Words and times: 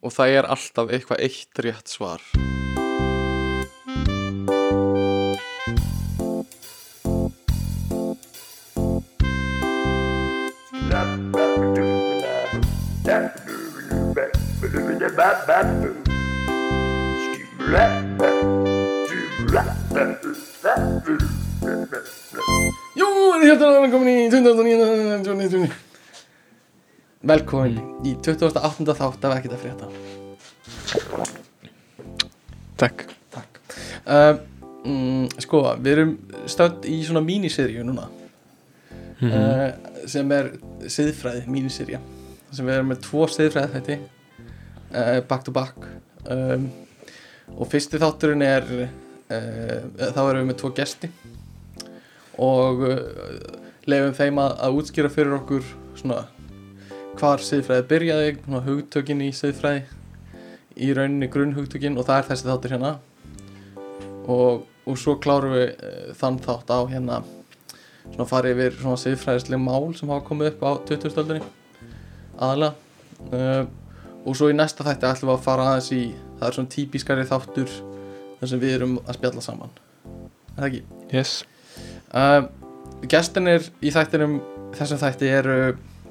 og 0.00 0.14
það 0.14 0.38
er 0.38 0.48
alltaf 0.54 0.92
eitthvað 0.94 1.26
eitt 1.26 1.64
rétt 1.64 1.92
svar. 1.92 2.24
Jú, 23.00 23.08
þið 23.40 23.46
hérna 23.46 23.68
er 23.70 23.92
komin 23.92 24.08
í 24.10 24.29
Velkomin 27.30 27.76
í 28.02 28.16
28. 28.18 28.94
þátt 28.98 29.24
af 29.28 29.32
ekkert 29.36 29.52
að 29.54 29.60
frétta. 29.62 29.88
Takk. 32.80 33.04
Takk. 33.30 33.60
Uh, 34.02 34.40
mm, 34.82 35.28
Sko, 35.44 35.60
við 35.78 35.92
erum 35.92 36.14
stödd 36.50 36.88
í 36.90 36.96
svona 37.06 37.22
míniseríu 37.22 37.84
núna. 37.86 38.08
Uh, 39.20 39.68
sem 40.10 40.32
er 40.34 40.48
siðfræði 40.90 41.44
míniseríu 41.52 42.00
sem 42.50 42.64
við 42.64 42.78
erum 42.78 42.88
með 42.90 43.02
tvo 43.04 43.26
siðfræði 43.30 43.74
þetta 43.76 43.98
uh, 44.00 45.20
back 45.30 45.46
to 45.46 45.54
back. 45.54 45.86
Um, 46.26 46.66
og 47.54 47.70
fyrsti 47.70 48.00
þátturinn 48.00 48.42
er 48.48 48.66
uh, 48.74 49.78
þá 50.00 50.20
erum 50.24 50.40
við 50.40 50.50
með 50.50 50.60
tvo 50.64 50.72
gesti. 50.80 51.12
Og 52.42 52.82
leifum 53.86 54.18
þeim 54.18 54.42
að, 54.42 54.58
að 54.66 54.82
útskýra 54.82 55.14
fyrir 55.14 55.38
okkur 55.38 55.74
svona 55.94 56.24
hvar 57.18 57.42
siðfræði 57.44 57.86
byrjaði, 57.90 58.36
hugtökin 58.66 59.24
í 59.24 59.30
siðfræði 59.34 59.82
í 60.80 60.92
rauninni 60.96 61.28
grunnhugtökin 61.30 61.98
og 61.98 62.06
það 62.08 62.20
er 62.20 62.28
þessi 62.30 62.48
þáttur 62.48 62.74
hérna. 62.76 62.92
Og, 64.30 64.62
og 64.86 64.98
svo 65.00 65.16
klárum 65.22 65.56
við 65.56 65.66
uh, 65.74 66.12
þann 66.16 66.38
þátt 66.44 66.70
á 66.70 66.78
hérna 66.90 67.20
svona 68.10 68.28
farið 68.28 68.62
yfir 68.62 68.78
svona 68.78 69.00
siðfræðislega 69.00 69.62
mál 69.62 69.90
sem 69.96 70.10
hafa 70.10 70.26
komið 70.26 70.52
upp 70.52 70.64
á 70.66 70.70
2000-öldinni 70.88 71.42
aðalega 72.40 72.74
uh, 73.36 73.64
og 74.24 74.36
svo 74.36 74.50
í 74.50 74.56
næsta 74.56 74.84
þætti 74.86 75.08
ætlum 75.08 75.32
við 75.32 75.36
að 75.36 75.44
fara 75.46 75.68
aðeins 75.70 75.90
í 75.96 76.00
það 76.38 76.46
er 76.48 76.56
svona 76.56 76.74
típiskari 76.74 77.28
þáttur 77.28 77.76
þar 78.40 78.52
sem 78.52 78.62
við 78.62 78.74
erum 78.78 78.96
að 79.04 79.18
spjalla 79.18 79.44
saman. 79.44 79.76
Er 80.54 80.58
það 80.58 80.66
ekki? 80.70 80.82
Yes. 81.12 81.34
Uh, 82.10 82.48
gestinir 83.10 83.68
í 83.80 83.92
þættinum 83.94 84.40
þessum 84.76 85.00
þætti 85.00 85.32
eru 85.40 85.58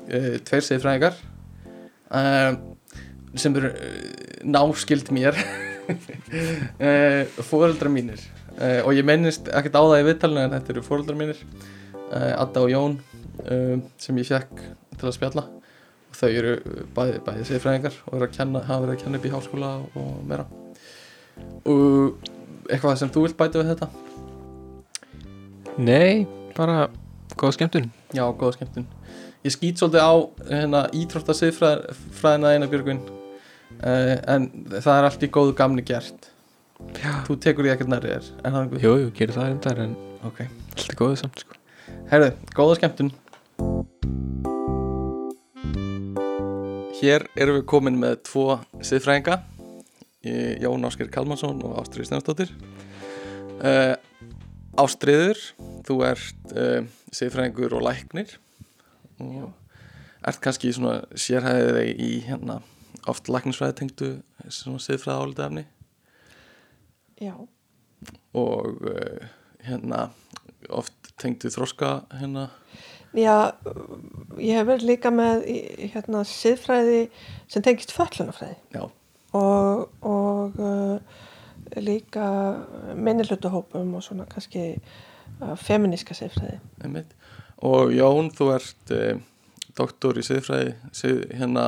tveir 0.10 0.66
siðfræðingar 0.66 1.18
uh, 2.10 2.56
sem 3.38 3.56
eru 3.60 3.72
uh, 3.72 4.10
náskild 4.50 5.12
mér. 5.16 5.38
Fóreldrar 7.50 7.90
mínir. 7.90 8.22
Og 8.86 8.92
ég 8.94 9.06
mennist 9.08 9.48
ekkert 9.56 9.78
á 9.80 9.82
það 9.82 10.02
í 10.02 10.06
viðtalinu 10.10 10.42
en 10.44 10.52
þetta 10.54 10.74
eru 10.74 10.84
fóreldrar 10.86 11.18
mínir. 11.18 11.40
Adda 12.12 12.62
og 12.62 12.70
Jón 12.70 12.98
sem 13.98 14.20
ég 14.20 14.28
fekk 14.28 14.62
til 15.00 15.08
að 15.08 15.16
spjalla. 15.16 15.46
Og 16.12 16.20
þau 16.20 16.28
eru 16.28 16.54
bæði, 16.94 17.24
bæði 17.26 17.48
siðfræðingar 17.50 17.98
og 18.12 18.28
kenna, 18.36 18.62
hafa 18.68 18.84
verið 18.84 18.94
að 18.98 19.02
kenna 19.06 19.22
upp 19.22 19.26
í 19.26 19.34
háskóla 19.34 19.72
og 20.04 20.22
meira. 20.30 20.46
Og 21.72 22.30
eitthvað 22.70 23.02
sem 23.02 23.16
þú 23.16 23.26
vilt 23.26 23.40
bæta 23.40 23.64
við 23.64 23.74
þetta? 23.74 23.90
Nei, 25.80 26.28
bara 26.54 26.84
góða 27.34 27.58
skemmtun. 27.58 27.90
Já, 28.14 28.28
góða 28.30 28.60
skemmtun 28.60 28.90
Ég 29.50 29.56
skýt 29.56 29.82
svolítið 29.82 30.04
á 30.06 30.14
hérna, 30.52 30.82
íþrótta 30.94 31.34
siðfræðina 31.40 32.52
eina 32.54 32.68
björgun 32.70 33.00
uh, 33.02 34.16
en 34.30 34.46
það 34.76 34.92
er 35.00 35.08
allt 35.10 35.24
í 35.26 35.30
góðu 35.34 35.56
gamni 35.58 35.82
gert. 35.88 36.28
Já. 37.02 37.12
Þú 37.28 37.36
tekur 37.44 37.66
því 37.66 37.72
ekkert 37.74 37.90
nærri 37.92 38.12
þér 38.14 38.28
en 38.46 38.54
það 38.54 38.60
er 38.62 38.70
guð 38.76 38.84
Jú, 38.86 38.92
jú, 39.02 39.08
gerir 39.18 39.36
það 39.36 39.48
reyndar 39.50 39.82
en 39.88 39.96
Ok, 40.30 40.38
allt 40.76 40.92
er 40.94 40.98
góðið 41.00 41.18
samt 41.24 41.42
sko. 41.44 41.58
Herðu, 42.12 42.30
góða 42.56 42.78
skemmtun. 42.80 43.10
Hér 47.00 47.24
erum 47.40 47.58
við 47.62 47.66
komin 47.72 47.98
með 48.02 48.18
tvo 48.28 48.46
siðfræðinga 48.84 49.38
Í- 50.28 50.58
Jón 50.64 50.84
Ásker 50.88 51.08
Kalmansson 51.14 51.62
og 51.64 51.78
Ástriði 51.80 52.10
Stensdóttir 52.10 52.52
uh, 53.64 53.96
Ástriður 54.84 55.40
þú 55.88 56.00
ert 56.10 56.52
uh, 56.56 56.82
siðfræðingur 57.16 57.78
og 57.80 57.86
læknir 57.88 58.36
og 59.20 60.28
ert 60.28 60.42
kannski 60.44 60.74
svona 60.76 61.02
sérhæðið 61.16 61.78
þig 61.78 62.04
í 62.06 62.12
hérna 62.28 62.60
oft 63.10 63.30
læknisfræði 63.32 63.78
tengdu 63.80 64.10
svona 64.52 64.82
siðfræði 64.84 65.26
álita 65.26 65.48
efni 65.48 65.66
Já, 67.20 67.34
og 68.40 68.86
uh, 68.88 69.26
hérna 69.68 70.10
oft 70.72 71.12
tengdu 71.20 71.52
þroska 71.52 72.00
hérna? 72.16 72.48
Já, 73.18 73.52
ég 74.38 74.56
hef 74.60 74.68
verið 74.70 74.88
líka 74.88 75.12
með 75.12 75.44
hérna 75.96 76.24
siðfræði 76.28 77.02
sem 77.50 77.66
tengist 77.66 77.92
föllunafræði 77.96 78.56
já, 78.76 78.86
og, 79.36 79.90
og 80.06 80.60
uh, 80.62 81.00
líka 81.78 82.28
minnihlutahópum 82.96 83.96
og 83.98 84.06
svona 84.06 84.28
kannski 84.30 84.72
uh, 84.78 85.56
feminíska 85.60 86.16
siðfræði. 86.18 86.60
Og 87.66 87.92
Jón, 87.96 88.32
þú 88.36 88.48
ert 88.56 88.94
uh, 88.96 89.20
doktor 89.78 90.20
í 90.20 90.24
siðfræði 90.26 90.74
sið, 90.96 91.26
hérna 91.40 91.66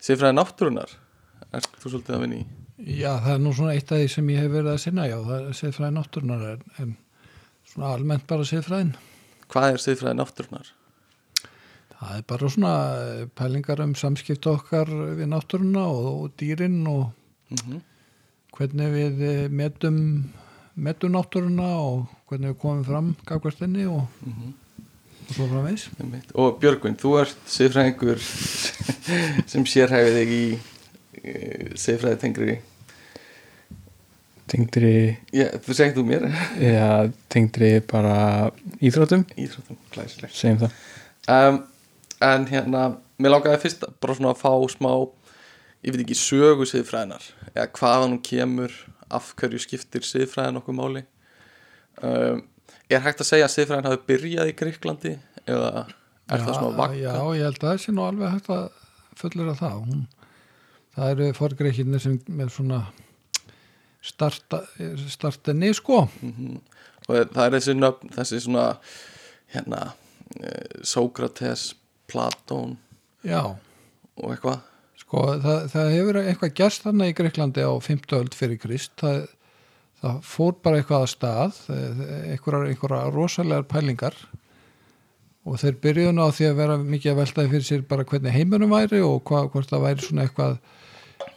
siðfræði 0.00 0.38
náttúrunar 0.38 0.96
ert 1.50 1.70
þú 1.82 1.94
svolítið 1.94 2.16
að 2.16 2.24
vinna 2.24 2.40
í 2.40 2.48
Já, 2.80 3.12
það 3.20 3.34
er 3.34 3.40
nú 3.44 3.50
svona 3.52 3.76
eitt 3.76 3.90
af 3.92 4.00
því 4.00 4.08
sem 4.08 4.28
ég 4.32 4.40
hef 4.40 4.52
verið 4.54 4.72
að 4.72 4.82
sinna, 4.86 5.04
já, 5.04 5.16
það 5.20 5.34
er 5.36 5.56
siðfræði 5.58 5.96
náttúrunar 5.98 6.44
en, 6.48 6.62
en 6.80 6.94
svona 7.68 7.90
almennt 7.92 8.24
bara 8.30 8.46
siðfræðin. 8.48 8.94
hvað 9.52 9.74
er 9.74 9.82
siðfræði 9.84 10.20
náttúrunar? 10.22 10.70
Það 11.90 12.14
er 12.16 12.24
bara 12.32 12.48
svona 12.54 12.72
eh, 13.02 13.26
pælingar 13.36 13.82
um 13.84 13.92
samskipt 14.00 14.48
okkar 14.48 14.88
við 14.88 15.28
náttúruna 15.28 15.84
og, 15.92 16.10
og 16.24 16.36
dýrin 16.40 16.80
og 16.88 17.10
Mm 17.50 17.80
hvernig 18.60 18.90
við 18.92 19.22
eh, 19.24 19.44
metum, 19.48 20.00
metum 20.76 21.14
náttúruna 21.14 21.68
og 21.80 22.10
hvernig 22.28 22.52
við 22.52 22.58
komum 22.60 22.82
fram 22.86 23.12
gagvart 23.28 23.62
henni 23.64 23.86
og, 23.88 24.04
og 25.30 25.36
svo 25.38 25.46
framvegs. 25.50 25.86
og 26.34 26.58
Björgvin, 26.62 26.98
þú 27.00 27.14
ert 27.22 27.38
siðfræðingur 27.50 28.20
sem 29.50 29.66
sérhæfið 29.68 30.18
þig 30.20 30.34
í 30.36 30.44
siðfræði 31.78 32.20
tengri 32.24 32.58
Tengdri, 34.50 35.16
Já, 35.30 35.44
þú 35.62 35.74
þú 35.94 36.02
mér. 36.08 36.24
Já, 36.58 37.06
tengdri 37.30 37.68
bara 37.86 38.50
íþróttum. 38.82 39.22
Íþróttum, 39.38 39.76
glæsilegt. 39.94 40.34
Segjum 40.34 40.64
það. 40.64 40.72
Um, 41.30 41.60
En 42.20 42.44
hérna, 42.50 42.98
mér 43.16 43.32
lákaði 43.32 43.62
fyrst 43.62 43.84
bara 44.02 44.14
svona 44.16 44.34
að 44.34 44.42
fá 44.42 44.52
smá 44.74 44.92
Ég 45.80 45.94
veit 45.94 46.02
ekki, 46.02 46.16
sögu 46.18 46.66
siðfræðinar 46.68 47.24
Eða 47.54 47.70
hvaðan 47.78 48.16
hún 48.16 48.24
kemur 48.26 48.74
Af 49.08 49.30
hverju 49.40 49.62
skiptir 49.64 50.04
siðfræðin 50.04 50.60
okkur 50.60 50.76
máli? 50.76 51.02
Um, 52.04 52.42
Er 52.90 53.02
hægt 53.04 53.22
að 53.22 53.28
segja 53.28 53.46
að 53.46 53.54
siðfræðin 53.54 53.88
hafi 53.90 54.00
byrjað 54.08 54.50
í 54.50 54.54
Gríklandi 54.58 55.12
Eða 55.46 55.70
er 56.30 56.42
það 56.44 56.56
svona 56.56 56.78
vakka? 56.78 56.96
Já, 56.98 57.14
ég 57.38 57.44
held 57.46 57.60
að 57.60 57.68
það 57.68 57.82
sé 57.84 57.94
nú 57.94 58.06
alveg 58.06 58.34
hægt 58.34 58.50
að 58.54 58.64
fullur 59.20 59.50
að 59.52 59.60
það. 59.60 59.78
Hún, 59.86 60.02
það 60.96 61.12
eru 61.14 61.28
forgreikinni 61.38 62.00
sem 62.02 62.18
með 62.40 62.52
svona 62.54 62.80
starta, 64.02 64.62
startenni 65.10 65.72
sko. 65.76 66.04
Mhm. 66.22 66.60
Og 67.08 67.32
það 67.34 67.44
er 67.46 67.54
þessi 67.56 67.74
nöfn 67.74 68.12
Þessi 68.14 68.38
svona 68.44 68.64
Hérna 69.50 69.78
eh, 70.38 70.82
Sókrates, 70.86 71.72
Platón 72.10 72.76
Já, 73.26 73.56
Og 74.20 74.34
eitthvað 74.34 74.60
sko 75.00 75.24
það, 75.42 75.64
það 75.72 75.88
hefur 75.96 76.18
eitthvað 76.20 76.52
gerst 76.60 76.84
þannig 76.84 77.10
í 77.10 77.14
Greiklandi 77.18 77.64
á 77.66 77.72
50 77.82 78.18
öld 78.20 78.36
fyrir 78.36 78.60
Krist. 78.62 78.92
Það, 79.00 79.24
það 80.00 80.20
fór 80.26 80.58
bara 80.64 80.80
eitthvað 80.80 81.06
að 81.06 81.10
stað, 81.14 81.62
einhverjar 82.32 83.14
rosalegar 83.14 83.66
pælingar 83.68 84.16
og 85.48 85.56
þeir 85.60 85.80
byrjuðu 85.82 86.12
nú 86.16 86.26
á 86.28 86.30
því 86.36 86.50
að 86.50 86.60
vera 86.60 86.76
mikið 86.80 87.12
að 87.12 87.20
veltaði 87.22 87.52
fyrir 87.54 87.66
sér 87.68 87.88
bara 87.88 88.06
hvernig 88.08 88.36
heiminum 88.36 88.72
væri 88.74 89.00
og 89.04 89.22
hva, 89.28 89.46
hvort 89.52 89.70
það 89.70 89.86
væri 89.86 90.06
svona 90.06 90.26
eitthvað 90.26 90.60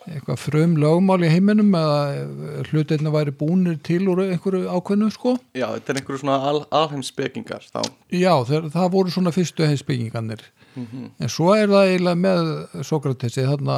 eitthvað 0.03 0.39
frum 0.39 0.73
lögmál 0.79 1.23
í 1.23 1.29
heiminum 1.31 1.71
eða 1.75 2.63
hlutirna 2.69 3.11
væri 3.13 3.33
búnir 3.39 3.77
til 3.83 4.01
úr 4.11 4.23
einhverju 4.25 4.65
ákveðnu 4.71 5.09
sko. 5.13 5.37
Já, 5.55 5.69
þetta 5.77 5.93
er 5.93 5.99
einhverju 6.01 6.21
svona 6.23 6.39
al, 6.49 6.63
alheimsbyggingar 6.81 7.67
Þá. 7.69 7.81
Já, 8.11 8.33
þeir, 8.49 8.67
það 8.73 8.89
voru 8.95 9.13
svona 9.13 9.33
fyrstu 9.35 9.67
heimsbyggingarnir 9.67 10.43
en 10.73 11.29
svo 11.31 11.53
er 11.55 11.69
það 11.71 11.91
eiginlega 11.91 12.19
með 12.23 12.83
Sokratesi 12.87 13.45
þarna 13.47 13.77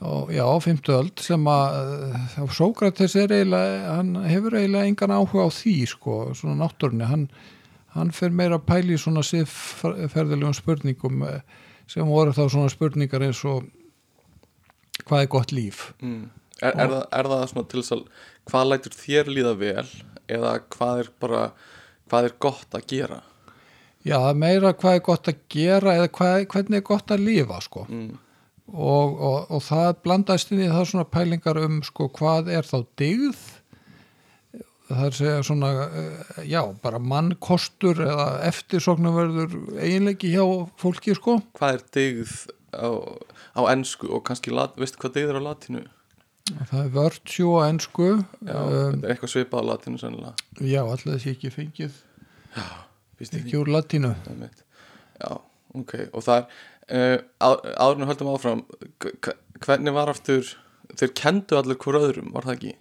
og, 0.00 0.30
já, 0.32 0.44
á 0.48 0.56
50 0.56 0.94
öld 0.96 1.20
sem 1.20 1.48
að 1.52 2.52
Sokrates 2.56 3.16
er 3.20 3.32
eiginlega 3.34 3.96
hann 3.98 4.14
hefur 4.24 4.56
eiginlega 4.56 4.88
engan 4.88 5.12
áhuga 5.12 5.44
á 5.44 5.50
því 5.52 5.74
sko, 5.90 6.20
svona 6.36 6.56
náttúrunni 6.62 7.08
hann, 7.08 7.26
hann 7.96 8.12
fer 8.16 8.32
meira 8.32 8.56
að 8.56 8.68
pæli 8.70 8.96
svona 8.98 9.24
siðferðilegum 9.26 10.56
spurningum 10.56 11.26
eh, 11.28 11.42
sem 11.90 12.08
voru 12.08 12.32
þá 12.32 12.46
svona 12.48 12.72
spurningar 12.72 13.26
eins 13.26 13.42
og 13.44 13.68
hvað 15.04 15.26
er 15.26 15.32
gott 15.36 15.52
líf 15.52 15.90
mm. 16.00 16.22
er, 16.62 16.72
er, 16.72 16.94
það, 16.94 17.04
er 17.18 17.30
það 17.34 17.44
svona 17.52 17.68
til 17.68 17.82
þess 17.82 17.96
að 17.96 18.06
hvað 18.50 18.70
lætur 18.70 18.96
þér 19.02 19.32
líða 19.36 19.54
vel 19.60 19.86
eða 20.30 20.54
hvað 20.72 21.04
er 21.04 21.12
bara 21.20 21.44
hvað 22.08 22.30
er 22.30 22.38
gott 22.46 22.78
að 22.78 22.88
gera 22.94 23.20
já, 24.06 24.18
meira 24.32 24.72
hvað 24.72 24.96
er 24.96 25.06
gott 25.12 25.28
að 25.28 25.46
gera 25.52 25.96
eða 25.98 26.10
hvað, 26.16 26.48
hvernig 26.54 26.80
er 26.80 26.88
gott 26.88 27.12
að 27.12 27.24
lifa 27.28 27.60
sko 27.68 27.84
mm. 27.84 28.10
Og, 28.72 29.16
og, 29.16 29.38
og 29.50 29.64
það 29.66 29.88
blandast 30.04 30.52
í 30.54 30.60
það 30.62 30.84
svona 30.92 31.08
pælingar 31.10 31.60
um 31.62 31.80
sko 31.86 32.10
hvað 32.16 32.52
er 32.54 32.68
þá 32.68 32.78
dyggð 33.00 33.40
það 34.90 35.04
er 35.06 35.16
segja 35.18 35.42
svona 35.46 35.70
eh, 35.86 36.40
já, 36.50 36.60
bara 36.82 36.98
mannkostur 37.02 38.00
eða 38.02 38.26
eftirsóknarverður 38.48 39.54
eiginleiki 39.78 40.32
hjá 40.32 40.42
fólki 40.80 41.14
sko. 41.14 41.38
Hvað 41.58 41.76
er 41.76 41.84
dyggð 41.94 42.34
á, 42.74 42.90
á 43.54 43.60
ensku 43.70 44.10
og 44.10 44.24
kannski, 44.26 44.52
lat, 44.54 44.74
veistu 44.80 44.98
hvað 45.02 45.16
dyggð 45.18 45.34
er 45.34 45.40
á 45.40 45.44
latinu 45.46 45.86
það 46.50 46.80
er 46.80 46.90
virtue 46.94 47.58
á 47.58 47.60
ensku 47.68 48.08
já, 48.08 48.56
um, 48.56 48.98
er 49.04 49.14
eitthvað 49.14 49.32
svipað 49.34 49.62
á 49.62 49.68
latinu 49.70 50.00
sennilega. 50.00 50.48
Já, 50.58 50.80
alltaf 50.82 51.12
þessi 51.12 51.34
ekki 51.34 51.52
fengið. 51.54 52.00
Víst 53.20 53.36
ekki, 53.36 53.56
úr 53.60 53.70
einmitt. 53.70 54.64
já, 55.20 55.30
ok 55.76 55.94
og 56.10 56.24
það 56.24 56.36
er 56.40 56.46
uh, 56.90 57.16
áður 57.40 58.02
en 58.02 58.10
höldum 58.10 58.30
áfram 58.34 58.62
hvernig 59.60 59.96
var 59.96 60.12
aftur 60.12 60.54
þeir 60.98 61.12
kendu 61.16 61.58
allir 61.58 61.78
hver 61.80 61.98
öðrum, 62.00 62.30
var 62.34 62.48
það 62.48 62.56
ekki? 62.56 62.76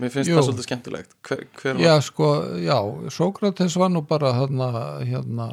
Mér 0.00 0.12
finnst 0.14 0.30
Jú. 0.30 0.36
það 0.38 0.46
svolítið 0.46 0.66
skemmtilegt. 0.66 1.16
Hver, 1.28 1.42
hver 1.60 1.80
já, 1.82 1.92
sko, 2.04 2.28
já, 2.64 2.76
Sókrates 3.12 3.76
var 3.76 3.90
nú 3.92 4.00
bara 4.08 4.32
hérna, 4.38 4.70
hérna 5.04 5.50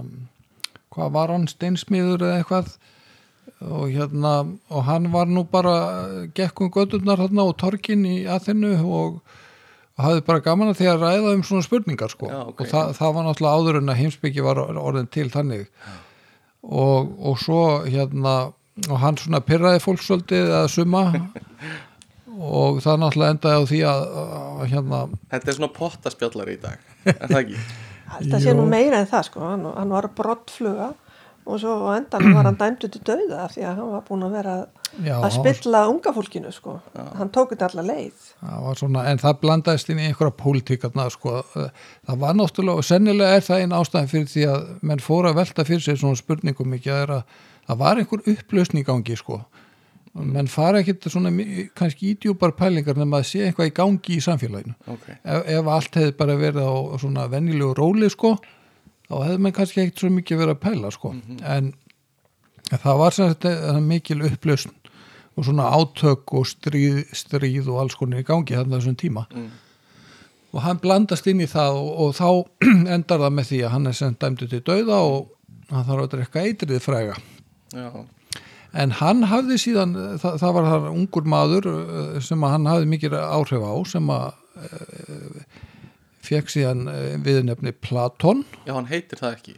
hvað 0.95 1.17
var 1.17 1.33
hann, 1.35 1.49
steinsmiður 1.51 2.23
eða 2.23 2.37
eitthvað? 2.41 2.77
Og 3.67 3.89
hérna 3.91 4.33
og 4.69 4.85
hann 4.87 5.09
var 5.11 5.27
nú 5.27 5.43
bara 5.49 5.75
gekkum 6.37 6.71
gödurnar 6.71 7.19
hérna 7.19 7.47
á 7.47 7.51
torkin 7.59 8.05
í 8.07 8.21
Aþenu 8.29 8.75
og 8.85 9.21
og 9.97 10.05
hafði 10.05 10.23
bara 10.27 10.43
gaman 10.45 10.71
að 10.71 10.81
því 10.81 10.89
að 10.91 11.03
ræða 11.03 11.31
um 11.33 11.43
svona 11.45 11.65
spurningar 11.65 12.11
sko. 12.13 12.27
Já, 12.29 12.41
ok. 12.45 12.59
og 12.61 12.69
það, 12.69 12.91
það 12.99 13.15
var 13.15 13.25
náttúrulega 13.25 13.61
áður 13.61 13.79
en 13.79 13.91
að 13.93 14.01
heimsbyggi 14.03 14.43
var 14.45 14.59
orðin 14.61 15.09
til 15.13 15.25
þannig 15.33 15.63
og, 16.67 17.11
og 17.19 17.39
svo 17.41 17.63
hérna 17.87 18.37
og 18.85 18.99
hann 19.01 19.17
svona 19.17 19.41
pyrraði 19.41 19.81
fólk 19.81 20.03
svolítið 20.05 20.53
að 20.61 20.71
suma. 20.75 21.03
Og 22.37 22.83
það 22.85 22.99
náttúrulega 23.01 23.33
endaði 23.33 23.57
á 23.57 23.63
því 23.65 23.77
að, 23.89 24.03
að 24.37 24.59
hérna 24.69 24.97
þetta 25.31 25.49
er 25.49 25.55
svona 25.57 25.69
pottaspjallar 25.73 26.51
í 26.53 26.57
dag 26.61 26.91
er 27.09 27.15
það 27.23 27.39
ekki? 27.39 27.61
Þetta 28.11 28.41
sé 28.43 28.53
nú 28.53 28.65
meira 28.69 28.99
en 29.01 29.09
það 29.09 29.23
sko, 29.25 29.41
hann, 29.41 29.63
hann 29.73 29.95
var 29.95 30.07
brottfluga 30.15 30.91
og 31.47 31.57
svo 31.63 31.73
endan 31.95 32.27
var 32.35 32.45
hann 32.45 32.59
dæmdur 32.59 32.91
til 32.93 33.01
dauða 33.09 33.41
af 33.47 33.55
því 33.55 33.65
að 33.65 33.81
hann 33.81 33.95
var 33.95 34.05
búin 34.05 34.27
að 34.27 34.37
vera 34.37 34.53
Já, 35.05 35.17
að 35.21 35.35
spilla 35.35 35.83
unga 35.91 36.13
fólkinu 36.15 36.51
sko. 36.53 36.77
Hann 37.17 37.29
tók 37.33 37.51
þetta 37.53 37.69
alla 37.69 37.83
leið. 37.85 38.23
það 38.39 38.63
var 38.65 38.79
svona, 38.79 39.03
en 39.11 39.21
það 39.21 39.37
blandaðist 39.43 39.91
inn 39.93 40.01
í 40.01 40.07
einhverja 40.09 40.37
pólitíkarna 40.39 41.09
sko. 41.13 41.35
það 41.53 42.23
var 42.23 42.39
náttúrulega 42.39 42.81
og 42.81 42.87
sennilega 42.87 43.37
er 43.37 43.45
það 43.45 43.63
einn 43.63 43.77
ástæðan 43.77 44.11
fyrir 44.13 44.31
því 44.31 44.47
að 44.53 44.65
menn 44.81 45.03
fóra 45.03 45.31
að 45.33 45.39
velta 45.41 45.67
fyrir 45.67 45.85
sér 45.85 46.01
svona 46.01 46.21
spurningum 46.21 46.75
ekki 46.79 46.93
að 46.93 47.03
er 47.05 47.15
að 47.19 47.23
það 47.67 47.81
var 47.83 48.01
einhver 48.01 48.27
upplausn 48.33 48.81
í 48.81 48.85
gangi 48.87 49.17
sko. 49.19 49.41
menn 50.17 50.47
fara 50.49 50.79
ekkit 50.81 51.11
svona 51.13 51.29
kannski 51.77 52.15
ídjúpar 52.15 52.55
pælingar 52.57 52.97
nema 52.97 53.19
að 53.21 53.27
sé 53.29 53.43
eitthvað 53.45 53.67
í 53.69 53.73
gangi 53.77 54.15
í 54.15 54.23
samfélaginu 54.25 54.73
ok, 54.89 55.09
ef, 55.13 55.43
ef 55.59 55.67
allt 55.69 55.97
hefði 55.99 56.15
bara 56.17 56.37
verið 56.39 56.63
á 56.65 56.73
svona 56.97 57.27
venjulegu 57.29 57.75
róli 57.77 58.09
sko 58.09 58.31
þá 59.05 59.13
hefði 59.27 59.43
menn 59.45 59.53
kannski 59.53 59.83
ekkert 59.83 60.01
svo 60.01 60.09
mikið 60.15 60.41
verið 60.41 60.55
að 60.55 60.63
pæla 60.63 60.91
sko 60.95 61.13
en 61.45 61.69
það 62.71 62.99
var 63.03 63.15
sem 63.15 63.31
þetta 63.35 63.53
eh, 63.53 63.79
mikil 63.83 64.19
upplausn 64.27 64.73
og 65.37 65.45
svona 65.45 65.69
átök 65.69 66.33
og 66.33 66.47
stríð, 66.49 67.05
stríð 67.15 67.69
og 67.69 67.83
alls 67.83 67.95
konar 67.97 68.23
í 68.23 68.27
gangi 68.27 68.57
þannig 68.57 68.79
þessum 68.79 68.99
tíma. 68.99 69.27
Mm. 69.33 69.47
og 70.55 70.61
hann 70.63 70.79
blandast 70.81 71.27
inn 71.29 71.43
í 71.43 71.47
það 71.49 71.77
og, 71.77 71.89
og 72.01 72.13
þá 72.17 72.29
endar 72.95 73.21
það 73.21 73.33
með 73.37 73.49
því 73.51 73.63
að 73.63 73.73
hann 73.75 73.89
er 73.89 73.97
sendt 73.99 74.21
dæmdu 74.23 74.47
til 74.49 74.63
dauða 74.65 75.01
og 75.05 75.27
hann 75.69 75.85
þarf 75.89 76.05
að 76.05 76.13
drekka 76.15 76.45
eitrið 76.47 76.81
fræga. 76.81 77.17
Já, 77.75 77.89
en 78.81 78.95
hann 79.01 79.23
hafði 79.27 79.59
síðan 79.61 79.93
það, 80.21 80.39
það 80.41 80.57
var 80.57 80.69
þar 80.71 80.89
ungur 80.93 81.29
maður 81.29 81.69
eh, 81.73 82.17
sem 82.23 82.43
að 82.43 82.53
hann 82.55 82.69
hafði 82.71 82.91
mikið 82.95 83.17
áhrif 83.19 83.67
á 83.67 83.75
sem 83.91 84.11
að 84.15 84.27
uh, 84.63 85.63
fekk 86.27 86.51
síðan 86.55 86.83
uh, 86.91 87.15
viðnefni 87.23 87.75
Platon. 87.83 88.45
Já, 88.65 88.73
hann 88.73 88.89
heitir 88.89 89.21
það 89.21 89.37
ekki. 89.37 89.57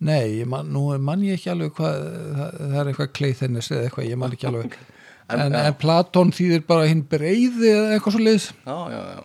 Nei, 0.00 0.46
man, 0.48 0.70
nú 0.72 0.86
man 1.04 1.20
ég 1.26 1.36
ekki 1.36 1.52
alveg 1.52 1.74
hvað 1.76 1.98
það, 2.00 2.54
það 2.56 2.78
er 2.80 2.90
eitthvað 2.90 3.12
kleithennist 3.18 3.74
eða 3.74 3.86
eitthvað, 3.86 4.08
ég 4.08 4.20
man 4.20 4.36
ekki 4.36 4.48
alveg 4.48 4.78
En- 5.30 5.40
en, 5.46 5.54
en 5.54 5.74
Platon 5.80 6.32
þýðir 6.34 6.64
bara 6.68 6.88
hinn 6.90 7.04
breyði 7.10 7.70
eða 7.74 7.96
eitthvað 7.96 8.16
svo 8.16 8.22
já, 8.66 9.24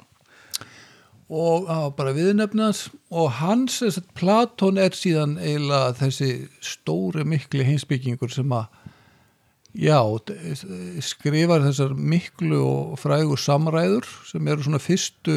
og 1.35 1.65
var 1.65 1.93
bara 1.97 2.13
viðnefnans 2.13 2.83
og 3.09 3.31
hans, 3.39 3.79
þess 3.81 3.97
að 4.03 4.09
Platon 4.19 4.77
er 4.77 4.93
síðan 4.93 5.37
eiginlega 5.41 5.95
þessi 5.97 6.31
stóri 6.61 7.25
mikli 7.25 7.65
heimsbyggingur 7.65 8.29
sem 8.33 8.51
að 8.53 8.67
já, 9.75 9.97
skrifar 11.03 11.65
þessar 11.65 11.95
miklu 11.97 12.61
og 12.63 12.99
frægu 13.01 13.35
samræður 13.41 14.05
sem 14.29 14.47
eru 14.47 14.63
svona 14.63 14.79
fyrstu 14.79 15.35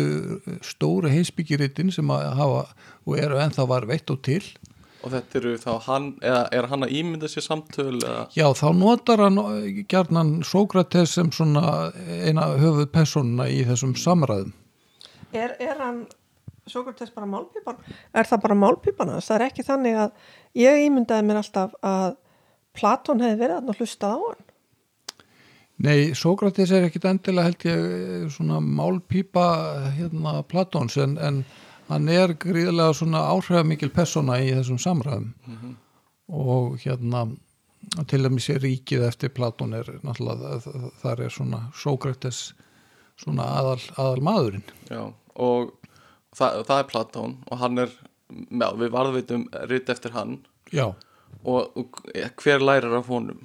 stóri 0.62 1.10
heimsbyggiritin 1.16 1.90
sem 1.94 2.12
að 2.14 2.28
hafa 2.38 2.60
og 3.08 3.16
eru 3.18 3.40
ennþá 3.40 3.66
var 3.72 3.88
veitt 3.88 4.12
og 4.12 4.20
til 4.28 4.44
og 5.02 5.12
þetta 5.14 5.38
eru 5.40 5.56
þá 5.62 5.72
hann 5.86 6.06
eða 6.22 6.44
er 6.58 6.68
hann 6.70 6.86
að 6.86 6.94
ímynda 7.00 7.30
sér 7.30 7.46
samtöl 7.46 7.98
eða, 7.98 8.22
Já, 8.34 8.46
þá 8.58 8.68
notar 8.74 9.22
hann 9.22 9.42
gjarnan 9.90 10.38
Sókrates 10.46 11.14
sem 11.18 11.30
svona 11.34 11.92
eina 12.24 12.48
höfuð 12.58 12.88
personuna 12.94 13.46
í 13.52 13.62
þessum 13.68 13.94
samræðum 13.98 14.54
Er, 15.36 15.54
er 15.60 15.76
hann, 15.82 16.06
Sókrates 16.68 17.12
bara 17.12 17.28
málpípan? 17.28 17.76
Er 18.16 18.28
það 18.28 18.42
bara 18.46 18.56
málpípan 18.56 19.12
hans? 19.12 19.28
Það 19.28 19.38
er 19.38 19.46
ekki 19.48 19.64
þannig 19.66 19.98
að 20.02 20.28
ég 20.60 20.84
ímyndaði 20.86 21.26
mér 21.28 21.40
alltaf 21.42 21.76
að 21.84 22.16
Platón 22.78 23.22
hefði 23.24 23.40
verið 23.42 23.56
að 23.72 23.80
hlusta 23.82 24.12
á 24.12 24.16
hann. 24.16 24.44
Nei, 25.84 25.98
Sókrates 26.18 26.72
er 26.74 26.88
ekkit 26.88 27.06
endilega 27.06 27.48
held 27.48 27.66
ég 27.68 28.30
svona 28.34 28.58
málpípa 28.64 29.46
hérna 29.94 30.40
Platóns 30.48 30.96
en, 30.98 31.16
en 31.22 31.44
hann 31.88 32.08
er 32.12 32.34
gríðlega 32.40 32.94
svona 32.96 33.24
áhrifamikil 33.32 33.90
persóna 33.94 34.38
í 34.44 34.50
þessum 34.52 34.80
samræðum. 34.82 35.76
Og 36.28 36.78
hérna 36.84 37.26
til 38.10 38.20
að 38.24 38.34
mér 38.34 38.44
sé 38.44 38.58
ríkið 38.60 39.06
eftir 39.08 39.32
Platón 39.34 39.74
er 39.78 39.88
náttúrulega 40.04 40.58
þar 41.02 41.24
er 41.24 41.32
svona 41.32 41.62
Sókrates 41.76 42.52
svona 43.18 43.46
aðal, 43.58 43.80
aðal 43.96 44.24
maðurinn. 44.26 44.66
Já, 44.90 45.02
og 45.34 45.72
það, 46.36 46.62
það 46.68 46.78
er 46.78 46.88
Platón 46.92 47.36
og 47.48 47.62
hann 47.62 47.84
er 47.84 47.94
já, 48.28 48.68
við 48.78 48.92
varðveitum 48.94 49.46
ritt 49.70 49.92
eftir 49.94 50.14
hann. 50.14 50.38
Já, 50.74 50.90
og, 51.44 51.78
og 51.78 52.02
hver 52.42 52.62
lærir 52.64 52.98
af 52.98 53.08
honum? 53.10 53.40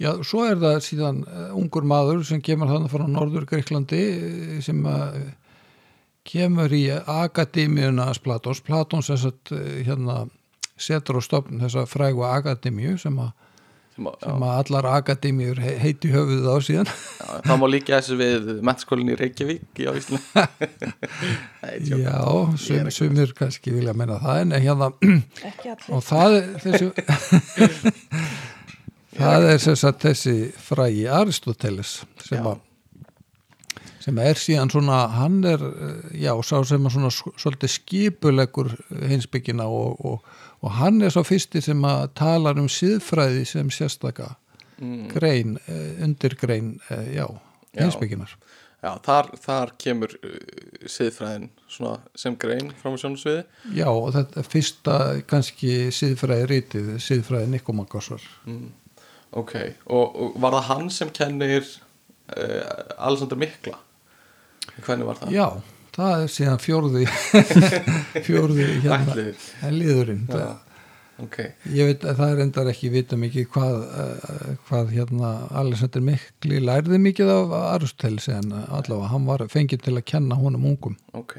Já, 0.00 0.16
svo 0.26 0.46
er 0.48 0.58
það 0.58 0.80
síðan 0.82 1.20
uh, 1.28 1.52
ungur 1.58 1.84
maður 1.86 2.24
sem 2.26 2.40
kemur 2.42 2.70
þannig 2.70 2.90
frá 2.90 3.04
Norður 3.06 3.44
Greiklandi 3.50 4.00
eh, 4.02 4.56
sem 4.64 4.80
uh, 4.88 5.18
kemur 6.28 6.72
í 6.74 6.84
Akademíuna 6.92 8.08
hans 8.10 8.20
Platons. 8.22 8.60
Platons 8.64 9.10
þess 9.10 9.28
að 9.30 9.54
uh, 9.56 9.62
hérna 9.86 10.16
setur 10.82 11.18
á 11.18 11.22
stofn 11.22 11.60
þessa 11.62 11.86
frægu 11.90 12.22
Akademíu 12.26 12.96
sem, 12.98 13.18
að, 13.22 13.30
sem 13.96 14.06
að, 14.10 14.14
sem 14.24 14.44
að 14.46 14.54
allar 14.62 14.88
Akademíur 14.96 15.60
he 15.62 15.74
heiti 15.82 16.10
höfuðið 16.14 16.48
á 16.50 16.56
síðan. 16.66 16.90
já, 16.92 17.26
já, 17.28 17.42
það 17.46 17.60
má 17.62 17.66
líka 17.70 17.94
þessu 17.98 18.16
við 18.22 18.48
mennskólinni 18.66 19.14
í 19.14 19.18
Reykjavík. 19.20 19.62
Já, 19.82 19.90
Ég 21.72 22.08
sum, 22.58 22.90
sumir 22.90 23.34
kannski 23.38 23.74
vilja 23.74 23.94
menna 23.94 24.18
það 24.22 24.40
en 24.46 24.56
hérna 24.64 24.90
Ekki 25.02 25.70
allir. 25.74 25.94
og 25.94 26.02
það 26.06 26.38
er 26.40 26.50
þessi 26.64 26.90
það 29.18 29.46
er 29.52 29.62
þess 29.66 29.84
að 29.88 29.98
þessi 30.06 30.36
frægi 30.66 31.06
Aristoteles 31.20 31.96
sem 32.24 32.38
Já. 32.40 32.46
að 32.54 32.60
sem 34.02 34.18
er 34.18 34.38
síðan 34.40 34.72
svona, 34.72 35.02
hann 35.16 35.42
er 35.46 35.62
eh, 35.62 36.14
já, 36.24 36.32
sá 36.42 36.56
sem 36.66 36.88
að 36.88 36.96
svona 36.96 37.10
svolítið 37.12 37.74
skipulegur 37.76 38.72
hinsbyggina 39.10 39.68
og, 39.70 40.00
og, 40.04 40.32
og 40.62 40.74
hann 40.80 41.02
er 41.02 41.14
svo 41.14 41.24
fyrsti 41.26 41.62
sem 41.64 41.86
að 41.86 42.08
talar 42.18 42.58
um 42.60 42.70
síðfræði 42.70 43.44
sem 43.48 43.70
sérstaka 43.74 44.32
mm, 44.80 45.06
grein, 45.12 45.56
eh, 45.66 46.02
undirgrein 46.04 46.74
eh, 46.90 47.14
já, 47.18 47.26
hinsbygginar 47.78 48.34
já, 48.82 48.90
þar, 49.06 49.30
þar 49.44 49.74
kemur 49.80 50.16
siðfræðin 50.90 51.48
svona 51.70 52.00
sem 52.18 52.36
grein 52.40 52.72
frá 52.80 52.90
sjónusviði 52.98 53.44
já, 53.78 53.86
og 53.86 54.10
þetta 54.16 54.42
er 54.42 54.50
fyrsta 54.56 54.98
kannski 55.30 55.76
síðfræði 55.94 56.50
rítið, 56.50 56.92
síðfræði 57.06 57.52
Nikomakosvar 57.54 58.26
mm, 58.50 58.66
ok, 59.38 59.56
og, 59.86 60.04
og 60.26 60.36
var 60.42 60.58
það 60.58 60.68
hann 60.72 60.92
sem 60.98 61.14
kennir 61.14 61.62
uh, 61.62 63.06
Alexander 63.06 63.38
Mikla 63.38 63.78
hvernig 64.86 65.06
var 65.08 65.20
það? 65.22 65.32
Já, 65.36 65.46
það 65.96 66.12
er 66.26 66.34
síðan 66.36 66.60
fjórði 66.62 67.06
fjórði 68.26 68.66
hérna 68.84 69.26
liðurinn 69.74 70.22
Já. 70.32 70.48
ok, 71.22 71.36
Ég 71.76 71.90
veit 71.90 72.06
að 72.08 72.18
það 72.22 72.32
er 72.34 72.42
endar 72.46 72.70
ekki 72.72 72.90
vita 72.94 73.18
mikið 73.20 73.46
hvað, 73.54 73.78
uh, 73.92 74.50
hvað 74.68 74.92
hérna 74.96 75.32
Alexander 75.62 76.04
Mikli 76.08 76.60
lærði 76.64 77.00
mikið 77.04 77.32
af 77.36 77.54
Aristoteles 77.74 78.28
en 78.32 78.52
allavega 78.62 79.12
hann 79.12 79.28
var 79.28 79.46
fengið 79.52 79.84
til 79.88 79.96
að 79.98 80.06
kenna 80.14 80.38
honum 80.40 80.68
ungum. 80.72 80.96
ok 81.12 81.38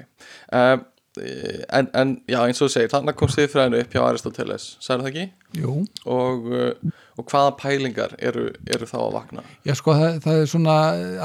um, 0.53 0.84
en, 1.24 1.89
en 1.94 2.13
já, 2.25 2.39
eins 2.42 2.58
og 2.62 2.70
þú 2.70 2.74
segir 2.74 2.89
þannig 2.94 3.18
kom 3.20 3.30
siðfræðinu 3.30 3.82
upp 3.84 3.92
hjá 3.98 4.01
Aristoteles 4.08 4.63
sagði 4.82 5.03
það 5.03 5.12
ekki? 5.12 5.25
Jú, 5.62 5.74
Og, 6.10 6.48
uh, 6.50 6.96
og 7.17 7.25
hvaða 7.29 7.51
pælingar 7.60 8.15
eru, 8.20 8.48
eru 8.74 8.86
þá 8.89 8.96
að 9.03 9.12
vakna? 9.13 9.43
já 9.65 9.74
sko 9.77 9.93
það, 9.93 10.15
það 10.24 10.39
er 10.41 10.48
svona, 10.50 10.75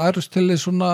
Aristoteles 0.05 0.61
svona 0.67 0.89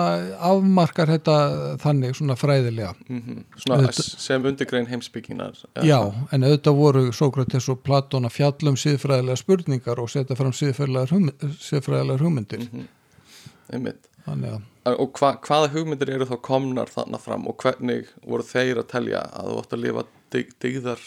afmarkar 0.50 1.10
þetta 1.12 1.36
þannig 1.82 2.16
svona 2.16 2.36
fræðilega. 2.40 2.94
Mm 3.08 3.42
Svona 3.56 3.76
Auðvitað- 3.82 4.20
sem 4.26 4.46
undirgrein 4.52 4.86
heimsbygginar 4.86 5.52
Já, 5.84 6.00
en 6.32 6.42
auðvitað 6.48 6.76
voru 6.80 7.04
Sókrates 7.12 7.68
og 7.68 7.82
Platón 7.84 8.24
að 8.28 8.36
fjallum 8.38 8.76
síðfræðilega 8.80 9.36
spurningar 9.36 9.98
og 10.00 10.08
setja 10.10 10.36
fram 10.36 10.52
síðfræðilegar 10.52 11.12
hugmyndir, 11.12 11.56
síðfræðilegar 11.60 12.24
hugmyndir. 12.24 12.68
einmitt 13.72 14.08
Þannig 14.26 14.56
að 14.56 14.62
og 14.86 15.18
hva, 15.18 15.32
hvaða 15.42 15.68
hugmyndir 15.74 16.10
eru 16.14 16.26
þá 16.26 16.36
komnar 16.46 16.86
þannig 16.90 17.20
fram 17.22 17.46
og 17.50 17.56
hvernig 17.62 18.06
voru 18.26 18.44
þeir 18.46 18.78
að 18.82 18.88
telja 18.92 19.20
að 19.34 19.48
þú 19.50 19.56
átt 19.62 19.72
að 19.76 19.82
lifa 19.82 20.04
dig, 20.30 20.52
digðar 20.62 21.00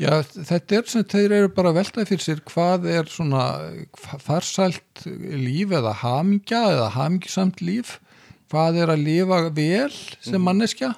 Já, 0.00 0.22
þetta 0.24 0.76
er 0.78 0.86
sem 0.88 1.02
þeir 1.04 1.32
eru 1.36 1.48
bara 1.52 1.74
að 1.74 1.76
veltaði 1.82 2.08
fyrir 2.08 2.22
sér 2.24 2.38
hvað 2.48 2.86
er 2.88 3.08
svona 3.12 3.42
farsælt 4.24 5.02
líf 5.04 5.74
eða 5.76 5.92
hamingja 6.00 6.60
eða 6.70 6.86
hamingsamt 6.94 7.60
líf. 7.60 7.98
Hvað 8.50 8.78
er 8.80 8.92
að 8.94 9.04
lifa 9.04 9.40
vel 9.54 9.90
sem 10.24 10.40
manneskja? 10.40 10.94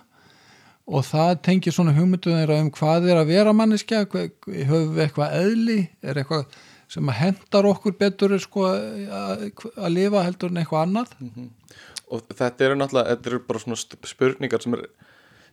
Og 0.87 1.03
það 1.09 1.33
tengir 1.49 1.75
svona 1.75 1.95
hugmyndum 1.97 2.39
þeirra 2.39 2.61
um 2.63 2.71
hvað 2.75 3.09
er 3.11 3.19
að 3.19 3.33
vera 3.33 3.55
manneskja 3.57 4.05
höfum 4.07 4.95
við 4.95 5.03
eitthvað 5.09 5.35
eðli? 5.41 5.81
Er 6.03 6.23
eitthvað 6.23 6.57
sem 6.93 7.11
að 7.11 7.19
hendar 7.25 7.69
okkur 7.73 7.99
betur 7.99 8.37
sko, 8.43 8.69
að, 8.71 9.45
að 9.75 9.93
lifa 9.97 10.25
heldur 10.29 10.55
en 10.55 10.63
eitthvað 10.63 10.87
annað? 10.87 11.19
Og 12.13 12.23
þetta 12.31 12.69
eru 12.69 12.79
náttúrulega, 12.79 13.17
þetta 13.17 13.33
eru 13.33 13.43
bara 13.51 13.65
svona 13.67 13.83
spurningar 13.83 14.63
sem 14.63 14.79
er, 14.79 14.87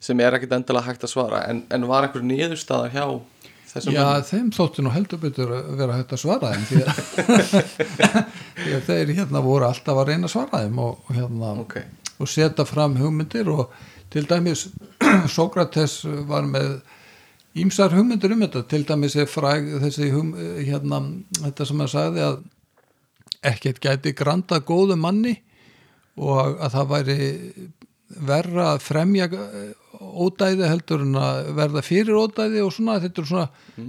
sem 0.04 0.22
er 0.22 0.38
ekkit 0.38 0.56
endilega 0.60 0.92
hægt 0.92 1.06
að 1.08 1.16
svara. 1.16 1.44
En, 1.50 1.66
en 1.74 1.90
var 1.90 2.06
einhver 2.06 2.26
niðurstaða 2.26 2.94
hjá 2.94 3.06
þessum 3.70 3.96
Já, 3.96 4.02
mönnum? 4.04 4.28
þeim 4.30 4.52
þóttu 4.56 4.86
nú 4.86 4.94
heldur 4.94 5.22
betur 5.22 5.54
að 5.56 5.72
vera 5.80 5.98
hægt 6.00 6.14
að 6.16 6.22
svara 6.24 6.52
þeim 6.54 6.66
því 8.60 8.76
að, 8.76 8.86
þeir 8.90 9.14
hérna 9.20 9.44
voru 9.46 9.70
alltaf 9.70 10.02
að 10.02 10.12
reyna 10.12 10.30
að 10.30 10.34
svara 10.36 10.62
þeim 10.64 10.80
og, 10.84 11.10
hérna, 11.16 11.56
ok, 11.64 11.76
og 12.20 12.32
setja 12.32 12.66
fram 12.68 12.98
hugmyndir 13.00 13.52
og 13.54 13.76
til 14.14 14.26
dæmis 14.30 14.68
Sókrates 15.36 16.02
var 16.30 16.48
með 16.50 16.80
ímsar 17.60 17.94
hugmyndir 17.96 18.34
um 18.36 18.46
þetta 18.46 18.64
til 18.70 18.86
dæmis 18.88 19.18
er 19.20 19.30
fræg 19.30 19.68
þessi 19.86 20.10
hum, 20.14 20.34
hérna, 20.60 21.04
þetta 21.42 21.68
sem 21.70 21.84
hann 21.84 21.92
sagði 21.92 22.26
að 22.26 22.40
ekkert 23.50 23.80
gæti 23.84 24.14
granda 24.18 24.60
góðu 24.66 24.98
manni 25.00 25.38
og 26.20 26.58
að 26.60 26.74
það 26.76 26.90
væri 26.94 27.18
verra 28.10 28.74
að 28.74 28.82
fremja 28.84 29.30
ódæði 30.00 30.68
heldur 30.70 31.02
en 31.04 31.18
að 31.20 31.50
verða 31.58 31.82
fyrir 31.84 32.20
ódæði 32.20 32.62
og 32.64 32.72
svona 32.76 33.00
þetta 33.04 33.22
er 33.22 33.28
svona 33.30 33.48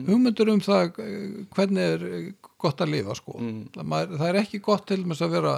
hugmyndur 0.09 0.51
um 0.55 0.63
það 0.65 0.99
eh, 1.05 1.21
hvernig 1.55 1.85
er 1.95 2.09
eh, 2.09 2.25
gott 2.61 2.83
að 2.83 2.93
lifa 2.97 3.15
sko. 3.19 3.37
það, 3.75 3.85
maður, 3.93 4.17
það 4.19 4.33
er 4.33 4.41
ekki 4.43 4.63
gott 4.65 4.89
til 4.91 5.01
að 5.05 5.31
vera 5.37 5.55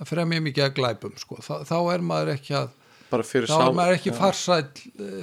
að 0.00 0.08
fremja 0.10 0.40
mikið 0.42 0.64
að 0.64 0.74
glæpum 0.78 1.14
sko. 1.20 1.38
Þa, 1.44 1.60
þá 1.68 1.76
er 1.94 2.02
maður 2.02 2.32
ekki 2.34 2.56
að 2.58 2.72
bara 3.12 3.26
fyrir 3.28 3.46
þá 3.50 3.54
sál 3.54 3.68
er 3.68 3.76
maður 3.78 3.98
ekki 3.98 4.10
Já. 4.10 4.16
farsæl, 4.18 4.64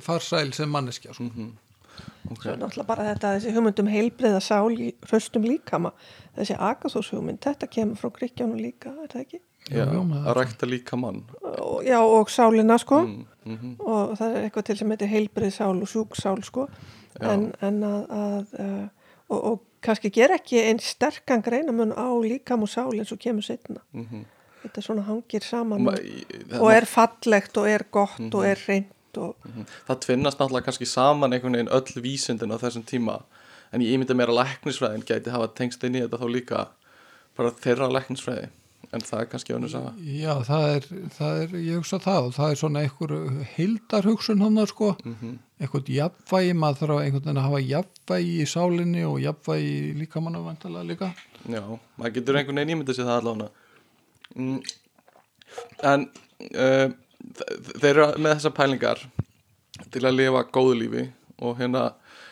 farsæl 0.06 0.53
sem 0.56 0.72
manneskja 0.72 1.18
sko. 1.18 1.27
Ok. 2.32 2.44
Svo 2.46 2.53
er 2.53 2.60
náttúrulega 2.62 2.88
bara 2.88 3.06
þetta, 3.10 3.34
þessi 3.36 3.53
hugmynd 3.56 3.80
um 3.82 3.89
heilbreiða 3.91 4.41
sál 4.46 4.75
í 4.77 4.91
hraustum 5.10 5.46
líkama, 5.48 5.91
þessi 6.38 6.56
agathós 6.70 7.10
hugmynd, 7.12 7.41
þetta 7.44 7.68
kemur 7.74 8.00
frá 8.00 8.13
Gríkjánum 8.15 8.62
líka, 8.62 8.94
er 9.03 9.10
það 9.12 9.25
ekki? 9.25 9.41
Já, 9.72 9.86
maður- 9.86 10.25
að 10.25 10.38
rækta 10.39 10.70
líka 10.70 10.98
mann 10.98 11.24
já, 11.86 12.00
og 12.01 12.30
sálina, 12.34 12.77
sko, 12.82 13.01
mm, 13.06 13.25
mm 13.45 13.75
og 13.79 14.17
það 14.17 14.36
er 14.36 14.43
eitthvað 14.45 14.65
til 14.65 14.77
sem 14.77 14.89
heitir 14.89 15.07
heilbreið 15.07 15.53
sál 15.53 15.81
og 15.81 15.88
sjúk 15.89 16.15
sál, 16.15 16.43
sko, 16.43 16.67
en, 17.19 17.51
en 17.62 17.83
að, 17.83 18.03
að 18.10 18.53
uh, 18.60 18.88
og, 19.29 19.43
og 19.51 19.62
kannski 19.81 20.12
ger 20.13 20.31
ekki 20.36 20.60
einn 20.62 20.79
sterkan 20.79 21.41
greinamun 21.41 21.93
á 21.98 22.07
líkam 22.21 22.62
og 22.63 22.69
sál 22.69 22.93
eins 22.93 23.12
og 23.12 23.19
kemur 23.19 23.41
setna. 23.43 23.81
-hmm. 23.93 24.25
Þetta 24.63 24.81
svona 24.81 25.01
hangir 25.01 25.41
saman 25.43 25.83
Ma, 25.83 25.91
og, 26.60 26.71
er 26.74 26.86
fallegt 26.86 27.57
og 27.57 27.69
er 27.69 27.83
gott 27.91 28.33
og 28.33 28.45
er 28.45 28.60
reynd 28.67 28.86
og 29.17 29.36
Mhm. 29.45 29.65
það 29.88 30.00
tvinnast 30.00 30.38
náttúrulega 30.39 30.63
kannski 30.65 30.86
saman 30.86 31.33
einhvern 31.33 31.53
veginn 31.53 31.69
öll 31.69 32.01
vísindin 32.01 32.53
á 32.53 32.57
þessum 32.62 32.83
tíma 32.86 33.21
en 33.74 33.81
ég 33.81 33.98
ímynda 33.98 34.13
mér 34.13 34.29
að 34.29 34.39
læknisfræðin 34.45 35.03
gæti 35.03 35.31
hafa 35.31 35.48
tengst 35.48 35.83
inn 35.83 35.95
í 35.95 36.01
þetta 36.01 36.17
þá 36.17 36.27
líka 36.29 36.67
bara 37.38 37.50
þeirra 37.51 37.89
læknisfræði 37.91 38.48
en 38.93 39.03
það 39.07 39.21
er 39.21 39.27
kannski 39.31 39.53
önnur 39.55 39.69
saga. 39.71 39.91
Já, 40.03 40.33
það 40.47 40.65
er, 40.75 40.88
það 41.17 41.41
er, 41.43 41.53
ég 41.63 41.77
hugsa 41.79 42.00
það 42.03 42.25
og 42.27 42.33
það 42.35 42.51
er 42.55 42.59
svona 42.59 42.81
einhver 42.85 43.13
heildar 43.55 44.07
hugsun 44.09 44.41
hann 44.43 44.59
sko, 44.67 44.89
Mhm. 45.05 45.38
einhvern 45.61 45.91
jafnvægi 45.95 46.53
maður 46.57 46.79
þarf 46.81 47.01
einhvern 47.05 47.23
veginn 47.23 47.38
að 47.38 47.47
hafa 47.47 47.61
jafnvægi 47.69 48.33
í 48.41 48.50
sálinni 48.55 49.03
og 49.07 49.19
jafnvægi 49.21 49.71
í 49.77 49.93
líkamannu 50.01 50.43
vantalega 50.43 50.88
líka. 50.89 51.11
Já, 51.47 51.61
maður 51.97 52.13
getur 52.17 52.35
einhvern 52.41 52.55
veginn 52.61 52.75
ímynda 52.75 52.93
sér 52.97 53.07
það 53.07 53.21
allavega. 53.21 53.50
Mm. 54.35 54.61
en 55.83 56.05
uh, 56.55 56.88
þe- 57.38 57.79
þeir 57.81 57.89
eru 57.91 58.05
með 58.23 58.35
þessar 58.38 58.53
pælingar 58.55 59.01
til 59.91 60.01
að 60.07 60.15
lifa 60.15 60.43
góðu 60.55 60.75
lífi 60.79 61.03
og 61.41 61.57
hérna 61.59 61.81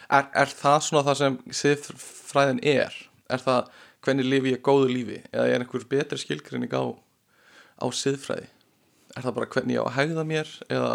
er, 0.10 0.28
er 0.34 0.46
það 0.48 0.80
svona 0.86 1.04
það 1.10 1.18
sem 1.20 1.38
siðfræðin 1.60 2.62
er? 2.64 2.96
Er 3.30 3.44
það 3.44 3.68
hvernig 4.06 4.28
lifi 4.28 4.56
ég 4.56 4.64
góðu 4.66 4.90
lífi? 4.92 5.22
Eða 5.32 5.48
er 5.48 5.64
einhver 5.64 5.86
betri 5.90 6.20
skilgrinning 6.22 6.74
á 6.76 6.84
á 7.80 7.86
siðfræði? 7.96 8.50
Er 9.16 9.26
það 9.26 9.38
bara 9.38 9.52
hvernig 9.56 9.78
ég 9.78 9.84
á 9.84 9.88
að 9.88 9.98
hegða 9.98 10.26
mér? 10.28 10.52
Eða, 10.70 10.94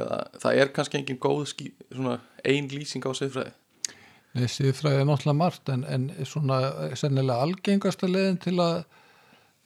eða 0.00 0.20
það 0.42 0.60
er 0.62 0.74
kannski 0.76 1.00
engin 1.00 1.22
góð 1.22 1.48
ein 2.44 2.70
lýsing 2.72 3.04
á 3.04 3.12
siðfræði? 3.16 3.54
Nei, 4.36 4.46
síðfræði 4.52 5.02
er 5.02 5.08
náttúrulega 5.08 5.40
margt 5.40 5.70
en, 5.72 5.84
en 5.88 6.10
svona 6.28 6.60
sennilega 6.98 7.42
algengasta 7.46 8.08
leiðin 8.10 8.40
til 8.44 8.58
að 8.62 8.82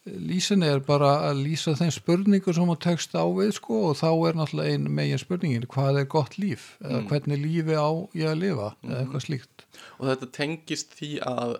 lýsinni 0.03 0.67
er 0.67 0.81
bara 0.83 1.11
að 1.29 1.43
lýsa 1.45 1.75
þeim 1.79 1.91
spurningu 1.95 2.53
sem 2.55 2.67
hún 2.67 2.79
tekst 2.81 3.13
á 3.15 3.23
við 3.23 3.53
sko 3.59 3.79
og 3.89 3.99
þá 3.99 4.09
er 4.11 4.39
náttúrulega 4.39 4.75
ein 4.75 4.87
megin 4.91 5.21
spurningin 5.21 5.67
hvað 5.71 6.01
er 6.01 6.09
gott 6.11 6.39
líf? 6.39 6.73
Eða 6.83 7.03
hvernig 7.11 7.43
lífi 7.43 7.77
á 7.77 7.91
ég 8.17 8.31
að 8.31 8.41
lifa? 8.41 8.71
Eða 8.87 8.97
eitthvað 9.03 9.25
slíkt. 9.27 9.67
Og 9.99 10.09
þetta 10.09 10.31
tengist 10.39 10.97
því 10.97 11.11
að 11.27 11.55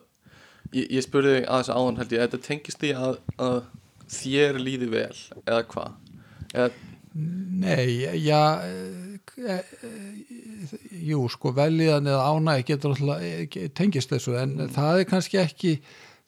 ég, 0.74 0.88
ég 0.98 1.06
spurði 1.06 1.42
aðeins 1.44 1.72
áðan 1.74 2.02
held 2.02 2.16
ég 2.16 2.26
þetta 2.26 2.42
tengist 2.48 2.82
því 2.82 2.94
að, 2.98 3.20
að 3.42 3.60
þér 4.14 4.60
líði 4.62 4.90
vel 4.94 5.22
eða 5.46 5.62
hvað? 5.74 6.02
Eða, 6.54 6.72
Nei, 7.14 8.08
já 8.26 8.58
e, 8.66 9.20
e, 9.38 9.58
e, 9.86 9.90
jú 11.06 11.28
sko 11.30 11.52
velíðan 11.54 12.10
eða 12.10 12.32
ánægi 12.34 12.66
getur 12.72 12.96
náttúrulega 12.96 13.68
tengist 13.78 14.10
þessu 14.10 14.34
en 14.42 14.56
það 14.74 15.04
er 15.04 15.10
kannski 15.12 15.40
ekki 15.44 15.74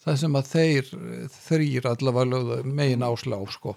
það 0.05 0.19
sem 0.21 0.37
að 0.37 0.51
þeir 0.51 0.91
þrýr 1.33 1.87
allavega 1.89 2.59
megin 2.69 3.05
áslá 3.07 3.39
sko. 3.49 3.73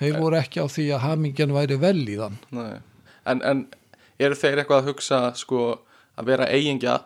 Þeir 0.00 0.18
voru 0.18 0.40
ekki 0.40 0.64
á 0.64 0.66
því 0.66 0.88
að 0.96 1.04
hamingjan 1.04 1.54
væri 1.54 1.78
velíðan 1.78 2.40
nei, 2.56 2.80
en, 3.30 3.44
en 3.46 3.62
eru 4.18 4.38
þeir 4.42 4.64
eitthvað 4.64 4.82
að 4.82 4.90
hugsa 4.90 5.22
sko 5.38 5.64
að 6.18 6.32
vera 6.32 6.50
eigingja 6.50 6.98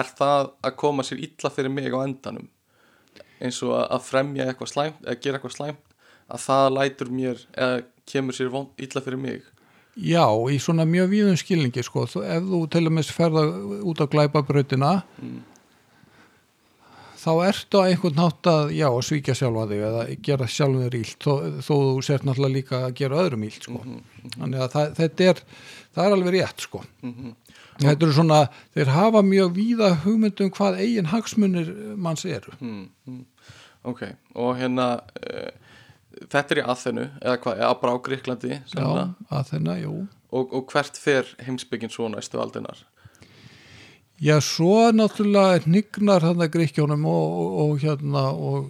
er 0.00 0.10
það 0.18 0.52
að 0.64 0.76
koma 0.82 1.06
sér 1.06 1.22
illa 1.26 1.50
fyrir 1.54 1.72
mig 1.72 1.90
á 1.94 2.00
endanum? 2.02 2.50
Eins 3.40 3.60
og 3.66 3.74
að, 3.76 3.88
að 3.96 4.06
fremja 4.08 4.46
eitthvað 4.48 4.72
slæmt 4.72 5.02
eða 5.04 5.18
gera 5.22 5.40
eitthvað 5.40 5.56
slæmt 5.56 5.98
að 6.24 6.44
það 6.46 6.68
lætur 6.78 7.10
mér 7.12 7.42
eða 7.52 7.82
kemur 8.08 8.36
sér 8.36 8.52
von, 8.52 8.70
illa 8.80 9.02
fyrir 9.04 9.20
mig? 9.20 9.42
Já, 9.94 10.26
í 10.50 10.58
svona 10.58 10.86
mjög 10.90 11.10
víðum 11.12 11.36
skilningi 11.38 11.84
sko, 11.86 12.06
ef 12.06 12.46
þú 12.48 12.62
til 12.72 12.86
og 12.88 12.94
með 12.96 13.10
ferða 13.14 13.44
út 13.86 14.00
á 14.02 14.06
glæpabrautina 14.10 14.94
þá 17.24 17.30
ertu 17.46 17.80
á 17.80 17.88
einhvern 17.88 18.18
nátt 18.18 18.48
að 18.50 18.72
já, 18.76 18.86
að 18.88 19.04
svíkja 19.08 19.36
sjálfa 19.38 19.68
þig 19.70 19.84
eða 19.88 20.02
gera 20.26 20.48
sjálfum 20.50 20.82
þér 20.84 20.96
ílt 20.98 21.24
þó, 21.24 21.32
þó 21.64 21.74
þú 21.74 22.02
sért 22.08 22.26
náttúrulega 22.26 22.56
líka 22.58 22.80
að 22.88 22.96
gera 23.00 23.20
öðrum 23.22 23.46
ílt 23.46 23.68
sko. 23.68 23.80
þannig 24.34 24.64
að 24.64 24.74
það, 24.74 24.90
þetta 24.98 25.28
er 25.30 25.42
það 25.94 26.04
er 26.04 26.16
alveg 26.18 26.36
rétt 26.36 26.66
sko 26.66 26.82
þetta 27.80 28.06
eru 28.06 28.14
svona, 28.16 28.40
þeir 28.76 28.92
hafa 28.94 29.22
mjög 29.26 29.54
víða 29.56 29.90
hugmyndum 30.04 30.52
hvað 30.54 30.80
eigin 30.84 31.10
hagsmunir 31.10 31.70
manns 31.96 32.24
eru. 32.24 32.54
Mm, 32.60 32.88
mm. 33.08 33.20
ok, 33.90 34.02
og 34.34 34.56
hérna 34.60 34.88
uh, 35.02 35.52
þetta 36.30 36.54
er 36.54 36.60
í 36.60 36.64
aðþennu 36.64 37.04
eða 37.20 37.36
hvað, 37.42 37.60
eða 37.60 37.76
bara 37.82 37.94
á 37.94 37.98
Gríklandi 38.08 38.58
Já, 38.72 38.88
að 39.28 39.48
þennan, 39.50 39.80
jú. 39.82 39.94
Og, 40.34 40.52
og 40.54 40.66
hvert 40.72 40.98
fer 41.00 41.30
heimsbyggin 41.44 41.92
svo 41.92 42.08
næstu 42.12 42.40
aldinar 42.42 42.84
Já, 44.22 44.38
svo 44.44 44.92
náttúrulega 44.94 45.64
hnignar 45.64 46.22
hann 46.22 46.42
að 46.44 46.52
gríkjónum 46.54 47.06
og, 47.10 47.38
og, 47.40 47.56
og 47.64 47.82
hérna 47.82 48.28
og, 48.30 48.68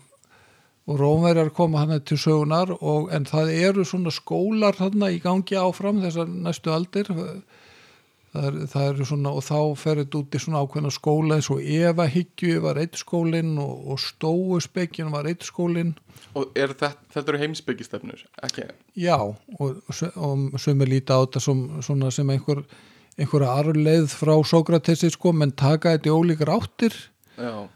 og 0.89 1.01
rómverjar 1.01 1.53
koma 1.57 1.85
hann 1.85 2.01
til 2.09 2.19
sögunar 2.21 2.73
og, 2.79 3.11
en 3.13 3.29
það 3.29 3.53
eru 3.59 3.85
svona 3.89 4.13
skólar 4.15 4.81
hann 4.81 5.05
í 5.11 5.21
gangi 5.25 5.61
áfram 5.61 6.01
þessar 6.05 6.33
næstu 6.33 6.73
aldir 6.73 7.13
það 8.35 8.47
er, 8.49 8.57
það 8.73 8.87
er 8.89 9.09
svona, 9.09 9.33
og 9.33 9.45
þá 9.47 9.59
fer 9.79 10.01
þetta 10.03 10.21
út 10.21 10.37
í 10.37 10.41
svona 10.43 10.63
ákveðna 10.65 10.93
skóla 10.95 11.39
eins 11.39 11.51
og 11.55 11.63
Eva 11.63 12.07
Hyggju 12.11 12.63
var 12.65 12.81
eitt 12.83 12.99
skólinn 12.99 13.55
og, 13.63 13.75
og 13.95 14.01
Stóuspekin 14.03 15.13
var 15.15 15.29
eitt 15.31 15.47
skólinn 15.47 15.95
Og 16.35 16.51
er 16.59 16.73
þetta, 16.73 16.91
þetta 17.15 17.31
eru 17.31 17.41
heimsbyggistefnur, 17.45 18.25
ekki? 18.43 18.67
Já, 18.99 19.17
og, 19.23 19.79
og 19.87 20.59
sömur 20.63 20.91
líta 20.91 21.19
á 21.19 21.23
þetta 21.23 21.43
svona 21.45 22.11
sem 22.15 22.31
einhver, 22.35 22.65
einhverja 23.15 23.53
arleið 23.61 24.09
frá 24.11 24.35
Sókratesi 24.47 25.13
sko, 25.15 25.31
menn 25.35 25.55
taka 25.55 25.95
þetta 25.95 26.11
í 26.11 26.15
ólíkar 26.15 26.51
áttir. 26.57 26.97
Já, 27.39 27.69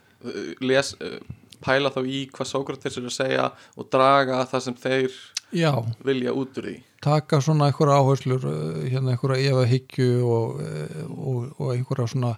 les, 0.65 0.91
eh, 1.07 1.21
pæla 1.65 1.93
þá 1.95 2.01
í 2.07 2.25
hvað 2.35 2.51
Sókrates 2.51 2.99
er 2.99 3.07
að 3.07 3.15
segja 3.15 3.49
og 3.79 3.91
draga 3.93 4.43
það 4.51 4.65
sem 4.67 4.79
þeir 4.83 5.19
Já, 5.53 5.73
vilja 6.05 6.33
út 6.37 6.59
úr 6.59 6.65
því. 6.69 6.77
taka 7.01 7.41
svona 7.41 7.71
einhverja 7.71 7.99
áherslur, 8.03 8.43
eh, 8.45 8.91
hérna 8.91 9.15
einhverja 9.15 9.51
efa 9.53 9.65
hyggju 9.67 10.09
og, 10.29 10.61
eh, 10.61 11.05
og, 11.09 11.61
og 11.61 11.71
einhverja 11.77 12.07
svona 12.13 12.37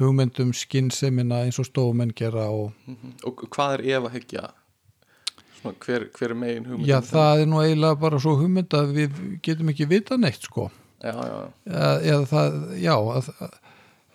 hugmyndum 0.00 0.52
skynnsemina 0.52 1.42
eins 1.44 1.58
og 1.58 1.66
stofumenn 1.66 2.12
gera 2.16 2.48
og 2.50 2.72
Mhm. 2.88 3.12
Og 3.24 3.36
hvað 3.50 3.74
er 3.78 3.96
ef 3.96 4.02
að 4.10 4.12
hyggja? 4.18 4.50
Svona, 5.62 5.74
hver, 5.80 6.08
hver 6.18 6.30
er 6.30 6.34
megin 6.34 6.64
hugmynd? 6.66 6.86
já, 6.86 7.00
það 7.00 7.42
er 7.42 7.46
nú 7.46 7.60
eiginlega 7.62 8.00
bara 8.00 8.18
svo 8.18 8.36
hugmynd 8.36 8.68
að 8.74 8.92
við 8.96 9.40
getum 9.42 9.68
ekki 9.70 9.86
vita 9.88 10.16
neitt 10.16 10.42
sko. 10.42 10.70
Já, 11.02 11.12
já, 11.12 11.52
eða, 11.66 12.02
eða 12.02 12.26
það, 12.26 12.80
já 12.82 12.94
að, 12.94 13.28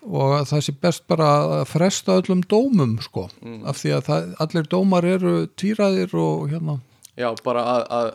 og 0.08 0.30
að 0.38 0.44
það 0.48 0.62
sé 0.68 0.72
best 0.80 1.06
bara 1.08 1.24
að 1.60 1.64
fresta 1.68 2.20
öllum 2.22 2.42
dómum 2.48 2.98
sko 3.02 3.28
Mm. 3.42 3.64
af 3.66 3.76
því 3.76 3.90
að 3.98 4.02
það, 4.08 4.34
allir 4.40 4.62
dómar 4.68 5.04
eru 5.04 5.46
týraðir 5.56 6.14
og 6.14 6.48
hérna 6.50 6.80
já, 7.16 7.34
bara 7.44 7.60
að, 7.64 7.86
að 7.90 8.14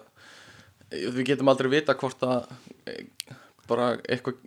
við 0.94 1.24
getum 1.32 1.52
aldrei 1.52 1.72
vita 1.74 1.96
hvort 2.00 2.26
að 2.28 2.48
eh, 2.90 3.06
bara 3.70 3.94
eitthvað, 4.08 4.40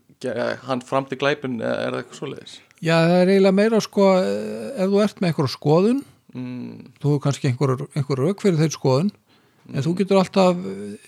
hann 0.67 0.83
framti 0.85 1.19
glæpun 1.21 1.61
er 1.61 1.93
það 1.93 2.01
eitthvað 2.03 2.21
svoleiðis? 2.21 2.59
já 2.85 2.95
það 2.97 3.17
er 3.23 3.33
eiginlega 3.35 3.57
meira 3.61 3.81
sko 3.85 4.11
eh, 4.21 4.69
ef 4.77 4.93
þú 4.93 5.03
ert 5.05 5.21
með 5.23 5.33
einhverja 5.33 5.57
skoðun 5.57 6.05
Mm, 6.37 6.91
þú 7.01 7.15
hefur 7.15 7.21
kannski 7.25 7.49
einhver, 7.49 7.71
einhver 7.97 8.21
rauk 8.21 8.43
fyrir 8.43 8.59
þeir 8.61 8.73
skoðun 8.75 9.07
en 9.73 9.85
þú 9.87 9.93
getur 9.97 10.19
alltaf 10.21 10.59
eh, 10.69 11.07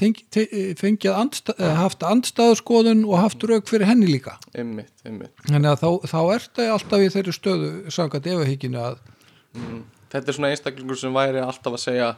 tengi, 0.00 0.22
te, 0.32 0.44
fengið 0.80 1.12
andsta, 1.12 1.52
eh, 1.58 1.74
haft 1.76 2.00
andstæðaskoðun 2.06 3.02
og 3.04 3.18
haft 3.20 3.44
rauk 3.44 3.68
fyrir 3.68 3.90
henni 3.90 4.08
líka 4.08 4.38
einmitt, 4.54 4.94
einmitt. 5.04 5.34
þannig 5.50 5.74
að 5.74 5.82
þá, 5.82 6.08
þá 6.14 6.20
ert 6.38 6.54
það 6.56 6.72
alltaf 6.78 7.04
í 7.04 7.10
þeirri 7.12 7.34
stöðu 7.36 7.70
sangat 7.92 8.30
efahygginu 8.32 8.80
að 8.86 9.02
Mm. 9.50 9.80
Þetta 10.12 10.30
er 10.30 10.34
svona 10.36 10.48
einstaklingur 10.54 10.98
sem 10.98 11.14
væri 11.14 11.40
alltaf 11.42 11.74
að 11.74 11.80
segja 11.82 12.08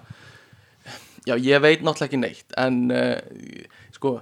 já, 1.29 1.35
ég 1.37 1.63
veit 1.63 1.83
náttúrulega 1.83 2.09
ekki 2.09 2.21
neitt 2.21 2.57
en 2.61 2.79
uh, 2.93 3.67
sko, 3.95 4.17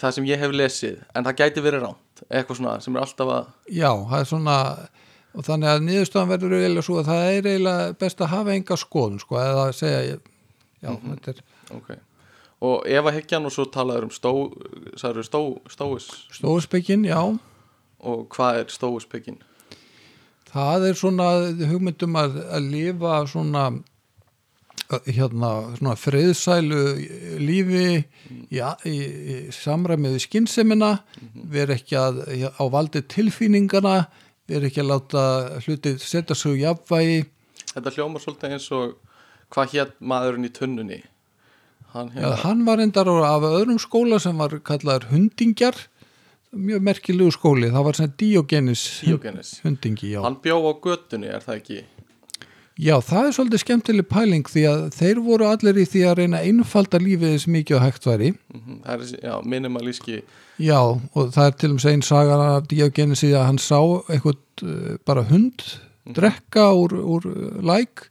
það 0.00 0.16
sem 0.16 0.28
ég 0.30 0.42
hef 0.42 0.54
lesið 0.56 1.02
en 1.14 1.28
það 1.28 1.38
gæti 1.42 1.64
verið 1.64 1.86
ránt 1.86 2.24
eitthvað 2.28 2.60
svona 2.60 2.76
sem 2.84 2.96
er 2.96 3.04
alltaf 3.04 3.32
að 3.36 3.52
Já, 3.68 3.90
það 3.90 4.18
er 4.18 4.30
svona 4.30 4.56
og 5.32 5.46
þannig 5.48 5.72
að 5.72 5.84
niðurstofan 5.88 6.32
verður 6.34 6.56
eiginlega 6.58 6.86
svo 6.86 6.98
að 7.00 7.10
það 7.10 7.26
er 7.28 7.50
eiginlega 7.50 7.92
best 8.04 8.24
að 8.24 8.32
hafa 8.34 8.56
enga 8.56 8.80
skoðun 8.80 9.22
sko, 9.22 9.38
eða 9.40 9.68
að 9.68 9.76
segja 9.78 10.02
já, 10.08 10.90
þetta 11.06 11.32
er 11.32 11.46
ok, 11.78 11.94
og 12.68 12.90
ef 12.98 13.08
að 13.08 13.16
hyggjan 13.20 13.48
og 13.48 13.54
svo 13.54 13.68
talaður 13.72 14.10
um 14.10 14.12
stó, 14.12 14.34
sagður 15.00 15.26
stó, 15.26 15.40
stóis. 15.72 16.10
Stóðspekin, 16.36 17.08
já. 17.08 17.18
Og 18.02 18.20
hvað 18.34 18.60
er 18.60 18.70
stóispekin? 18.70 19.40
það 20.52 20.88
er 20.90 20.98
svona 20.98 21.28
hugmyndum 21.70 22.18
að, 22.18 22.36
að 22.52 22.68
lifa 22.74 23.22
svona 23.30 23.64
hérna, 25.06 25.50
svona 25.78 25.94
friðsælu 25.98 26.80
lífi 27.42 27.86
í, 27.98 28.58
í, 28.58 28.96
í 28.96 29.36
samræmiði 29.54 30.20
skynnsemina 30.26 30.92
vera 31.52 31.76
ekki 31.78 31.98
að, 32.00 32.22
á 32.52 32.64
valdi 32.72 33.04
tilfýningana 33.14 33.96
vera 34.50 34.68
ekki 34.68 34.82
að 34.82 34.90
láta 34.90 35.22
hluti 35.64 35.94
setja 36.02 36.36
í 36.36 36.60
jafnvægi. 36.62 37.22
Þetta 37.72 37.94
hljómar 37.96 38.22
svolítið 38.24 38.56
eins 38.56 38.68
og 38.74 38.98
hvað 39.52 39.76
hétt 39.76 39.96
maðurinn 40.00 40.48
í 40.48 40.52
tunnunni? 40.52 41.00
Hann 41.92 42.12
Já, 42.12 42.20
hérna, 42.20 42.36
hann 42.42 42.66
var 42.68 42.80
endar 42.80 43.08
af 43.28 43.46
öðrum 43.48 43.80
skóla 43.80 44.20
sem 44.22 44.38
var 44.40 44.58
kallaður 44.64 45.10
hundingjar. 45.12 45.76
Mjög 46.52 46.82
merkilegu 46.84 47.32
skóli, 47.32 47.70
það 47.72 47.86
var 47.86 47.96
svona 47.96 48.12
Diogenes 48.20 48.80
Diogenes 49.00 49.54
hundingi, 49.64 50.10
já. 50.12 50.18
hann 50.20 50.36
bjó 50.44 50.58
á 50.68 50.72
götunni, 50.84 51.30
er 51.32 51.40
það 51.40 51.60
ekki? 51.62 51.78
Já, 52.80 52.94
það 53.04 53.26
er 53.26 53.34
svolítið 53.36 53.60
skemmtileg 53.60 54.06
pæling 54.08 54.48
því 54.48 54.62
að 54.70 54.84
þeir 54.96 55.18
voru 55.26 55.48
allir 55.50 55.80
í 55.82 55.84
því 55.88 56.04
að 56.08 56.18
reyna 56.22 56.38
að 56.40 56.48
einfalda 56.48 57.00
lífið 57.02 57.34
eins 57.34 57.48
mikið 57.52 57.76
og 57.78 57.82
hægt 57.84 58.06
væri. 58.08 58.30
Mm 58.54 58.78
það 58.86 59.02
er 59.02 59.24
já, 59.28 59.34
minimalíski 59.44 60.22
Já, 60.62 60.78
og 60.80 61.32
það 61.34 61.46
er 61.46 61.56
til 61.58 61.70
og 61.72 61.78
með 61.78 61.88
einn 61.90 62.04
sagan 62.06 62.44
af 62.44 62.68
Diogenes 62.70 63.24
í 63.24 63.32
að 63.32 63.46
hann 63.48 63.58
sá 63.58 63.80
eitthvað 64.12 64.38
uh, 64.62 64.94
bara 65.04 65.24
hund 65.28 65.64
drekka 66.16 66.68
úr, 66.76 66.94
úr 66.96 67.26
uh, 67.28 67.60
læk 67.64 68.06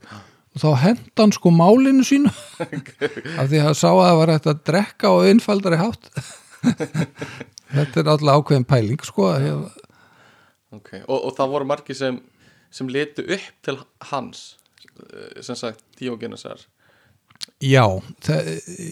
og 0.51 0.63
þá 0.63 0.69
henda 0.83 1.23
hann 1.23 1.33
sko 1.35 1.51
málinu 1.53 2.03
sínu. 2.03 2.31
Af 3.39 3.49
því 3.49 3.61
að 3.61 3.67
hann 3.69 3.77
sá 3.77 3.89
að 3.91 4.03
það 4.03 4.17
var 4.21 4.33
hægt 4.33 4.49
að 4.51 4.63
drekka 4.67 5.13
og 5.15 5.29
einfaldari 5.29 5.79
hátt. 5.81 6.11
Þetta 7.75 8.01
er 8.01 8.11
alltaf 8.11 8.41
ákveðin 8.41 8.67
pæling 8.67 9.05
sko 9.05 9.29
að 9.31 9.45
okay. 10.75 11.01
og, 11.07 11.17
og 11.17 11.35
það 11.37 11.53
voru 11.53 11.69
margir 11.69 11.97
sem, 11.97 12.17
sem 12.71 12.87
letu 12.91 13.25
upp 13.35 13.49
til 13.67 13.77
hans 14.11 14.43
eh, 15.13 15.41
sem 15.43 15.55
sagt 15.59 15.83
Diogenesar 15.99 16.63
já, 17.61 17.83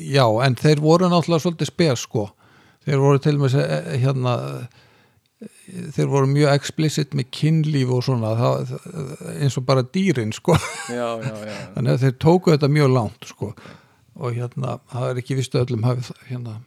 já, 0.10 0.26
en 0.46 0.56
þeir 0.58 0.80
voru 0.82 1.08
náttúrulega 1.10 1.44
svolítið 1.44 1.70
spes 1.70 2.04
sko. 2.08 2.24
Þeir 2.86 3.02
voru 3.02 3.20
til 3.22 3.36
og 3.38 3.44
með 3.44 3.52
se- 3.54 3.98
hérna 4.02 4.34
þeir 5.96 6.10
voru 6.12 6.28
mjög 6.32 6.52
explicit 6.56 7.14
með 7.16 7.30
kynlíf 7.36 7.92
og 7.94 8.02
svona 8.08 8.32
það, 8.40 8.74
eins 9.38 9.58
og 9.60 9.66
bara 9.70 9.84
dýrin 9.86 10.34
sko. 10.36 10.58
Já, 10.90 11.08
já, 11.22 11.34
já, 11.46 11.56
þannig 11.76 11.94
að 11.94 12.04
þeir 12.08 12.18
tóku 12.26 12.54
þetta 12.56 12.72
mjög 12.74 12.92
langt 12.96 13.30
sko. 13.30 13.52
Og 14.20 14.36
hérna, 14.36 14.80
það 14.92 15.12
er 15.14 15.22
ekki 15.22 15.38
vistu 15.40 15.62
öllum 15.62 15.86
hafi 15.88 16.18
hérna, 16.28 16.58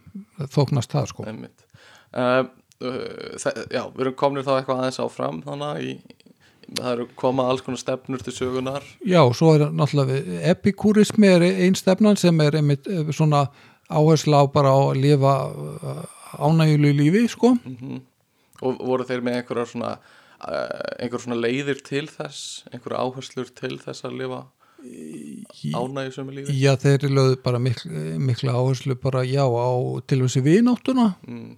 þóknast 0.55 0.95
það 0.95 1.11
sko. 1.11 1.27
Einmitt. 1.29 1.67
Það, 2.13 3.59
já, 3.71 3.83
við 3.93 4.01
erum 4.07 4.17
komnir 4.19 4.47
þá 4.47 4.55
eitthvað 4.57 4.81
aðeins 4.83 5.03
áfram 5.05 5.43
þannig 5.45 5.83
í, 5.85 5.93
það 6.79 6.93
eru 6.93 7.09
koma 7.17 7.49
alls 7.51 7.65
konar 7.65 7.81
stefnur 7.81 8.23
til 8.23 8.35
sögunar 8.37 8.87
Já, 9.05 9.21
svo 9.37 9.57
er 9.57 9.69
náttúrulega 9.71 10.41
epikúrismi 10.55 11.29
er 11.29 11.49
einn 11.51 11.77
stefnan 11.79 12.17
sem 12.21 12.41
er 12.45 12.61
einmitt 12.61 12.89
eh, 12.89 13.11
svona 13.13 13.47
áhersla 13.93 14.41
á 14.41 14.45
bara 14.53 14.73
að 14.73 15.03
lifa 15.03 15.35
ánægjulu 16.41 16.95
lífi 16.97 17.27
sko. 17.29 17.57
Mm 17.61 18.01
og 18.63 18.83
voru 18.87 19.07
þeir 19.07 19.23
með 19.25 19.39
einhverjar 19.41 19.71
svona 19.71 19.93
uh, 19.99 20.83
einhverjar 20.99 21.25
svona 21.27 21.41
leiðir 21.41 21.83
til 21.87 22.05
þess 22.11 22.69
einhverjar 22.71 23.07
áherslur 23.07 23.51
til 23.59 23.79
þess 23.83 24.07
að 24.07 24.19
lifa 24.23 24.43
ánægjusömi 24.83 26.37
lífi? 26.39 26.57
Já, 26.59 26.75
þeir 26.83 27.09
lögðu 27.11 27.39
bara 27.45 27.61
mikla, 27.63 28.07
mikla 28.19 28.57
áherslu 28.59 28.99
bara 29.03 29.23
já 29.27 29.45
á 29.47 29.71
til 30.11 30.23
þessi 30.25 30.43
vináttuna. 30.47 31.13
Mm, 31.27 31.53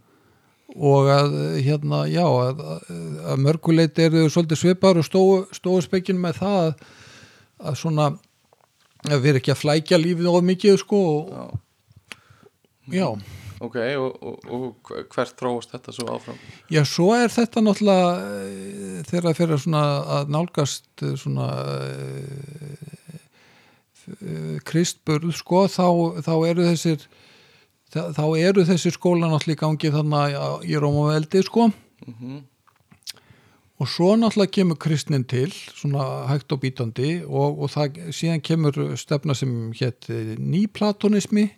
og 0.74 1.06
að 1.12 1.34
hérna, 1.62 2.00
já 2.10 2.24
að, 2.26 2.62
að 3.30 3.42
mörguleiti 3.44 4.02
eru 4.08 4.24
svolítið 4.32 4.58
svipar 4.58 4.98
og 4.98 5.06
stóu 5.54 5.78
spekkin 5.84 6.18
með 6.20 6.34
það 6.40 6.56
að, 6.64 6.72
að 7.70 7.74
svona 7.78 8.06
að 9.04 9.22
vera 9.22 9.38
ekki 9.40 9.52
að 9.54 9.60
flækja 9.60 9.96
lífið 10.00 10.26
of 10.32 10.42
mikið 10.48 10.74
sko 10.80 11.00
og, 11.12 11.24
já, 12.88 13.04
já, 13.04 13.08
ok, 13.64 13.76
og, 14.00 14.12
og, 14.18 14.36
og 14.56 14.64
hvert 15.12 15.36
þróast 15.38 15.70
þetta 15.76 15.90
svo 15.94 16.06
áfram? 16.16 16.38
Já, 16.72 16.82
svo 16.88 17.08
er 17.16 17.28
þetta 17.32 17.58
náttúrulega 17.64 18.08
eh, 18.24 18.98
þegar 19.08 19.24
það 19.28 19.38
fyrir 19.40 19.58
svona 19.66 19.84
að 20.18 20.24
nálgast 20.34 20.88
eh, 21.04 21.14
svona 21.20 21.48
uh, 21.84 21.88
kristburð 24.66 25.30
sko 25.38 25.60
þá, 25.70 25.88
þá 26.24 26.34
eru 26.48 26.62
þessir 26.72 26.98
þá, 27.94 28.24
eru 28.38 28.66
þessir 28.66 28.96
skóla 28.96 29.30
náttúrulega 29.30 29.58
í 29.58 29.62
gangi 29.62 29.94
þannig 29.94 30.66
í 30.68 30.82
Rómaveldi 30.82 31.46
sko. 31.46 31.70
Mm 32.08 32.42
og 33.82 33.90
svo 33.90 34.14
náttúrulega 34.16 34.54
kemur 34.54 34.78
kristnin 34.80 35.26
til 35.26 35.50
svona 35.52 36.26
hægt 36.30 36.52
og 36.54 36.62
bítandi 36.62 37.10
og, 37.26 37.60
og 37.64 37.70
það, 37.72 38.00
síðan 38.14 38.42
kemur 38.44 38.78
stefna 38.98 39.34
sem 39.36 39.52
hétt 39.74 40.08
nýplatonismi. 40.38 41.48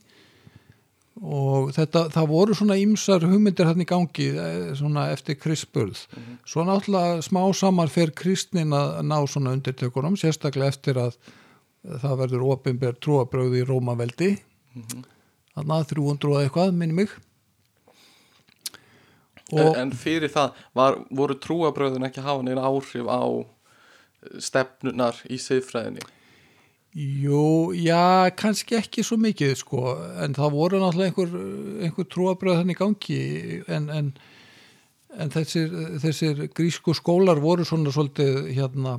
Og 1.17 1.71
þetta, 1.73 2.11
það 2.13 2.27
voru 2.29 2.55
svona 2.57 2.77
ýmsar 2.77 3.25
hugmyndir 3.25 3.65
hann 3.71 3.81
í 3.81 3.87
gangi 3.89 4.27
eh, 4.37 4.75
svona 4.77 5.07
eftir 5.15 5.39
kristburð. 5.41 6.03
Svo 6.45 6.65
náttúrulega 6.69 7.23
smá 7.25 7.41
samar 7.57 7.89
fer 7.93 8.13
kristnin 8.13 8.75
að 8.77 9.01
ná 9.09 9.17
svona 9.25 9.55
undirtökunum 9.57 10.19
sérstaklega 10.21 10.75
eftir 10.75 11.01
að 11.01 11.17
það 12.03 12.21
verður 12.21 12.49
opinber 12.53 12.99
trúabröð 13.01 13.61
í 13.63 13.65
Rómaveldi. 13.65 14.35
Þannig 14.77 15.16
að 15.57 15.89
300 15.95 16.33
og 16.33 16.43
eitthvað, 16.43 16.75
minni 16.77 17.01
mig. 17.03 17.15
En, 19.53 19.63
og 19.63 19.79
en 19.79 19.93
fyrir 19.95 20.33
það 20.33 20.59
var, 20.75 20.99
voru 21.15 21.37
trúabröðin 21.39 22.09
ekki 22.09 22.23
að 22.23 22.29
hafa 22.33 22.47
neina 22.47 22.67
áhrif 22.67 23.07
á 23.07 23.23
stefnunar 24.43 25.21
í 25.31 25.39
siðfræðinni? 25.39 26.03
Jú, 26.97 27.73
já, 27.77 28.33
kannski 28.41 28.79
ekki 28.79 29.05
svo 29.05 29.19
mikið 29.21 29.53
sko, 29.61 29.83
en 30.25 30.35
það 30.35 30.55
voru 30.57 30.81
náttúrulega 30.81 31.13
einhver, 31.13 31.35
einhver 31.85 32.09
trúabröð 32.11 32.63
þannig 32.63 32.81
gangi. 32.81 33.21
En, 33.69 33.91
en, 33.93 34.09
en 35.15 35.35
þessir, 35.35 35.77
þessir 36.03 36.47
grísku 36.57 36.97
skólar 36.97 37.43
voru 37.45 37.69
svona 37.69 37.93
svolítið 37.95 38.49
hérna 38.57 38.97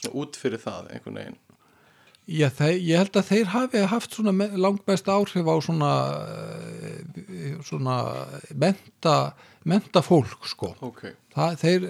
svona 0.00 0.16
út 0.22 0.38
fyrir 0.38 0.60
það 0.60 0.90
einhvern 0.94 1.20
veginn 1.20 1.38
Já, 2.30 2.46
þeir, 2.54 2.76
ég 2.86 3.00
held 3.00 3.16
að 3.18 3.30
þeir 3.30 3.48
hafi 3.50 3.84
haft 3.90 4.18
langbest 4.22 5.08
áhrif 5.10 5.48
á 5.50 5.56
svona, 5.66 5.92
eh, 7.26 7.56
svona 7.66 7.96
menta, 8.54 9.34
menta 9.64 10.02
fólk 10.02 10.46
sko. 10.46 10.74
ok, 10.80 11.02
Það, 11.30 11.56
þeir, 11.62 11.84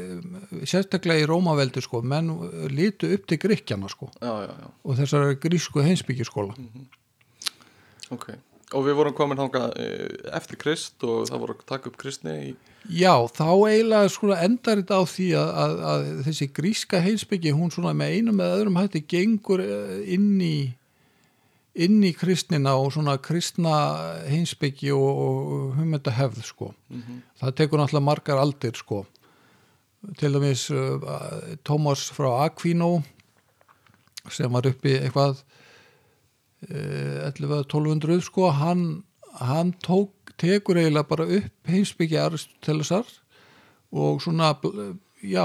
sérstaklega 0.69 1.23
í 1.23 1.29
Rómaveldi 1.29 1.81
sko, 1.81 2.03
menn 2.05 2.29
lítu 2.69 3.09
upp 3.15 3.27
til 3.27 3.39
gríkjana 3.41 3.89
sko. 3.89 4.11
Já, 4.21 4.33
já, 4.45 4.53
já, 4.53 4.71
og 4.85 4.97
þessar 4.99 5.35
grísku 5.41 5.81
heimsbyggjaskóla. 5.85 6.57
ok 8.11 8.33
og 8.75 8.87
við 8.87 8.99
vorum 9.01 9.17
komin 9.17 9.41
þangað 9.41 9.73
eh, 9.83 10.35
eftir 10.37 10.61
Krist 10.61 11.07
og 11.07 11.29
það 11.31 11.45
voru 11.45 11.57
að 11.57 11.65
taka 11.73 11.91
upp 11.91 11.99
kristni 12.01 12.37
í, 12.51 12.51
Já, 12.89 13.13
þá 13.29 13.45
eiginlega 13.69 14.09
sko 14.09 14.31
endar 14.33 14.81
þetta 14.81 14.99
á 14.99 15.05
því 15.05 15.27
að, 15.37 15.51
að, 15.63 15.73
að 15.91 16.05
þessi 16.25 16.47
gríska 16.57 17.01
heimsbyggi, 17.05 17.53
hún 17.53 17.73
svona 17.75 17.93
með 17.97 18.15
einum 18.17 18.39
með 18.41 18.55
öðrum 18.57 18.79
hætti 18.81 19.03
gengur 19.05 19.63
eh, 19.65 19.97
inn 20.17 20.37
í 20.41 20.55
inn 21.81 22.01
í 22.03 22.11
kristnina 22.17 22.75
og 22.81 22.91
svona 22.95 23.15
kristna 23.23 23.75
heimsbyggi 24.27 24.91
og, 24.95 25.21
og 25.25 25.77
humenda 25.79 26.13
hefð 26.13 26.43
sko. 26.45 26.71
Það 27.39 27.55
tekur 27.61 27.81
náttúrulega 27.81 28.07
margar 28.09 28.41
aldir 28.43 28.75
sko. 28.77 29.05
Til 30.19 30.33
dæmis 30.35 30.67
uh, 30.75 30.99
Tómas 31.63 32.09
frá 32.11 32.47
Aquino 32.47 33.03
sem 34.33 34.51
var 34.53 34.67
uppi 34.67 34.97
eitthvað 34.99 35.45
uh, 36.69 37.31
11-1200 37.31 38.21
sko, 38.27 38.51
hann, 38.57 39.03
hann 39.41 39.75
tók, 39.85 40.35
tekur 40.41 40.81
eiginlega 40.81 41.09
bara 41.09 41.29
upp 41.39 41.69
heimsbyggi 41.69 42.19
Aristotelesar 42.21 43.09
og 43.93 44.23
svona, 44.23 44.55
já, 45.23 45.45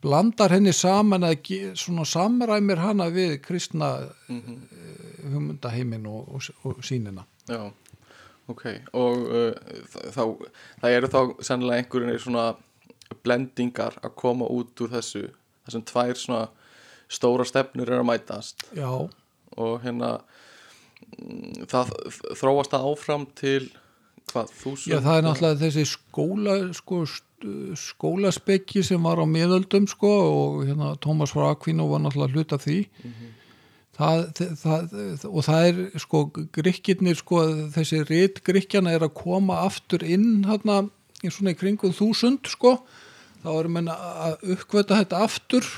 blandar 0.00 0.54
henni 0.54 0.72
saman 0.72 1.26
að 1.26 1.50
svona 1.76 2.06
samræmir 2.08 2.80
hana 2.80 3.10
við 3.12 3.40
kristna 3.44 3.96
mm 4.28 4.60
hugmyndaheimin 5.26 6.06
og, 6.06 6.28
og, 6.34 6.42
og 6.62 6.84
sínina. 6.84 7.24
já, 7.48 7.72
ok 8.46 8.64
og 8.92 9.24
uh, 9.26 9.52
þá 10.14 10.22
það 10.80 10.96
eru 10.96 11.10
þá 11.10 11.20
sennilega 11.42 11.82
einhverjum 11.82 12.20
svona 12.22 12.46
blendingar 13.24 13.98
að 14.02 14.14
koma 14.18 14.46
út 14.50 14.80
úr 14.82 14.92
þessu 14.94 15.24
þessum 15.66 15.84
tvær 15.90 16.20
svona 16.20 16.46
stóra 17.10 17.46
stefnur 17.46 17.90
er 17.90 18.00
að 18.00 18.08
mætast. 18.08 18.66
Já, 18.74 18.90
og 19.56 19.80
hérna 19.84 20.16
mm, 21.18 21.66
það 21.70 21.92
þróast 22.38 22.74
það 22.74 22.88
áfram 22.92 23.26
til 23.38 23.62
hvað, 24.32 24.52
þúsund? 24.60 24.90
Já 24.90 25.00
það 25.04 25.18
er 25.18 25.26
náttúrulega 25.26 25.60
þessi 25.62 25.86
skóla, 25.90 26.58
sko, 26.76 27.00
skólaspekki 27.80 28.84
sem 28.86 29.08
var 29.08 29.22
á 29.22 29.26
miðöldum 29.28 29.88
sko 29.90 30.12
og 30.26 30.60
hérna 30.66 30.94
Tómas 31.02 31.34
frá 31.34 31.50
Aquino 31.52 31.88
var 31.90 32.04
náttúrulega 32.04 32.36
hlut 32.36 32.56
af 32.56 32.66
því. 32.66 32.78
Það, 33.96 34.22
það, 34.60 34.96
og 35.30 35.44
það 35.46 35.66
er 35.70 35.78
sko 36.02 36.18
gríkirnir 36.52 37.16
sko 37.16 37.46
þessi 37.72 38.02
rít 38.04 38.42
gríkjana 38.44 38.92
er 38.92 39.06
að 39.06 39.14
koma 39.16 39.62
aftur 39.64 40.04
inn 40.04 40.44
hérna 40.44 40.82
í 41.24 41.32
svona 41.32 41.54
í 41.54 41.56
kringum 41.56 41.94
þúsund 41.96 42.50
sko. 42.52 42.76
Þá 43.40 43.50
erum 43.54 43.78
menn 43.78 43.88
að 43.92 44.42
uppkvöta 44.56 44.98
þetta 45.00 45.22
aftur. 45.24 45.68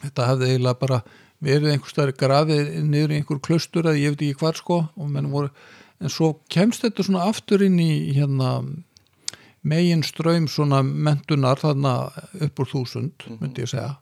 Þetta 0.00 0.28
hefði 0.30 0.48
eiginlega 0.52 0.80
bara 0.80 1.02
verið 1.42 1.72
einhver 1.74 1.90
stær 1.90 2.14
grafið 2.16 2.72
niður 2.86 3.14
í 3.14 3.20
einhver 3.20 3.42
klaustur 3.42 3.88
eða 3.88 3.98
ég 4.00 4.14
veit 4.14 4.24
ekki 4.28 4.40
hvar 4.42 4.58
sko 4.58 4.78
voru, 4.94 5.50
en 6.00 6.12
svo 6.12 6.34
kemst 6.52 6.86
þetta 6.86 7.06
svona 7.06 7.26
aftur 7.30 7.64
inn 7.66 7.78
í 7.82 8.14
hérna 8.16 8.60
megin 9.62 10.02
ströym 10.02 10.48
svona 10.50 10.82
mentunar 10.82 11.60
þarna 11.62 11.94
upp 12.42 12.62
úr 12.62 12.70
þúsund 12.72 13.26
myndi 13.38 13.62
ég 13.62 13.70
segja 13.70 13.96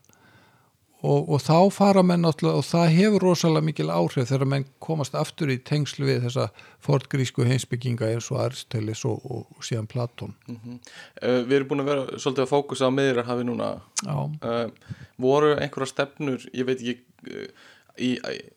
og, 1.02 1.30
og 1.32 1.40
þá 1.40 1.54
fara 1.72 2.02
menn 2.04 2.20
náttúrulega 2.26 2.60
og 2.60 2.66
það 2.68 2.90
hefur 2.96 3.24
rosalega 3.24 3.64
mikil 3.70 3.88
áhrif 3.94 4.28
þegar 4.28 4.50
menn 4.52 4.66
komast 4.84 5.14
aftur 5.16 5.48
í 5.54 5.56
tengslu 5.64 6.06
við 6.10 6.26
þessa 6.26 6.48
fortgrísku 6.84 7.46
heimsbygginga 7.48 8.10
eins 8.12 8.28
og 8.34 8.42
Aristoteles 8.44 9.04
og, 9.08 9.24
og, 9.24 9.46
síðan 9.64 9.88
Platón. 9.90 10.34
Uh, 10.50 11.40
við 11.48 11.56
erum 11.60 11.70
búin 11.72 11.84
að 11.84 11.90
vera 11.92 12.20
svolítið 12.20 12.44
að 12.46 12.52
fókusa 12.52 12.88
á 12.88 12.96
miðra 12.96 13.24
hafi 13.28 13.46
núna 13.48 13.70
uh, 14.06 14.66
voru 15.20 15.54
einhverja 15.56 15.92
stefnur 15.94 16.44
ég 16.52 16.68
veit 16.68 16.80
ekki 16.84 16.98
uh, 17.32 17.68
í, 18.00 18.10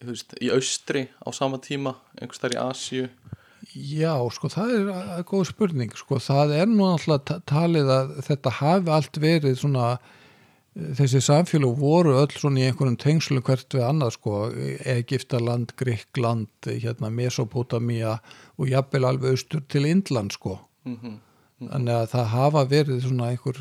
veist, 0.08 0.36
í 0.44 0.52
austri 0.56 1.08
á 1.24 1.30
sama 1.36 1.58
tíma 1.64 1.96
einhvers 2.20 2.44
þar 2.44 2.58
í 2.58 2.62
Asíu? 2.64 3.08
Já, 3.74 4.12
sko, 4.36 4.50
það 4.52 4.72
er 4.76 4.90
að- 4.92 5.12
að 5.16 5.22
góð 5.32 5.46
spurning, 5.50 5.94
sko, 5.96 6.18
það 6.20 6.52
er 6.60 6.68
nú 6.68 6.84
ta- 7.24 7.40
talið 7.48 7.88
að 7.96 8.10
þetta 8.28 8.52
hafi 8.60 8.92
allt 8.92 9.20
verið 9.24 9.56
svona, 9.62 9.86
þessi 10.74 11.22
samfélag 11.22 11.76
voru 11.78 12.16
öll 12.18 12.34
svona 12.34 12.64
í 12.64 12.70
einhverjum 12.70 12.98
tengslu 13.02 13.44
hvert 13.46 13.76
við 13.76 13.86
annað, 13.86 14.16
sko, 14.16 14.40
Egiptaland, 14.90 15.76
Gríkland, 15.78 16.50
hérna, 16.66 17.12
Mesopotamía 17.14 18.18
og 18.58 18.72
jafnvel 18.72 19.06
alveg 19.10 19.38
austur 19.38 19.62
til 19.70 19.86
Indland, 19.90 20.36
sko. 20.40 20.60
mm 20.86 21.20
Þannig 21.64 21.94
að 21.96 22.10
það 22.12 22.26
hafa 22.28 22.62
verið 22.68 22.98
svona 23.06 23.28
einhver, 23.32 23.60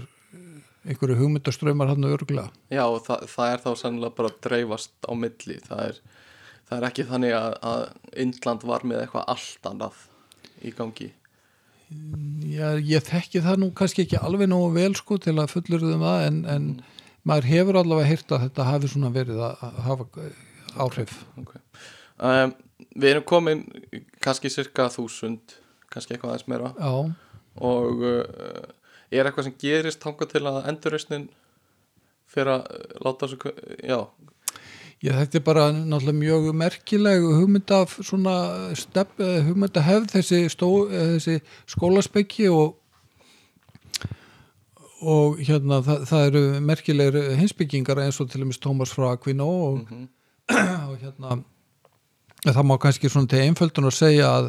einhverju 0.82 1.16
hugmyndaströymar 1.20 1.92
hann 1.92 2.08
örgulega. 2.08 2.50
já 2.72 2.82
og 2.82 3.04
það, 3.06 3.26
það 3.30 3.52
er 3.52 3.60
þá 3.62 3.70
sannlega 3.78 4.16
bara 4.16 4.30
að 4.32 4.40
dreifast 4.42 4.92
á 5.06 5.12
milli. 5.14 5.58
Það 5.68 5.82
er, 5.84 6.00
það 6.66 6.78
er 6.78 6.86
ekki 6.88 7.04
þannig 7.12 7.36
að, 7.38 7.52
að 7.62 7.84
Indland 8.24 8.64
var 8.66 8.82
með 8.82 9.04
eitthvað 9.04 9.28
allt 9.36 9.68
annað 9.70 10.00
í 10.66 10.72
gangi. 10.74 11.12
Já, 12.48 12.74
ég 12.80 13.06
þekki 13.06 13.44
það 13.44 13.62
nú 13.62 13.70
kannski 13.76 14.02
ekki 14.02 14.18
alveg 14.18 14.50
nógu 14.50 14.72
vel 14.74 14.94
sko 14.98 15.20
til 15.22 15.36
að 15.36 15.52
fullurðum 15.52 16.02
það 16.02 16.26
en, 16.26 16.42
en 16.48 16.68
maður 17.28 17.48
hefur 17.52 17.80
allavega 17.80 18.10
heyrt 18.10 18.34
að 18.34 18.44
þetta 18.46 18.68
hafi 18.68 18.92
svona 18.92 19.12
verið 19.14 19.42
að 19.46 19.64
hafa 19.86 20.06
eh, 20.22 20.38
áhrif. 20.82 21.16
okay. 21.40 21.60
um, 22.18 22.54
við 22.94 23.10
erum 23.10 23.26
komin 23.28 23.64
kannski 24.24 24.52
cirka 24.52 24.88
þúsund 24.92 25.58
kannski 25.92 26.16
eitthvað 26.16 26.34
aðeins 26.34 26.48
meira 26.48 26.72
Já, 26.78 26.92
og 27.68 28.04
uh, 28.08 28.66
er 29.12 29.28
eitthvað 29.28 29.48
sem 29.50 29.58
gerist 29.60 30.02
þangað 30.02 30.34
til 30.34 30.44
að 30.48 30.60
endurreisnin 30.72 31.28
fyrir 32.32 32.56
að 32.56 32.68
uh, 32.72 33.00
láta 33.04 33.28
þessu 33.28 33.52
já, 33.84 33.98
ég 35.02 35.18
þetta 35.18 35.38
er 35.38 35.44
bara 35.46 35.64
náttúrulega 35.74 36.18
mjög 36.18 36.48
merkileg 36.54 37.24
hugmynda 37.26 37.80
stef, 38.78 39.18
eh, 39.18 39.40
hugmynda 39.48 39.82
hefð 39.82 40.12
þessi, 40.16 40.42
stó, 40.52 40.68
eh, 40.86 41.16
þessi 41.16 41.40
skólaspekki 41.66 42.46
og 42.50 42.76
og 45.02 45.40
hérna 45.42 45.80
það, 45.84 46.04
það 46.10 46.26
eru 46.30 46.42
merkilegir 46.64 47.30
hinsbyggingar 47.40 48.02
eins 48.04 48.20
og 48.22 48.30
til 48.30 48.44
dæmis 48.44 48.60
Tómas 48.62 48.94
frá 48.94 49.12
Aquino 49.12 49.48
og, 49.48 49.94
og 50.90 50.96
hérna 51.02 51.40
það 52.46 52.68
má 52.68 52.76
kannski 52.82 53.10
svona 53.10 53.30
til 53.30 53.42
einföldun 53.46 53.90
að 53.90 53.98
segja 53.98 54.30
að, 54.30 54.48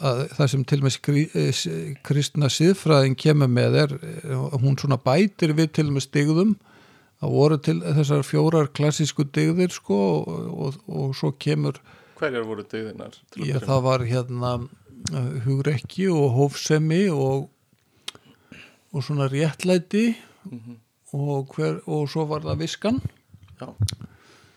að 0.00 0.24
það 0.38 0.52
sem 0.54 0.66
til 0.68 0.80
dæmis 0.82 0.98
krí, 1.04 1.24
eh, 1.38 1.62
kristna 2.04 2.50
síðfræðin 2.52 3.16
kemur 3.20 3.52
með 3.52 3.80
er 3.84 3.96
eh, 4.00 4.44
hún 4.62 4.76
svona 4.80 5.00
bætir 5.00 5.54
við 5.56 5.72
til 5.76 5.88
dæmis 5.90 6.10
digðum 6.12 6.56
það 7.22 7.34
voru 7.38 7.58
til 7.62 7.78
þessar 7.82 8.24
fjórar 8.26 8.70
klassísku 8.74 9.28
digðir 9.30 9.72
sko 9.72 9.98
og, 10.18 10.30
og, 10.66 10.78
og 10.90 11.12
svo 11.16 11.32
kemur 11.38 11.78
hverjar 12.18 12.46
voru 12.46 12.64
að 12.64 13.18
Já, 13.42 13.58
það 13.62 13.82
var 13.86 14.04
hérna 14.06 14.52
uh, 14.58 15.32
hugrekki 15.46 16.08
og 16.12 16.28
hófsemi 16.36 17.04
og, 17.10 17.48
og 18.92 19.02
svona 19.02 19.28
réttlæti 19.32 20.14
Mhm. 20.44 20.76
og, 21.12 21.46
hver, 21.54 21.80
og 21.86 22.08
svo 22.10 22.24
var 22.26 22.40
það 22.40 22.58
viskan 22.58 23.00
já, 23.60 23.68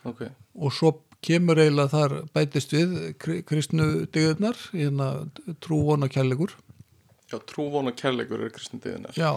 ok 0.05 0.21
og 0.55 0.71
svo 0.73 0.91
kemur 1.21 1.57
eiginlega 1.59 1.89
þar 1.91 2.13
bætist 2.33 2.71
við 2.73 3.13
kri- 3.19 3.41
kristnu 3.43 4.05
digðurnar, 4.13 4.55
hérna 4.73 5.07
trú 5.61 5.83
vona 5.85 6.07
kærleikur. 6.07 6.51
já, 7.31 7.39
trúvon 7.45 7.87
og 7.87 7.95
kærleikur 7.95 8.39
eru 8.39 8.49
kristni 8.49 8.79
degðinar 8.79 9.13
Já, 9.17 9.31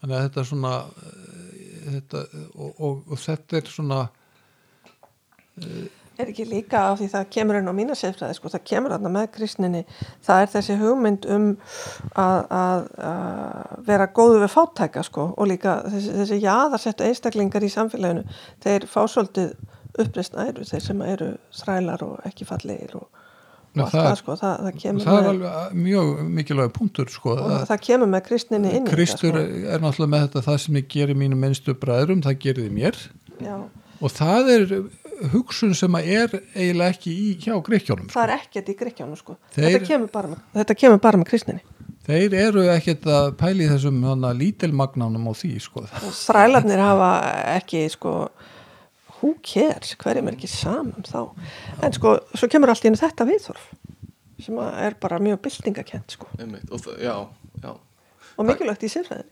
þannig 0.00 0.16
að 0.16 0.24
þetta 0.28 0.40
er 0.40 0.44
svona 0.50 0.74
uh, 0.84 1.92
þetta, 1.94 2.24
og, 2.54 2.80
og, 2.80 3.04
og 3.10 3.18
þetta 3.18 3.56
er 3.56 3.70
svona 3.72 4.00
Er 6.14 6.28
ekki 6.30 6.44
líka 6.46 6.78
af 6.92 7.00
því 7.00 7.08
það 7.10 7.24
kemur 7.34 7.56
inn 7.58 7.66
á 7.66 7.74
mína 7.74 7.94
séfræði, 7.98 8.36
sko, 8.38 8.50
það 8.52 8.62
kemur 8.70 8.92
þarna 8.94 9.10
með 9.16 9.24
kristninni, 9.34 9.80
það 10.22 10.42
er 10.44 10.52
þessi 10.52 10.76
hugmynd 10.78 11.26
um 11.34 11.48
að, 12.14 12.38
að, 12.54 12.84
að 13.08 13.72
vera 13.88 14.06
góðu 14.14 14.44
við 14.44 14.52
fátæka, 14.52 15.02
sko, 15.08 15.26
og 15.34 15.50
líka 15.50 15.80
þessi, 15.88 16.14
þessi 16.20 16.38
jaðarsettu 16.44 17.08
einstaklingar 17.08 17.66
í 17.66 17.72
samfélaginu, 17.74 18.22
þeir 18.62 18.88
fá 18.94 19.00
svolítið 19.10 19.56
uppreist 20.04 20.38
æru, 20.38 20.70
þeir 20.70 20.86
sem 20.86 21.04
eru 21.08 21.34
þrælar 21.58 22.06
og 22.06 22.24
ekki 22.30 22.46
fallegir 22.46 22.96
og, 23.00 23.06
og 23.74 23.84
allt 23.84 23.98
það 23.98 24.18
sko, 24.22 24.36
það, 24.38 24.56
það 24.68 24.82
kemur 24.86 25.08
það 25.08 25.18
með, 25.20 25.30
alveg 25.34 25.78
mjög 25.90 26.16
mikilvæg 26.38 26.74
punktur 26.78 27.10
sko, 27.10 27.38
og 27.42 27.54
að 27.58 27.70
það 27.72 27.86
kemur 27.90 28.14
með 28.14 28.28
kristninni 28.30 28.76
inn 28.78 28.90
Kristur 28.90 29.38
er 29.42 29.82
náttúrulega 29.82 30.12
með 30.14 30.28
þetta 30.28 30.48
það 30.48 30.60
sem 30.68 30.78
ég 30.78 30.92
gerir 30.94 31.18
mínum 31.18 31.42
minnstu 31.42 31.74
bræðrum, 31.74 32.22
það 32.22 32.44
gerir 32.46 32.68
þið 32.68 32.76
mér. 32.78 33.00
Já, 33.42 33.56
og 34.04 34.12
það 34.14 34.50
er 34.54 34.72
hugsun 35.32 35.74
sem 35.76 35.94
að 35.98 36.08
er 36.14 36.34
eiginlega 36.54 36.94
ekki 36.94 37.12
í 37.14 37.28
hjá 37.44 37.54
greikjónum 37.66 38.08
sko. 38.08 38.14
það 38.18 38.24
er 38.28 38.32
ekkert 38.38 38.68
í 38.72 38.76
gríkjánu, 38.80 39.16
sko, 39.20 39.36
Þeir- 39.54 39.66
þetta, 39.78 39.86
kemur 39.86 40.10
bara 40.14 40.28
með, 40.32 40.40
þetta 40.58 40.76
kemur 40.80 41.00
bara 41.04 41.20
með 41.20 41.28
kristninni. 41.30 41.62
þeir 42.06 42.34
eru 42.34 42.64
ekkert 42.74 43.06
að 43.06 43.28
pæli 43.40 43.68
þessum 43.70 44.02
hana, 44.04 44.32
lítilmagnanum 44.36 45.28
og 45.30 45.36
því 45.40 45.52
sko. 45.60 45.84
þrælarnir 46.26 46.82
hafa 46.84 47.10
ekki 47.56 47.84
sko 47.94 48.14
who 49.20 49.34
cares, 49.42 49.94
hverjum 49.96 50.28
er 50.28 50.34
ekki 50.36 50.50
saman 50.50 51.06
þá? 51.06 51.30
En 51.82 51.92
sko, 51.96 52.18
svo 52.34 52.48
kemur 52.52 52.68
allt 52.74 52.84
í 52.84 52.90
einu 52.90 53.00
þetta 53.00 53.24
viðþorf 53.30 53.70
sem 54.44 54.58
er 54.58 54.96
bara 55.00 55.16
mjög 55.22 55.38
byltingakent 55.46 56.10
sko. 56.18 56.26
Einmitt, 56.38 56.66
og 56.70 56.82
það, 56.84 56.98
já, 57.00 57.14
já. 57.62 57.70
Og 58.36 58.44
mikilvægt 58.48 58.82
í 58.84 58.90
sérfræðin 58.90 59.30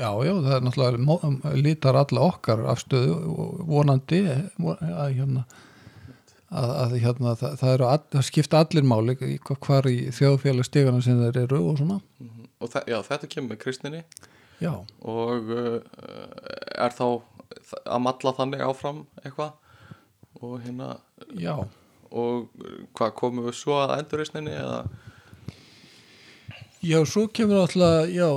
Já, 0.00 0.10
já, 0.24 0.32
það 0.40 0.54
er 0.56 0.62
náttúrulega 0.64 1.00
mó- 1.04 1.56
lítar 1.60 1.98
alla 2.00 2.22
okkar 2.30 2.62
afstöðu 2.72 3.16
vonandi 3.68 4.20
von- 4.56 4.80
að 4.80 5.16
hérna 5.18 5.42
að, 6.50 6.70
að 6.82 6.94
hérna, 7.04 7.34
það, 7.38 7.52
það 7.60 7.72
eru 7.76 7.86
all, 7.86 8.00
það 8.14 8.24
skipta 8.26 8.60
allir 8.64 8.86
máli 8.90 9.14
hvar 9.46 9.86
í 9.90 9.98
þjóðfélagstegana 10.16 11.02
sem 11.04 11.20
þeir 11.20 11.36
eru 11.44 11.60
og 11.70 11.76
svona. 11.78 12.00
Mhm. 12.18 12.46
og 12.60 12.72
þa- 12.72 12.86
já, 12.90 12.96
þetta 13.06 13.28
kemur 13.34 13.52
með 13.54 13.60
kristninni 13.62 14.00
já, 14.60 14.72
og 15.04 15.52
uh, 15.54 15.78
er 16.76 16.96
þá 16.96 17.04
að 17.86 18.02
malla 18.04 18.32
þannig 18.40 18.64
áfram 18.66 19.04
eitthvað? 19.24 19.52
Og 20.40 20.58
hérna 20.64 20.90
já. 21.38 21.54
og 22.10 22.48
uh, 22.64 22.74
hvað 22.98 23.14
komum 23.20 23.46
við 23.46 23.56
svo 23.60 23.78
að 23.84 23.94
endurreisninni 24.00 24.56
eða 24.56 24.82
Já, 26.80 26.96
svo 27.04 27.26
kemur 27.28 27.58
náttúrulega, 27.60 28.06
já, 28.08 28.28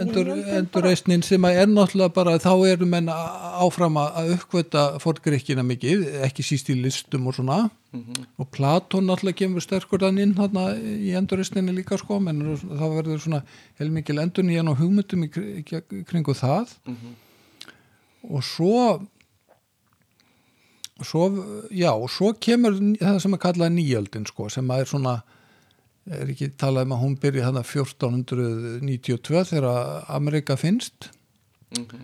endur, 0.00 0.28
endurreisnin 0.56 1.20
sem 1.26 1.44
að 1.44 1.58
er 1.60 1.66
náttúrulega 1.68 2.14
bara, 2.16 2.32
þá 2.40 2.52
eru 2.70 2.86
menn 2.88 3.10
áfram 3.12 3.98
að 4.00 4.30
uppkvöta 4.38 4.84
fórgreikina 5.02 5.60
mikið, 5.68 6.06
ekki 6.24 6.46
síst 6.48 6.70
í 6.72 6.78
listum 6.80 7.26
og 7.28 7.36
svona, 7.36 7.58
og 8.40 8.48
Platón 8.56 9.04
náttúrulega 9.10 9.42
kemur 9.42 9.60
sterkur 9.64 10.00
þann 10.00 10.22
inn 10.24 10.32
þarna 10.38 10.64
í 10.80 11.12
endurreisninni 11.20 11.74
líka 11.76 11.98
sko, 12.00 12.16
menn 12.24 12.40
þá 12.56 12.84
verður 12.96 13.20
svona 13.26 13.42
helmikil 13.82 14.16
endur 14.24 14.48
nýjan 14.48 14.72
og 14.72 14.80
hugmyndum 14.80 15.28
í 15.28 15.30
kri- 15.36 15.60
í 16.00 16.04
kringu 16.08 16.32
það. 16.40 16.72
Og 18.32 18.40
svo 18.44 19.02
svo, 21.04 21.28
já, 21.70 21.92
og 21.94 22.08
svo 22.10 22.32
kemur 22.42 22.74
það 22.98 23.20
sem 23.22 23.36
að 23.36 23.42
kalla 23.44 23.68
nýjöldin 23.70 24.24
sko, 24.26 24.48
sem 24.50 24.66
að 24.72 24.80
er 24.82 24.88
svona 24.90 25.12
er 26.10 26.30
ekki 26.32 26.48
talað 26.60 26.86
um 26.88 26.92
að 26.96 27.02
hún 27.04 27.16
byrja 27.22 27.48
þannig 27.48 27.66
1492 27.72 29.44
þegar 29.52 30.04
Amerika 30.16 30.56
finnst 30.56 31.10
Mhm. 31.76 32.00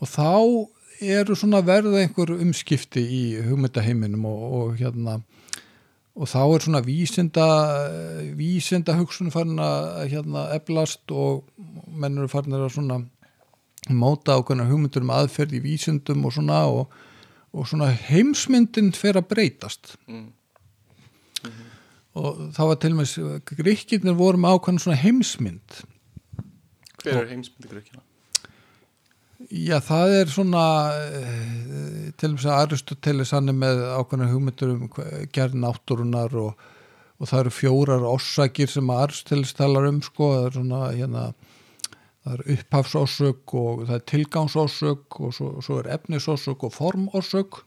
og 0.00 0.08
þá 0.08 0.68
eru 1.00 1.34
svona 1.38 1.60
verða 1.62 2.00
einhver 2.02 2.32
umskipti 2.34 3.04
í 3.06 3.22
hugmyndaheiminum 3.46 4.24
og, 4.26 4.40
og 4.58 4.76
hérna 4.80 5.20
og 6.18 6.26
þá 6.26 6.40
er 6.56 6.64
svona 6.64 6.80
vísinda 6.82 7.46
vísinda 8.34 8.96
hugsun 8.98 9.30
farin 9.30 9.60
að 9.62 10.08
hérna 10.10 10.48
eflast 10.56 11.00
og 11.14 11.44
menn 11.94 12.18
eru 12.18 12.26
farin 12.28 12.56
að 12.58 12.72
svona 12.74 13.04
móta 13.88 14.34
ákveðna 14.40 14.66
hugmyndur 14.68 15.02
um 15.06 15.12
aðferð 15.14 15.54
í 15.54 15.62
vísindum 15.62 16.26
og 16.26 16.34
svona 16.34 16.64
og, 16.66 16.90
og 17.54 17.68
svona 17.70 17.92
heimsmyndin 17.94 18.90
fer 18.92 19.14
að 19.20 19.28
breytast 19.30 19.94
Mm. 20.08 20.32
Og 22.18 22.42
það 22.56 22.70
var 22.70 22.82
til 22.82 22.92
og 22.92 22.98
með 23.00 23.14
gríkirnir 23.62 24.18
voru 24.18 24.40
með 24.42 24.58
ákveðna 24.58 24.84
svona 24.84 25.00
heimsmynd. 25.02 25.80
Hver 27.02 27.22
er 27.22 27.32
heimsmyndi 27.32 27.72
grökkina? 27.72 28.04
Já, 29.48 29.78
það 29.80 30.14
er 30.18 30.32
svona 30.32 30.62
eh, 30.98 32.08
til 32.18 32.32
og 32.34 32.40
með 32.40 32.48
að 32.50 32.64
Aristoteles 32.64 33.30
hann 33.36 33.52
er 33.52 33.54
með 33.56 33.84
ákveðna 33.94 34.32
hugmyndur 34.32 34.72
um 34.74 34.88
gerð 35.32 35.54
náttúrunar 35.62 36.34
og, 36.36 36.66
og 37.16 37.30
það 37.30 37.44
eru 37.44 37.54
fjórar 37.54 38.08
orsakir 38.08 38.72
sem 38.72 38.90
að 38.90 39.04
Aristoteles 39.06 39.54
talar 39.56 39.86
um 39.88 40.02
sko, 40.02 40.32
það 40.34 40.48
er 40.48 40.58
svona 40.58 40.82
hérna 40.90 41.22
það 42.28 42.34
er 42.34 42.56
upphafsósök 42.56 43.54
og 43.62 43.84
það 43.86 43.94
er 43.96 44.04
tilgangsósök 44.12 45.20
og 45.22 45.36
svo, 45.38 45.52
svo 45.64 45.78
er 45.80 45.92
efnisósök 45.96 46.66
og 46.68 46.74
formósök 46.74 47.62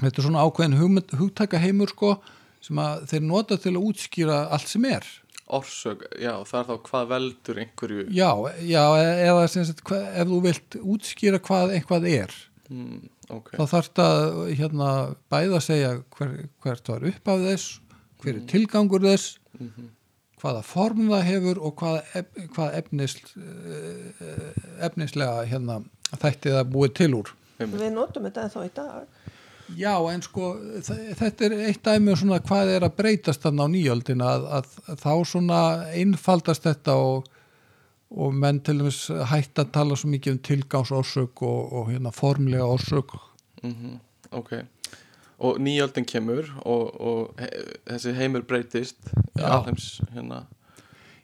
þetta 0.00 0.12
er 0.12 0.26
svona 0.26 0.44
ákveðin 0.44 0.78
hugmynd, 0.80 1.16
hugtakaheimur 1.20 1.94
sko 1.94 2.16
sem 2.64 2.80
að 2.82 3.04
þeir 3.10 3.26
nota 3.26 3.58
til 3.60 3.74
að 3.74 3.88
útskýra 3.90 4.38
allt 4.54 4.70
sem 4.70 4.86
er. 4.90 5.08
Orsök, 5.50 6.04
já, 6.20 6.32
það 6.46 6.60
er 6.60 6.66
þá 6.68 6.74
hvað 6.86 7.06
veldur 7.10 7.58
einhverju 7.64 8.02
Já, 8.14 8.30
já 8.62 8.82
eða 9.02 9.46
sagt, 9.50 9.80
hva, 9.88 9.98
ef 10.14 10.28
þú 10.30 10.36
vilt 10.44 10.76
útskýra 10.78 11.40
hvað 11.42 11.72
eitthvað 11.74 12.06
er 12.06 12.34
mm, 12.70 13.00
ok, 13.34 13.48
þá 13.56 13.64
þarf 13.72 13.88
þetta 13.88 14.06
hérna, 14.60 14.90
bæða 15.32 15.56
að 15.58 15.64
segja 15.66 15.88
hver, 16.14 16.36
hvert 16.62 16.92
var 16.92 17.08
upp 17.10 17.32
af 17.34 17.42
þess 17.48 17.72
hver 18.22 18.36
er 18.36 18.44
tilgangur 18.52 19.08
þess 19.08 19.40
hvaða 20.40 20.62
form 20.64 21.10
það 21.10 21.26
hefur 21.28 21.60
og 21.60 21.76
hvaða, 21.80 22.02
ef, 22.16 22.30
hvaða 22.54 22.80
efnis, 22.80 23.16
eh, 23.36 24.54
efnislega 24.86 25.44
hérna, 25.50 25.80
þætti 26.14 26.54
það 26.54 26.70
búið 26.74 26.94
til 27.00 27.10
úr. 27.18 27.32
Við 27.60 27.90
notum 27.92 28.24
þetta 28.24 28.46
ennþá 28.46 28.62
í 28.64 28.70
dag 28.78 29.18
Já, 29.78 29.94
en 30.12 30.22
sko 30.24 30.52
þetta 30.84 31.46
er 31.46 31.54
eitt 31.68 31.82
dæmi 31.86 32.14
um 32.14 32.18
svona 32.18 32.40
hvað 32.42 32.72
er 32.76 32.86
að 32.86 32.96
breytast 32.98 33.44
þarna 33.44 33.68
á 33.68 33.72
nýjöldina 33.72 34.30
að, 34.34 34.46
að, 34.58 34.72
að 34.86 35.04
þá 35.04 35.12
svona 35.32 35.60
einfaldast 36.00 36.66
þetta 36.66 36.96
og, 37.00 37.30
og 38.10 38.36
menn 38.36 38.60
til 38.66 38.78
dæmis 38.80 39.02
hætt 39.30 39.62
að 39.62 39.72
tala 39.76 39.98
svo 39.98 40.10
mikið 40.12 40.36
um 40.36 40.44
tilgangsorsök 40.50 41.44
og, 41.46 41.60
og 41.72 41.90
hérna 41.92 42.14
formlega 42.14 42.66
orsök. 42.66 43.16
Mhm, 43.62 43.98
ok. 44.40 44.54
Og 45.40 45.60
nýjöldin 45.62 46.08
kemur 46.08 46.48
og, 46.68 46.96
og 47.00 47.40
he, 47.40 47.50
þessi 47.88 48.16
heimur 48.18 48.42
breytist 48.48 49.12
alheims 49.40 50.00
hérna 50.12 50.44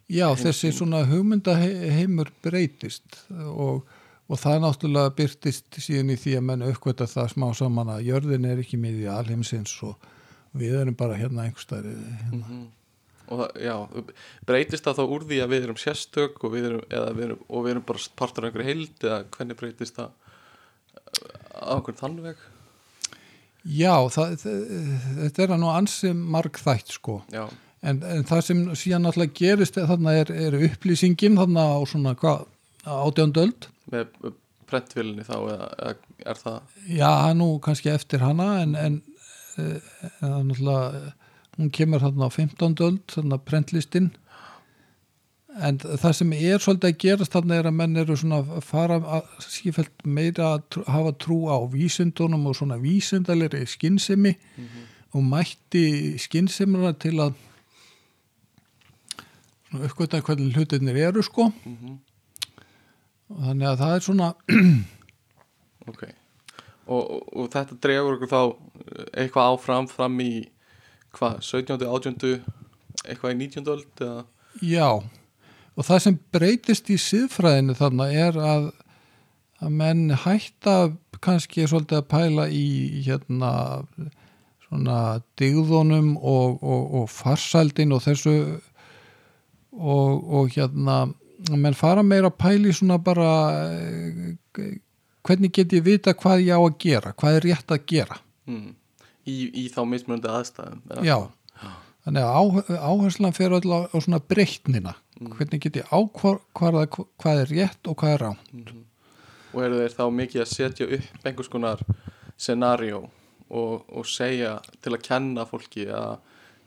Já, 0.07 0.29
þessi 0.39 0.69
svona 0.71 1.01
hugmyndaheimur 1.03 2.29
breytist 2.45 3.17
og, 3.51 3.81
og 4.27 4.39
það 4.41 4.57
náttúrulega 4.65 5.13
byrtist 5.15 5.77
síðan 5.79 6.11
í 6.11 6.17
því 6.19 6.33
að 6.39 6.45
menn 6.49 6.65
aukvita 6.67 7.07
það 7.07 7.29
smá 7.35 7.47
saman 7.55 7.91
að 7.93 8.05
jörðin 8.09 8.47
er 8.51 8.59
ekki 8.63 8.79
miði 8.81 9.05
alheimsins 9.11 9.75
og 9.87 9.95
við 10.57 10.75
erum 10.81 10.95
bara 10.99 11.15
hérna 11.19 11.45
einhverstaðar 11.47 11.93
Mhm. 12.33 12.65
og 13.27 13.39
það, 13.41 13.61
já, 13.63 13.75
breytist 14.47 14.83
það 14.87 14.99
þá 14.99 15.03
úr 15.15 15.23
því 15.29 15.39
að 15.43 15.49
við 15.53 15.63
erum 15.67 15.79
sérstök 15.79 16.43
og 16.43 16.51
við 16.53 16.65
erum, 16.71 16.83
við 17.17 17.23
erum, 17.27 17.41
og 17.49 17.63
við 17.65 17.71
erum 17.75 17.85
bara 17.87 17.99
partur 18.15 18.45
af 18.45 18.49
einhverju 18.51 18.67
heild 18.71 19.03
eða 19.03 19.23
hvernig 19.35 19.57
breytist 19.59 19.95
það 19.95 20.11
á 21.55 21.71
einhvern 21.75 21.99
þann 21.99 22.19
veg? 22.23 22.35
Já, 23.67 23.95
það, 24.15 24.35
þetta 25.23 25.43
er 25.43 25.55
nú 25.59 25.71
ansi 25.73 26.13
marg 26.15 26.55
þætt 26.61 26.93
sko. 26.95 27.17
Já, 27.33 27.43
en, 27.83 27.99
en 28.03 28.23
það 28.27 28.43
sem 28.47 28.61
síðan 28.79 29.03
náttúrulega 29.07 29.35
gerist 29.35 29.75
þarna 29.79 30.13
er, 30.21 30.31
er 30.31 30.55
upplýsingin 30.69 31.35
þarna 31.39 31.65
á 31.75 31.79
svona 31.89 32.13
hvað 32.19 32.45
átjöndöld 32.87 33.67
með 33.91 34.33
prentvílinni 34.67 35.23
þá 35.23 35.35
eða, 35.37 35.67
eða 35.79 35.95
er 36.33 36.39
það 36.43 36.61
Já, 36.91 37.11
nú 37.39 37.49
kannski 37.63 37.89
eftir 37.93 38.19
hana 38.25 38.47
en, 38.63 38.75
en, 38.75 39.01
en, 39.57 39.81
en 40.21 40.47
náttúrulega 40.49 41.13
hún 41.57 41.71
kemur 41.73 42.03
þarna 42.03 42.27
á 42.27 42.31
15. 42.35 42.75
öld 42.85 43.03
þarna 43.15 43.37
prentlistinn 43.47 44.09
en 45.57 45.79
það 45.81 46.11
sem 46.19 46.33
er 46.37 46.59
svolítið 46.61 46.91
að 46.91 46.99
gerast 47.01 47.33
þarna 47.33 47.55
er 47.57 47.65
að 47.71 47.77
menn 47.79 47.95
eru 47.97 48.17
svona 48.19 48.43
að 48.43 48.59
fara 48.67 48.99
að 49.17 49.31
sífælt 49.41 50.03
meira 50.05 50.51
að 50.59 50.77
hafa 50.85 51.15
trú 51.23 51.39
á 51.49 51.57
vísindunum 51.71 52.45
og 52.51 52.59
svona 52.59 52.77
vísindalegri 52.77 53.63
skinnsemi 53.65 54.35
og 55.15 55.23
mætti 55.25 55.85
skinnsemina 56.21 56.91
til 57.01 57.15
að 57.23 57.33
svona 59.71 59.87
uppgöta 59.89 60.21
hvernig 60.21 60.53
hlutinir 60.55 60.97
eru 61.07 61.23
sko 61.25 61.49
Mhm. 61.65 61.97
og 61.97 61.99
þannig 63.27 63.67
að 63.71 63.81
það 63.81 63.95
er 63.95 64.05
svona 64.05 64.29
ok 65.91 66.03
og, 66.87 67.01
og, 67.01 67.21
og 67.33 67.49
þetta 67.53 67.79
dregur 67.83 68.17
okkur 68.17 68.31
þá 68.31 68.41
eh, 68.43 69.05
eitthvað 69.23 69.53
áfram 69.53 69.89
fram 69.91 70.17
í 70.23 70.31
hvað, 71.17 71.39
17. 71.43 71.83
18. 71.83 72.41
eitthvað 73.05 73.33
í 73.33 73.39
19. 73.43 73.71
öld 73.75 74.03
eða 74.07 74.25
Já, 74.63 74.89
og 75.77 75.85
það 75.85 76.03
sem 76.05 76.19
breytist 76.33 76.87
í 76.89 76.97
siðfræðinu 77.01 77.75
þarna 77.77 78.07
er 78.09 78.39
að, 78.41 78.69
að 79.61 79.75
menn 79.81 80.07
hætta 80.23 80.77
kannski 81.21 81.67
svolítið 81.69 81.99
að 81.99 82.07
pæla 82.13 82.47
í 82.53 83.03
hérna 83.05 83.51
svona 84.67 84.97
digðunum 85.39 86.15
og, 86.17 86.57
og, 86.63 86.89
og 87.01 87.05
farsældin 87.11 87.93
og 87.95 88.03
þessu 88.07 88.35
og, 89.77 90.25
og 90.25 90.51
hérna 90.55 90.97
menn 91.53 91.75
fara 91.77 92.03
meira 92.03 92.31
að 92.31 92.37
pæla 92.41 92.71
í 92.71 92.75
svona 92.75 92.97
bara 93.03 93.29
eh, 93.71 94.77
hvernig 95.27 95.51
get 95.53 95.73
ég 95.75 95.83
vita 95.85 96.13
hvað 96.17 96.45
ég 96.45 96.55
á 96.57 96.61
að 96.63 96.77
gera, 96.81 97.13
hvað 97.13 97.37
er 97.39 97.45
rétt 97.51 97.73
að 97.75 97.83
gera? 97.91 98.17
Mm, 98.47 98.71
í, 99.27 99.35
í 99.63 99.65
þá 99.73 99.81
mismunandi 99.91 100.31
aðstæðum 100.31 101.03
Já, 101.05 101.17
hvað? 101.59 101.75
þannig 102.07 102.23
að 102.23 102.37
áh- 102.39 102.71
áherslan 102.91 103.35
fer 103.35 103.55
öll 103.57 103.67
á, 103.75 103.79
á 103.91 103.97
svona 103.99 104.21
breytnina. 104.23 104.93
Hvernig 105.17 105.61
get 105.63 105.79
ég 105.81 105.89
ákvarða 105.91 106.85
hvað 106.93 107.41
er 107.43 107.49
rétt 107.51 107.89
og 107.89 107.97
hvað 107.99 108.13
er 108.15 108.23
rám 108.27 108.37
og 109.57 109.63
eru 109.65 109.79
þeir 109.81 109.93
þá 109.97 110.03
mikið 110.13 110.41
að 110.43 110.51
setja 110.51 110.85
upp 110.97 111.25
einhvers 111.25 111.49
konar 111.49 111.79
scenario 112.37 112.99
og, 113.49 113.85
og 113.89 114.05
segja 114.05 114.57
til 114.83 114.93
að 114.93 115.01
kenna 115.07 115.45
fólki 115.49 115.87
að 115.89 116.19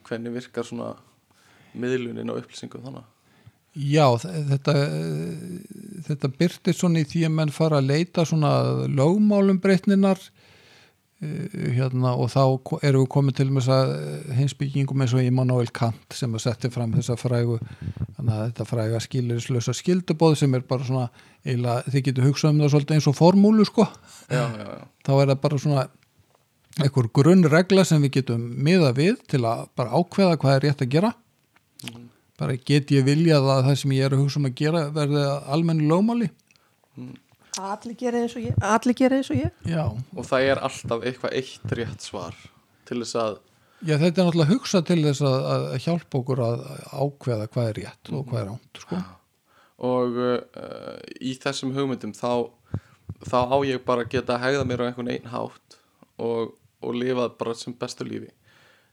hvernig 0.08 0.34
virkar 0.34 0.66
svona 0.66 0.88
miðlunin 1.78 2.32
og 2.32 2.40
upplýsingum 2.42 2.82
þannig 2.82 3.04
Já, 3.78 4.06
þetta, 4.18 4.72
þetta 6.08 6.30
byrtir 6.40 6.74
svona 6.74 7.04
í 7.04 7.06
því 7.06 7.24
að 7.28 7.34
menn 7.36 7.52
fara 7.54 7.78
að 7.78 7.90
leita 7.92 8.24
svona 8.26 8.50
lögmálum 8.90 9.60
breytninar 9.62 10.18
hérna, 11.20 12.14
og 12.16 12.30
þá 12.32 12.78
erum 12.80 13.02
við 13.04 13.10
komið 13.12 13.34
til 13.36 13.46
með 13.52 13.66
þess 13.66 13.72
að 13.74 14.36
hinsbyggingum 14.38 15.02
eins 15.04 15.12
og 15.12 15.26
Immanuel 15.26 15.68
Kant 15.76 16.16
sem 16.16 16.32
að 16.32 16.46
setti 16.46 16.70
fram 16.72 16.94
þessa 16.96 17.16
frægu 17.20 17.58
þetta 18.16 18.64
fræga 18.68 19.00
skilirislösa 19.04 19.74
skildubóð 19.76 20.38
sem 20.40 20.56
er 20.56 20.64
bara 20.64 20.86
svona 20.88 21.10
eiginlega, 21.44 21.84
þið 21.92 22.06
getur 22.06 22.28
hugsað 22.30 22.54
um 22.54 22.62
það 22.64 22.72
svolítið 22.72 22.96
eins 22.96 23.08
og 23.12 23.18
formúlu 23.18 23.66
sko, 23.68 23.84
já, 24.32 24.46
já, 24.48 24.64
já, 24.64 24.86
þá 25.04 25.12
er 25.18 25.32
það 25.32 25.42
bara 25.44 25.60
svona 25.66 25.86
einhver 26.80 27.10
grunnregla 27.20 27.84
sem 27.84 28.06
við 28.06 28.16
getum 28.20 28.46
miða 28.56 28.94
við 28.96 29.20
til 29.28 29.42
að 29.44 29.66
bara 29.76 30.00
ákveða 30.00 30.40
hvað 30.40 30.56
er 30.56 30.66
rétt 30.70 30.86
að 30.86 30.94
gera 30.96 31.12
bara 32.40 32.56
get 32.56 32.92
ég 32.94 33.04
viljað 33.04 33.48
að 33.52 33.66
það 33.68 33.76
sem 33.82 33.92
ég 33.96 34.06
er 34.06 34.16
að 34.16 34.22
hugsa 34.24 34.40
um 34.40 34.48
að 34.48 34.56
gera 34.60 34.86
verði 34.94 35.26
almenni 35.56 35.88
lögmáli? 35.90 36.30
Allir 37.60 37.96
gera 37.98 38.22
eins 38.22 38.36
og 38.38 38.46
ég 38.46 38.64
allir 38.64 38.96
gera 38.96 39.20
eins 39.20 39.30
og 39.32 39.40
ég. 39.40 39.54
Já, 39.68 39.84
og 39.90 40.26
það 40.26 40.48
er 40.48 40.60
alltaf 40.68 41.06
eitthvað 41.06 41.36
eitt 41.40 41.74
rétt 41.76 42.06
svar 42.06 42.36
til 42.88 43.00
þess 43.02 43.18
að 43.20 43.38
já 43.80 43.96
þetta 43.96 44.10
er 44.22 44.28
náttúrulega 44.28 44.54
hugsa 44.54 44.82
til 44.84 45.00
þess 45.04 45.24
að, 45.24 45.38
að 45.50 45.66
hjálpa 45.86 46.20
okkur 46.20 46.42
að 46.44 46.64
ákveða 46.92 47.48
hvað 47.54 47.68
er 47.70 47.78
rétt 47.80 48.12
og 48.12 48.24
hvað 48.28 48.40
er 48.40 48.50
ánt 48.54 48.82
sko. 48.82 49.00
og 49.90 50.18
uh, 50.20 50.96
í 51.20 51.34
þessum 51.40 51.72
hugmyndum 51.76 52.12
þá, 52.16 52.48
þá 53.24 53.38
á 53.48 53.56
ég 53.68 53.84
bara 53.86 54.04
að 54.04 54.12
geta 54.16 54.36
að 54.36 54.44
hegða 54.46 54.66
mér 54.68 54.84
á 54.84 54.86
einhvern 54.88 55.12
einn 55.14 55.30
hátt 55.32 55.78
og, 56.20 56.56
og 56.84 56.96
lifað 56.96 57.36
bara 57.40 57.56
sem 57.56 57.76
bestu 57.76 58.04
lífi. 58.04 58.28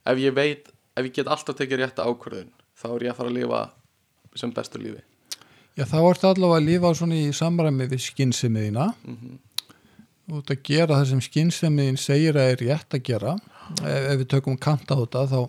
Ef 0.08 0.24
ég 0.24 0.36
veit, 0.36 0.72
ef 0.96 1.10
ég 1.10 1.20
get 1.20 1.32
alltaf 1.32 1.60
tekið 1.60 1.84
rétta 1.84 2.08
ákvörðun 2.08 2.54
þá 2.78 2.88
er 2.94 3.08
ég 3.08 3.14
að 3.14 3.20
fara 3.20 3.34
að 3.34 3.40
lifa 3.40 3.62
sem 4.38 4.54
bestu 4.54 4.82
lífi. 4.82 5.04
Já 5.78 5.86
þá 5.86 5.98
ertu 6.02 6.30
allavega 6.30 6.62
að 6.62 6.70
lifa 6.72 6.94
svona 6.98 7.18
í 7.20 7.28
samræmi 7.36 7.90
við 7.90 8.08
skynsemiðina 8.08 8.92
mm 9.04 9.36
og 10.28 10.44
þetta 10.44 10.58
gera 10.68 10.98
það 11.00 11.10
sem 11.12 11.24
skynsemiðin 11.24 12.00
segir 12.02 12.40
að 12.40 12.52
er 12.52 12.64
rétt 12.66 12.96
að 12.98 13.04
gera. 13.08 13.38
Ef, 13.80 14.02
ef 14.12 14.18
við 14.20 14.28
tökum 14.34 14.60
kanta 14.60 14.98
á 14.98 15.00
þetta 15.00 15.24
þá 15.32 15.40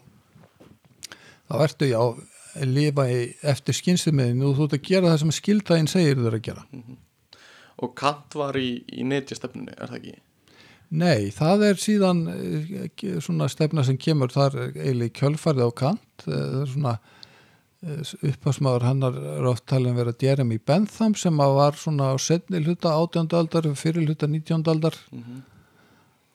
þá 1.49 1.57
ertu 1.65 1.89
já 1.89 1.99
að 1.99 2.73
lifa 2.75 3.05
í, 3.11 3.19
eftir 3.47 3.77
skynsemiðin 3.77 4.47
og 4.47 4.57
þú 4.57 4.69
ert 4.69 4.79
að 4.79 4.89
gera 4.89 5.13
það 5.13 5.21
sem 5.23 5.37
skildaðin 5.37 5.91
segir 5.91 6.23
þér 6.23 6.39
að 6.39 6.47
gera. 6.49 6.65
Og 7.79 7.93
Kant 7.99 8.35
var 8.35 8.59
í, 8.59 8.71
í 8.91 9.05
netjastefnunni, 9.07 9.75
er 9.77 9.93
það 9.93 10.01
ekki? 10.01 10.17
Nei, 10.99 11.29
það 11.37 11.65
er 11.69 11.81
síðan 11.83 12.23
eh, 12.33 13.19
svona 13.23 13.47
stefna 13.53 13.85
sem 13.85 13.99
kemur 14.01 14.33
þar 14.33 14.57
eiginlega 14.73 15.11
í 15.11 15.17
kjölfarið 15.19 15.69
á 15.69 15.73
kant 15.83 16.05
eh, 16.27 16.33
það 16.33 16.63
er 16.63 16.73
svona 16.75 16.97
uppásmaður 18.27 18.83
hannar 18.89 19.21
er 19.37 19.45
oft 19.47 19.63
talin 19.71 19.95
vera 19.95 20.11
Jeremy 20.19 20.57
Bentham 20.59 21.15
sem 21.15 21.37
að 21.39 21.53
var 21.61 21.77
svona 21.79 22.09
á 22.11 22.17
setni 22.19 22.59
hluta 22.65 22.91
18. 22.91 23.31
aldar 23.39 23.69
fyrir 23.79 24.09
hluta 24.09 24.27
19. 24.27 24.67
aldar 24.67 24.99
Mm 25.13 25.45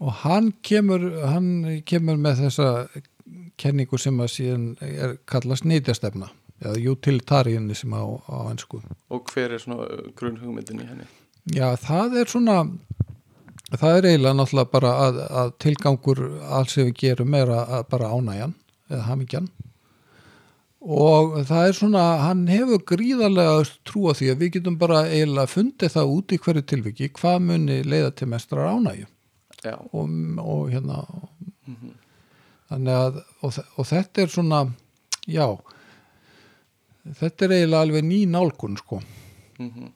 og 0.03 0.13
hann 0.23 0.51
kemur 0.65 1.03
hann 1.31 1.49
kemur 1.87 2.19
með 2.19 2.45
þessa 2.45 2.69
kenningu 3.59 3.99
sem 4.01 4.17
að 4.19 4.31
síðan 4.35 4.65
er 4.83 5.17
kallast 5.29 5.67
nýtjastefna 5.69 6.29
eða 6.63 6.79
utilitarianni 6.93 7.75
sem 7.77 7.93
á, 7.95 8.03
á 8.03 8.37
ennsku 8.51 8.81
og 8.83 9.31
hver 9.31 9.55
er 9.55 9.63
svona 9.63 9.87
grunn 10.17 10.39
hugmyndin 10.41 10.83
í 10.83 10.89
henni? 10.89 11.07
Já, 11.53 11.75
það 11.79 12.19
er 12.21 12.31
svona 12.31 12.57
það 13.73 13.97
er 13.97 14.09
eiginlega 14.09 14.37
náttúrulega 14.39 14.73
bara 14.73 14.93
að, 15.05 15.21
að 15.43 15.53
tilgangur 15.65 16.23
alls 16.59 16.75
sem 16.75 16.89
við 16.89 16.99
gerum 17.03 17.37
er 17.39 17.51
að, 17.51 17.75
að 17.77 17.87
bara 17.93 18.11
ánægjan 18.13 18.57
eða 18.89 19.03
hamingjan 19.09 19.51
og 20.83 21.37
það 21.47 21.67
er 21.67 21.77
svona 21.77 22.03
hann 22.25 22.43
hefur 22.51 22.83
gríðarlega 22.91 23.63
trú 23.87 24.09
á 24.11 24.13
því 24.19 24.31
að 24.33 24.41
við 24.43 24.53
getum 24.57 24.77
bara 24.81 25.05
eiginlega 25.07 25.51
fundið 25.51 25.95
það 25.95 26.13
út 26.17 26.35
í 26.35 26.39
hverju 26.43 26.63
tilviki 26.67 27.11
hvað 27.19 27.37
muni 27.47 27.79
leiða 27.87 28.11
til 28.19 28.29
mestrar 28.33 28.73
ánægju. 28.73 29.07
Og, 29.95 30.09
og 30.43 30.73
hérna 30.73 31.05
þannig 32.67 32.97
að 32.97 33.21
og, 33.41 33.59
og 33.79 33.87
þetta 33.87 34.25
er 34.25 34.33
svona 34.33 34.61
já 35.23 35.47
þetta 37.21 37.45
er 37.47 37.57
eiginlega 37.57 37.85
alveg 37.87 38.07
ný 38.07 38.23
nálgun 38.27 38.79
sko. 38.79 38.99
Mm 39.59 39.91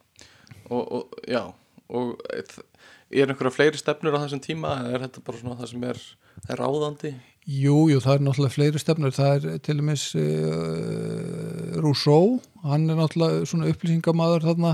og, 0.68 0.92
og 0.92 1.22
já 1.28 1.44
og 1.88 2.18
er 2.28 3.30
einhverja 3.32 3.54
fleiri 3.56 3.80
stefnur 3.80 4.18
á 4.20 4.24
þessum 4.26 4.42
tíma 4.44 4.74
eða 4.82 4.96
er 4.96 5.04
þetta 5.06 5.24
bara 5.24 5.40
svona 5.40 5.60
það 5.62 5.70
sem 5.72 5.86
er, 5.88 6.02
er 6.48 6.60
ráðandi? 6.60 7.12
Jú, 7.48 7.86
jú, 7.88 8.02
það 8.04 8.14
er 8.18 8.24
náttúrulega 8.26 8.52
fleiri 8.52 8.80
stefnur, 8.82 9.14
það 9.16 9.46
er 9.48 9.60
til 9.64 9.78
dæmis 9.80 10.10
uh, 10.20 11.78
Rousseau, 11.80 12.42
hann 12.68 12.90
er 12.92 13.00
náttúrulega 13.00 13.48
svona 13.48 13.70
upplýsingamaður 13.72 14.50
þarna 14.50 14.74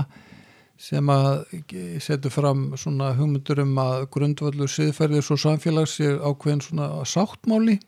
sem 0.82 1.12
að 1.14 1.44
setur 2.02 2.34
fram 2.34 2.64
svona 2.80 3.12
hugmyndur 3.14 3.62
um 3.62 3.78
að 3.78 4.08
grundvöldur 4.16 4.72
siðferðis 4.72 5.30
og 5.30 5.38
samfélags 5.44 6.00
er 6.02 6.18
ákveðin 6.18 6.64
svona 6.66 6.88
sáttmáli. 7.06 7.78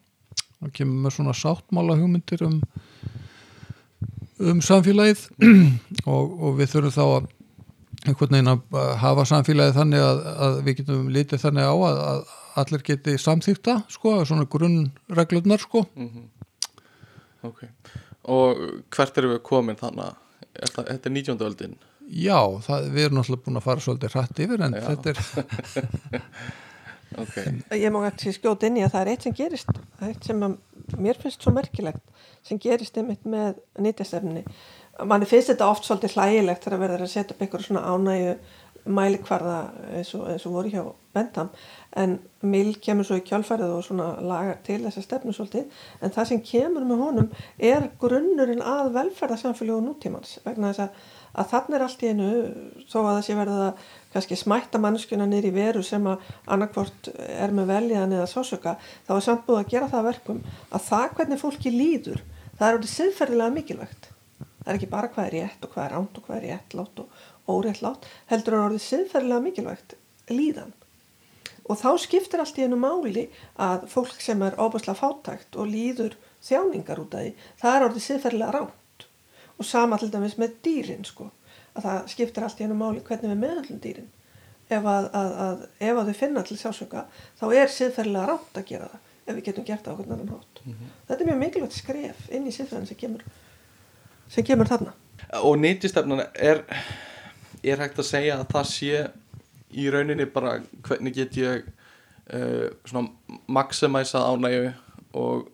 Og 0.62 0.70
kemur 0.72 1.02
með 1.02 1.16
svona 1.16 1.34
sáttmála 1.36 1.98
hugmyndir 1.98 2.46
um 2.46 2.60
um 4.38 4.60
samfélagið 4.60 5.26
og, 6.12 6.32
og 6.46 6.58
við 6.60 6.74
þurfum 6.74 6.94
þá 6.94 7.04
að 7.04 7.28
einhvern 8.06 8.34
veginn 8.36 8.50
að 8.54 8.90
hafa 9.02 9.24
samfélagið 9.32 9.78
þannig 9.80 10.04
að, 10.04 10.26
að 10.46 10.58
við 10.66 10.80
getum 10.80 11.06
litið 11.12 11.42
þannig 11.42 11.66
á 11.66 11.74
að, 11.74 12.02
að 12.10 12.26
allir 12.62 12.82
geti 12.86 13.16
samþýkta 13.20 13.76
sko, 13.92 14.18
svona 14.28 14.48
grunnreglurnar 14.50 15.62
sko 15.62 15.86
Mm 15.94 16.30
Ok, 17.46 17.60
og 18.32 18.58
hvert 18.90 19.18
erum 19.20 19.36
við 19.36 19.42
komin 19.46 19.76
þannig? 19.78 20.16
Er 20.56 20.72
það, 20.72 20.86
þetta 20.88 21.08
er 21.10 21.12
19. 21.14 21.42
öldin? 21.46 21.74
já, 22.06 22.38
það, 22.64 22.86
við 22.94 23.04
erum 23.04 23.18
náttúrulega 23.20 23.44
búin 23.44 23.60
að 23.60 23.66
fara 23.66 23.82
svolítið 23.84 24.14
hratt 24.16 24.40
yfir 24.44 24.64
en 24.66 24.74
Já. 24.74 24.86
þetta 24.88 25.12
er 25.12 25.20
Ok, 27.22 27.36
ég 27.78 27.92
má 27.94 28.00
ekki 28.08 28.32
skjóta 28.34 28.66
inn 28.66 28.80
í 28.80 28.82
að 28.84 28.92
það 28.96 29.04
er 29.04 29.10
eitt 29.12 29.26
sem 29.26 29.34
gerist 29.38 29.70
það 29.70 30.02
er 30.02 30.10
eitt 30.10 30.26
sem 30.26 30.42
að, 30.42 30.56
mér 31.06 31.20
finnst 31.22 31.44
svo 31.46 31.52
merkilegt 31.54 32.02
sem 32.46 32.58
gerist 32.62 32.98
einmitt 32.98 33.22
með 33.30 33.60
nýtjastefni 33.78 34.42
manni 35.06 35.28
finnst 35.30 35.52
þetta 35.52 35.70
oft 35.70 35.86
svolítið 35.86 36.16
hlægilegt 36.16 36.66
þegar 36.66 36.82
verður 36.82 37.06
að 37.06 37.12
setja 37.14 37.36
upp 37.36 37.44
einhverju 37.46 37.68
svona 37.68 37.84
ánægju 37.94 38.34
mælikvarða 38.86 39.56
eins 39.96 40.14
og, 40.16 40.28
eins 40.30 40.46
og 40.46 40.54
voru 40.56 40.72
hjá 40.72 40.84
Bentham. 41.16 41.50
En 41.96 42.18
Mill 42.46 42.74
kemur 42.82 43.06
svo 43.08 43.18
í 43.18 43.24
kjálfærið 43.26 43.74
og 43.78 43.84
svona 43.86 44.08
lagar 44.20 44.58
til 44.66 44.82
þessa 44.84 45.02
stefnu 45.04 45.34
svolítið. 45.34 45.68
En 46.04 46.12
það 46.14 46.30
sem 46.30 46.42
kemur 46.44 46.86
með 46.86 47.02
honum 47.04 47.30
er 47.58 47.88
grunnurinn 48.00 48.64
að 48.64 48.92
velferðarsamfélögu 48.98 49.84
nútímans. 49.86 50.36
Vegna 50.44 50.72
þess 50.72 50.84
að, 50.84 51.06
að 51.40 51.50
þannig 51.54 51.78
er 51.78 51.86
allt 51.86 52.04
í 52.04 52.10
einu 52.12 52.30
þó 52.84 52.98
að 53.02 53.10
það 53.12 53.22
sé 53.28 53.38
verið 53.40 53.62
að 53.66 53.84
kannski 54.16 54.40
smætta 54.40 54.80
mannskjuna 54.80 55.28
niður 55.28 55.50
í 55.50 55.54
veru 55.56 55.84
sem 55.84 56.06
að 56.08 56.30
annarkvort 56.52 57.10
er 57.16 57.52
með 57.56 57.72
veljaðan 57.72 58.16
eða 58.16 58.30
sásöka 58.30 58.76
þá 59.08 59.12
er 59.16 59.24
samt 59.26 59.46
búið 59.48 59.62
að 59.62 59.72
gera 59.74 59.90
það 59.92 60.02
að 60.02 60.10
verkum 60.10 60.42
að 60.70 60.86
það 60.86 61.16
hvernig 61.18 61.42
fólki 61.42 61.72
líður 61.74 62.22
það 62.56 62.68
er 62.68 62.78
orðið 62.78 62.92
siðferðilega 62.94 63.56
mikilvægt. 63.56 64.10
Það 64.66 64.72
er 64.72 64.78
ekki 64.80 64.90
bara 64.90 65.10
hvað 65.12 65.26
er 65.28 65.34
rétt 65.36 65.66
og 65.66 65.74
hvað 65.74 65.84
er 65.84 65.92
ránt 65.94 66.16
og 66.18 66.26
hvað 66.26 66.38
er 66.38 66.46
réttlátt 66.50 67.02
og 67.02 67.24
óréttlátt 67.50 68.06
heldur 68.30 68.56
er 68.56 68.64
orðið 68.66 68.84
siðferðilega 68.86 69.44
mikilvægt 69.44 69.94
líðan. 70.32 70.74
Og 71.66 71.78
þá 71.80 71.88
skiptir 71.98 72.42
allt 72.42 72.58
í 72.60 72.66
einu 72.66 72.78
máli 72.78 73.26
að 73.58 73.86
fólk 73.90 74.20
sem 74.22 74.42
er 74.46 74.58
óbúslega 74.58 74.98
fátækt 75.00 75.58
og 75.58 75.70
líður 75.70 76.14
þjáningar 76.46 77.00
út 77.02 77.16
af 77.16 77.24
því 77.24 77.32
það 77.62 77.78
er 77.78 77.86
orðið 77.88 78.06
siðferðilega 78.06 78.54
ránt 78.58 79.08
og 79.56 79.66
sama 79.66 79.98
til 79.98 80.12
dæmis 80.12 80.36
með 80.38 80.60
dýrin 80.66 81.06
sko. 81.08 81.30
Að 81.76 81.88
það 81.88 82.12
skiptir 82.12 82.46
allt 82.46 82.60
í 82.60 82.66
einu 82.66 82.76
máli 82.78 83.02
hvernig 83.04 83.32
við 83.32 83.42
meðhandlum 83.42 83.80
dýrin. 83.82 84.12
Ef 84.66 84.86
að, 84.90 85.08
að, 85.14 85.34
að 85.46 85.66
ef 85.88 85.98
að 85.98 86.08
þau 86.08 86.20
finna 86.20 86.44
til 86.46 86.58
sásöka 86.60 87.04
þá 87.38 87.44
er 87.54 87.72
siðferðilega 87.72 88.30
ránt 88.30 88.60
að 88.60 88.70
gera 88.70 88.88
það 88.92 89.02
ef 89.26 89.34
við 89.34 89.42
getum 89.48 89.66
gert 89.66 89.86
það 89.86 89.98
hvernig 90.00 90.14
annan 90.16 90.32
hátt. 90.36 90.62
Þetta 91.08 91.18
er 91.18 91.28
mjög 91.30 91.42
mikilvægt 91.42 91.76
skref 91.76 92.22
inn 92.30 92.46
í 92.46 92.54
siðferðin 92.54 92.88
sem 92.90 92.98
kemur 93.00 93.26
sem 94.30 94.46
kemur 94.46 94.70
þarna. 94.70 94.94
Og 95.42 95.56
nýttistefnan 95.58 96.26
er 96.34 96.62
er 97.66 97.82
hægt 97.82 98.00
að 98.00 98.10
segja 98.10 98.38
að 98.38 98.48
það 98.52 98.68
sé 98.70 99.06
í 99.76 99.88
rauninni 99.92 100.26
bara 100.30 100.58
hvernig 100.86 101.16
get 101.16 101.38
ég 101.40 101.66
uh, 101.66 102.68
svona 102.86 103.10
maximæsað 103.52 104.28
ánægju 104.30 104.68
og 105.16 105.48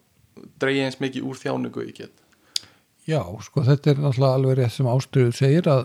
dreigja 0.61 0.89
eins 0.89 1.01
mikið 1.01 1.27
úr 1.29 1.41
þjáningu 1.41 1.87
ég 1.87 1.97
get. 2.03 2.15
Já, 3.09 3.23
sko 3.43 3.65
þetta 3.67 3.93
er 3.93 4.03
náttúrulega 4.03 4.39
alveg 4.39 4.59
rétt 4.61 4.77
sem 4.77 4.91
ástriður 4.91 5.35
segir 5.35 5.69
að 5.71 5.83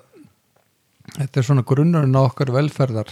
þetta 1.15 1.39
er 1.39 1.47
svona 1.47 1.65
grunnurinn 1.65 2.19
á 2.19 2.21
okkar 2.27 2.53
velferðar. 2.53 3.09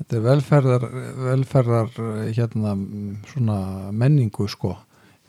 Þetta 0.00 0.16
er 0.16 0.24
velferðar 0.26 0.86
velferðar 1.30 1.90
hérna 2.36 2.76
svona 3.30 3.58
menningu 3.92 4.48
sko. 4.50 4.74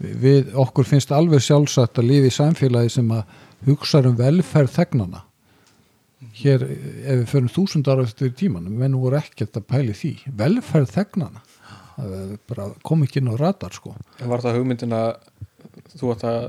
Við 0.02 0.56
okkur 0.58 0.88
finnst 0.88 1.12
alveg 1.14 1.44
sjálfsagt 1.46 2.00
að 2.02 2.10
lifa 2.10 2.32
í 2.32 2.36
samfélagi 2.36 2.96
sem 2.98 3.12
að 3.14 3.36
hugsa 3.68 4.02
um 4.08 4.16
velferð 4.18 4.74
þegnana 4.74 5.22
hér 6.42 6.66
ef 6.68 7.22
við 7.22 7.26
förum 7.32 7.54
þúsund 7.56 7.90
ára 7.92 8.06
eftir 8.08 8.34
tímanum 8.38 8.78
menn 8.78 9.00
voru 9.02 9.20
ekkert 9.22 9.58
að 9.58 9.68
pæli 9.72 9.96
því. 9.98 10.14
Velferð 10.42 10.94
þegnana 10.96 11.44
kom 12.86 13.04
ekki 13.06 13.22
inn 13.22 13.32
á 13.32 13.36
radar 13.40 13.74
sko. 13.76 13.96
Var 14.20 14.44
það 14.44 14.60
hugmyndin 14.60 14.96
að 14.96 15.12
þú 15.98 16.14
átt 16.14 16.28
að 16.28 16.46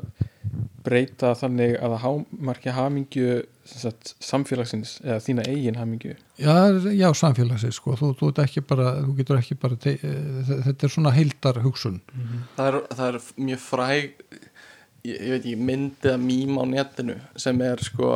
breyta 0.83 1.33
þannig 1.39 1.77
að 1.79 1.95
það 1.95 2.05
hámarki 2.05 2.75
hamingju 2.75 3.35
sem 3.63 3.79
sagt, 3.85 4.13
samfélagsins 4.19 4.97
eða 5.05 5.21
þína 5.23 5.45
eigin 5.47 5.79
hamingju? 5.79 6.17
Já, 6.43 6.55
já 6.91 7.07
samfélagsins 7.15 7.79
sko, 7.79 7.95
þú, 7.99 8.11
þú, 8.19 8.31
bara, 8.67 8.89
þú 9.05 9.15
getur 9.21 9.39
ekki 9.39 9.59
bara, 9.63 9.79
te, 9.79 9.95
eh, 10.03 10.55
þetta 10.67 10.89
er 10.89 10.95
svona 10.97 11.15
heildar 11.15 11.61
hugsun. 11.63 12.01
það 12.57 12.67
er, 12.73 12.81
það 12.91 13.07
er 13.07 13.21
mjög 13.51 13.63
fræg 13.63 14.17
ég, 15.05 15.17
ég 15.17 15.31
veit 15.35 15.41
ekki, 15.43 15.57
mynd 15.59 16.07
eða 16.07 16.21
mím 16.23 16.59
á 16.59 16.65
netinu 16.69 17.17
sem 17.37 17.61
er 17.67 17.83
sko 17.85 18.13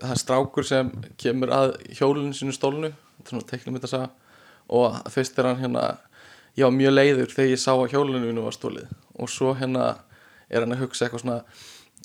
það 0.00 0.10
er 0.14 0.20
strákur 0.20 0.66
sem 0.68 0.90
kemur 1.20 1.52
að 1.54 1.74
hjólinu 1.98 2.34
sínu 2.36 2.54
stólnu 2.56 2.90
að 3.24 4.08
og 4.74 4.98
fyrst 5.12 5.38
er 5.38 5.50
hann 5.50 5.60
hérna 5.60 5.84
ég 6.56 6.64
var 6.64 6.74
mjög 6.74 6.94
leiður 6.94 7.32
þegar 7.34 7.50
ég 7.52 7.60
sá 7.62 7.72
að 7.74 7.92
hjólinu 7.92 8.20
mínu 8.24 8.44
var 8.46 8.54
stólið. 8.56 8.90
Og 9.20 9.30
svo 9.30 9.54
hérna 9.58 9.86
er 10.48 10.64
hann 10.64 10.74
að 10.74 10.84
hugsa 10.84 11.06
eitthvað 11.06 11.24
svona 11.24 11.38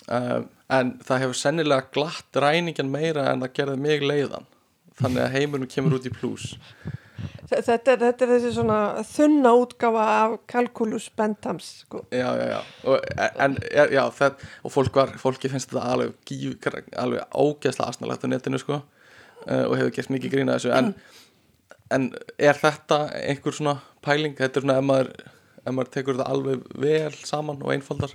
um, 0.08 0.48
en 0.70 0.94
það 1.06 1.24
hefur 1.24 1.40
sennilega 1.40 1.88
glatt 1.96 2.40
ræningjan 2.44 2.92
meira 2.92 3.28
en 3.32 3.44
það 3.46 3.54
gerði 3.60 3.78
mig 3.86 4.04
leiðan. 4.06 4.48
Þannig 5.00 5.24
að 5.24 5.36
heimurinn 5.38 5.72
kemur 5.72 5.96
út 6.00 6.08
í 6.10 6.14
plús. 6.14 6.50
Þe- 6.84 6.99
Þetta 7.50 7.96
þetta 7.98 8.26
er 8.26 8.32
þessi 8.36 8.52
svona 8.54 8.80
þunna 9.10 9.52
útgáfa 9.58 10.06
af 10.20 10.36
Calculus 10.52 11.08
Bentams 11.18 11.70
sko. 11.84 12.04
já, 12.14 12.28
já, 12.38 12.46
já. 12.52 12.60
Og, 12.84 13.00
en, 13.46 13.58
já, 13.96 14.04
það, 14.20 14.44
og 14.64 14.74
fólk 14.74 15.00
var, 15.02 15.14
fólki 15.18 15.50
finnst 15.50 15.72
þetta 15.72 15.86
alveg, 15.96 16.14
gíf, 16.30 16.70
alveg 16.98 17.34
ógeðslega 17.34 17.90
asnalegt 17.90 18.26
á 18.26 18.28
netinu 18.30 18.62
sko 18.62 18.78
uh, 18.80 19.66
og 19.66 19.78
hefur 19.80 19.96
gert 19.96 20.14
mikið 20.14 20.36
grína 20.36 20.58
þessu. 20.60 20.74
En, 20.76 20.94
en 21.96 22.12
er 22.38 22.60
þetta 22.60 23.08
einhver 23.24 23.58
svona 23.58 23.80
pæling, 24.06 24.38
þetta 24.38 24.62
er 24.62 24.68
svona 24.68 24.78
ef 24.82 24.88
maður, 24.92 25.10
ef 25.64 25.74
maður 25.74 25.92
tekur 25.96 26.20
þetta 26.20 26.36
alveg 26.36 26.70
vel 26.86 27.18
saman 27.24 27.64
og 27.64 27.74
einfaldar? 27.74 28.14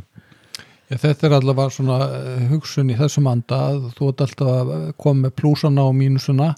Já, 0.90 0.98
þetta 1.00 1.26
er 1.26 1.36
allavega 1.38 1.72
svona 1.72 1.98
eh, 2.20 2.46
hugsun 2.52 2.92
í 2.92 2.98
þessum 2.98 3.26
anda 3.30 3.60
að 3.70 3.88
þú 3.96 4.12
ert 4.12 4.24
alltaf 4.26 4.54
að 4.76 4.86
koma 5.00 5.26
með 5.26 5.36
plúsana 5.40 5.88
og 5.88 5.96
mínusuna 5.96 6.52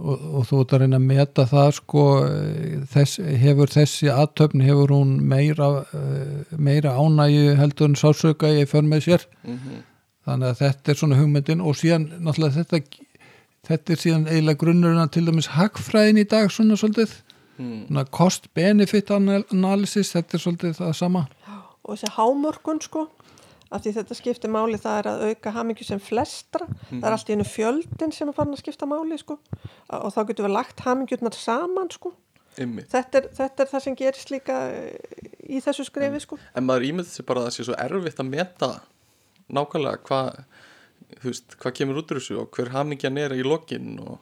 og, 0.00 0.24
og 0.40 0.48
þú 0.48 0.62
ert 0.62 0.74
að 0.74 0.82
reyna 0.84 0.98
að 1.00 1.06
meta 1.10 1.46
það 1.50 1.70
sko, 1.76 2.06
þess, 2.94 3.20
hefur 3.44 3.74
þessi 3.74 4.10
aðtöfn, 4.14 4.64
hefur 4.64 4.96
hún 4.96 5.14
meira, 5.30 5.70
eh, 5.94 6.56
meira 6.56 6.96
ánægju 6.96 7.54
heldur 7.60 7.90
en 7.90 8.00
sásöka 8.00 8.50
í 8.50 8.66
för 8.68 8.86
með 8.88 9.06
sér? 9.06 9.30
Mm 9.44 9.86
þannig 10.30 10.50
að 10.50 10.60
þetta 10.60 10.92
er 10.92 10.98
svona 11.00 11.18
hugmyndin 11.18 11.64
og 11.64 11.76
síðan 11.78 12.06
náttúrulega 12.20 12.62
þetta 12.62 13.06
þetta 13.70 13.94
er 13.94 14.00
síðan 14.02 14.28
eiginlega 14.28 14.60
grunnurinn 14.62 15.02
að 15.02 15.12
til 15.16 15.26
dæmis 15.28 15.50
hagfræðin 15.56 16.22
í 16.22 16.26
dag 16.28 16.52
svona 16.52 16.78
svolítið. 16.80 17.12
Mm. 17.60 17.80
svona 17.90 18.06
cost-benefit 18.16 19.10
analysis, 19.12 20.14
þetta 20.14 20.36
er 20.36 20.42
svolítið 20.44 20.78
það 20.78 20.94
sama. 20.96 21.26
Og 21.84 21.92
þessi 21.92 22.12
hámörkun 22.14 22.80
sko 22.84 23.02
af 23.70 23.84
því 23.84 23.92
þetta 23.98 24.16
skiptir 24.18 24.50
máli 24.52 24.78
það 24.80 24.98
er 25.00 25.08
að 25.10 25.24
auka 25.30 25.52
hamingju 25.54 25.86
sem 25.86 26.00
flestra, 26.02 26.66
það 26.88 27.04
er 27.06 27.16
allt 27.16 27.30
í 27.30 27.36
einu 27.36 27.46
fjöldin 27.46 28.14
sem 28.14 28.30
er 28.30 28.36
farin 28.36 28.56
að 28.56 28.62
skipta 28.64 28.88
máli 28.90 29.18
sko. 29.20 29.36
Og 29.94 30.10
þá 30.14 30.20
getur 30.30 30.48
við 30.48 30.56
lagt 30.56 30.82
hamingjurnar 30.86 31.38
saman 31.38 31.92
sko. 31.94 32.14
Þetta 32.56 33.20
er, 33.20 33.28
þetta 33.36 33.62
er 33.62 33.70
það 33.70 33.84
sem 33.84 33.96
gerist 33.96 34.32
líka 34.34 34.56
eh, 34.74 35.28
í 35.46 35.60
þessu 35.62 35.86
skrefi 35.86 36.18
sko. 36.24 36.38
en 36.58 36.66
maður 36.66 36.88
ímyndi 36.88 37.12
sér 37.12 37.26
bara 37.28 37.44
að 37.44 37.46
það 37.46 37.54
sé 37.56 37.66
svo 37.68 37.76
erfitt 37.78 38.20
að 38.20 38.32
meta 38.32 38.70
nákvæmlega 39.54 40.02
hvað 40.08 40.42
hvað 41.62 41.76
kemur 41.78 42.02
út 42.02 42.10
úr 42.10 42.20
þessu 42.20 42.40
og 42.42 42.50
hver 42.58 42.72
hamingjan 42.74 43.22
er 43.22 43.36
í 43.38 43.46
lokin 43.46 43.94
og 44.02 44.18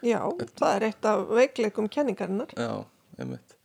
já, 0.00 0.18
það 0.56 0.72
er 0.72 0.88
eitt 0.88 1.08
af 1.12 1.28
veikleikum 1.28 1.92
kenningarinnar. 1.92 2.56
Já, 2.56 2.88
einmitt 3.20 3.57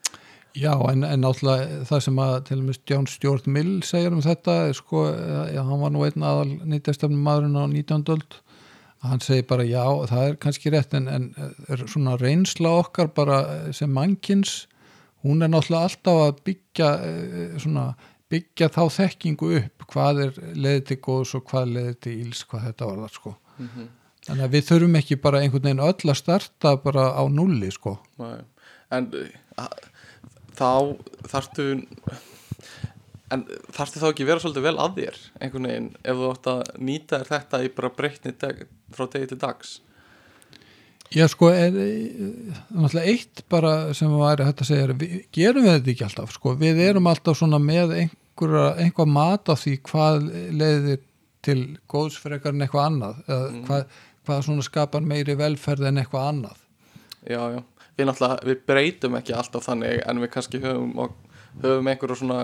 Já, 0.53 0.73
en, 0.91 1.01
en 1.01 1.23
náttúrulega 1.23 1.83
það 1.89 2.01
sem 2.05 2.19
að 2.21 2.33
til 2.49 2.57
og 2.59 2.65
með 2.67 2.79
John 2.91 3.07
Stuart 3.09 3.47
Mill 3.49 3.71
segir 3.87 4.13
um 4.13 4.21
þetta 4.21 4.57
er 4.67 4.75
sko, 4.77 5.07
já, 5.49 5.61
hann 5.65 5.81
var 5.81 5.93
nú 5.93 6.03
einn 6.05 6.25
aðal 6.25 6.51
nýttjastefnum 6.69 7.23
maðurinn 7.25 7.57
á 7.57 7.65
19. 7.71 8.03
öld 8.13 8.37
hann 9.03 9.23
segir 9.23 9.47
bara 9.49 9.65
já, 9.65 9.81
það 10.11 10.27
er 10.27 10.37
kannski 10.45 10.73
rétt 10.73 10.93
en, 10.99 11.09
en 11.09 11.25
er 11.67 11.83
svona 11.89 12.19
reynsla 12.21 12.75
okkar 12.83 13.09
bara 13.17 13.39
sem 13.73 13.91
mannkins 13.91 14.67
hún 15.25 15.41
er 15.41 15.51
náttúrulega 15.51 15.89
alltaf 15.89 16.21
að 16.27 16.43
byggja 16.51 16.91
eh, 17.09 17.57
svona, 17.63 17.87
byggja 18.31 18.69
þá 18.77 18.83
þekkingu 18.99 19.51
upp 19.63 19.89
hvað 19.89 20.23
er 20.27 20.39
leðið 20.53 20.87
til 20.91 21.01
góðs 21.09 21.33
og 21.39 21.49
hvað 21.49 21.75
leðið 21.79 21.99
til 22.05 22.15
íls, 22.27 22.45
hvað 22.45 22.69
þetta 22.69 22.91
var 22.91 23.03
það 23.03 23.13
sko 23.17 23.35
mm 23.57 23.91
þannig 24.27 24.45
að 24.45 24.53
við 24.55 24.67
þurfum 24.69 24.99
ekki 24.99 25.17
bara 25.23 25.41
einhvern 25.43 25.67
veginn 25.67 25.83
öll 25.83 26.11
að 26.13 26.19
starta 26.19 26.75
bara 26.83 27.09
á 27.11 27.23
nulli 27.31 27.69
sko 27.73 27.97
Nei. 28.21 28.39
en 28.95 29.09
uh, 29.19 29.65
þá 30.57 30.69
þarftu 31.31 31.67
en 33.33 33.45
þarftu 33.73 34.01
þá 34.01 34.07
ekki 34.11 34.27
vera 34.27 34.41
svolítið 34.43 34.67
vel 34.67 34.75
að 34.81 34.99
þér 34.99 35.17
einhvern 35.41 35.69
veginn 35.69 35.89
ef 36.03 36.19
þú 36.19 36.29
átt 36.33 36.49
að 36.51 36.61
nýta 36.89 37.19
þér 37.21 37.31
þetta 37.31 37.61
í 37.65 37.71
bara 37.77 37.93
breytni 37.97 38.33
dag, 38.43 38.61
frá 38.93 39.07
degi 39.13 39.31
til 39.31 39.39
dags? 39.41 39.73
Já 41.13 41.27
sko, 41.29 41.49
er, 41.53 41.75
náttúrulega 42.73 43.11
eitt 43.11 43.43
bara 43.51 43.73
sem 43.93 44.13
væri 44.17 44.45
hægt 44.47 44.63
að 44.63 44.69
segja 44.71 44.85
er, 44.87 44.93
við, 44.97 45.11
gerum 45.35 45.65
við 45.67 45.75
þetta 45.75 45.91
ekki 45.93 46.05
alltaf, 46.07 46.31
sko, 46.37 46.53
við 46.57 46.79
erum 46.87 47.09
alltaf 47.11 47.37
svona 47.37 47.59
með 47.61 47.93
einhverja, 47.99 48.63
einhver 48.81 49.09
mat 49.13 49.49
á 49.49 49.53
því 49.53 49.75
hvað 49.89 50.23
leiðir 50.57 51.03
til 51.45 51.59
góðs 51.91 52.17
fyrir 52.21 52.39
eitthvað 52.39 52.55
en 52.55 52.65
eitthvað 52.65 52.87
annað 52.89 53.21
eða 53.27 53.51
Mm. 53.51 53.61
hvað, 53.67 53.85
hvað 54.25 54.43
svona 54.47 54.65
skapar 54.65 55.05
meiri 55.05 55.35
velferð 55.37 55.89
en 55.89 56.01
eitthvað 56.01 56.27
annað. 56.31 56.59
Já, 57.29 57.41
já, 57.53 57.59
við 57.97 58.07
náttúrulega 58.09 58.47
við 58.49 58.61
breytum 58.69 59.15
ekki 59.19 59.33
alltaf 59.37 59.67
þannig 59.67 60.01
en 60.07 60.21
við 60.23 60.31
kannski 60.33 60.61
höfum, 60.63 60.93
og, 61.03 61.15
höfum 61.61 61.87
einhverja 61.91 62.15
svona 62.19 62.39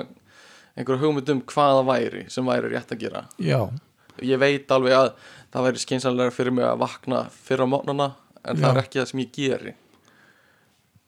einhverja 0.78 1.02
hugmynd 1.04 1.30
um 1.34 1.42
hvaða 1.50 1.84
væri 1.90 2.26
sem 2.32 2.46
væri 2.46 2.70
rétt 2.74 2.92
að 2.94 3.02
gera. 3.06 3.24
Já, 3.42 3.62
ég 4.22 4.40
veit 4.42 4.72
alveg 4.72 4.94
að 5.00 5.12
það 5.52 5.66
væri 5.70 5.84
skynsanlega 5.84 6.32
fyrir 6.36 6.54
mig 6.56 6.66
að 6.70 6.82
vakna 6.84 7.24
fyrir 7.34 7.66
á 7.66 7.72
mótnana 7.74 8.10
en 8.46 8.58
það 8.60 8.68
Já. 8.68 8.72
er 8.76 8.82
ekki 8.84 9.00
það 9.02 9.10
sem 9.12 9.24
ég 9.26 9.32
geri. 9.40 9.74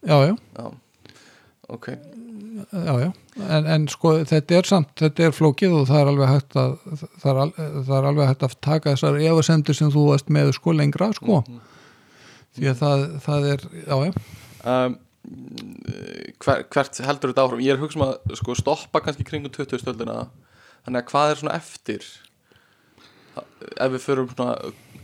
Já, 0.02 0.18
já, 0.26 0.36
já, 0.58 0.72
ok. 1.70 1.88
Já, 2.72 2.94
já. 3.00 3.12
En, 3.50 3.66
en 3.70 3.86
sko 3.90 4.12
þetta 4.28 4.58
er 4.60 4.68
samt, 4.68 4.90
þetta 5.00 5.24
er 5.30 5.32
flókið 5.36 5.76
og 5.78 5.86
það 5.90 6.02
er 6.02 6.10
alveg 6.12 6.30
hægt 6.34 6.58
að 6.60 6.74
það 7.22 7.30
er, 7.32 7.38
al, 7.44 7.52
það 7.88 7.94
er 8.00 8.08
alveg 8.10 8.28
hægt 8.32 8.44
að 8.48 8.56
taka 8.66 8.94
þessar 8.96 9.20
efasendur 9.22 9.78
sem 9.78 9.92
þú 9.94 10.04
varst 10.10 10.32
með 10.34 10.52
sko 10.58 10.74
lengra 10.76 11.12
sko, 11.16 11.44
Mhm. 11.48 11.62
Því 12.58 12.68
að 12.72 12.82
það, 12.82 13.06
það 13.26 13.48
er, 13.54 13.66
já, 13.88 13.96
já. 14.08 14.12
Um, 14.72 14.98
hver, 16.42 16.64
hvert 16.74 17.00
heldur 17.06 17.32
þetta 17.32 17.46
áfram? 17.46 17.62
Ég 17.64 17.74
er 17.74 17.80
að 17.80 17.86
hugsa 17.86 18.00
um 18.00 18.06
að 18.08 18.36
sko, 18.40 18.56
stoppa 18.60 19.02
kannski 19.06 19.26
kringum 19.28 19.54
20 19.54 19.82
stöldina 19.84 20.18
þannig 20.86 21.02
að 21.04 21.10
hvað 21.14 21.32
er 21.36 21.42
svona 21.42 21.56
eftir? 21.60 22.06
Ef 23.78 23.94
við 23.94 24.04
förum 24.04 24.30
svona, 24.34 24.56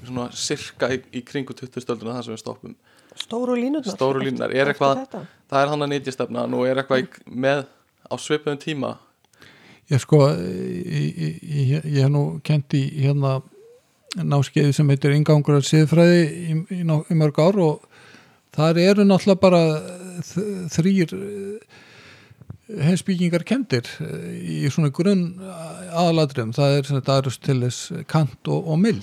svona 0.04 0.28
sirka 0.36 0.90
í, 0.96 1.00
í 1.16 1.24
kringum 1.26 1.56
20 1.58 1.84
stöldina 1.86 2.18
það 2.18 2.28
sem 2.28 2.36
við 2.36 2.44
stoppum. 2.44 2.76
Stóru 3.18 3.56
línurnar. 3.58 3.96
Stóru 3.96 4.22
línurnar, 4.22 4.54
er 4.54 4.70
eitthvað- 4.74 5.06
það 5.50 5.62
er 5.64 5.72
hann 5.72 5.86
að 5.86 5.92
nýtjastefna 5.94 6.44
og 6.54 6.68
er 6.68 6.82
eitthvað 6.84 7.22
með 7.26 7.64
á 8.12 8.14
svipuðum 8.22 8.60
tíma. 8.62 8.98
Ég 9.90 10.02
sko, 10.04 10.20
ég, 10.36 11.16
ég, 11.16 11.38
ég, 11.44 11.86
ég 11.86 12.02
hef 12.04 12.12
nú 12.12 12.42
kent 12.44 12.74
í 12.76 12.82
hérna 13.06 13.38
náskeiði 14.24 14.74
sem 14.76 14.90
heitir 14.92 15.16
Ingangur 15.16 15.60
að 15.60 15.68
siðfræði 15.70 16.22
í, 16.26 16.56
í, 16.80 16.82
í 16.84 17.18
mörg 17.18 17.40
ár 17.42 17.60
og 17.64 17.86
þar 18.58 18.80
eru 18.82 19.06
náttúrulega 19.06 19.44
bara 19.44 19.62
þrýr 20.74 21.14
heimsbyggingar 22.68 23.46
kendir 23.48 23.88
í 24.42 24.66
svona 24.74 24.92
grunn 24.92 25.38
aðaladrum, 25.40 26.52
það 26.56 26.80
er 26.80 26.92
Aristoteles, 27.16 27.80
Kant 28.12 28.52
og, 28.52 28.68
og 28.68 28.82
Mill. 28.82 29.02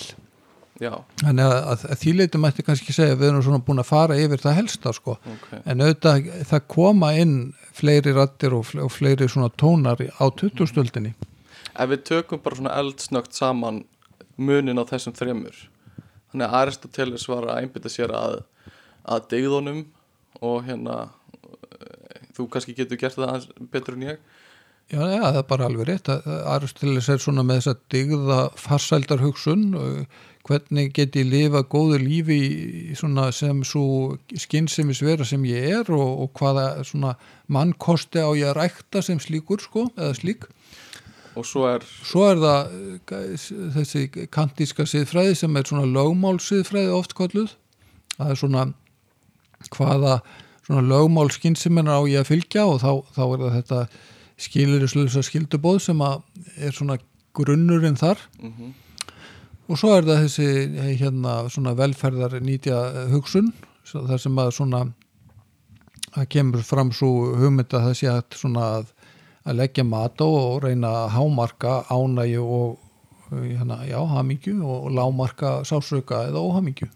Já, 0.83 0.91
þannig 1.21 1.47
að, 1.47 1.57
að, 1.71 1.85
að 1.95 2.01
því 2.01 2.12
leiti 2.19 2.39
mætti 2.43 2.65
kannski 2.67 2.93
segja 2.93 3.15
við 3.15 3.29
erum 3.29 3.45
svona 3.47 3.62
búin 3.62 3.81
að 3.81 3.93
fara 3.93 4.17
yfir 4.19 4.43
það 4.43 4.57
helsta 4.59 4.93
sko. 4.97 5.15
Ok. 5.23 5.53
En 5.62 5.85
auðvitað 5.85 6.27
það 6.51 6.65
koma 6.75 7.12
inn 7.15 7.37
fleiri 7.79 8.15
rattir 8.17 8.57
og, 8.59 8.73
og 8.83 8.91
fleiri 8.93 9.31
svona 9.31 9.53
tónar 9.55 10.03
á 10.03 10.25
20 10.27 10.67
stöldinni 10.73 11.15
ef 11.75 11.91
við 11.91 12.05
tökum 12.09 12.43
bara 12.43 12.59
svona 12.59 12.77
eldsnögt 12.79 13.37
saman 13.37 13.83
munin 14.37 14.80
á 14.80 14.85
þessum 14.89 15.16
þremur. 15.16 15.57
Þannig 16.32 16.49
að 16.49 16.57
Aristoteles 16.61 17.26
var 17.30 17.49
að 17.49 17.61
einbytta 17.62 17.93
sér 17.93 18.14
að, 18.16 18.41
að 19.07 19.28
degðunum 19.30 19.85
og 20.43 20.64
hérna 20.66 20.97
eh, 21.05 22.24
þú 22.35 22.49
kannski 22.51 22.74
getur 22.76 23.01
gert 23.01 23.18
það 23.18 23.49
betur 23.70 23.99
en 23.99 24.09
ég. 24.09 24.24
Já, 24.93 25.01
já, 25.01 25.22
það 25.22 25.39
er 25.41 25.47
bara 25.49 25.66
alveg 25.70 25.87
rétt 25.89 26.09
Aristoteles 26.53 27.07
er 27.09 27.20
svona 27.22 27.45
með 27.47 27.62
þess 27.62 27.70
að 27.70 27.85
digða 27.95 28.39
farsældar 28.61 29.22
hugsun 29.22 29.62
hvernig 30.45 30.91
get 30.93 31.16
ég 31.16 31.30
lifa 31.30 31.62
góðu 31.72 32.03
lífi 32.03 32.41
sem 32.99 33.62
svo 33.64 34.18
skynnsemis 34.37 35.01
vera 35.01 35.24
sem 35.24 35.45
ég 35.49 35.70
er 35.78 35.93
og, 35.95 36.26
og 36.26 36.37
hvaða 36.37 36.85
mannkosti 37.49 38.20
á 38.20 38.28
ég 38.37 38.51
að 38.51 38.59
rækta 38.59 39.01
sem 39.03 39.20
slíkur 39.22 39.64
sko, 39.64 39.89
eða 39.97 40.12
slík 40.18 40.45
og 41.35 41.47
svo 41.49 41.66
er 41.70 41.85
Svo 41.85 42.24
er 42.30 42.41
það 42.43 42.74
eh, 43.18 43.49
þessi 43.74 44.05
kantíska 44.35 44.87
siðfræði 44.89 45.37
sem 45.43 45.57
er 45.59 45.68
svona 45.68 45.91
lögmál 45.91 46.39
siðfræði 46.43 46.95
oft 46.95 47.16
kolluð. 47.18 47.55
Það 48.16 48.30
er 48.30 48.41
svona 48.41 48.64
hvaða 49.74 50.18
svona 50.64 50.85
lögmál 50.87 51.28
skynsiminar 51.35 52.01
á 52.01 52.09
ég 52.09 52.22
að 52.22 52.30
fylgja 52.30 52.68
og 52.68 52.80
þá, 52.82 52.93
þá 53.16 53.24
er 53.26 53.43
það 53.43 53.59
þetta 53.59 53.82
skilurislösa 54.45 55.22
skildubóð 55.24 55.82
sem 55.85 56.01
er 56.05 56.74
svona 56.74 56.99
grunnurinn 57.35 57.99
þar 57.99 58.22
mm 58.41 58.72
og 59.64 59.80
svo 59.80 59.95
er 59.97 60.05
það 60.05 60.26
þessi 60.26 60.97
hérna 61.01 61.37
svona 61.53 61.72
velferðar 61.78 62.37
nýtja 62.45 62.80
hugsun 63.12 63.53
þar 63.89 64.20
sem 64.20 64.41
að 64.41 64.51
svona 64.59 64.82
það 66.14 66.28
kemur 66.35 66.66
fram 66.66 66.93
svo 66.95 67.11
hugmynd 67.39 67.72
að 67.72 67.89
það 67.89 67.97
sé 68.01 68.11
að 68.12 68.37
svona 68.41 68.66
að, 68.78 68.91
að 69.45 69.59
leggja 69.61 69.85
mat 69.85 70.21
á 70.21 70.27
og 70.27 70.63
reyna 70.65 70.91
að 71.05 71.13
hámarka 71.19 71.75
ánægju 71.93 72.45
og 72.45 72.79
eh, 73.33 73.57
hérna, 73.59 73.83
já, 73.89 73.99
hamingju 74.09 74.57
og 74.65 74.91
lámarka 74.93 75.59
sásauka 75.69 76.25
eða 76.31 76.41
óhamingju. 76.41 76.89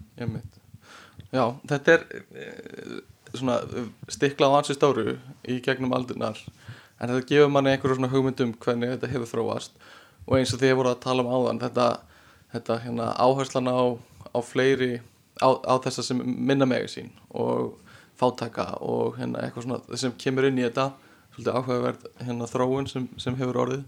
Já, 1.28 1.44
þetta 1.68 1.92
er 1.92 2.04
e, 2.32 2.46
svona 3.34 3.58
stiklað 4.08 4.54
á 4.54 4.58
ansi 4.58 4.76
stóru 4.76 5.18
í 5.44 5.58
gegnum 5.64 5.92
aldurnar 5.92 6.40
en 6.98 7.10
þetta 7.12 7.26
gefur 7.28 7.52
manni 7.52 7.74
einhverju 7.74 7.98
svona 7.98 8.12
hugmyndum 8.12 8.54
hvernig 8.64 8.94
þetta 8.94 9.10
hefur 9.12 9.32
þróast. 9.32 9.76
Og 10.24 10.38
eins 10.38 10.54
og 10.54 10.60
því 10.60 10.72
ég 10.72 10.78
voru 10.78 10.92
að 10.92 11.02
tala 11.04 11.24
um 11.24 11.28
áðan 11.32 11.60
þetta, 11.60 11.88
þetta 12.54 12.78
hérna, 12.84 13.10
áherslan 13.20 13.68
á, 13.68 13.80
á 14.32 14.38
fleiri 14.44 15.02
á, 15.44 15.48
á 15.52 15.74
þessa 15.84 16.04
sem 16.06 16.24
minna 16.24 16.66
megi 16.68 16.88
sín 16.96 17.12
og 17.28 17.76
fátaka 18.18 18.72
og 18.82 19.20
hérna 19.20 19.44
eitthvað 19.44 19.68
svona 19.68 20.00
sem 20.00 20.16
kemur 20.18 20.48
inn 20.48 20.58
í 20.58 20.64
þetta 20.66 20.90
svolítið 21.38 21.54
áhugaverð 21.54 22.06
hérna 22.26 22.48
þróun 22.50 22.88
sem, 22.90 23.06
sem 23.20 23.36
hefur 23.38 23.60
orðið 23.62 23.84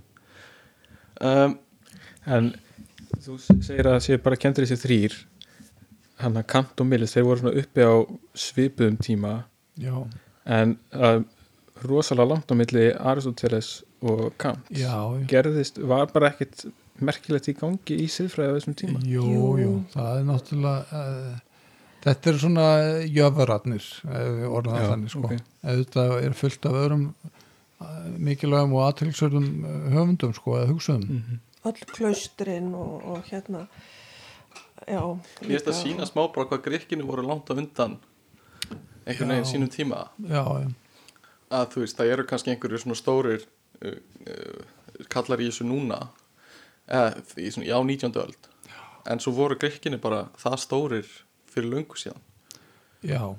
um, 1.26 1.56
en 2.30 2.52
þú 3.20 3.36
segir 3.42 3.88
að 3.88 3.96
það 3.98 4.04
sé 4.06 4.18
bara 4.22 4.38
kendur 4.40 4.66
þessi 4.66 4.80
þrýr 4.84 5.18
hann 6.20 6.36
að 6.36 6.48
Kant 6.52 6.80
og 6.82 6.88
Mills 6.88 7.14
þeir 7.16 7.26
voru 7.26 7.42
svona 7.42 7.60
uppi 7.62 7.84
á 7.84 7.94
svipuðum 8.36 8.98
tíma 9.00 9.34
já, 9.80 9.94
en 10.46 10.76
uh, 10.94 11.20
rosalega 11.84 12.28
langt 12.34 12.52
á 12.52 12.54
milli 12.60 12.90
Aristoteles 12.92 13.80
og 14.04 14.30
Kant 14.40 14.68
já, 14.70 14.92
já. 14.94 15.26
gerðist, 15.30 15.80
var 15.80 16.10
bara 16.12 16.30
ekkit 16.34 16.68
merkilegt 17.00 17.48
í 17.48 17.56
gangi 17.56 17.96
í 18.04 18.08
siðfræði 18.12 18.52
á 18.52 18.56
þessum 18.58 18.76
tíma 18.76 19.00
Jú, 19.08 19.24
Jú. 19.60 19.70
það 19.94 20.10
er 20.18 20.26
náttúrulega 20.28 21.00
uh, 21.00 21.38
þetta 22.04 22.30
er 22.32 22.40
svona 22.40 22.66
það 24.76 24.84
Já, 24.84 24.90
þannig 24.92 25.14
sko. 25.14 25.22
ok. 25.24 25.34
ef 25.64 25.80
þetta 25.82 26.04
er 26.20 26.36
fullt 26.42 26.68
af 26.68 26.78
öðrum 26.82 27.06
mikilvægum 28.20 28.74
og 28.76 28.84
aðtilsöldum 28.88 29.48
höfundum 29.94 30.34
sko, 30.36 30.58
eða 30.58 30.68
hugsuðum. 30.72 31.06
Mm 31.08 31.22
-hmm. 31.28 31.38
öll 31.68 31.84
klaustrin 31.94 32.74
og, 32.74 33.04
og 33.04 33.24
hérna 33.24 33.66
já 34.86 35.18
Ég 35.42 35.48
veist 35.48 35.66
að 35.66 35.82
sína 35.82 36.06
smá 36.06 36.32
bara 36.34 36.46
hvað 36.46 36.62
gríkinu 36.62 37.06
voru 37.06 37.22
langt 37.22 37.50
á 37.50 37.52
undan 37.56 37.98
einhvern 39.06 39.28
veginn 39.28 39.44
sínum 39.44 39.68
tíma. 39.68 40.08
Já, 40.18 40.44
já, 40.60 40.70
að 41.50 41.66
þú 41.72 41.80
veist, 41.80 41.96
það 41.96 42.12
eru 42.12 42.24
kannski 42.24 42.50
einhverju 42.50 42.78
svona 42.78 42.94
stórir 42.94 43.46
uh, 43.84 43.92
uh, 44.26 44.64
kallar 45.08 45.40
í 45.40 45.48
þessu 45.48 45.64
núna 45.64 46.08
eða 46.88 47.22
í 47.36 47.50
svona, 47.50 47.66
já, 47.66 47.82
19. 47.82 48.16
öld. 48.16 48.48
En 49.06 49.20
svo 49.20 49.32
voru 49.32 49.56
gríkinu 49.56 49.98
bara 49.98 50.28
það 50.36 50.56
stórir 50.56 51.06
fyrir 51.46 51.70
löngu 51.70 51.96
síðan. 51.96 52.20
Já 53.02 53.36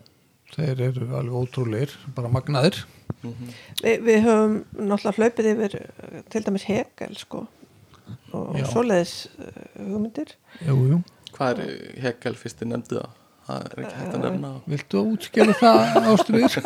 þeir 0.55 0.81
eru 0.89 1.07
alveg 1.15 1.37
ótrúleir 1.37 1.93
bara 2.15 2.31
magnaðir 2.31 2.81
Vi, 3.21 3.95
við 4.01 4.21
höfum 4.25 4.53
náttúrulega 4.75 5.17
hlaupið 5.17 5.49
yfir 5.53 5.79
eh, 5.81 6.21
til 6.33 6.43
dæmis 6.45 6.67
Hegel 6.69 7.17
sko 7.19 7.45
og 8.35 8.59
Já. 8.59 8.65
svoleiðis 8.71 9.15
uh, 9.39 9.49
hugmyndir 9.77 10.35
jú, 10.65 10.75
jú. 10.89 10.99
Hvað 11.35 11.61
er 11.63 11.73
Hegel 12.05 12.37
fyrst 12.39 12.61
þið 12.61 12.71
nefndi 12.73 12.97
það? 12.97 13.17
Það 13.41 13.67
er 13.67 13.81
ekki 13.81 13.97
hægt 13.97 14.15
að 14.15 14.25
nefna 14.25 14.51
viltu 14.71 15.03
útskjöla 15.11 15.55
það 15.59 16.09
ástriðir? 16.11 16.57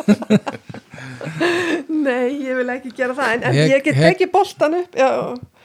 Nei, 2.06 2.26
ég 2.46 2.58
vil 2.60 2.68
ekki 2.76 2.92
gera 2.98 3.16
það 3.16 3.34
en, 3.36 3.46
en 3.50 3.60
ég 3.72 3.84
get 3.86 4.02
ekki 4.10 4.28
boltan 4.32 4.76
upp 4.82 4.98
já, 4.98 5.08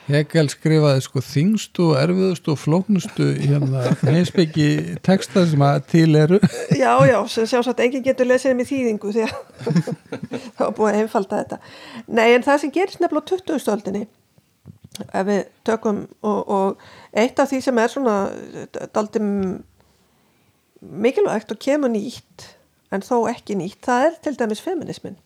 Hegel 0.10 0.50
skrifaði 0.50 1.04
sko 1.06 1.22
þingstu, 1.24 1.88
erfiðustu 2.00 2.54
og 2.56 2.60
flóknustu 2.60 3.28
hérna 3.38 3.92
heimsbyggi 4.02 4.98
texta 5.06 5.44
sem 5.48 5.62
að 5.66 5.84
til 5.92 6.08
eru 6.18 6.40
já, 6.74 6.94
já, 7.06 7.18
sem 7.30 7.50
sjálfsagt 7.50 7.84
enginn 7.86 8.06
getur 8.06 8.30
lesið 8.30 8.56
um 8.56 8.64
í 8.64 8.68
þýðingu 8.72 9.14
því 9.14 9.28
að 9.28 9.36
það 10.58 10.64
var 10.66 10.74
búið 10.80 10.90
að 10.90 11.00
einfalda 11.04 11.44
þetta 11.44 11.62
Nei, 12.08 12.26
en 12.34 12.48
það 12.48 12.64
sem 12.64 12.74
gerist 12.78 13.04
nefnilega 13.04 13.30
á 13.30 13.32
20. 13.36 13.62
stöldinni 13.62 14.04
ef 15.08 15.28
við 15.28 15.44
tökum 15.68 16.06
og, 16.26 16.40
og 16.42 17.18
eitt 17.18 17.40
af 17.40 17.52
því 17.52 17.62
sem 17.64 17.82
er 17.82 17.94
svona 17.94 18.16
daldi 18.96 19.22
mikilvægt 20.82 21.54
og 21.54 21.62
kemur 21.62 21.94
nýtt 21.94 22.50
en 22.92 23.06
þó 23.06 23.28
ekki 23.32 23.56
nýtt, 23.56 23.84
það 23.86 24.08
er 24.10 24.18
til 24.26 24.40
dæmis 24.40 24.64
feminismin 24.64 25.20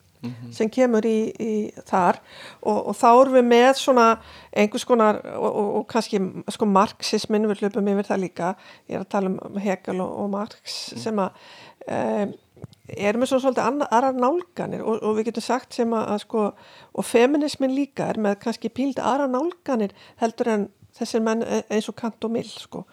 sem 0.55 0.69
kemur 0.71 1.05
í, 1.05 1.17
í 1.39 1.53
þar 1.87 2.19
og, 2.61 2.79
og 2.91 2.95
þá 2.95 3.07
erum 3.09 3.37
við 3.37 3.45
með 3.49 3.71
svona 3.81 4.07
einhvers 4.51 4.87
konar 4.87 5.21
og, 5.35 5.49
og, 5.49 5.69
og 5.79 5.85
kannski 5.91 6.21
sko 6.55 6.69
marxismin 6.69 7.49
við 7.49 7.63
hlupum 7.63 7.91
yfir 7.93 8.09
það 8.09 8.23
líka. 8.23 8.55
Ég 8.89 8.99
er 8.99 9.05
að 9.05 9.11
tala 9.15 9.33
um 9.33 9.61
Hegel 9.61 10.01
og, 10.03 10.25
Marx 10.33 10.79
sem 11.01 11.19
að 11.21 11.29
um, 11.89 12.33
erum 12.85 13.23
við 13.23 13.31
svo 13.31 13.41
svolítið 13.41 13.85
aðrar 13.89 14.17
nálganir 14.17 14.83
og, 14.85 15.01
og 15.01 15.17
við 15.17 15.31
getum 15.31 15.45
sagt 15.45 15.75
sem 15.75 15.93
að, 15.95 16.07
að 16.13 16.23
sko 16.25 16.45
og 16.95 17.05
feminismin 17.05 17.73
líka 17.75 18.09
er 18.11 18.19
með 18.21 18.39
kannski 18.45 18.69
píld 18.73 19.01
aðrar 19.01 19.31
nálganir 19.33 19.95
heldur 20.21 20.51
en 20.53 20.67
þessir 20.95 21.23
menn 21.25 21.43
e- 21.43 21.65
eins 21.73 21.89
og 21.91 21.97
Kant 21.99 22.23
og 22.23 22.31
Mill 22.31 22.47
sko. 22.49 22.85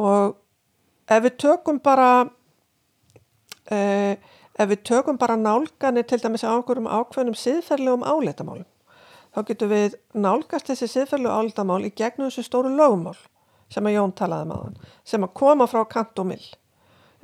Og 0.00 0.36
ef 1.10 1.24
við 1.24 1.38
tökum 1.46 1.80
bara 1.82 2.10
uh, 3.70 4.14
ef 4.60 4.68
við 4.68 4.84
tökum 4.90 5.18
bara 5.20 5.38
nálganir 5.40 6.06
til 6.08 6.20
dæmis 6.20 6.44
á 6.44 6.52
einhverjum 6.52 6.90
ákveðnum 6.90 7.38
siðferðlegum 7.38 8.04
áleitamálum 8.04 8.68
þá 9.34 9.42
getum 9.48 9.72
við 9.72 9.96
nálgast 10.12 10.70
þessi 10.70 10.88
siðferðlegu 10.90 11.32
áleitamál 11.32 11.82
í 11.86 11.92
gegnum 11.96 12.28
þessu 12.28 12.44
stóru 12.46 12.72
lögumál 12.74 13.16
sem 13.70 13.86
að 13.86 13.96
Jón 13.96 14.14
talaði 14.18 14.48
um 14.48 14.54
áðan 14.56 14.78
sem 15.12 15.26
að 15.26 15.36
koma 15.40 15.68
frá 15.70 15.84
Kant 15.88 16.22
og 16.22 16.30
Mill 16.32 16.48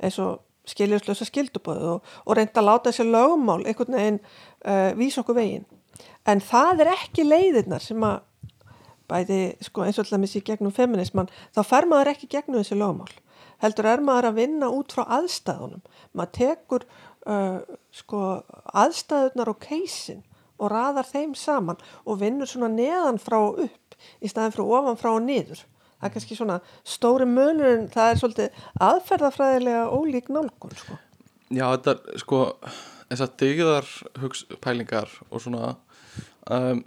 eins 0.01 0.19
og 0.23 0.39
skiljuslösa 0.67 1.27
skildubóðu 1.27 1.91
og, 1.95 2.15
og 2.25 2.37
reynda 2.37 2.61
að 2.61 2.69
láta 2.69 2.91
þessi 2.91 3.07
lögumál 3.07 3.61
einhvern 3.63 3.97
veginn 3.97 4.19
uh, 4.21 4.91
vísa 4.99 5.21
okkur 5.21 5.37
veginn. 5.39 5.67
En 6.27 6.41
það 6.43 6.83
er 6.83 6.91
ekki 6.91 7.23
leiðirnar 7.23 7.83
sem 7.83 8.03
að 8.03 8.19
bæði 9.07 9.39
sko, 9.63 9.85
eins 9.85 9.99
og 9.99 10.03
alltaf 10.03 10.35
í 10.35 10.43
gegnum 10.43 10.75
feminisman 10.75 11.31
þá 11.55 11.61
fer 11.63 11.87
maður 11.87 12.11
ekki 12.11 12.27
gegnum 12.33 12.59
þessi 12.59 12.75
lögumál 12.75 13.13
heldur 13.63 13.87
er 13.89 14.03
maður 14.05 14.29
að 14.29 14.39
vinna 14.41 14.69
út 14.73 14.93
frá 14.93 15.03
aðstæðunum. 15.17 15.81
Maður 16.13 16.33
tekur 16.37 16.85
uh, 17.27 17.59
sko, 17.95 18.23
aðstæðunar 18.73 19.51
og 19.53 19.59
keisin 19.63 20.23
og 20.57 20.71
raðar 20.73 21.07
þeim 21.07 21.35
saman 21.37 21.79
og 22.05 22.21
vinnur 22.21 22.49
svona 22.49 22.69
neðan 22.73 23.19
frá 23.21 23.37
og 23.39 23.63
upp 23.67 23.97
í 24.21 24.29
staðin 24.31 24.55
fyrir 24.55 24.77
ofan 24.79 24.99
frá 24.99 25.11
og 25.13 25.23
niður 25.25 25.63
það 25.97 26.07
er 26.07 26.13
kannski 26.13 26.37
svona 26.37 26.59
stóri 26.85 27.27
munurinn 27.29 27.87
það 27.93 28.11
er 28.11 28.21
svolítið 28.21 28.61
aðferðafræðilega 28.87 29.87
ólík 29.93 30.29
nálgun 30.33 30.77
sko. 30.77 30.99
Já, 31.49 31.65
þetta 31.73 31.95
er 31.95 32.21
sko 32.21 32.41
þessar 33.07 33.33
dygðar 33.41 33.89
pælingar 34.61 35.11
og 35.31 35.41
svona 35.41 35.73
um, 36.51 36.83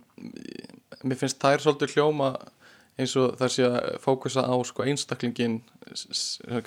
mér 1.03 1.21
finnst 1.21 1.41
þær 1.43 1.65
svolítið 1.65 1.97
hljóma 1.97 2.33
eins 3.01 3.15
og 3.19 3.37
það 3.41 3.55
sé 3.55 3.67
að 3.67 3.93
fókusa 4.05 4.45
á 4.45 4.55
sko 4.69 4.85
einstaklingin 4.87 5.61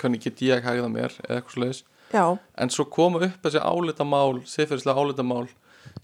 hvernig 0.00 0.24
get 0.24 0.42
ég 0.44 0.64
hægða 0.64 0.90
mér 0.90 1.14
eða 1.24 1.38
eitthvað 1.38 1.58
slags 1.58 1.84
já, 2.14 2.24
en 2.62 2.72
svo 2.72 2.86
koma 2.94 3.20
upp 3.26 3.44
þessi 3.44 3.60
álitamál 3.60 4.40
siðferðislega 4.48 5.04
álitamál 5.04 5.48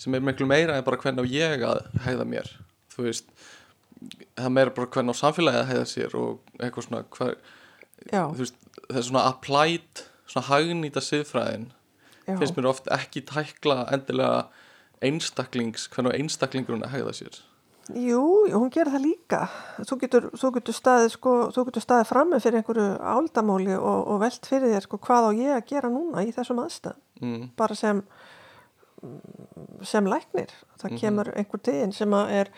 sem 0.01 0.15
er 0.17 0.25
miklu 0.25 0.49
meira 0.51 0.77
en 0.77 0.85
bara 0.87 1.01
hvernig 1.01 1.25
á 1.25 1.33
ég 1.33 1.65
að 1.67 1.81
hægða 2.05 2.29
mér. 2.29 2.53
Þú 2.91 3.07
veist 3.07 3.33
það 4.37 4.55
meira 4.57 4.75
bara 4.77 4.91
hvernig 4.95 5.17
á 5.17 5.23
samfélagið 5.23 5.63
að 5.63 5.71
hægða 5.71 5.89
sér 5.89 6.17
og 6.19 6.55
eitthvað 6.61 6.87
svona 6.87 7.03
hver, 7.17 7.37
veist, 8.39 8.57
það 8.89 9.01
er 9.01 9.07
svona 9.09 9.27
applied 9.29 10.05
svona 10.31 10.47
hagnýta 10.49 11.03
siðfræðin 11.05 11.69
já. 12.27 12.35
finnst 12.39 12.57
mér 12.57 12.71
oft 12.71 12.91
ekki 12.95 13.23
tækla 13.29 13.83
endilega 13.93 14.47
einstaklings 15.05 15.89
hvernig 15.93 16.17
á 16.17 16.19
einstaklingurinn 16.21 16.87
að 16.87 16.95
hægða 16.97 17.17
sér 17.21 17.41
Jú, 17.97 18.23
hún 18.55 18.71
gerir 18.73 18.93
það 18.95 19.05
líka. 19.05 19.41
Þú 19.89 19.99
getur, 20.03 20.27
þú 20.39 20.51
getur 20.57 20.77
staðið, 20.77 21.13
sko, 21.17 21.35
þú 21.55 21.65
getur 21.69 21.85
staðið 21.85 22.11
frammi 22.11 22.41
fyrir 22.43 22.61
einhverju 22.61 22.89
áldamáli 23.15 23.77
og, 23.79 24.01
og 24.15 24.21
velt 24.23 24.49
fyrir 24.51 24.75
þér, 24.75 24.87
sko, 24.87 25.01
hvað 25.07 25.29
á 25.29 25.31
ég 25.39 25.55
að 25.57 25.67
gera 25.73 25.93
núna 25.93 26.25
í 26.27 26.33
þessum 26.37 26.63
aðstæðum. 26.65 27.01
mm. 27.21 27.45
Bara 27.59 27.79
sem, 27.79 28.03
sem 29.91 30.11
læknir. 30.13 30.55
Það 30.83 30.97
kemur 31.03 31.33
einhver 31.35 31.65
tíðin 31.67 31.95
sem 31.97 32.17
er 32.21 32.53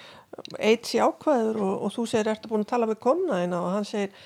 eitt 0.58 0.88
sí 0.90 1.00
ákvæður 1.02 1.60
og, 1.62 1.74
og 1.86 1.94
þú 1.96 2.06
segir, 2.10 2.32
ertu 2.32 2.50
búin 2.50 2.66
að 2.66 2.72
tala 2.74 2.88
við 2.90 3.02
konna 3.04 3.42
þína 3.42 3.60
og 3.62 3.76
hann 3.76 3.88
segir, 3.88 4.16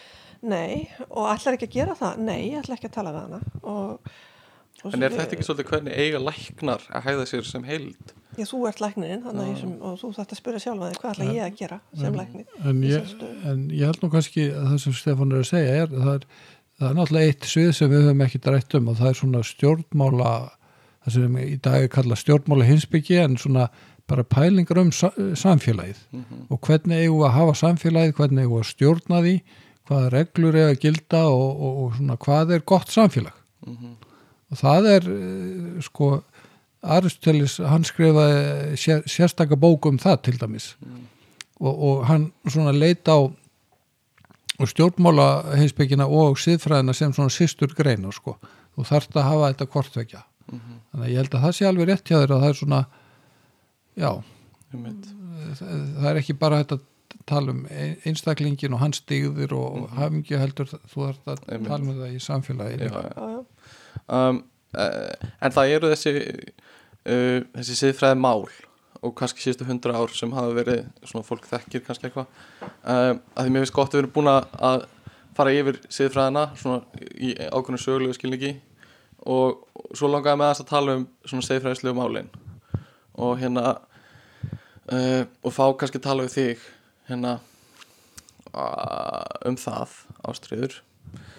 nei, 0.47 0.87
og 1.09 1.31
ætlar 1.33 1.57
ekki 1.59 1.71
að 1.71 1.77
gera 1.81 1.99
það? 1.99 2.25
Nei, 2.29 2.41
ég 2.53 2.63
ætla 2.63 2.79
ekki 2.79 2.91
að 2.91 2.97
tala 2.99 3.15
við 3.15 3.27
hana. 3.27 3.41
Og 3.63 4.11
en 4.95 5.07
er 5.07 5.15
þetta 5.15 5.37
ekki 5.37 5.47
svolítið 5.47 5.71
hvernig 5.73 6.01
eiga 6.01 6.21
læknar 6.23 6.85
að 6.91 7.07
hægða 7.07 7.27
sér 7.31 7.47
sem 7.49 7.65
heild? 7.67 8.13
Já, 8.37 8.45
þú 8.51 8.61
ert 8.69 8.83
læknirinn, 8.85 9.25
að 9.27 9.41
sem, 9.61 9.73
og 9.81 9.97
þú 10.01 10.11
þarft 10.19 10.35
að 10.35 10.41
spyrja 10.41 10.63
sjálfa 10.67 10.91
þig, 10.91 11.01
hvað 11.01 11.15
ætla 11.15 11.29
ég 11.33 11.47
að 11.47 11.57
gera 11.61 11.79
sem 12.03 12.19
læknir? 12.21 12.47
en 12.61 12.85
stöðu? 13.09 13.33
en 13.53 13.65
ég 13.73 13.91
held 13.91 14.05
nú 14.05 14.13
kannski 14.13 14.47
að 14.53 14.69
það 14.71 14.79
sem 14.85 14.97
Stefán 15.01 15.33
er 15.33 15.43
að 15.43 15.51
segja 15.51 15.75
er 15.83 15.93
það 15.95 16.13
er, 16.13 16.29
það 16.77 16.89
er 16.91 16.97
náttúrulega 17.01 17.33
eitt 17.33 17.51
svið 17.53 17.73
sem 17.79 17.93
við 17.93 18.07
höfum 18.07 18.25
ekki 18.27 18.43
drætt 18.45 18.79
um 18.79 18.91
og 18.93 18.99
það 19.01 19.11
er 19.11 19.21
svona 19.23 19.45
stjórnmála 19.51 20.33
það 21.07 21.19
sem 21.19 21.39
í 21.43 21.59
dag 21.65 21.87
er 21.87 21.93
kallað 21.97 22.23
stjórnmála 22.25 22.71
hinsbyggi 22.71 23.21
en 23.23 23.39
svona 23.41 23.69
bara 24.07 24.23
pælingar 24.23 24.79
um 24.79 24.93
sa 24.95 25.09
samfélagið. 25.35 25.99
Og 26.53 26.61
hvernig 26.63 27.01
eigum 27.01 27.25
við 27.25 27.27
að 27.27 27.33
hafa 27.41 27.55
samfélagið, 27.59 28.13
hvernig 28.15 28.45
eigum 28.45 28.61
við 28.61 28.63
að 28.63 28.69
stjórna 28.71 29.23
því 29.25 29.33
hvaða 29.87 30.11
reglur 30.15 30.59
eiga 30.59 30.73
að 30.73 30.83
gilda 30.83 31.23
og, 31.31 31.47
og, 31.47 31.79
og 31.85 31.97
svona 31.99 32.19
hvað 32.27 32.53
er 32.57 32.67
gott 32.67 32.93
samfélag 32.93 33.35
og 34.53 34.61
það 34.61 34.89
er 34.95 35.09
eh, 35.13 35.83
sko 35.87 36.11
Aristoteles, 36.87 37.57
hann 37.67 37.83
skrifaði 37.89 38.77
sér, 38.79 39.01
sérstaka 39.11 39.57
bók 39.59 39.89
um 39.91 39.97
það 39.99 40.21
til 40.29 40.37
dæmis 40.39 40.67
og, 41.59 41.73
og 41.73 42.05
hann 42.07 42.29
svona 42.47 42.71
leita 42.77 43.17
á 43.17 43.21
og 44.57 44.71
stjórnmála 44.71 45.57
heimspekina 45.59 46.07
og 46.07 46.39
siðfræðina 46.41 46.95
sem 46.97 47.13
svona 47.13 47.33
sýstur 47.33 47.75
greina 47.77 48.13
sko. 48.15 48.37
þú 48.77 48.85
þarft 48.89 49.17
að 49.19 49.27
hafa 49.31 49.51
þetta 49.53 49.67
kortvekja 49.73 50.23
þannig 50.47 51.03
að 51.03 51.11
ég 51.11 51.19
held 51.21 51.35
að 51.35 51.43
það 51.49 51.57
sé 51.59 51.67
alveg 51.69 51.89
rétt 51.91 52.07
hjá 52.09 52.17
þér 52.23 52.35
að 52.37 52.45
það 52.45 52.49
er 52.53 52.59
svona 52.61 52.81
já, 53.97 54.11
það 55.59 56.07
er 56.13 56.21
ekki 56.23 56.37
bara 56.39 56.61
þetta 56.63 56.79
tala 57.27 57.51
um 57.53 57.65
ein- 57.67 57.97
einstaklingin 58.07 58.75
og 58.77 58.81
hans 58.85 59.01
stíður 59.03 59.53
og 59.59 59.77
mm 59.81 59.97
hafingju 59.97 60.39
heldur 60.39 60.69
þú 60.71 61.07
þarft 61.09 61.31
að 61.33 61.43
Einmitt. 61.49 61.69
tala 61.73 61.83
um 61.83 62.01
það 62.01 62.15
í 62.15 62.21
samfélagi 62.23 62.79
já. 62.79 62.91
já, 62.93 63.03
já. 63.17 63.36
Um, 64.09 64.43
uh, 64.77 65.31
en 65.41 65.55
það 65.57 65.75
eru 65.77 65.91
þessi 65.95 66.13
uh, 66.17 67.41
þessi 67.57 67.79
siðfræði 67.83 68.19
mál 68.23 68.47
og 69.05 69.13
kannski 69.19 69.43
síðustu 69.45 69.67
hundra 69.69 69.97
ár 70.01 70.13
sem 70.17 70.33
hafa 70.35 70.55
verið 70.57 70.85
svona 71.07 71.27
fólk 71.27 71.45
þekkir 71.51 71.85
kannski 71.87 72.09
eitthvað 72.09 72.27
um, 72.27 73.21
að 73.37 73.43
því 73.45 73.51
mér 73.55 73.65
finnst 73.67 73.77
gott 73.77 73.93
að 73.93 73.99
við 74.01 74.05
erum 74.07 74.15
búin 74.17 74.33
að- 74.33 74.87
fara 75.37 75.53
yfir 75.53 75.77
siðfræðina 75.93 76.47
svona 76.57 76.79
í 77.21 77.35
ákveðinu 77.37 77.81
sögulegu 77.83 78.15
skilningi 78.17 78.55
og 79.29 79.67
svo 79.93 80.09
langaði 80.09 80.39
með 80.41 80.49
þess 80.55 80.63
að 80.65 80.71
tala 80.71 80.95
um 80.97 81.03
svona 81.29 81.45
siðfræðislegu 81.45 81.99
málin 81.99 82.31
og 83.21 83.35
hérna 83.43 83.65
uh, 84.89 85.23
og 85.45 85.53
fá 85.53 85.65
kannski 85.77 86.01
tala 86.01 86.25
við 86.25 86.33
þig 86.39 86.65
hérna 87.11 87.35
uh, 88.55 89.25
um 89.49 89.59
það 89.61 89.93
ástriður. 90.33 90.79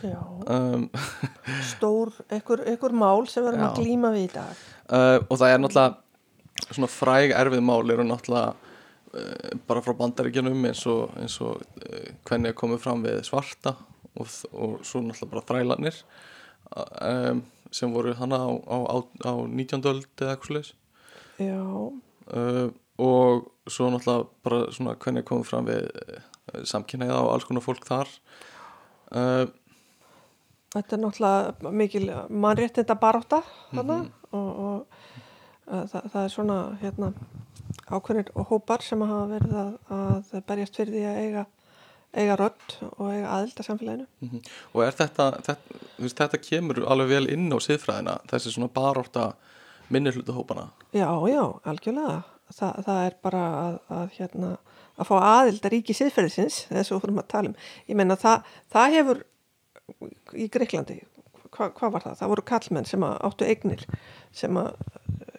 Um, 0.03 0.87
stór, 1.71 2.13
einhver, 2.29 2.63
einhver 2.69 2.95
mál 2.95 3.27
sem 3.29 3.43
við 3.43 3.53
erum 3.53 3.65
Já. 3.65 3.69
að 3.69 3.81
glíma 3.81 4.13
við 4.13 4.27
í 4.27 4.31
dag 4.35 4.63
uh, 4.93 5.17
og 5.25 5.35
það 5.35 5.53
er 5.53 5.61
náttúrulega 5.63 6.71
svona 6.71 6.89
fræg 6.91 7.35
erfið 7.37 7.65
mál 7.65 7.93
eru 7.93 8.05
náttúrulega 8.07 8.53
uh, 8.53 9.59
bara 9.69 9.83
frá 9.85 9.95
bandaríkjanum 9.97 10.65
eins 10.69 10.85
og, 10.89 11.13
eins 11.21 11.37
og 11.43 11.61
uh, 11.83 12.09
hvernig 12.27 12.53
er 12.53 12.57
komið 12.57 12.81
fram 12.83 13.05
við 13.05 13.21
svarta 13.27 13.75
og, 14.17 14.25
og 14.53 14.79
svo 14.87 15.03
náttúrulega 15.05 15.33
bara 15.35 15.47
þrælanir 15.51 16.01
um, 16.77 17.45
sem 17.71 17.93
voru 17.93 18.15
hana 18.17 18.39
á, 18.39 18.49
á, 18.53 18.77
á, 18.93 18.97
á 19.27 19.31
19. 19.45 19.83
öld 19.83 20.07
eða 20.21 20.35
eitthvað 20.35 20.51
slags 20.53 20.73
já, 21.41 21.61
uh, 21.61 22.67
og 22.97 23.51
svo 23.69 23.91
náttúrulega 23.93 24.27
bara 24.45 24.65
svona 24.75 24.97
hvernig 24.97 25.23
er 25.23 25.29
komið 25.29 25.49
fram 25.51 25.69
við 25.69 25.87
uh, 25.87 26.19
samkynæða 26.67 27.21
og 27.23 27.33
alls 27.35 27.47
konar 27.47 27.65
fólk 27.65 27.87
þar 27.87 28.11
uh, 29.11 29.45
þetta 30.75 30.95
er 30.97 31.01
náttúrulega 31.03 31.71
mikil 31.81 32.05
mannréttinda 32.29 32.97
baróta 32.99 33.41
þarna 33.73 33.99
og, 34.31 34.47
og 34.67 34.85
uh, 35.67 35.83
það, 35.91 36.09
það 36.13 36.23
er 36.23 36.33
svona 36.33 36.57
hérna 36.81 37.11
ákveðnir 37.87 38.31
hópar 38.49 38.83
sem 38.83 39.01
hafa 39.07 39.27
verið 39.31 39.53
að, 39.61 39.71
að 39.97 40.41
berjast 40.49 40.75
fyrir 40.79 40.97
því 40.97 41.05
að 41.07 41.21
eiga 41.25 41.45
eiga 42.17 42.35
rödd 42.39 42.73
og 42.97 43.09
eiga 43.11 43.31
aðild 43.35 43.59
að 43.61 43.67
samfélaginu 43.67 44.05
Mhm. 44.23 44.39
Og 44.73 44.83
er 44.85 44.95
þetta, 44.95 45.25
þetta, 45.45 45.81
veist, 45.99 46.17
þetta 46.17 46.39
kemur 46.41 46.79
alveg 46.87 47.09
vel 47.11 47.27
inn 47.33 47.51
á 47.51 47.57
siðfræðina, 47.61 48.15
þessi 48.31 48.53
svona 48.55 48.71
baróta 48.73 49.25
minnirhlutahópana. 49.93 50.69
Já, 50.95 51.07
já, 51.29 51.43
algjörlega. 51.67 52.23
Þa, 52.47 52.69
það 52.87 52.99
er 53.05 53.15
bara 53.21 53.43
að, 53.59 53.77
að, 53.91 54.09
hérna, 54.17 54.49
að 54.97 55.09
fá 55.09 55.15
aðild 55.19 55.65
að 55.67 55.73
ríki 55.75 55.95
siðferðisins, 55.95 56.61
þess 56.71 56.91
að 56.91 56.95
við 56.95 57.01
fórum 57.03 57.21
að 57.21 57.27
tala 57.33 57.51
um. 57.51 57.57
Ég 57.91 57.99
meina, 57.99 58.15
það, 58.19 58.53
það 58.73 58.95
hefur 58.97 59.21
í 60.37 60.47
Greiklandi, 60.53 60.99
hva, 61.55 61.69
hvað 61.73 61.93
var 61.95 62.05
það? 62.07 62.17
Það 62.21 62.31
voru 62.33 62.45
kallmenn 62.51 62.85
sem 62.89 63.05
að 63.07 63.17
áttu 63.29 63.47
eignir, 63.47 63.85
sem 64.35 64.57
að 64.59 64.73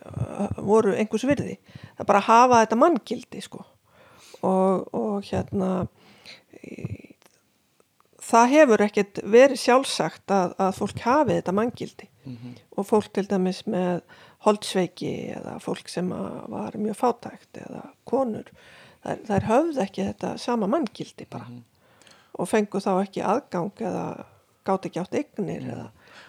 uh, 0.08 0.48
voru 0.64 0.94
einhvers 0.96 1.26
virði. 1.28 1.58
Það 1.98 2.08
bara 2.12 2.22
að 2.22 2.28
hafa 2.30 2.62
þetta 2.64 2.80
manngildi, 2.84 3.42
sko. 3.44 3.64
Og, 4.46 4.88
og 4.94 5.26
hérna, 5.28 5.70
í- 6.62 7.14
það 8.28 8.50
hefur 8.52 8.82
ekkert 8.84 9.20
verið 9.24 9.60
sjálfsagt 9.62 10.30
að, 10.34 10.52
að 10.60 10.74
fólk 10.78 10.98
hafi 11.06 11.38
þetta 11.38 11.54
manngildi 11.56 12.08
og 12.76 12.84
fólk 12.84 13.06
til 13.16 13.24
dæmis 13.30 13.62
með 13.72 14.02
holdsveiki 14.44 15.12
eða 15.32 15.54
fólk 15.64 15.88
sem 15.88 16.10
að 16.12 16.34
var 16.52 16.74
mjög 16.76 16.98
fátækt 16.98 17.56
eða 17.62 17.80
konur 18.10 18.50
þær, 19.00 19.22
þær 19.30 19.46
höfðu 19.48 19.80
ekki 19.86 20.04
þetta 20.10 20.34
sama 20.42 20.68
manngildi 20.68 21.24
bara 21.32 21.48
og 22.36 22.50
fengu 22.50 22.82
þá 22.84 22.90
ekki 23.06 23.24
aðgang 23.24 23.72
eða 23.80 24.04
gátt 24.68 24.86
ekki 24.90 25.02
átt 25.02 25.18
eignir 25.18 25.64
eða, 25.72 25.88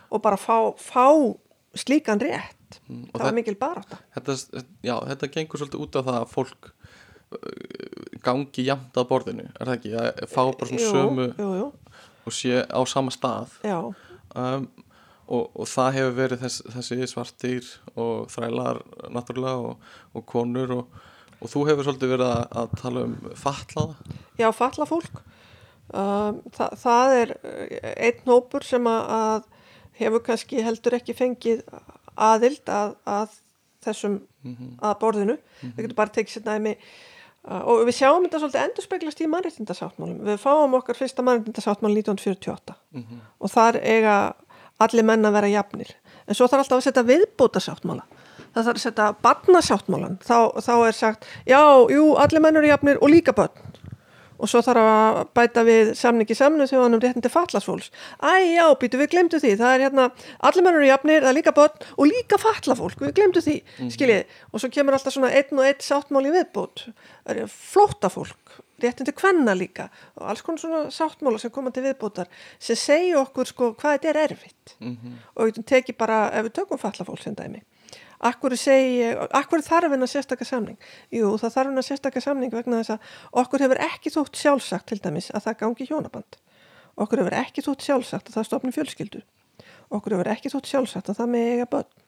og 0.09 0.23
bara 0.25 0.39
fá, 0.39 0.57
fá 0.79 1.05
slíkan 1.77 2.21
rétt 2.23 2.55
Mm, 2.85 3.07
það 3.09 3.23
var 3.23 3.33
mikil 3.33 3.55
barátta 3.57 3.97
Þetta, 4.13 4.33
já, 4.85 4.93
þetta 5.09 5.27
gengur 5.33 5.57
svolítið 5.57 5.79
út 5.87 5.95
af 5.97 6.03
það 6.05 6.17
að 6.19 6.27
fólk 6.35 6.67
uh, 7.33 8.19
gangi 8.25 8.65
jafnt 8.67 8.99
að 9.01 9.07
borðinu, 9.09 9.45
er 9.55 9.71
það 9.71 9.77
ekki? 9.79 9.93
Að 9.97 10.19
fá 10.29 10.41
bara 10.51 10.67
svona 10.69 10.83
jú, 10.83 10.91
sömu 10.93 11.25
jú, 11.39 11.47
jú, 11.63 11.69
og 12.29 12.35
sé 12.37 12.61
á 12.69 12.79
sama 12.89 13.13
stað. 13.15 13.57
já, 13.65 13.79
Um, 14.37 14.67
og, 15.25 15.47
og 15.57 15.65
það 15.65 15.95
hefur 15.95 16.11
verið 16.19 16.41
þess, 16.43 16.59
þessi 16.75 17.07
svartir 17.09 17.69
og 17.97 18.27
þrælar 18.29 18.83
náttúrulega 19.09 19.71
og, 19.71 19.87
og 20.13 20.25
konur 20.29 20.73
og, 20.75 20.99
og 21.41 21.49
þú 21.49 21.63
hefur 21.71 21.87
svolítið 21.87 22.13
verið 22.13 22.29
að, 22.29 22.43
að 22.61 22.75
tala 22.83 23.05
um 23.07 23.15
fatlaða. 23.33 23.95
já, 24.37 24.47
falla 24.53 24.85
um, 25.93 26.39
það, 26.55 26.73
það 26.83 27.15
er 27.19 27.35
eh, 27.37 27.93
einn 28.09 28.25
hópur 28.29 28.65
sem 28.67 28.89
að, 28.89 29.45
hefur 29.99 30.23
kannski 30.25 30.63
heldur 30.63 30.97
ekki 30.99 31.15
fengið 31.17 31.63
aðild 32.19 32.71
að, 32.71 32.97
að 33.09 33.37
þessum 33.85 34.19
að 34.83 34.97
borðinu. 35.01 35.37
Við 35.61 35.85
getum 35.85 35.97
bara 35.97 36.13
tekið 36.15 36.35
sér 36.35 36.45
næmi. 36.47 36.75
Uh, 37.39 37.61
og 37.71 37.85
við 37.87 37.95
sjáum 38.01 38.25
þetta 38.25 38.41
svolítið 38.41 38.61
endur 38.65 38.83
speglast 38.83 39.21
í 39.23 39.27
mannréttindasáttmálum 39.31 40.17
við 40.27 40.41
fáum 40.41 40.73
okkar 40.75 40.97
fyrsta 40.99 41.23
mannréttindasáttmál 41.23 41.93
1948 41.93 42.75
og 43.39 43.51
þar 43.53 43.79
eiga 43.79 44.15
allir 44.83 45.07
menn 45.07 45.23
að 45.23 45.37
vera 45.37 45.51
jafnir. 45.53 45.93
En 46.27 46.35
svo 46.35 46.49
þarf 46.51 46.65
alltaf 46.65 46.81
að 46.81 46.89
setja 46.89 47.05
viðbótasáttmála 47.07 48.03
það 48.53 48.67
þarf 48.67 48.79
að 48.79 48.83
setja 48.83 49.07
barnasáttmálan 49.23 50.19
þá, 50.25 50.37
þá 50.59 50.73
er 50.75 50.97
sagt, 50.97 51.27
já, 51.47 51.61
jú, 51.93 52.05
allir 52.21 52.43
menn 52.43 52.59
eru 52.59 52.69
jafnir 52.69 53.01
og 53.01 53.11
líka 53.13 53.35
börn 53.37 53.68
og 54.39 54.49
svo 54.49 54.61
þarf 54.65 54.87
að 54.89 55.19
bæta 55.37 55.63
við 55.67 55.91
samningi 55.99 56.37
samnu 56.37 56.67
þjóðan 56.69 56.97
um 56.97 57.03
réttindi 57.03 57.31
fallasfólks 57.33 57.91
æ, 58.23 58.31
já, 58.55 58.65
býtu, 58.79 58.99
við 59.01 59.11
glemdu 59.13 59.41
því. 59.41 59.53
Það 59.59 59.75
er 59.75 59.83
hérna, 59.87 60.07
allir 60.49 60.65
menn 60.65 60.79
eru 60.79 60.87
jafnir, 60.89 61.21
það 61.25 61.31
er 61.31 61.37
líka 61.37 61.55
börn 61.57 61.85
og 61.95 62.09
líka 62.09 62.39
fallafólk, 62.41 63.03
við 63.03 63.15
glemdu 63.19 63.43
því 63.43 63.57
skiljið, 63.95 64.39
og 64.51 64.63
svo 64.63 64.71
kemur 64.73 64.97
alltaf 64.97 65.15
svona 65.15 65.31
einn 65.35 65.59
og 65.59 65.67
einn 65.67 65.85
sáttmáli 65.85 66.33
viðbót, 66.35 66.85
það 67.27 67.43
er 67.43 67.53
flóttafólk 67.53 68.59
réttindi 68.79 69.11
kvenna 69.11 69.51
líka 69.59 69.89
og 70.15 70.29
alls 70.31 70.41
konar 70.45 70.61
svona 70.61 70.93
sáttmála 70.93 71.39
sem 71.41 71.51
koma 71.51 71.71
til 71.75 71.83
viðbótar 71.83 72.29
sem 72.63 72.79
segja 72.79 73.19
okkur 73.19 73.49
sko 73.49 73.73
hvað 73.75 73.97
þetta 73.97 74.09
er 74.13 74.21
erfitt. 74.23 74.77
Og 75.35 75.49
við 75.49 75.65
tekið 75.67 75.97
bara, 75.99 76.29
ef 76.31 76.47
við 76.47 76.55
tökum 76.61 76.79
fallafólk 76.79 77.21
sem 77.23 77.35
dæmi 77.35 77.59
Akkur 78.19 78.51
segi, 78.59 79.13
akkur 79.31 79.61
þarf 79.63 79.93
hennar 79.93 80.09
sérstakka 80.11 80.43
samning? 80.43 80.75
Jú, 81.13 81.31
það 81.39 81.53
þarf 81.53 81.69
hennar 81.69 81.85
sérstakka 81.87 82.23
samning 82.23 82.51
vegna 82.51 82.81
þess 82.81 82.97
að 82.97 83.13
okkur 83.39 83.63
hefur 83.63 83.79
ekki 83.85 84.11
þótt 84.11 84.41
sjálfsagt 84.41 84.89
til 84.91 84.99
dæmis 84.99 85.29
að 85.31 85.45
það 85.45 85.59
gangi 85.61 85.87
hjónaband. 85.87 86.39
Okkur 86.99 87.23
hefur 87.23 87.37
ekki 87.39 87.63
þótt 87.63 87.85
sjálfsagt 87.87 88.27
að 88.27 88.35
það 88.35 88.47
stopni 88.49 88.75
fjölskyldu. 88.75 89.23
Okkur 89.95 90.17
hefur 90.17 90.31
ekki 90.33 90.51
þótt 90.51 90.67
sjálfsagt 90.67 91.13
að 91.13 91.21
það 91.21 91.31
megi 91.37 91.55
eiga 91.55 91.69
börn. 91.71 92.03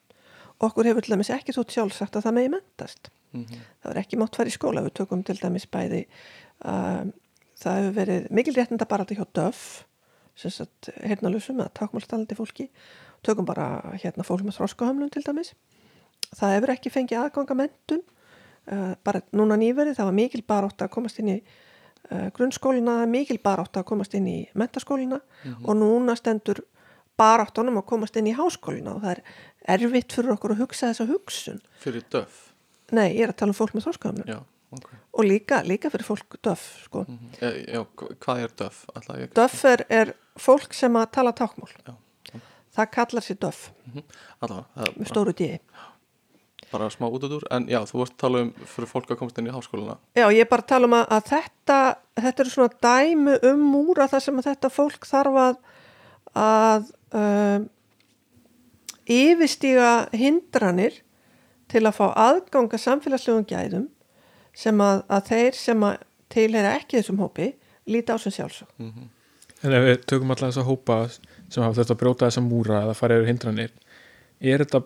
Okkur 0.68 0.91
hefur 0.91 1.07
til 1.07 1.16
dæmis 1.16 1.32
ekki 1.32 1.55
þótt 1.55 1.78
sjálfsagt 1.78 2.20
að 2.20 2.28
það 2.28 2.38
megi 2.41 2.53
mentast. 2.57 3.12
Það 3.80 3.91
er 3.93 4.03
ekki 4.03 4.20
mátt 4.20 4.36
fara 4.36 4.51
í 4.51 4.57
skóla. 4.57 4.84
Við 4.84 4.97
tökum 4.99 5.24
til 5.24 5.38
dæmis 5.39 5.70
bæði, 5.72 6.03
um, 6.68 7.16
það 7.55 7.80
hefur 7.80 7.97
verið 8.01 8.28
mikil 8.36 8.57
réttinda 8.59 8.89
bara 8.91 9.07
hjá 9.07 9.24
döf, 9.32 9.86
sagt 10.36 10.91
heyrnalusum 10.99 11.64
eða 11.64 11.72
takmálstalandi 11.80 12.36
fólki. 12.36 12.68
Tökum 13.24 13.47
bara 13.47 13.95
hérna 14.01 14.28
fólk 14.28 14.43
með 14.43 14.59
þróskahömlun 14.59 15.14
til 15.14 15.24
dæmis 15.24 15.55
það 16.38 16.56
hefur 16.56 16.74
ekki 16.76 16.94
fengið 16.94 17.24
aðganga 17.24 17.58
mentun 17.64 18.04
uh, 18.72 18.94
bara 19.04 19.24
núna 19.36 19.58
nýverið 19.60 20.00
það 20.00 20.10
var 20.12 20.18
mikil 20.18 20.44
barátt 20.48 20.86
að 20.86 20.94
komast 20.96 21.22
inn 21.22 21.34
í 21.36 21.38
uh, 21.42 22.28
grunnskólina, 22.36 23.02
mikil 23.10 23.40
barátt 23.44 23.80
að 23.80 23.88
komast 23.92 24.16
inn 24.18 24.30
í 24.30 24.38
mentaskólina 24.58 25.22
og 25.64 25.74
núna 25.78 26.16
stendur 26.20 26.64
baráttunum 27.22 27.82
að 27.82 27.90
komast 27.92 28.18
inn 28.20 28.30
í 28.32 28.38
háskólina 28.38 28.96
og 28.96 29.04
það 29.04 29.20
er 29.20 29.22
erfitt 29.76 30.16
fyrir 30.16 30.34
okkur 30.36 30.56
að 30.56 30.64
hugsa 30.64 30.90
þessa 30.90 31.08
hugsun. 31.10 31.60
Fyrir 31.82 32.06
döf. 32.14 32.48
nei, 32.92 33.14
ég 33.16 33.28
er 33.28 33.32
að 33.32 33.38
tala 33.40 33.54
um 33.54 33.56
fólk 33.56 33.76
með 33.76 33.86
þórsköfnum 33.88 34.28
Já, 34.28 34.40
ok. 34.76 34.88
og 35.16 35.28
líka, 35.28 35.62
líka 35.64 35.92
fyrir 35.94 36.08
fólk 36.08 36.40
döf 36.44 36.64
sko. 36.88 37.06
Mm 37.08 37.38
já, 37.40 37.52
já, 37.78 37.84
hvað 38.26 38.42
er 38.46 38.56
döf? 38.64 38.82
Ég... 39.16 39.30
döf 39.38 39.62
er, 39.66 39.86
er 39.90 40.14
fólk 40.36 40.76
sem 40.76 40.98
að 41.00 41.12
tala 41.16 41.32
tákmál 41.32 41.72
Já, 41.86 41.94
það 42.76 42.92
kallar 42.98 43.28
sér 43.28 43.40
döf. 43.46 43.62
Allavega, 44.40 44.68
það 44.76 44.90
er 44.90 44.98
með 44.98 45.12
stóru 45.14 45.36
dýi 45.38 45.54
bara 46.72 46.89
smá 46.93 47.07
út 47.09 47.26
út 47.28 47.36
úr 47.39 47.45
en 47.53 47.67
já, 47.69 47.80
þú 47.89 48.01
vorst 48.01 48.15
að 48.15 48.24
tala 48.24 48.41
um 48.45 48.49
fyrir 48.74 48.89
fólk 48.89 49.11
að 49.11 49.19
komast 49.19 49.38
inn 49.41 49.49
í 49.49 49.53
háskóluna 49.53 49.97
Já, 50.17 50.26
ég 50.32 50.43
er 50.45 50.49
bara 50.51 50.65
að 50.65 50.72
tala 50.72 50.89
um 50.89 50.97
að, 50.97 51.05
að 51.17 51.30
þetta, 51.32 51.78
þetta 52.24 52.43
eru 52.43 52.53
svona 52.55 52.82
dæmi 52.88 53.38
um 53.51 53.63
múra 53.76 54.09
þar 54.11 54.26
sem 54.26 54.41
að 54.41 54.49
þetta 54.49 54.74
fólk 54.74 55.07
þarf 55.09 55.39
að, 55.45 55.61
að 56.45 56.91
um, 57.22 57.69
yfirstíga 59.11 59.93
hindranir 60.15 61.01
til 61.72 61.86
að 61.86 61.97
fá 61.97 62.05
aðganga 62.19 62.80
samfélagslegum 62.80 63.47
gæðum 63.47 63.89
sem 64.57 64.84
að, 64.84 65.03
að 65.07 65.28
þeir 65.32 65.57
sem 65.57 65.86
að 65.88 65.99
tilheyra 66.32 66.76
ekki 66.80 66.99
þessum 66.99 67.22
hópi 67.24 67.53
líti 67.91 68.13
á 68.13 68.17
sem 68.22 68.34
sjálfsög. 68.36 68.72
En 69.61 69.76
ef 69.78 69.86
við 69.86 70.03
tökum 70.09 70.34
alltaf 70.34 70.51
þessa 70.51 70.67
hópa 70.67 70.97
sem 71.11 71.63
hafa 71.63 71.78
þetta 71.80 71.95
að 71.95 72.01
brjóta 72.01 72.28
þessa 72.28 72.43
múra 72.45 72.84
eða 72.86 72.97
fara 72.97 73.17
yfir 73.19 73.32
hindranir 73.32 73.74
er 74.41 74.63
þetta, 74.63 74.82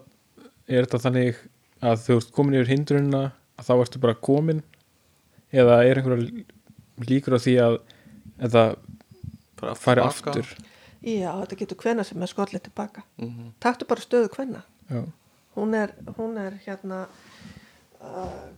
er 0.67 0.88
þetta 0.88 1.01
þannig 1.05 1.41
að 1.84 1.99
þú 2.05 2.17
ert 2.19 2.32
komin 2.36 2.55
yfir 2.59 2.71
hindrunina 2.73 3.23
að 3.59 3.67
þá 3.69 3.73
ertu 3.82 3.99
bara 4.03 4.13
komin 4.15 4.61
eða 5.55 5.82
er 5.88 5.99
einhverja 6.01 6.45
líkur 7.09 7.36
á 7.36 7.39
því 7.39 7.53
að 7.63 7.78
þetta 8.39 8.63
bara 9.61 9.76
fari 9.80 10.01
baka. 10.03 10.32
aftur 10.32 10.55
Já, 11.05 11.30
þetta 11.43 11.57
getur 11.59 11.78
hvenna 11.84 12.03
sem 12.03 12.23
er 12.26 12.28
skollið 12.32 12.63
tilbaka. 12.65 13.03
Mhm. 13.21 13.51
Taktu 13.61 13.86
bara 13.86 14.01
stöðu 14.01 14.30
hvenna. 14.34 14.63
Hún 15.55 15.76
er, 15.78 15.91
hún 16.17 16.38
er 16.41 16.55
hérna 16.65 17.03
uh, 18.01 18.49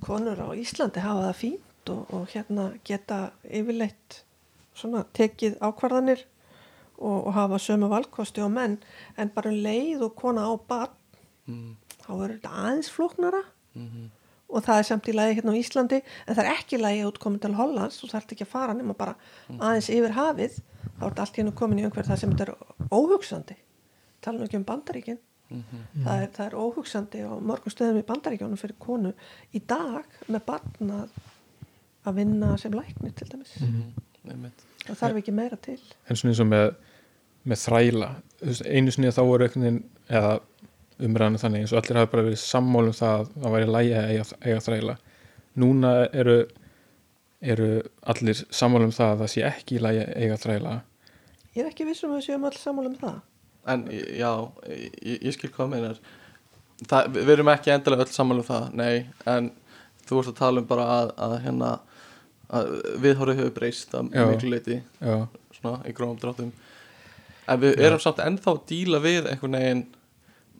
konur 0.00 0.40
á 0.40 0.48
Íslandi 0.56 1.02
hafa 1.04 1.26
það 1.28 1.36
fínt 1.42 1.92
og, 1.92 2.06
og 2.14 2.24
hérna 2.32 2.70
geta 2.84 3.18
yfirleitt 3.44 4.22
svona 4.74 5.04
tekið 5.12 5.58
ákvarðanir 5.60 6.24
og, 6.96 7.26
og 7.28 7.32
hafa 7.36 7.58
sömu 7.60 7.90
valkosti 7.92 8.40
og 8.40 8.50
menn 8.56 8.78
en 9.20 9.30
bara 9.34 9.52
leið 9.52 10.06
og 10.08 10.16
kona 10.16 10.48
á 10.48 10.54
barn 10.56 10.96
Mhm. 11.50 11.76
Þá 12.10 12.24
er 12.26 12.34
þetta 12.36 12.56
aðeins 12.64 12.90
flóknara. 12.90 13.44
Mhm. 13.78 14.08
og 14.50 14.64
það 14.66 14.80
er 14.80 14.86
samt 14.88 15.06
í 15.06 15.12
lagi 15.14 15.34
hérna 15.38 15.52
á 15.54 15.60
Íslandi 15.60 15.98
en 16.26 16.34
það 16.34 16.40
er 16.42 16.56
ekki 16.56 16.78
lagi 16.80 17.02
út 17.06 17.18
komin 17.22 17.38
til 17.38 17.52
Hollands 17.54 18.00
og 18.02 18.10
það 18.10 18.16
ert 18.18 18.32
ekki 18.34 18.42
að 18.42 18.50
fara 18.50 18.74
nema 18.74 18.96
bara 18.98 19.12
aðeins 19.46 19.88
yfir 19.94 20.16
hafið. 20.16 20.56
Þá 20.98 21.04
er 21.04 21.12
þetta 21.12 21.22
allt 21.22 21.38
hérna 21.38 21.52
komin 21.60 21.78
í 21.78 21.84
umhverð 21.86 22.10
það 22.10 22.18
sem 22.18 22.32
þetta 22.32 22.46
er 22.48 22.90
óhugsandi. 22.90 23.56
Tala 24.20 24.40
nú 24.40 24.48
ekki 24.48 24.58
um 24.58 24.66
bandaríkin. 24.66 25.20
Það, 25.50 26.16
er, 26.16 26.26
það 26.34 26.44
er 26.48 26.58
óhugsandi 26.58 27.22
á 27.26 27.32
mörgum 27.38 27.74
stöðum 27.76 28.02
í 28.02 28.06
bandaríkjónum 28.10 28.58
fyrir 28.58 28.76
konu 28.82 29.14
í 29.54 29.62
dag 29.70 30.18
með 30.26 30.44
barn 30.50 30.92
að, 30.98 31.16
að 32.06 32.20
vinna 32.20 32.50
sem 32.58 32.74
lækni 32.74 33.14
til 33.14 33.30
dæmis. 33.30 33.54
Einmitt. 34.26 34.66
það 34.88 35.00
þarf 35.04 35.22
ekki 35.22 35.34
meira 35.38 35.62
til. 35.62 35.78
En 36.10 36.18
svona 36.18 36.34
eins 36.34 36.42
og 36.42 36.50
með, 36.50 36.68
með 37.46 37.64
þræla 37.68 38.12
einu 38.66 38.94
sinni 38.94 39.14
þá 39.14 39.22
voru 39.26 39.46
veginn 39.46 39.84
eða 40.10 40.40
umræðan 41.06 41.38
þannig 41.42 41.64
eins 41.64 41.74
og 41.74 41.80
allir 41.82 42.00
hafa 42.00 42.12
bara 42.14 42.26
verið 42.28 42.42
sammálum 42.42 42.96
það 42.96 43.16
að 43.20 43.32
það 43.36 43.54
væri 43.56 43.70
lægi 43.74 43.94
að 43.98 44.10
eiga, 44.10 44.24
eiga 44.46 44.64
þræla. 44.66 44.96
Núna 45.60 45.92
eru 46.12 46.38
eru 47.40 47.68
allir 48.12 48.40
sammálum 48.52 48.92
það 48.92 49.14
að 49.14 49.22
það 49.22 49.32
sé 49.34 49.44
ekki 49.48 49.80
lægi 49.80 50.02
að 50.04 50.14
eiga 50.20 50.38
þræla. 50.44 50.74
Ég 51.56 51.64
er 51.64 51.70
ekki 51.70 51.86
vissum 51.88 52.12
að 52.12 52.20
við 52.20 52.26
séum 52.28 52.46
alls 52.46 52.64
sammála 52.64 52.90
um 52.92 52.98
það. 53.00 53.20
En 53.70 53.84
já, 53.90 54.32
ég, 54.70 55.16
ég 55.26 55.34
skil 55.36 55.50
hvað 55.54 55.72
meinar. 55.72 56.00
Það, 56.88 57.08
við 57.16 57.32
erum 57.34 57.52
ekki 57.52 57.72
endilega 57.74 58.06
öll 58.06 58.12
saman 58.14 58.40
um 58.40 58.46
það, 58.46 58.68
nei 58.78 59.06
en 59.28 59.50
þú 60.06 60.18
vorst 60.18 60.32
að 60.32 60.38
tala 60.40 60.62
um 60.62 60.68
bara 60.68 60.86
að, 60.94 61.10
að 61.20 61.34
hérna 61.44 61.72
að 62.50 62.70
viðhórið 63.04 63.40
hefur 63.42 63.56
breyst 63.58 63.92
að 63.94 64.08
Já. 64.16 64.24
miklu 64.26 64.50
leiti 64.50 64.78
já, 64.80 65.16
svona 65.54 65.82
í 65.86 65.92
grófum 65.94 66.18
dráttum. 66.22 66.52
En 67.50 67.60
við 67.62 67.82
erum 67.84 68.00
samt 68.02 68.22
ennþá 68.24 68.54
að 68.54 68.62
díla 68.70 69.00
við 69.04 69.28
einhvern 69.30 69.58
veginn 69.58 69.84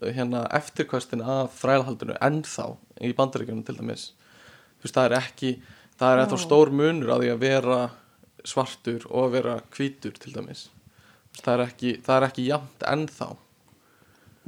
hérna 0.00 0.46
eftirkvæstin 0.56 1.22
af 1.22 1.52
þrælahaldinu 1.58 2.16
ennþá 2.20 2.70
í 3.04 3.12
bandaríkjunum 3.16 3.66
til 3.66 3.76
dæmis. 3.76 4.10
Þú 4.80 4.88
veist 4.88 4.96
það 4.96 5.08
er 5.10 5.16
ekki 5.20 5.52
það 6.00 6.14
er 6.14 6.22
Já. 6.24 6.38
stór 6.40 6.72
munur 6.72 7.12
að 7.14 7.24
því 7.24 7.32
að 7.34 7.42
vera 7.44 7.80
svartur 8.48 9.04
og 9.10 9.26
að 9.26 9.34
vera 9.36 9.56
hvítur 9.74 10.16
til 10.16 10.32
dæmis. 10.32 10.68
Veist, 11.30 11.44
það 11.44 11.54
er 11.54 11.64
ekki, 11.66 11.92
það 12.06 12.16
er 12.16 12.26
ekki 12.30 12.46
jafnt 12.48 12.86
ennþá. 12.88 13.28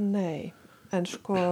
Nei, 0.02 0.52
en 0.96 1.08
sko 1.08 1.42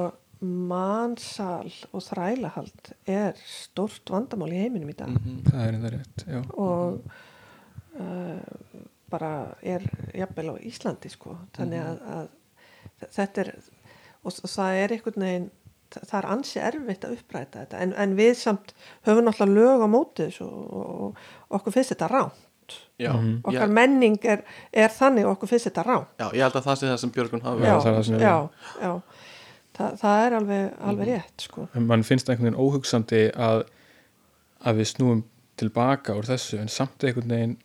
mannsal 0.41 1.69
og 1.93 2.05
þrælahald 2.07 2.95
er 3.05 3.37
stórt 3.45 4.09
vandamál 4.09 4.55
í 4.55 4.63
heiminum 4.63 4.89
í 4.89 4.97
dag. 4.97 5.13
Mhm. 5.13 5.43
það 5.51 5.67
er 5.67 5.75
enda 5.77 5.91
rétt 5.93 6.25
já, 6.25 6.41
og 6.57 7.03
uh, 8.01 8.41
bara 9.11 9.33
er 9.61 9.85
jafnvel 10.17 10.57
á 10.57 10.65
Íslandi 10.65 11.13
sko. 11.13 11.37
Þannig 11.53 11.85
að, 11.85 12.01
að 12.17 13.11
þetta 13.19 13.45
er 13.45 13.53
og 14.25 14.33
það 14.37 14.79
er 14.85 14.95
einhvern 14.97 15.25
veginn 15.27 15.49
það 15.91 16.15
er 16.21 16.27
ansi 16.31 16.61
erfitt 16.63 17.05
að 17.05 17.17
uppræta 17.17 17.65
þetta. 17.65 17.79
En, 17.83 17.93
en 17.99 18.13
við 18.19 18.37
samt 18.39 18.75
höfum 19.09 19.25
náttúrulega 19.27 19.57
lög 19.59 19.83
á 19.83 19.89
móti 19.91 20.27
þessu 20.29 20.47
og, 20.47 20.77
og 20.79 21.57
okkur 21.59 21.75
finnst 21.75 21.95
þetta 21.97 22.09
rám 22.13 22.31
já, 23.01 23.11
Mhm. 23.17 23.41
okkar 23.43 23.67
ég, 23.67 23.73
menning 23.75 24.19
er, 24.31 24.45
er 24.73 24.93
þannig 24.95 25.25
og 25.27 25.33
okkur 25.35 25.49
finnst 25.51 25.67
þetta 25.67 25.83
rám 25.89 26.05
já, 26.21 26.29
ég 26.37 26.45
held 26.45 26.59
að 26.61 26.67
það 26.69 26.77
sé 26.79 26.87
það 26.93 27.01
sem 27.03 27.11
Björgun 27.17 27.43
hafi 27.43 27.65
Já, 27.67 27.75
það 27.81 28.21
já, 28.21 28.37
já. 28.85 28.93
Það, 29.81 29.99
það 30.05 30.23
er 30.27 30.37
alveg, 30.39 30.65
alveg 30.93 31.09
rétt 31.09 31.45
sko. 31.49 31.67
En 31.75 31.87
mann 31.89 32.03
finnst 32.07 32.29
einhvern 32.31 32.51
veginn 32.53 32.61
óhugsandi 32.63 33.23
að 33.35 33.65
að 34.61 34.77
við 34.83 34.89
snúum 34.93 35.25
tilbaka 35.59 36.15
úr 36.21 36.29
þessu 36.29 36.61
en 36.61 36.69
samt 36.71 37.03
einhvern 37.03 37.33
veginn 37.35 37.57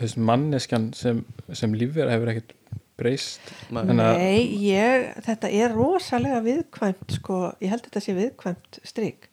þess 0.00 0.16
manneskjan 0.16 0.88
sem, 0.96 1.20
sem 1.52 1.74
lífverða 1.76 2.16
hefur 2.16 2.32
ekkert 2.32 2.55
breyst. 2.96 3.52
Nei. 3.70 4.40
Ég, 4.64 5.10
þetta 5.26 5.50
er 5.52 5.74
rosalega 5.76 6.40
viðkvæmt 6.46 7.16
sko, 7.18 7.40
ég 7.60 7.72
held 7.72 7.84
þetta 7.88 8.00
sé 8.04 8.14
viðkvæmt 8.16 8.80
strik. 8.88 9.28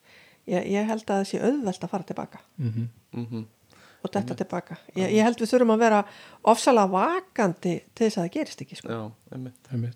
Ég, 0.50 0.66
ég 0.74 0.86
held 0.90 1.04
að 1.06 1.22
það 1.22 1.28
sé 1.30 1.40
auðvelt 1.40 1.86
að 1.86 1.92
fara 1.96 2.08
tilbaka. 2.12 2.40
Mm 2.60 2.88
Mhm. 3.14 3.44
og 4.04 4.10
þetta 4.12 4.34
tilbaka. 4.36 4.76
Ég, 4.96 5.12
ég 5.16 5.22
held 5.24 5.38
við 5.40 5.48
þurfum 5.48 5.70
að 5.72 5.78
vera 5.78 6.00
ofsalega 6.44 6.90
vakandi 6.92 7.74
til 7.94 8.06
þess 8.06 8.18
að 8.18 8.24
það 8.26 8.32
gerist 8.34 8.60
ekki 8.60 8.76
sko. 8.76 8.88
já, 8.88 9.12
einmitt. 9.32 9.68
-hmm. 9.70 9.92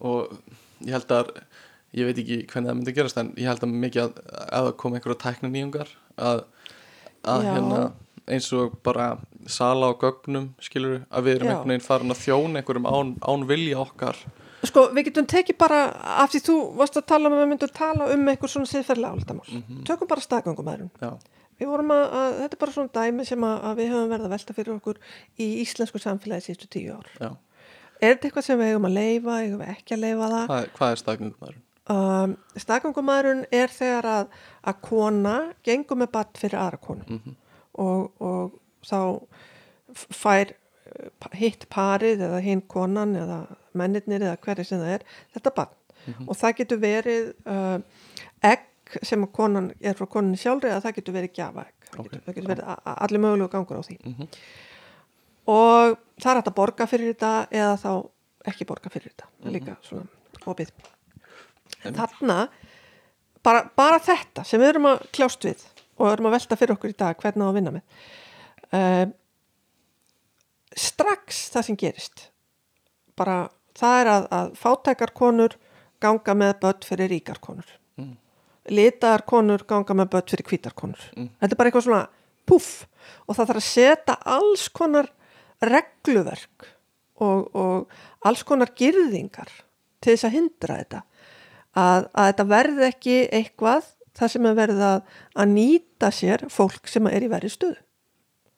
og 0.00 0.42
ég 0.84 0.92
held 0.92 1.08
að 1.16 1.30
ég 1.94 2.04
veit 2.08 2.18
ekki 2.18 2.38
hvernig 2.46 2.68
það 2.70 2.76
myndi 2.76 2.92
gerast 2.96 3.16
en 3.16 3.32
ég 3.36 3.46
held 3.48 3.62
að 3.64 3.72
mikið 3.72 4.02
að, 4.02 4.12
að 4.52 4.66
það 4.66 4.76
kom 4.76 4.94
einhverja 4.94 5.18
tæknin 5.24 5.52
nýjungar 5.52 5.88
að, 6.18 6.44
að 7.24 7.42
hérna 7.48 7.80
eins 8.30 8.48
og 8.54 8.76
bara 8.86 9.16
sala 9.50 9.90
á 9.90 9.92
gögnum 9.98 10.50
skilur 10.62 11.02
að 11.10 11.26
við 11.26 11.36
erum 11.36 11.48
einhvern 11.50 11.72
veginn 11.72 11.84
farin 11.86 12.14
að 12.14 12.20
þjóna 12.22 12.60
einhverjum 12.62 12.86
án, 12.86 13.12
án 13.22 13.46
vilja 13.48 13.80
okkar. 13.82 14.18
Sko, 14.62 14.84
við 14.94 15.08
getum 15.08 15.26
tekið 15.26 15.58
bara 15.58 15.78
af 16.22 16.30
því 16.30 16.40
þú 16.46 16.56
varst 16.78 16.98
að 17.00 17.06
tala 17.10 17.26
um 17.28 17.34
að 17.34 17.40
við 17.42 17.48
myndum 17.50 17.72
tala 17.74 18.06
um 18.14 18.28
einhver 18.30 18.52
svona 18.52 18.70
siðferðlega 18.70 19.16
áldamál 19.18 19.62
tökum 19.88 20.10
bara 20.10 20.22
staðgöngumæðurinn 20.28 21.18
Við 21.62 21.68
vorum 21.70 21.90
að, 21.94 22.04
að, 22.18 22.36
þetta 22.40 22.56
er 22.56 22.60
bara 22.62 22.72
svona 22.74 22.92
dæmi 22.96 23.24
sem 23.26 23.44
að, 23.46 23.56
að 23.68 23.76
við 23.78 23.90
höfum 23.92 24.08
verið 24.10 24.24
að 24.26 24.32
velta 24.32 24.54
fyrir 24.56 24.72
okkur 24.76 24.96
í 25.38 25.48
íslensku 25.62 26.00
samfélagi 26.02 26.46
síðustu 26.46 26.70
tíu 26.72 26.94
ár. 26.96 27.10
já, 27.20 27.28
Er 28.02 28.14
þetta 28.16 28.26
eitthvað 28.30 28.46
sem 28.46 28.58
við 28.58 28.70
eigum 28.72 28.88
að 28.88 28.96
leifa, 28.96 29.36
eigum 29.42 29.60
við 29.60 29.74
ekki 29.74 29.94
að 29.94 30.02
leifa 30.02 30.30
það? 30.32 30.46
hvað, 30.48 30.70
hvað 30.78 30.94
er 30.94 31.02
staðgöngumæður 31.02 31.60
Um, 31.90 32.36
Stakangumæðurinn 32.54 33.40
er 33.50 33.72
þegar 33.74 34.06
að, 34.06 34.34
að 34.70 34.76
kona 34.86 35.32
gengur 35.66 35.98
með 35.98 36.12
batt 36.14 36.38
fyrir 36.38 36.60
aðra 36.62 36.78
konu. 36.78 37.02
Mhm. 37.08 37.32
Og, 37.80 38.10
og 38.20 38.58
þá 38.86 38.98
fær 39.92 40.52
eh, 40.52 41.36
hitt 41.38 41.68
parið 41.72 42.24
eða 42.28 42.40
hinn 42.44 42.62
konan 42.68 43.14
eða 43.16 43.38
mennirnir 43.78 44.24
eða 44.26 44.40
hverju 44.42 44.66
sem 44.68 44.82
það 44.82 44.96
er 44.98 45.06
þetta 45.36 45.54
bann 45.56 45.78
og 46.26 46.34
það 46.34 46.56
getur 46.58 46.80
verið 46.82 47.28
uh, 47.46 47.78
egg 48.42 48.66
sem 49.06 49.22
að 49.22 49.30
konan 49.36 49.68
er 49.80 49.94
frá 49.96 50.08
konan 50.10 50.34
sjálfri 50.36 50.72
eða 50.72 50.82
það 50.84 50.96
getur 50.98 51.14
verið 51.16 51.36
gjafa 51.38 51.62
egg 51.68 51.86
það, 51.86 52.00
Ok. 52.02 52.08
getur, 52.10 52.34
getur 52.34 52.48
verið 52.50 52.72
allir 52.92 53.22
mögulegu 53.22 53.52
gangur 53.52 53.78
á 53.78 53.82
því. 53.86 53.96
Mhm. 54.10 54.28
og 55.52 55.96
það 56.22 56.30
er 56.32 56.40
hægt 56.40 56.50
að 56.50 56.58
borga 56.58 56.86
fyrir 56.90 57.12
þetta 57.14 57.30
eða 57.50 57.76
þá 57.82 57.92
ekki 58.52 58.66
borga 58.66 58.90
fyrir 58.90 59.12
þetta. 59.12 59.28
Það 59.38 59.48
er 59.50 59.56
líka 59.56 59.76
svona 59.86 60.50
opið. 60.52 60.70
En 61.86 61.94
þarna 61.94 62.36
bara, 63.46 63.62
bara 63.76 63.98
þetta 64.02 64.44
sem 64.46 64.60
við 64.62 64.72
erum 64.74 64.88
að 64.92 65.04
kljást 65.14 65.46
við 65.46 65.64
og 65.98 66.08
erum 66.12 66.28
að 66.30 66.36
velta 66.38 66.56
fyrir 66.60 66.74
okkur 66.76 66.92
í 66.94 66.98
dag 66.98 67.18
hvernig 67.20 67.46
að 67.48 67.56
vinna 67.58 67.74
með 67.74 67.82
uh, 68.72 69.06
strax 70.76 71.42
það 71.52 71.66
sem 71.68 71.78
gerist 71.80 72.24
bara 73.18 73.36
það 73.76 73.98
er 74.02 74.10
að, 74.14 74.26
að 74.38 74.52
fátækar 74.60 75.12
konur 75.16 75.56
ganga 76.02 76.34
með 76.36 76.54
börn 76.64 76.86
fyrir 76.88 77.12
ríkar 77.16 77.40
konur 77.44 77.78
Mm. 78.00 78.14
litaðar 78.72 79.20
konur 79.28 79.66
ganga 79.68 79.92
með 79.98 80.08
börn 80.14 80.30
fyrir 80.32 80.46
hvítar 80.48 80.72
konur 80.74 81.02
Mm. 81.12 81.28
þetta 81.42 81.52
er 81.52 81.58
bara 81.60 81.68
eitthvað 81.70 81.84
svona 81.84 82.06
puff 82.48 82.70
og 83.28 83.36
það 83.36 83.50
þarf 83.50 83.60
að 83.60 83.66
setja 83.68 84.14
alls 84.32 84.68
konar 84.72 85.10
regluverk 85.60 86.64
og, 87.20 87.50
og 87.54 87.92
alls 88.24 88.42
konar 88.48 88.72
girðingar 88.74 89.50
til 90.00 90.14
þess 90.16 90.24
að 90.24 90.34
hindra 90.38 90.78
þetta 90.80 91.02
að, 91.76 92.08
að 92.16 92.30
þetta 92.32 92.46
verði 92.54 92.86
ekki 92.88 93.18
eitthvað 93.28 93.90
það 94.18 94.32
sem 94.34 94.46
er 94.50 94.54
verið 94.58 94.82
að, 94.86 95.02
að 95.42 95.52
nýta 95.56 96.10
sér 96.12 96.46
fólk 96.52 96.88
sem 96.90 97.06
er 97.10 97.22
í 97.26 97.30
verið 97.32 97.54
stöðu 97.56 97.80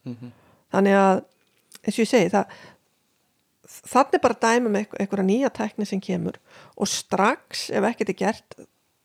Mhm. 0.04 0.32
þannig 0.74 0.94
að 1.00 1.20
eins 1.84 1.94
og 1.96 2.02
ég 2.04 2.08
segi 2.10 2.30
það, 2.34 2.56
þannig 3.94 4.20
bara 4.24 4.36
dæmum 4.42 4.74
einhverja 4.76 5.24
nýja 5.24 5.50
tækni 5.56 5.86
sem 5.88 6.00
kemur 6.04 6.36
og 6.76 6.88
strax 6.90 7.70
ef 7.72 7.86
ekkert 7.88 8.12
er 8.12 8.18
gert 8.20 8.56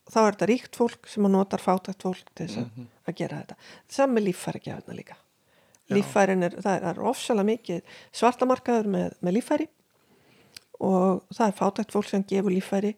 þá 0.09 0.17
er 0.25 0.33
þetta 0.35 0.47
ríkt 0.49 0.75
fólk 0.79 1.07
sem 1.07 1.23
að 1.27 1.35
notar 1.37 1.61
fátækt 1.63 2.03
fólk 2.03 2.31
til 2.35 2.47
þess 2.49 2.57
að, 2.63 2.85
að 3.07 3.15
gera 3.21 3.39
þetta 3.43 3.57
saman 3.95 4.15
með 4.17 4.25
líffæri 4.27 4.61
gefna 4.65 4.97
líka 4.97 5.15
Já. 5.89 5.95
líffærin 5.95 6.43
er, 6.49 6.55
það 6.61 6.87
er 6.91 6.99
ofsalega 7.13 7.47
mikið 7.53 7.95
svartamarkaður 8.19 8.89
með, 8.97 9.13
með 9.25 9.37
líffæri 9.39 9.67
og 10.79 11.23
það 11.35 11.45
er 11.47 11.57
fátækt 11.61 11.95
fólk 11.95 12.09
sem 12.11 12.23
gefur 12.27 12.51
líffæri 12.53 12.95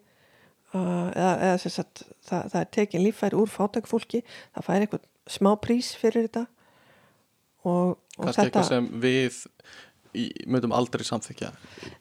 eða, 0.78 1.32
eða 1.50 1.58
sem 1.66 1.72
sagt, 1.76 2.04
það, 2.28 2.50
það 2.54 2.60
er 2.62 2.70
tekin 2.78 3.04
líffæri 3.06 3.38
úr 3.42 3.50
fátækt 3.52 3.90
fólki 3.92 4.24
það 4.56 4.66
fær 4.68 4.86
eitthvað 4.86 5.06
smá 5.32 5.52
prís 5.62 5.94
fyrir 6.00 6.28
þetta. 6.30 6.46
Og, 7.62 7.98
og 8.18 8.26
kannski 8.26 8.48
eitthvað 8.48 8.68
sem 8.72 8.88
við 9.04 9.36
í, 10.18 10.24
mötum 10.50 10.74
aldrei 10.76 11.04
samþykja 11.06 11.52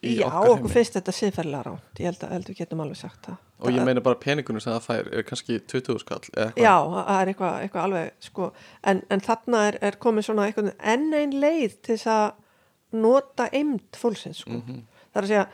já, 0.00 0.24
okkur 0.26 0.56
heimi. 0.62 0.72
finnst 0.72 0.96
þetta 0.96 1.12
siðferðilega 1.14 1.66
ránt 1.68 2.00
ég 2.00 2.08
held 2.08 2.22
að, 2.24 2.32
held 2.36 2.46
að 2.46 2.52
við 2.54 2.60
getum 2.62 2.82
alveg 2.84 3.00
sagt 3.02 3.26
það. 3.28 3.36
Og 3.60 3.68
ég 3.68 3.76
Það- 3.76 3.88
meina 3.90 4.00
bara 4.06 4.18
peningunum 4.22 4.62
sem 4.64 4.72
það 4.72 4.86
fær 4.88 5.10
er 5.18 5.26
kannski 5.28 5.58
20 5.68 5.98
skall 6.00 6.22
eða 6.32 6.54
Já, 6.56 6.76
það 6.96 7.18
er 7.20 7.32
eitthvað, 7.34 7.58
eitthvað 7.66 7.84
alveg 7.84 8.24
sko, 8.24 8.48
en, 8.92 9.02
en 9.10 9.20
þarna 9.26 9.60
er, 9.68 9.78
er 9.90 9.98
komið 10.00 10.26
svona 10.30 10.48
enn 10.94 11.12
ein 11.20 11.36
leið 11.44 11.76
til 11.82 11.96
þess 11.98 12.08
að 12.14 12.32
nota 13.04 13.50
eimd 13.52 14.00
fólksins 14.00 14.40
sko. 14.46 14.56
Mhm. 14.62 14.80
það 15.12 15.20
er 15.20 15.26
að 15.28 15.32
segja 15.34 15.46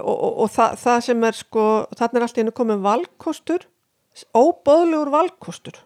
og, 0.00 0.16
og, 0.16 0.38
og 0.44 0.50
það, 0.54 0.76
það 0.84 1.00
sem 1.08 1.24
er 1.28 1.38
sko 1.40 1.64
þarna 1.96 2.18
er 2.20 2.26
alltaf 2.26 2.42
einu 2.44 2.54
komið 2.60 2.84
valkostur 2.86 3.66
óbóðlegur 4.36 5.10
valkostur 5.12 5.80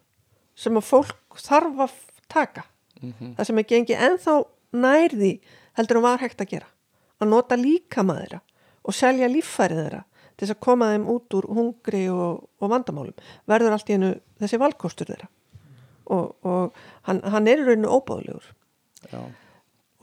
sem 0.61 0.76
að 0.78 0.86
fólk 0.90 1.40
þarf 1.46 1.84
að 1.86 1.96
taka 2.30 2.66
Mhm. 3.00 3.30
það 3.38 3.46
sem 3.48 3.58
er 3.58 3.64
gengið 3.64 4.00
ennþá 4.06 4.32
nærði 4.76 5.30
heldur 5.78 5.96
en 5.96 6.02
var 6.04 6.18
hægt 6.20 6.42
að 6.44 6.50
gera 6.50 6.66
að 7.20 7.28
nota 7.32 7.56
líkama 7.56 8.16
þeirra 8.18 8.40
og 8.84 8.92
selja 8.94 9.28
líffærið 9.32 9.78
þeirra 9.80 10.00
til 10.36 10.44
þess 10.46 10.54
að 10.54 10.61
koma 10.66 10.88
þeim 10.92 11.06
út 11.08 11.36
úr 11.38 11.46
hungri 11.48 12.02
og, 12.12 12.42
og 12.61 12.70
vandamálum 12.74 13.16
verður 13.48 13.72
allt 13.72 13.88
í 13.88 13.96
einu 13.96 14.11
þessi 14.40 14.61
valkostur 14.61 15.08
þeirra 15.14 15.28
og, 16.12 16.36
og 16.44 16.76
hann, 17.08 17.22
hann 17.24 17.48
er 17.48 17.62
í 17.62 17.64
rauninu 17.70 17.88
óbóðlegur 17.88 18.50
Já. 19.08 19.22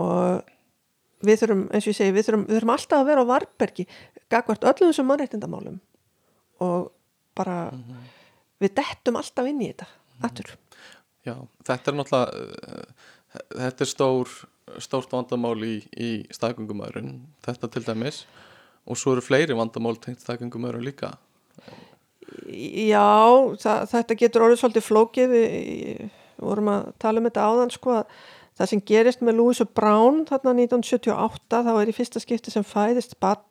og 0.01 0.41
við 1.26 1.41
þurfum, 1.41 1.63
eins 1.72 1.86
og 1.86 1.91
ég 1.91 1.97
segi, 1.97 2.15
við 2.15 2.28
þurfum, 2.28 2.45
við 2.47 2.59
þurfum 2.59 2.74
alltaf 2.76 2.99
að 2.99 3.09
vera 3.09 3.24
á 3.26 3.32
varbergi 3.32 3.88
gagvart 4.30 4.68
öllum 4.70 4.91
þessum 4.91 5.09
mannréttindamálum 5.11 5.80
og 6.65 6.91
bara 7.38 7.57
við 8.61 8.76
dettum 8.80 9.18
alltaf 9.20 9.49
inn 9.49 9.63
í 9.63 9.72
þetta 9.72 9.88
aftur. 10.28 10.53
Já, 11.28 11.36
þetta 11.68 11.91
er 11.91 11.97
náttúrulega 11.97 12.43
uh, 12.43 13.09
þetta 13.53 13.86
er 13.86 13.91
stór 13.91 14.38
stórt 14.84 15.13
vandamál 15.13 15.55
í, 15.63 15.76
í 15.95 16.09
staðgöngumæðurinn 16.36 17.22
þetta 17.45 17.70
til 17.72 17.84
dæmis 17.88 18.26
og 18.88 18.99
svo 18.99 19.15
eru 19.15 19.24
fleiri 19.24 19.55
vandamál 19.57 19.95
tengt 20.01 20.24
staðgöngumæðurinn 20.26 20.88
líka. 20.88 21.13
Já, 22.47 23.07
það, 23.61 23.86
þetta 23.93 24.18
getur 24.20 24.45
orðið 24.47 24.61
svolítið 24.61 24.88
flókið 24.88 25.34
við 25.34 26.01
vorum 26.43 26.72
að 26.74 26.89
tala 27.01 27.22
um 27.22 27.30
þetta 27.30 27.45
áðan 27.47 27.74
sko 27.74 27.93
að 28.01 28.18
það 28.57 28.71
sem 28.71 28.85
gerist 28.91 29.21
með 29.25 29.39
Louise 29.41 29.67
Brown 29.77 30.23
þarna 30.29 30.55
1978 30.57 31.61
þá 31.67 31.73
er 31.75 31.91
í 31.91 31.97
fyrsta 31.97 32.23
skipti 32.23 32.53
sem 32.53 32.65
fæðist 32.67 33.17
barn 33.23 33.45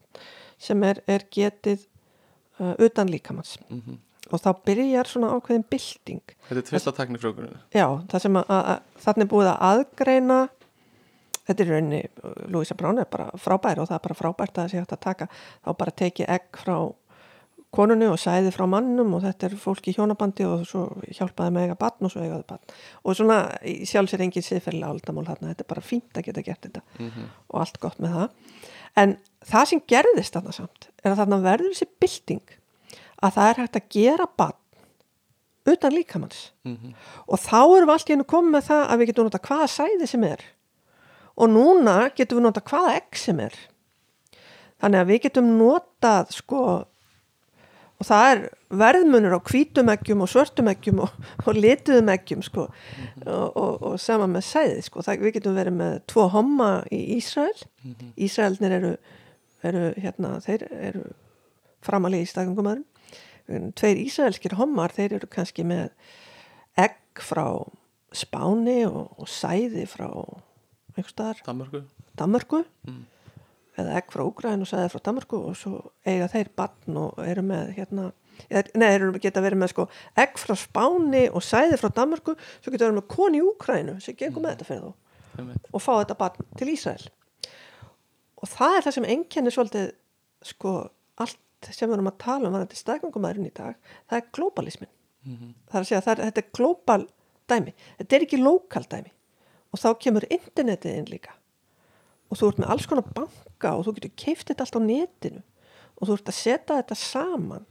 sem 0.59 0.83
er, 0.89 1.03
er 1.07 1.27
getið 1.33 1.85
uh, 2.61 2.75
utan 2.83 3.11
líkamanns 3.13 3.57
mm 3.69 4.03
og 4.27 4.41
þá 4.43 4.49
byrjar 4.67 5.07
svona 5.07 5.29
ákveðin 5.37 5.65
bylting. 5.71 6.33
Þetta 6.49 6.59
er 6.59 6.67
Já, 7.71 7.87
sem 8.25 8.39
að, 8.41 8.49
að, 8.51 8.71
að 8.73 9.05
þannig 9.05 9.23
er 9.23 9.31
búið 9.31 9.51
að 9.51 9.61
aðgreina 9.69 10.39
þetta 11.47 11.63
er 11.63 11.71
rauninni, 11.71 12.01
Louisa 12.51 12.77
Brown 12.79 12.99
er 12.99 13.09
bara 13.11 13.29
frábær 13.39 13.83
og 13.83 13.91
það 13.91 13.99
er 13.99 14.05
bara 14.09 14.19
frábært 14.19 14.57
að 14.57 14.63
það 14.63 14.73
sé 14.73 14.81
hægt 14.83 14.95
að 14.97 15.05
taka. 15.07 15.29
Þá 15.63 15.71
bara 15.83 15.97
tekið 16.03 16.33
egg 16.37 16.63
frá 16.65 16.77
konunni 17.75 18.07
og 18.09 18.19
sæði 18.19 18.53
frá 18.55 18.65
mannum 18.71 19.15
og 19.19 19.23
þetta 19.27 19.47
er 19.51 19.57
fólk 19.61 19.89
í 19.91 19.95
hjónabandi 19.97 20.45
og 20.49 20.63
svo 20.69 20.85
hjálpaði 21.13 21.53
með 21.53 21.65
eiga 21.67 21.77
batn 21.81 22.07
og 22.09 22.13
svo 22.13 22.23
eigaði 22.23 22.47
batn 22.49 22.75
og 23.05 23.17
svona 23.19 23.39
sjálfs 23.85 24.15
er 24.17 24.23
engin 24.25 24.43
siðferðilega 24.47 24.93
aldamál 24.95 25.27
þarna, 25.27 25.51
þetta 25.53 25.65
er 25.67 25.71
bara 25.75 25.83
fínt 25.85 26.13
að 26.17 26.25
geta 26.31 26.43
gert 26.47 26.63
þetta 26.63 26.83
Mhm. 26.99 27.27
og 27.51 27.61
allt 27.61 27.81
gott 27.81 27.99
með 28.01 28.15
það. 28.15 28.31
En 28.97 29.17
það 29.45 29.65
sem 29.67 29.81
gerðist 29.87 30.33
þarna 30.33 30.53
samt 30.55 30.89
er 31.05 31.11
að 31.13 31.19
þarna 31.19 31.43
verður 31.43 31.75
þessi 31.75 31.89
bylting 32.01 32.43
að 33.23 33.33
það 33.37 33.51
er 33.51 33.61
hægt 33.63 33.77
að 33.77 33.89
gera 33.91 34.27
batn 34.37 34.63
utan 35.67 35.93
líkamanns 35.93 36.51
Mhm. 36.65 36.95
og 37.29 37.39
þá 37.39 37.59
erum 37.77 37.89
við 37.89 37.93
allt 37.93 38.09
í 38.09 38.13
hennu 38.15 38.25
komið 38.25 38.51
með 38.57 38.65
það 38.71 38.89
að 38.89 38.99
við 38.99 39.07
getum 39.13 39.25
nota 39.25 39.39
hvaða 39.39 39.69
sæði 39.69 40.09
sem 40.09 40.25
er. 40.25 40.41
Og 41.37 41.49
núna 41.51 42.11
getum 42.17 42.39
við 42.39 42.43
nota 42.43 42.61
hvaða 42.63 42.95
egg 42.97 43.17
sem 43.17 43.41
er. 43.41 43.53
Þannig 44.81 45.01
að 45.03 45.07
við 45.11 45.23
getum 45.23 45.59
notað 45.59 46.31
sko 46.33 46.87
og 47.97 48.09
það 48.09 48.31
er 48.31 48.43
verðmunur 48.83 49.37
á 49.39 49.41
hvítum 49.47 49.93
eggjum 49.93 50.25
og 50.25 50.31
svörtum 50.33 50.71
eggjum 50.73 51.05
og, 51.07 51.15
og 51.47 51.57
lituðum 51.57 52.11
eggjum 52.13 52.43
sko. 52.45 52.67
Og, 53.25 53.47
og, 53.57 53.87
og 53.91 54.01
sama 54.03 54.27
með 54.31 54.49
sæði 54.51 54.83
sko. 54.89 55.05
Það, 55.07 55.23
við 55.25 55.39
getum 55.39 55.57
verið 55.57 55.79
með 55.79 55.95
tvo 56.13 56.27
homma 56.35 56.71
í 56.93 57.01
Ísrael. 57.17 57.57
Ísraelnir 58.27 58.77
eru, 58.81 58.93
eru 59.67 59.87
hérna, 60.03 60.37
þeir 60.45 60.69
eru 60.77 61.07
framalegi 61.87 62.27
í 62.27 62.31
staðgangumæðurum 62.35 62.85
tveir 63.47 64.01
ísraelskir 64.03 64.57
hommar 64.59 64.95
þeir 64.95 65.21
eru 65.21 65.29
kannski 65.31 65.65
með 65.67 65.91
egg 66.79 67.23
frá 67.23 67.47
Spáni 68.17 68.87
og, 68.87 69.27
sæði 69.29 69.85
frá 69.91 70.09
Danmörku. 71.45 71.83
Danmörku. 72.17 72.63
Mm. 72.89 73.03
Eða 73.77 73.97
egg 73.99 74.11
frá 74.13 74.23
Úgræn 74.25 74.63
og 74.65 74.69
sæði 74.71 74.91
frá 74.95 75.01
Danmörku 75.09 75.41
og 75.51 75.57
svo 75.57 75.81
eiga 76.07 76.29
þeir 76.33 76.49
barn 76.57 76.97
og 76.97 77.19
eru 77.25 77.43
með 77.47 77.75
hérna, 77.77 78.07
eða, 78.51 78.63
nei, 78.75 78.89
eru 78.97 79.13
geta 79.21 79.43
verið 79.45 79.61
með 79.63 79.73
sko 79.75 79.89
egg 80.17 80.39
frá 80.41 80.55
Spáni 80.57 81.25
og 81.33 81.45
sæði 81.45 81.79
frá 81.81 81.91
Danmörku 81.99 82.37
svo 82.39 82.73
geta 82.73 82.87
verið 82.89 82.99
með 83.01 83.09
koni 83.17 83.43
Úgrænu 83.45 83.99
sem 84.01 84.17
gengur 84.17 84.43
með 84.45 84.57
þetta 84.57 84.69
fyrir 84.71 84.85
þá 84.87 85.41
einmitt. 85.43 85.69
og 85.73 85.83
fá 85.85 85.93
þetta 86.01 86.19
barn 86.19 86.47
til 86.57 86.69
Ísrael. 86.73 87.09
Og 88.43 88.49
það 88.53 88.77
er 88.79 88.87
það 88.87 88.97
sem 88.99 89.09
enkenni 89.17 89.53
svolítið 89.55 89.91
sko 90.53 90.73
allt 91.21 91.71
sem 91.73 91.89
við 91.89 91.97
erum 91.97 92.11
að 92.13 92.19
tala 92.23 92.49
um 92.51 92.55
varandi 92.57 92.77
staðgangumæðurinn 92.79 93.49
í 93.49 93.55
dag 93.57 93.77
það 94.11 94.19
er 94.21 94.27
globalismin 94.37 94.93
Mhm. 95.27 95.55
það 95.67 95.75
er 95.75 95.81
að 95.83 95.87
segja 95.89 96.13
er, 96.13 96.21
þetta 96.31 96.39
er 96.39 96.51
global 96.55 97.07
dæmi. 97.51 97.73
Þetta 97.99 98.15
er 98.17 98.25
ekki 98.27 98.39
lokal 98.39 98.85
dæmi. 98.87 99.11
Og 99.75 99.81
þá 99.83 99.89
kemur 99.99 100.23
internetið 100.31 100.99
inn 101.01 101.09
líka. 101.11 101.33
Og 102.31 102.39
þú 102.39 102.49
ert 102.53 102.61
með 102.63 102.71
alls 102.71 102.87
konar 102.87 103.03
banka 103.57 103.77
og 103.77 103.87
þú 103.87 103.95
getur 103.97 104.13
keift 104.17 104.49
þetta 104.49 104.65
allt 104.65 104.77
á 104.77 104.83
netinu 104.85 105.43
og 105.97 106.09
þú 106.09 106.17
ert 106.17 106.29
að 106.29 106.37
setja 106.37 106.77
þetta 106.77 106.95
saman 106.95 107.67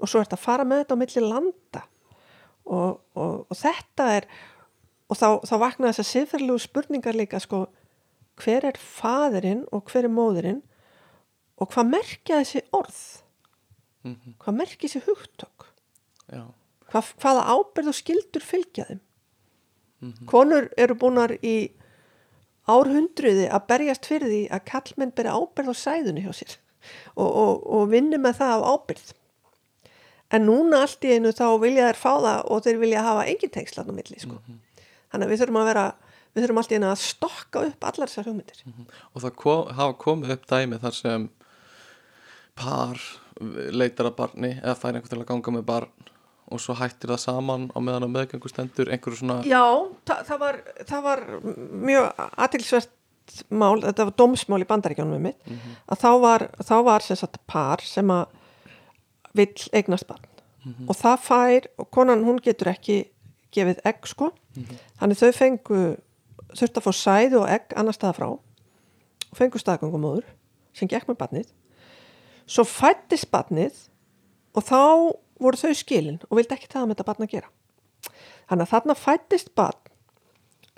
og 0.00 0.08
svo 0.08 0.20
ert 0.20 0.32
að 0.32 0.42
fara 0.42 0.64
með 0.64 0.82
þetta 0.82 0.94
á 0.94 1.00
milli 1.00 1.22
landa. 1.22 1.82
Og, 2.64 3.00
og, 3.14 3.46
og 3.48 3.56
þetta 3.56 4.08
er 4.16 4.26
og 5.08 5.16
þá, 5.16 5.28
þá 5.44 5.54
vakna 5.60 5.90
þess 5.92 6.02
að 6.02 6.10
siðferðilegu 6.10 6.62
spurningar 6.64 7.14
líka 7.16 7.40
sko 7.40 7.66
hver 8.40 8.64
er 8.64 8.78
faðirinn 8.80 9.64
og 9.70 9.84
hver 9.90 10.08
er 10.08 10.12
móðirinn 10.12 10.62
og 11.60 11.70
hvað 11.70 11.90
merkja 11.92 12.40
þessi 12.42 12.64
orð? 12.74 13.02
Mhm. 14.04 14.34
hvað 14.40 14.56
merkja 14.58 14.88
þessi 14.88 15.04
hugtök? 15.06 15.68
Já, 16.28 16.44
hvað, 16.90 17.12
hvaða 17.22 17.44
ábyrð 17.54 17.92
og 17.92 17.96
skildur 17.96 18.44
fylgja 18.44 18.88
þeim? 18.88 19.00
Mhm. 20.04 20.26
konur 20.28 20.68
eru 20.76 20.96
búinar 20.98 21.36
í 21.40 21.72
árhundruði 22.70 23.48
að 23.52 23.66
berjast 23.72 24.08
fyrir 24.08 24.30
því 24.30 24.42
að 24.56 24.64
kallmenn 24.70 25.12
beri 25.16 25.34
ábyrð 25.34 25.72
á 25.72 25.82
sæðunni 25.82 26.24
hjá 26.24 26.32
sér 26.32 26.56
og, 27.16 27.28
og, 27.28 27.52
og 27.64 27.90
vinni 27.92 28.20
með 28.20 28.40
það 28.40 28.64
á 28.64 28.68
ábyrð 28.74 29.12
en 30.34 30.48
núna 30.48 30.84
allt 30.84 31.04
í 31.04 31.12
einu 31.14 31.32
þá 31.36 31.46
vilja 31.62 31.90
þær 31.90 32.00
fá 32.00 32.12
það 32.12 32.40
og 32.50 32.64
þeir 32.64 32.80
vilja 32.80 33.04
hafa 33.04 33.26
engin 33.30 33.52
tengslan 33.54 33.92
á 33.92 33.94
milli 33.94 34.22
sko. 34.22 34.40
þannig 35.12 35.26
að 35.26 35.32
við 35.32 35.42
þurfum 35.42 35.60
að 35.60 35.70
vera 35.70 35.84
við 36.34 36.44
þurfum 36.44 36.60
allt 36.62 36.72
í 36.72 36.78
einu 36.78 36.90
að 36.90 37.02
stokka 37.04 37.62
upp 37.68 37.86
allar 37.88 38.10
þessar 38.10 38.28
hugmyndir. 38.30 38.62
Og 39.14 39.22
það 39.22 39.36
kom, 39.38 39.68
hafa 39.78 39.96
komið 40.02 40.34
upp 40.34 40.48
dæmi 40.50 40.80
þar 40.82 40.96
sem 40.98 41.28
par 42.58 43.04
leitar 43.74 44.10
að 44.10 44.16
barni 44.18 44.52
eða 44.56 44.74
fær 44.78 44.94
einhvern 44.94 45.12
til 45.12 45.20
að 45.20 45.30
ganga 45.30 45.54
með 45.54 45.68
barn 45.68 46.10
og 46.52 46.60
svo 46.60 46.76
hættir 46.76 47.14
það 47.14 47.22
saman 47.22 47.70
á 47.72 47.78
meðan 47.80 48.06
á 48.08 48.14
meðgöngu 48.14 48.50
stendur 48.52 48.90
einhverju 48.92 49.22
svona 49.22 49.38
Já, 49.48 49.64
það, 50.04 50.20
það, 50.28 50.38
var, 50.42 50.58
það 50.90 51.06
var 51.06 51.22
mjög 51.88 52.22
aðtilsvert 52.44 52.92
mál, 53.48 53.80
þetta 53.80 54.04
var 54.10 54.16
dómsmál 54.20 54.60
í 54.60 54.68
bandaríkjónum 54.68 55.16
með 55.16 55.22
mitt, 55.30 55.52
að 55.88 56.02
þá 56.02 56.10
var, 56.20 56.46
þá 56.60 56.74
var 56.84 57.04
sem 57.06 57.16
sagt 57.16 57.38
par 57.48 57.80
sem 57.80 58.10
að 58.12 58.26
vill 59.34 59.68
eignast 59.72 60.06
barn. 60.06 60.28
Og 60.88 60.96
það 60.96 61.16
fær, 61.24 61.68
og 61.80 61.88
konan 61.92 62.22
hún 62.24 62.38
getur 62.44 62.70
ekki 62.70 62.98
gefið 63.52 63.80
egg 63.88 64.06
sko. 64.08 64.30
Þannig 65.00 65.18
þau 65.20 65.32
fengu 65.36 65.80
þurft 66.54 66.78
að 66.78 66.84
fá 66.86 66.92
sæði 67.00 67.40
og 67.40 67.48
egg 67.50 67.74
annar 67.76 67.96
staða 67.96 68.16
frá 68.18 68.26
og 68.28 69.34
fengu 69.36 69.58
staðgangumóður 69.58 70.28
sem 70.76 70.88
gekk 70.88 71.08
með 71.08 71.18
barnið. 71.24 71.48
Svo 72.46 72.64
fættist 72.68 73.30
barnið 73.32 73.76
og 74.54 74.68
þá 74.68 74.80
voru 75.44 75.60
þau 75.60 75.74
skilin 75.78 76.20
og 76.28 76.38
vildi 76.38 76.56
ekki 76.56 76.70
það 76.72 76.86
með 76.86 76.94
þetta 76.94 77.08
barn 77.10 77.26
að 77.26 77.34
gera. 77.34 77.50
Þannig 78.50 78.66
að 78.66 78.72
þarna 78.74 78.96
fættist 79.00 79.52
barn 79.56 79.82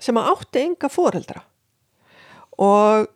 sem 0.03 0.21
átti 0.21 0.63
enga 0.63 0.91
foreldra. 0.93 1.43
Og 2.63 3.07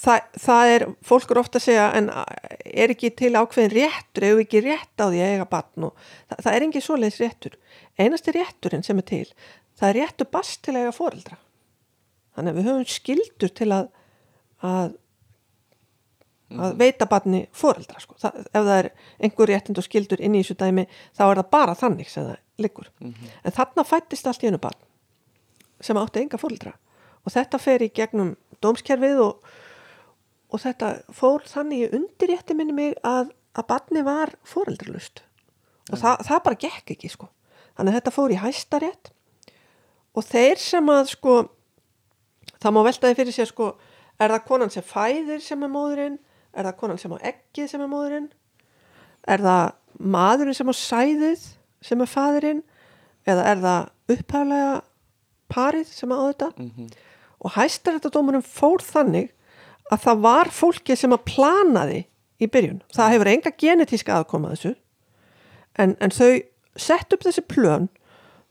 það, 0.00 0.28
það 0.44 0.74
er, 0.74 0.84
fólk 1.04 1.32
er 1.32 1.40
ofta 1.40 1.60
að 1.60 1.66
segja 1.66 1.88
en 1.96 2.10
er 2.12 2.92
ekki 2.92 3.12
til 3.16 3.32
ákveðin 3.36 3.74
réttur? 3.74 4.28
Ef 4.28 4.44
ekki 4.44 4.62
rétt 4.66 5.02
á 5.02 5.06
því 5.08 5.24
að 5.24 5.34
eiga 5.34 5.48
batn 5.50 5.88
og 5.88 5.96
það, 6.04 6.36
það 6.36 6.52
er 6.52 6.68
ekki 6.68 6.84
svoleiðis 6.84 7.20
réttur. 7.24 7.58
Einasti 8.00 8.36
rétturinn 8.36 8.86
sem 8.86 9.00
er 9.00 9.08
til 9.08 9.26
það 9.82 9.88
er 9.88 9.98
réttur 9.98 10.30
bast 10.30 10.62
til 10.62 10.76
að 10.76 10.84
eiga 10.84 10.94
foreldra. 10.94 11.38
Þannig 12.36 12.52
að 12.52 12.58
við 12.58 12.68
höfum 12.70 12.88
skildur 12.92 13.52
til 13.58 13.68
að 13.74 13.88
að, 14.62 14.92
að 16.60 16.76
veita 16.80 17.06
batni 17.08 17.46
foreldra 17.56 18.00
sko. 18.02 18.16
það, 18.20 18.38
ef 18.44 18.66
það 18.66 18.76
er 18.76 18.88
einhver 19.22 19.50
réttind 19.50 19.80
og 19.80 19.86
skildur 19.86 20.20
inn 20.20 20.36
í 20.36 20.42
þessu 20.42 20.56
dæmi 20.60 20.86
þá 21.16 21.24
er 21.26 21.40
það 21.40 21.50
bara 21.54 21.74
þannig 21.78 22.10
sem 22.10 22.26
það 22.28 22.38
liggur. 22.62 22.88
En 23.02 23.56
þarna 23.56 23.84
fættist 23.88 24.26
allt 24.26 24.44
í 24.44 24.50
einu 24.50 24.60
batn 24.62 24.88
sem 25.82 25.98
átti 25.98 26.22
enga 26.22 26.38
foreldra. 26.38 26.76
Og 27.26 27.34
þetta 27.34 27.58
fer 27.58 27.82
í 27.82 27.90
gegnum 27.94 28.36
dómskerfið 28.62 29.22
og, 29.22 29.52
og 30.52 30.62
þetta 30.62 30.92
fór 31.14 31.46
þannig 31.50 31.86
í 31.86 31.90
undirrétti 31.98 32.54
minni 32.58 32.76
mig 32.76 32.94
að, 33.06 33.32
að 33.58 33.68
batni 33.70 34.04
var 34.06 34.34
foreldralust 34.46 35.24
og 35.90 35.98
það, 35.98 36.20
það 36.28 36.44
bara 36.46 36.60
gekk 36.62 36.92
ekki 36.94 37.10
sko. 37.10 37.26
Þannig 37.76 37.90
að 37.90 37.96
þetta 37.98 38.12
fór 38.14 38.32
í 38.32 38.38
hæstarétt. 38.38 39.10
Og 40.12 40.24
þeir 40.28 40.60
sem 40.60 40.90
að 40.92 41.08
sko 41.14 41.34
það 42.62 42.76
má 42.76 42.82
veltaði 42.86 43.18
fyrir 43.18 43.34
sér 43.34 43.50
sko 43.50 43.72
er 44.20 44.34
það 44.34 44.44
konan 44.46 44.72
sem 44.72 44.84
fæðir 44.86 45.42
sem 45.42 45.64
er 45.64 45.72
móðurinn 45.72 46.18
er 46.52 46.68
það 46.68 46.78
konan 46.80 47.00
sem 47.00 47.14
á 47.14 47.18
ekkið 47.32 47.68
sem 47.70 47.84
er 47.84 47.90
móðurinn 47.90 48.30
er 49.28 49.42
það 49.42 49.64
maðurinn 50.16 50.56
sem 50.56 50.72
á 50.72 50.74
sæðið 50.76 51.44
sem 51.82 52.02
er 52.02 52.10
fæðirinn 52.10 52.62
eða 53.28 53.44
er 53.50 53.62
það 53.62 54.16
upphæflega 54.16 54.72
parið 55.52 55.92
sem 55.92 56.12
á 56.12 56.18
þetta? 56.18 56.48
Og 57.42 57.54
hæstaréttadómurum 57.56 58.44
fór 58.46 58.82
þannig 58.82 59.32
að 59.92 60.04
það 60.06 60.22
var 60.24 60.50
fólki 60.54 60.96
sem 60.96 61.12
að 61.14 61.24
planaði 61.28 62.00
í 62.42 62.48
byrjun. 62.50 62.82
Það 62.94 63.12
hefur 63.14 63.30
enga 63.32 63.52
genetíska 63.58 64.14
aðkoma 64.16 64.50
að 64.50 64.56
þessu. 64.56 64.72
En, 65.78 65.96
en 66.00 66.14
þau 66.14 66.42
sett 66.76 67.12
upp 67.14 67.26
þessi 67.26 67.44
plön. 67.46 67.88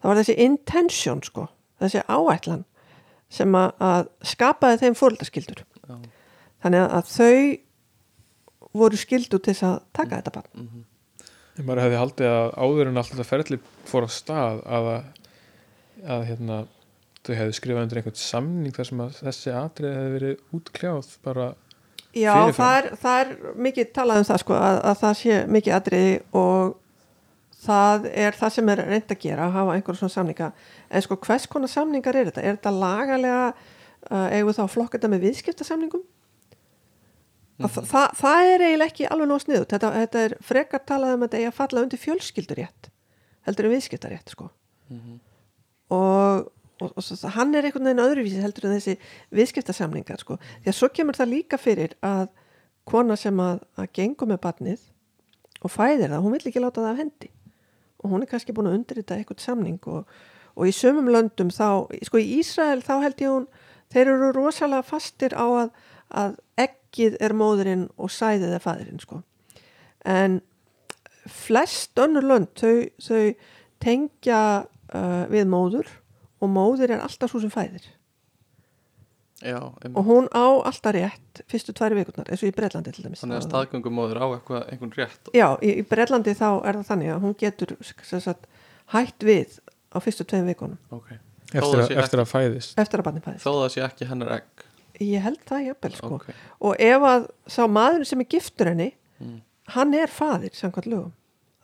Það 0.01 0.09
var 0.11 0.19
þessi 0.21 0.37
intention 0.45 1.23
sko. 1.25 1.47
Þessi 1.81 2.03
áætlan 2.07 2.65
sem 3.31 3.55
að, 3.55 3.71
að 3.79 4.09
skapaði 4.27 4.81
þeim 4.81 4.97
fóröldaskildur 4.99 5.61
Já. 5.63 5.95
þannig 6.63 6.81
að 6.83 7.11
þau 7.15 7.35
voru 8.77 8.99
skildu 8.99 9.39
til 9.39 9.53
þess 9.53 9.67
að 9.67 9.79
taka 9.95 10.19
þetta 10.19 10.35
barn. 10.37 10.69
Ég 11.57 11.65
maður 11.67 11.83
hefði 11.85 11.99
haldið 11.99 12.29
að 12.31 12.51
áður 12.55 12.91
en 12.91 13.01
alltaf 13.01 13.27
ferli 13.31 13.57
fór 13.89 14.07
á 14.07 14.09
stað 14.11 14.61
að, 14.77 14.91
að 16.15 16.27
hérna, 16.29 16.59
þau 17.25 17.33
hefði 17.37 17.57
skrifað 17.57 17.83
undir 17.85 18.01
einhvern 18.01 18.21
samning 18.21 18.77
þar 18.77 18.89
sem 18.91 19.03
að 19.03 19.17
þessi 19.19 19.55
atrið 19.57 19.97
hefði 19.97 20.13
verið 20.15 20.55
útkljáð 20.57 21.11
bara 21.25 21.51
Já, 22.11 22.33
það 22.51 22.77
er, 22.77 22.87
það 22.99 23.21
er 23.21 23.29
mikið 23.67 23.91
talað 23.95 24.17
um 24.19 24.25
það 24.27 24.39
sko 24.41 24.55
að, 24.57 24.77
að 24.89 24.95
það 24.99 25.13
sé 25.21 25.35
mikið 25.55 25.75
atriði 25.77 26.15
og 26.35 26.73
það 27.61 28.07
er 28.25 28.37
það 28.39 28.55
sem 28.55 28.71
er 28.73 28.81
reynd 28.89 29.13
að 29.13 29.21
gera 29.21 29.45
að 29.45 29.55
hafa 29.55 29.75
einhverjum 29.75 29.99
svona 30.01 30.15
samninga. 30.15 30.49
En 30.91 31.05
sko 31.05 31.17
hvers 31.23 31.45
konar 31.51 31.71
samningar 31.71 32.17
er 32.19 32.31
þetta? 32.31 32.43
Er 32.43 32.57
þetta 32.57 32.73
lagalega 32.75 33.45
uh, 33.51 34.27
eigum 34.33 34.49
við 34.49 34.59
þá 34.59 34.89
þetta 34.95 35.11
með 35.13 35.25
viðskiptasamningum? 35.27 36.03
Mm 37.61 37.69
það, 37.69 37.85
það, 37.91 38.07
það 38.21 38.53
er 38.53 38.61
eiginlega 38.65 38.91
ekki 38.91 39.05
alveg 39.07 39.27
nóg 39.29 39.41
sniðut 39.41 39.73
þetta, 39.73 39.91
þetta 39.99 40.23
er 40.25 40.33
frekar 40.41 40.81
talað 40.85 41.13
um 41.13 41.21
að 41.21 41.27
þetta 41.27 41.37
eigi 41.37 41.49
að 41.51 41.59
falla 41.59 41.83
undir 41.85 42.01
fjölskyldurétt 42.01 42.89
heldur 43.45 43.67
en 43.67 43.73
viðskiptarétt 43.75 44.33
sko. 44.33 44.47
Og, 45.91 46.51
og, 46.81 46.93
og 46.95 47.03
svo, 47.03 47.29
hann 47.35 47.55
er 47.55 47.67
einhvern 47.67 47.89
veginn 47.89 48.03
öðruvísi 48.03 48.41
heldur 48.41 48.69
en 48.69 48.77
þessi 48.77 48.97
viðskiptasamningar 49.31 50.21
sko. 50.21 50.37
því 50.63 50.71
að 50.71 50.77
svo 50.77 50.89
kemur 50.89 51.17
það 51.17 51.33
líka 51.33 51.57
fyrir 51.57 51.95
að 52.01 52.29
kona 52.85 53.15
sem 53.15 53.37
að, 53.39 53.61
að 53.77 53.91
gengur 53.93 54.27
með 54.27 54.41
barnið 54.41 54.81
og 55.61 55.71
fæðir 55.71 56.09
það, 56.09 56.21
hún 56.21 56.35
vill 56.35 56.47
ekki 56.49 56.63
láta 56.63 56.81
það 56.81 56.91
af 56.91 57.01
hendi. 57.01 57.31
Og 58.01 58.09
hún 58.09 58.23
er 58.23 58.29
kannski 58.31 58.53
búin 58.53 58.69
að 58.71 58.79
undirrita 58.79 59.17
eitthvað 59.17 59.43
samning 59.43 59.81
og, 59.85 60.07
og 60.55 60.67
í 60.67 60.73
sömum 60.73 61.09
löndum 61.13 61.51
þá, 61.53 61.85
sko 62.07 62.17
í 62.17 62.39
Ísrael 62.39 62.81
þá 62.81 62.95
held 63.03 63.21
ég 63.21 63.35
hún 63.35 63.47
þeir 63.91 64.13
eru 64.15 64.31
rosalega 64.35 64.85
fastir 64.85 65.35
á 65.37 65.45
að, 65.45 65.71
að 66.17 66.37
ekkið 66.59 67.17
er 67.23 67.35
móðurinn 67.37 67.87
og 67.97 68.11
sæðið 68.13 68.57
er 68.57 68.63
fæðirinn 68.63 69.01
sko. 69.03 69.21
En 70.07 70.41
flest 71.29 71.99
önnur 72.01 72.25
lönd 72.25 72.51
þau, 72.57 72.89
þau 73.01 73.33
tengja 73.81 74.41
uh, 74.65 75.25
við 75.31 75.49
móður 75.49 75.89
og 76.41 76.49
móður 76.51 76.95
er 76.97 77.03
alltaf 77.05 77.33
svo 77.33 77.41
sem 77.43 77.53
fæðir. 77.53 77.85
Já, 79.41 79.57
og 79.57 80.03
hún 80.05 80.27
á 80.37 80.61
alltaf 80.69 80.93
rétt 80.93 81.41
fyrstu 81.49 81.73
tværi 81.73 81.97
vikurnar, 81.97 82.27
eins 82.29 82.43
og 82.43 82.51
í 82.51 82.53
Breitlandi 82.53 82.91
til 82.93 83.07
dæmis. 83.07 83.23
Þannig 83.23 83.39
að 83.39 83.47
staðgöngumóður 83.47 84.19
á 84.21 84.27
eitthvað, 84.35 84.65
einhvern 84.69 84.93
rétt. 84.99 85.31
Já, 85.33 85.47
í, 85.65 85.71
í 85.81 85.85
Breitlandi 85.89 86.35
þá 86.37 86.49
er 86.59 86.77
það 86.77 86.89
þannig 86.91 87.13
að 87.15 87.23
hún 87.25 87.33
getur 87.39 87.73
sem 87.81 88.21
sagt, 88.21 88.45
hætt 88.93 89.25
við 89.25 89.57
á 89.89 89.97
fyrstu 89.97 90.27
tveim 90.29 90.45
vikunum. 90.51 90.77
Okay. 90.93 91.17
eftir, 91.55 91.81
að, 91.81 91.95
eftir 92.03 92.21
að 92.21 92.29
fæðist. 92.29 92.77
Eftir 92.81 93.01
að 93.01 93.09
barni 93.09 93.23
fæðist. 93.25 93.47
þó 93.47 93.51
það 93.63 93.73
sé 93.73 93.83
ekki 93.87 94.09
hennar 94.11 94.35
egg 94.37 94.65
Ég 95.01 95.21
held 95.25 95.39
það 95.49 95.63
jafnvel 95.71 95.95
sko. 95.97 96.15
Ok. 96.19 96.27
Og 96.61 96.75
ef 96.79 97.05
að 97.09 97.25
sá 97.49 97.63
maður 97.67 98.05
sem 98.05 98.21
er 98.21 98.29
giftur 98.35 98.69
henni, 98.71 98.91
Mm. 99.21 99.41
hann 99.75 99.93
er 99.93 100.07
faðir 100.09 100.53
samkvæmt 100.57 100.87
lögum. 100.89 101.11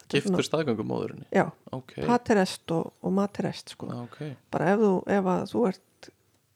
Giftur 0.10 0.44
staðgöngumóðurinni 0.46 1.26
Já, 1.36 1.52
ok, 1.74 1.94
paterest 2.08 2.72
og, 2.72 2.94
og 3.04 3.12
materest 3.12 3.70
sko. 3.74 3.88
ok 4.06 4.36
Bara 4.52 4.70
ef 4.74 4.80
þú, 4.80 4.92
ef 5.08 5.26
að 5.26 5.42
þú 5.52 5.68
ert 5.68 6.10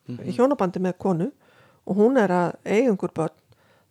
Mhm. 0.07 0.23
í 0.23 0.32
hjónabandi 0.38 0.79
með 0.82 0.97
konu 0.97 1.32
og 1.88 1.95
hún 1.97 2.17
er 2.17 2.29
að 2.29 2.55
einhver 2.65 3.11
börn, 3.13 3.36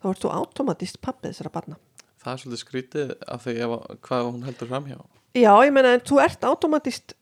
þá 0.03 0.09
ert 0.11 0.20
þú 0.22 0.30
automatist 0.32 1.01
pappið 1.03 1.30
þessara 1.34 1.53
barna. 1.53 1.76
það 2.24 2.32
er 2.32 2.36
svolítið 2.36 2.64
skrítið 2.64 3.14
af 3.28 3.45
því 3.45 3.57
ef, 3.59 3.70
að- 3.70 3.99
hvað 4.01 4.32
hún 4.32 4.43
heldur 4.45 4.68
framhjá 4.68 5.01
Já, 5.34 5.53
ég 5.66 5.72
meina 5.72 5.95
en 5.95 6.01
þú 6.01 6.22
ert 6.24 6.41
automatist 6.45 7.14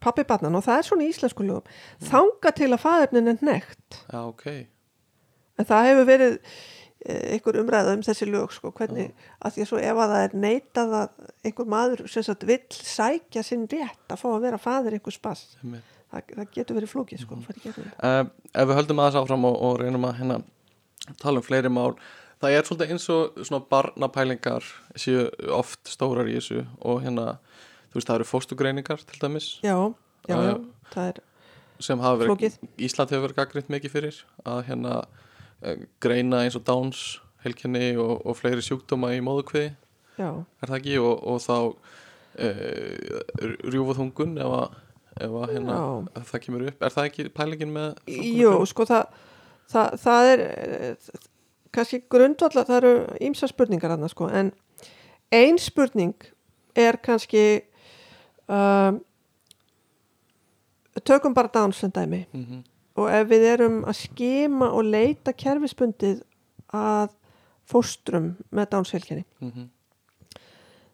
pappi 0.00 0.22
barnan 0.24 0.54
og 0.54 0.64
það 0.64 0.78
er 0.78 0.82
svona 0.82 1.02
í 1.02 1.08
íslensku 1.12 1.42
lögum. 1.44 1.64
Þanga 2.00 2.54
til 2.54 2.68
að 2.70 2.80
faðurnin 2.80 3.28
er 3.28 3.38
nekt. 3.42 4.04
já, 4.12 4.18
ok, 4.28 4.66
En 5.62 5.68
það 5.68 5.88
hefur 5.88 6.08
verið 6.08 6.36
eh, 6.36 7.24
einhver 7.36 7.58
umræða 7.62 7.96
um 7.96 8.04
þessi 8.06 8.28
lög 8.30 8.54
sko, 8.56 8.72
hvernig, 8.76 9.10
að 9.38 9.56
því 9.56 9.64
að 9.64 9.70
svo 9.70 9.82
ef 9.82 10.02
að 10.04 10.14
það 10.14 10.26
er 10.26 10.36
neitað 10.46 10.96
að 11.00 11.26
einhver 11.48 11.72
maður 11.76 12.04
sem 12.12 12.26
sagt 12.26 12.46
vill 12.48 12.62
sækja 12.76 13.44
sinn 13.46 13.68
rétt 13.70 14.14
að 14.14 14.22
fá 14.24 14.28
að 14.32 14.40
vera 14.48 14.62
faðir 14.62 14.98
einhver 14.98 15.16
spass, 15.16 15.56
einmitt. 15.62 16.00
það, 16.12 16.34
það 16.38 16.50
getur 16.58 16.80
verið 16.80 16.94
flókið 16.96 17.22
sko, 17.26 17.38
uh, 17.38 18.24
ef 18.26 18.72
við 18.72 18.78
höldum 18.80 19.04
aðeins 19.04 19.20
áfram 19.22 19.46
og, 19.50 19.60
og 19.68 19.78
reynum 19.82 20.10
að 20.10 20.18
hérna 20.20 20.42
tala 21.22 21.40
um 21.40 21.46
fleiri 21.46 21.70
mál 21.72 21.94
það 22.42 22.56
er 22.56 22.66
svolítið 22.66 22.94
eins 22.94 23.08
og 23.12 23.42
svona 23.46 23.62
barnapælingar 23.70 24.66
séu 24.98 25.26
oft 25.54 25.90
stórar 25.90 26.30
í 26.30 26.36
þessu 26.38 26.64
og 26.82 27.02
hérna, 27.04 27.36
þú 27.92 28.00
veist 28.00 28.10
það 28.10 28.18
eru 28.18 28.28
fóstugreiningar 28.28 29.04
til 29.06 29.20
dæmis. 29.22 29.52
Já, 29.62 29.76
já, 30.28 30.36
já, 30.36 30.54
Uh, 30.62 30.66
það 30.92 31.08
er 31.08 31.20
sem. 31.82 32.02
Ísland 32.78 33.10
hefur 33.10 33.24
verið 33.24 33.38
gaggrind 33.40 33.70
mikið 33.74 33.90
fyrir 33.90 34.18
að 34.46 34.60
hérna 34.68 34.92
uh, 35.02 35.22
greina 36.02 36.42
eins 36.42 36.56
og 36.58 36.66
Downs 36.66 37.20
helkenni 37.42 37.96
og, 37.96 38.26
og 38.26 38.36
fleiri 38.38 38.62
sjúkdóma 38.62 39.12
í 39.16 39.22
móðukviði 39.24 39.72
er 40.18 40.68
það 40.68 40.78
ekki? 40.78 40.96
Og, 41.00 41.22
og 41.32 41.40
þá 41.42 41.56
uh, 41.62 41.74
rjúfaþungun 43.72 44.38
ef 44.42 44.54
að, 44.58 44.78
ef 45.26 45.36
að 45.40 45.54
hérna, 45.56 45.76
það 46.30 46.42
kemur 46.46 46.66
upp. 46.70 46.82
Er 46.82 46.96
það 46.96 47.10
ekki 47.10 47.28
pælingin 47.36 47.74
með 47.74 48.16
Jú, 48.40 48.54
sko 48.68 48.86
það, 48.88 49.22
það, 49.72 49.96
það 50.04 50.32
er 50.32 50.44
eh, 50.48 51.14
kannski 51.74 52.02
grundvallar, 52.12 52.68
það 52.68 52.80
eru 52.80 52.94
ímsa 53.30 53.48
spurningar 53.50 53.96
annars 53.96 54.16
sko, 54.16 54.28
en 54.28 54.52
ein 55.32 55.60
spurning 55.60 56.14
er 56.78 56.98
kannski 57.04 57.62
um, 58.48 59.00
tökum 61.04 61.34
bara 61.36 61.52
Downs 61.52 61.80
sem 61.80 61.90
dæmi. 61.90 62.26
Mm 62.32 62.44
-hmm. 62.44 62.62
Og 62.96 63.08
ef 63.08 63.28
við 63.30 63.46
erum 63.54 63.78
að 63.88 63.98
skima 64.04 64.68
og 64.76 64.84
leita 64.92 65.32
kerfisbundið 65.32 66.20
að 66.76 67.14
fóstrum 67.72 68.32
með 68.52 68.70
dánsfélginni 68.74 69.24
Mhm. 69.40 69.68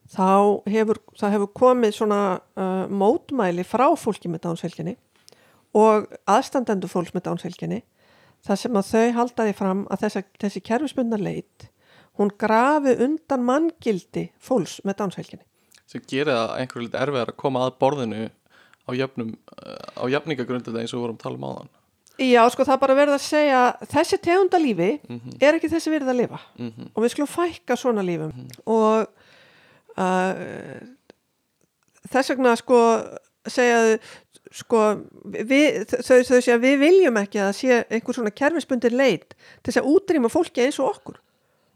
þá 0.08 0.62
hefur, 0.72 0.98
hefur 1.20 1.50
komið 1.56 1.96
svona 1.98 2.20
uh, 2.56 2.86
mótmæli 2.88 3.64
frá 3.66 3.88
fólki 3.98 4.30
með 4.32 4.46
dánsfélginni 4.46 4.94
og 5.76 6.06
aðstandendur 6.28 6.88
fólks 6.92 7.12
með 7.16 7.26
dánsfélginni 7.28 7.82
þar 8.46 8.56
sem 8.62 8.78
að 8.78 8.88
þau 8.92 9.12
halda 9.18 9.48
því 9.48 9.56
fram 9.58 9.82
að 9.92 10.04
þessa, 10.06 10.22
þessi 10.40 10.62
kerfisbundna 10.64 11.18
leit 11.20 11.68
hún 12.18 12.32
grafi 12.40 12.94
undan 13.04 13.44
manngildi 13.46 14.28
fólks 14.40 14.78
með 14.88 15.00
dánsfélginni 15.02 15.44
sem 15.88 16.02
gerir 16.08 16.32
það 16.34 16.54
einhverju 16.62 16.86
liti 16.86 17.00
erfiðar 17.02 17.32
að 17.34 17.40
koma 17.44 17.66
að 17.66 17.76
borðinu 17.82 18.22
á 18.88 18.90
jöfnum 18.96 19.34
uh, 19.34 19.76
á 20.00 20.04
jöfningagrundið 20.08 20.80
eins 20.80 20.94
og 20.94 21.00
við 21.02 21.04
vorum 21.04 21.18
að 21.20 21.24
tala 21.26 21.40
um 21.40 21.48
áðan 21.52 21.70
Já, 22.18 22.42
sko 22.50 22.64
það 22.66 22.74
er 22.74 22.80
bara 22.82 22.94
verið 22.98 23.14
að 23.14 23.22
segja 23.22 23.58
þessi 23.92 24.16
tegunda 24.18 24.58
lífi 24.58 24.88
Mhm. 25.08 25.36
er 25.40 25.54
ekki 25.54 25.68
þessi 25.70 25.92
verið 25.92 26.08
að 26.10 26.16
lifa. 26.22 26.40
Mm 26.58 26.88
og 26.94 27.02
við 27.04 27.12
skulum 27.14 27.30
fækka 27.30 27.76
svona 27.78 28.02
lífum. 28.02 28.32
Og 28.66 29.06
uh, 29.96 30.80
þess 32.10 32.32
vegna 32.34 32.56
sko 32.58 32.80
segja 33.48 33.78
þau 33.84 33.98
sko, 34.58 34.78
við, 35.28 35.82
þau, 35.92 36.22
þau 36.24 36.40
segja 36.40 36.58
við 36.62 36.78
viljum 36.80 37.18
ekki 37.20 37.40
að 37.44 37.50
sé 37.58 37.82
einhver 37.92 38.16
svona 38.16 38.32
kerfisbundir 38.32 38.94
leit 38.96 39.34
til 39.62 39.70
þess 39.72 39.82
að 39.82 39.90
útrýma 39.92 40.30
fólki 40.32 40.64
eins 40.64 40.78
og 40.80 40.94
okkur. 40.96 41.18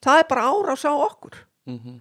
Það 0.03 0.23
er 0.23 0.29
bara 0.31 0.47
árás 0.49 0.83
á 0.89 0.93
okkur. 0.97 1.37
Mhm, 1.69 1.99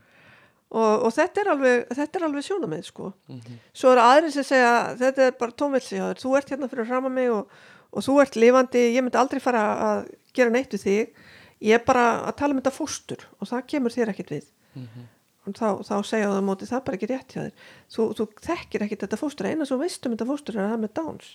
og, 0.71 1.03
og 1.05 1.11
þetta 1.13 1.41
er 1.43 1.49
alveg, 1.51 1.83
þetta 1.91 2.17
er 2.21 2.25
alveg 2.29 2.47
sjónamið 2.47 2.85
sko. 2.87 3.11
mhm, 3.29 3.59
svo 3.75 3.91
eru 3.91 4.01
aðrir 4.01 4.31
sem 4.31 4.47
segja 4.47 4.71
þetta 4.97 5.27
er 5.27 5.35
bara 5.37 5.51
tómvilsi 5.59 5.99
þú 6.23 6.37
ert 6.39 6.49
hérna 6.55 6.71
fyrir 6.71 6.87
að 6.87 7.11
mig 7.11 7.29
og, 7.29 7.47
og 7.91 8.05
þú 8.05 8.17
ert 8.23 8.37
lifandi 8.39 8.83
ég 8.95 9.03
myndi 9.03 9.19
aldrei 9.19 9.41
fara 9.43 9.63
að 9.85 10.01
gera 10.35 10.53
neitt 10.53 10.73
við 10.75 10.85
þig. 10.85 11.23
Ég 11.61 11.77
er 11.77 11.85
bara 11.85 12.05
að 12.25 12.37
tala 12.39 12.55
um 12.55 12.61
þetta 12.61 12.73
fóstur 12.73 13.25
og 13.37 13.49
það 13.51 13.67
kemur 13.73 13.95
þér 13.95 14.13
ekkert 14.13 14.35
við. 14.37 14.47
Mhm. 14.75 15.07
og 15.41 15.55
þá, 15.57 15.69
þá 15.81 15.95
segja 16.05 16.29
það 16.29 16.43
móti 16.47 16.67
það 16.69 16.83
bara 16.85 16.97
ekki 16.97 17.07
rétt 17.09 17.33
hjá 17.33 17.41
þér. 17.41 17.55
Þú, 17.91 18.03
þú 18.17 18.25
þekkir 18.45 18.83
ekkert 18.85 19.05
þetta 19.05 19.17
fóstur. 19.19 19.47
Eina 19.49 19.65
sem 19.65 19.75
þú 19.77 19.81
veist 19.81 20.05
um 20.05 20.13
þetta 20.13 20.27
fóstur 20.29 20.57
er 20.57 20.63
að 20.63 20.71
það 20.71 20.83
með 20.83 20.93
Downs. 20.99 21.31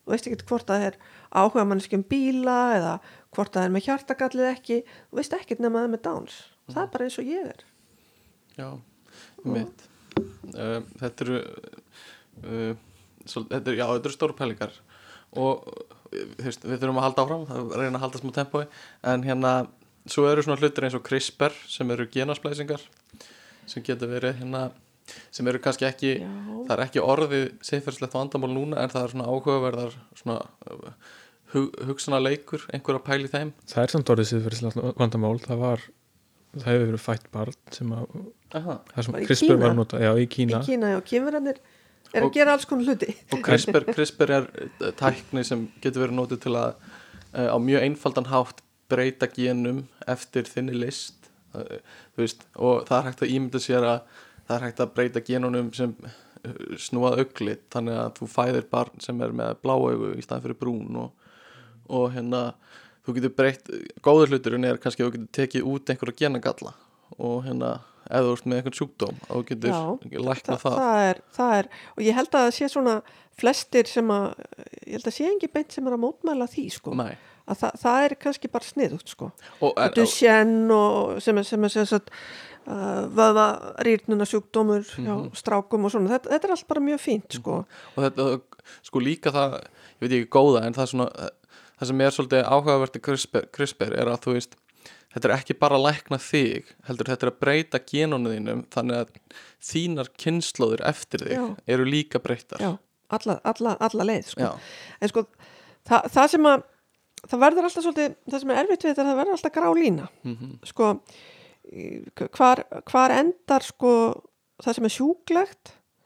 Þú 0.00 0.12
veist 0.14 0.28
ekkert 0.30 0.44
hvort 0.48 0.70
það 0.70 0.84
er 0.86 0.98
áhuga 1.34 1.64
mannski 1.66 1.98
um 1.98 2.04
bíla 2.06 2.58
eða 2.76 2.94
hvort 3.34 3.52
það 3.54 3.66
er 3.66 3.74
með 3.74 3.86
hjartagallið 3.88 4.50
ekki. 4.54 4.78
Þú 5.10 5.20
veist 5.20 5.36
ekkert 5.36 5.60
nema 5.60 5.80
að 5.80 5.82
það 5.82 5.88
er 5.90 5.94
með 5.96 6.04
Downs. 6.06 6.38
Það 6.70 6.82
er 6.82 6.92
bara 6.94 7.08
eins 7.08 7.18
og 7.20 7.30
ég 7.30 7.50
er. 7.50 7.66
Já, 8.60 8.68
mitt 9.46 9.84
uh, 10.54 10.80
Þetta 11.00 11.26
eru 11.26 11.38
uh, 11.40 12.72
svo, 13.24 13.44
þetta 13.50 13.72
er, 13.72 13.78
Já, 13.78 13.86
þetta 13.86 14.10
eru 14.10 14.16
stóru 14.16 14.36
pælingar 14.38 14.74
og 15.38 15.66
veist, 16.40 16.64
við 16.66 16.80
þurfum 16.80 17.00
að 17.00 17.06
halda 17.08 17.24
áfram 17.24 17.46
að 17.54 17.74
reyna 17.78 17.98
að 17.98 18.04
halda 18.06 18.22
smá 18.22 18.32
tempói 18.40 18.64
en 19.12 19.26
hérna, 19.26 19.54
svo 20.10 20.26
eru 20.30 20.44
svona 20.46 20.58
hlutir 20.60 20.86
eins 20.88 20.98
og 20.98 21.04
CRISPR 21.06 21.54
sem 21.70 21.90
eru 21.94 22.08
genasplæsingar 22.10 22.82
sem 23.70 23.84
getur 23.86 24.10
verið 24.10 24.40
hérna 24.42 24.70
sem 25.34 25.48
eru 25.50 25.60
kannski 25.62 25.86
ekki, 25.88 26.12
Já. 26.22 26.28
það 26.68 26.74
er 26.76 26.82
ekki 26.84 27.02
orðið 27.02 27.46
siðferðslegt 27.66 28.14
vandamál 28.14 28.52
núna 28.54 28.82
en 28.82 28.92
það 28.92 29.06
er 29.06 29.14
svona 29.14 29.30
áhugaverðar 29.30 29.96
svona 30.18 30.36
hug, 31.54 31.80
hugsana 31.88 32.20
leikur, 32.22 32.66
einhver 32.74 33.00
að 33.00 33.06
pæli 33.08 33.30
þeim. 33.30 33.50
Það 33.70 33.82
er 33.82 33.94
samt 33.94 34.12
orðið 34.14 34.30
siðferðislega 34.30 34.92
vandamál. 35.00 35.34
Það 35.42 35.64
var, 35.64 35.84
það 36.56 36.70
hefur 36.70 36.86
verið 36.86 37.04
fætt 37.06 37.28
barn 37.34 37.58
sem 37.74 37.94
að, 37.96 38.16
Aha. 38.60 38.78
það 38.94 39.08
sem 39.08 39.18
í 39.18 39.28
CRISPR 39.28 39.60
var 39.64 39.72
að 39.72 39.80
nota, 39.80 40.02
já 40.02 40.10
í 40.14 40.28
Kína. 40.30 40.62
Í 40.62 40.70
Kína 40.70 40.94
og 40.98 41.06
kynverðanir 41.10 41.60
er 42.14 42.26
að 42.26 42.32
gera 42.36 42.56
alls 42.56 42.66
konar 42.68 42.90
hluti. 42.90 43.14
og 43.32 43.44
CRISPR, 43.46 43.86
CRISPR 43.90 44.34
er 44.38 44.48
uh, 44.64 44.90
tækni 44.98 45.44
sem 45.46 45.68
getur 45.82 46.06
verið 46.06 46.18
nótið 46.18 46.42
til 46.46 46.56
að 46.58 46.72
uh, 46.74 47.50
á 47.54 47.56
mjög 47.62 47.86
einfaldan 47.86 48.30
hátt 48.30 48.64
breyta 48.90 49.28
genum 49.30 49.84
eftir 50.10 50.48
þinni 50.50 50.74
list. 50.74 51.28
Þú 51.50 52.22
veist, 52.22 52.42
og 52.58 52.84
það 52.86 52.96
er 52.96 53.06
hægt 53.08 53.22
að 53.24 53.32
ímynda 53.34 53.60
sér 53.62 53.86
að 53.86 54.18
það 54.46 54.56
er 54.56 54.64
hægt 54.66 54.82
að 54.82 54.92
breyta 54.94 55.22
genunum 55.26 55.70
sem 55.74 55.94
snúað 56.80 57.24
auglit 57.24 57.64
þannig 57.72 57.98
að 58.00 58.12
þú 58.18 58.28
fæðir 58.32 58.68
barn 58.70 59.02
sem 59.02 59.18
er 59.24 59.34
með 59.36 59.58
blá 59.64 59.74
augu 59.76 60.12
í 60.14 60.24
staðan 60.24 60.44
fyrir 60.46 60.58
brún 60.60 61.00
og, 61.02 61.26
og 61.90 62.06
hérna 62.14 62.42
þú 63.04 63.16
getur 63.16 63.34
breytt, 63.36 63.70
góður 64.04 64.34
hluturinn 64.34 64.68
er 64.68 64.80
kannski 64.80 65.04
að 65.04 65.10
þú 65.10 65.16
getur 65.16 65.32
tekið 65.40 65.68
út 65.72 65.92
einhverja 65.92 66.20
genagalla 66.22 66.74
og 67.18 67.44
hérna, 67.46 67.74
ef 68.10 68.24
þú 68.26 68.32
ert 68.36 68.46
með 68.50 68.60
einhvern 68.60 68.76
sjúkdóm 68.80 69.18
þú 69.28 69.40
getur 69.50 69.70
Já, 69.74 69.80
lækna 70.28 70.56
Þa, 70.56 70.60
það, 70.62 70.76
það, 70.80 71.00
er, 71.10 71.20
það 71.36 71.54
er 71.58 71.68
og 71.96 72.04
ég 72.06 72.14
held 72.20 72.30
að 72.34 72.44
það 72.46 72.54
sé 72.58 72.68
svona 72.72 72.94
flestir 73.40 73.86
sem 73.88 74.12
að 74.12 74.26
ég 74.86 74.94
held 74.98 75.08
að 75.10 75.16
sé 75.16 75.26
engi 75.30 75.48
beint 75.52 75.72
sem 75.72 75.86
er 75.88 75.96
að 75.96 76.02
mótmæla 76.04 76.46
því 76.52 76.64
sko. 76.74 76.92
Að 77.50 77.56
það, 77.64 77.76
það 77.82 78.04
er 78.06 78.14
kannski 78.20 78.48
bara 78.52 78.66
sniðugt 78.68 79.08
sko. 79.14 79.30
Og, 79.64 79.72
og 79.72 79.94
Duchenne 79.96 80.74
og 80.76 81.20
sem 81.24 81.38
er 81.40 81.46
sem 81.48 81.64
er 81.66 81.72
sem 81.72 81.86
sagt 81.88 82.10
uh, 82.68 83.08
vöða 83.16 83.46
rýrnuna 83.86 84.26
sjúkdómur 84.28 84.84
hjá 84.92 85.14
Mhm. 85.16 85.30
strákum 85.40 85.84
og 85.88 85.90
svona. 85.94 86.12
Þetta, 86.12 86.30
þetta 86.34 86.46
er 86.50 86.54
allt 86.56 86.68
bara 86.68 86.84
mjög 86.84 87.00
fínt 87.00 87.38
sko. 87.40 87.56
Og 87.96 88.04
þetta, 88.04 88.28
sko 88.86 89.00
líka 89.02 89.32
það 89.34 89.56
ég 89.64 90.04
veit 90.04 90.12
ekki 90.20 90.30
góða, 90.36 90.62
en 90.66 90.76
það 90.76 90.82
er 90.84 90.92
svona 90.92 91.30
það 91.80 91.86
sem 91.90 92.00
er 92.04 92.10
svolítið 92.18 92.44
áhugavert 92.44 92.96
í 92.96 93.00
CRISPR, 93.08 93.46
CRISPR 93.56 93.96
er 93.96 94.12
að 94.12 94.20
þú 94.26 94.34
veist, 94.36 94.54
þetta 95.12 95.28
er 95.28 95.34
ekki 95.36 95.56
bara 95.58 95.76
að 95.78 95.86
lækna 95.88 96.18
þig, 96.22 96.68
heldur 96.86 97.10
þetta 97.10 97.26
er 97.26 97.32
að 97.32 97.40
breyta 97.42 97.80
genunum 97.92 98.32
þínum, 98.34 98.60
þannig 98.70 99.00
að 99.00 99.08
þínar 99.70 100.10
kynnslóðir 100.22 100.84
eftir 100.86 101.24
þig 101.26 101.34
Já. 101.38 101.46
eru 101.66 101.84
líka 101.88 102.20
breytar 102.22 102.62
já, 102.62 102.70
alla, 103.10 103.40
alla, 103.44 103.76
alla 103.80 104.04
leið 104.06 104.28
sko. 104.34 104.52
En 105.00 105.08
sko 105.12 105.24
það, 105.88 106.06
það 106.14 106.30
sem 106.36 106.46
að 106.52 106.62
það 107.26 107.42
verður 107.42 107.66
alltaf 107.68 107.84
svolítið, 107.84 108.14
það 108.30 108.40
sem 108.44 108.50
er 108.54 108.60
erfitt 108.62 108.84
við 108.86 108.90
þetta 108.94 109.02
er 109.02 109.06
að 109.06 109.10
það 109.10 109.20
verður 109.20 109.36
alltaf 109.38 109.52
grá 109.58 109.68
lína 109.76 110.08
Mhm. 110.24 110.52
sko 110.70 110.90
í- 111.70 112.30
hvar, 112.38 112.64
hvar 112.88 113.10
endar 113.18 113.66
sko 113.66 113.92
það 114.62 114.74
sem 114.78 114.84
er 114.88 114.94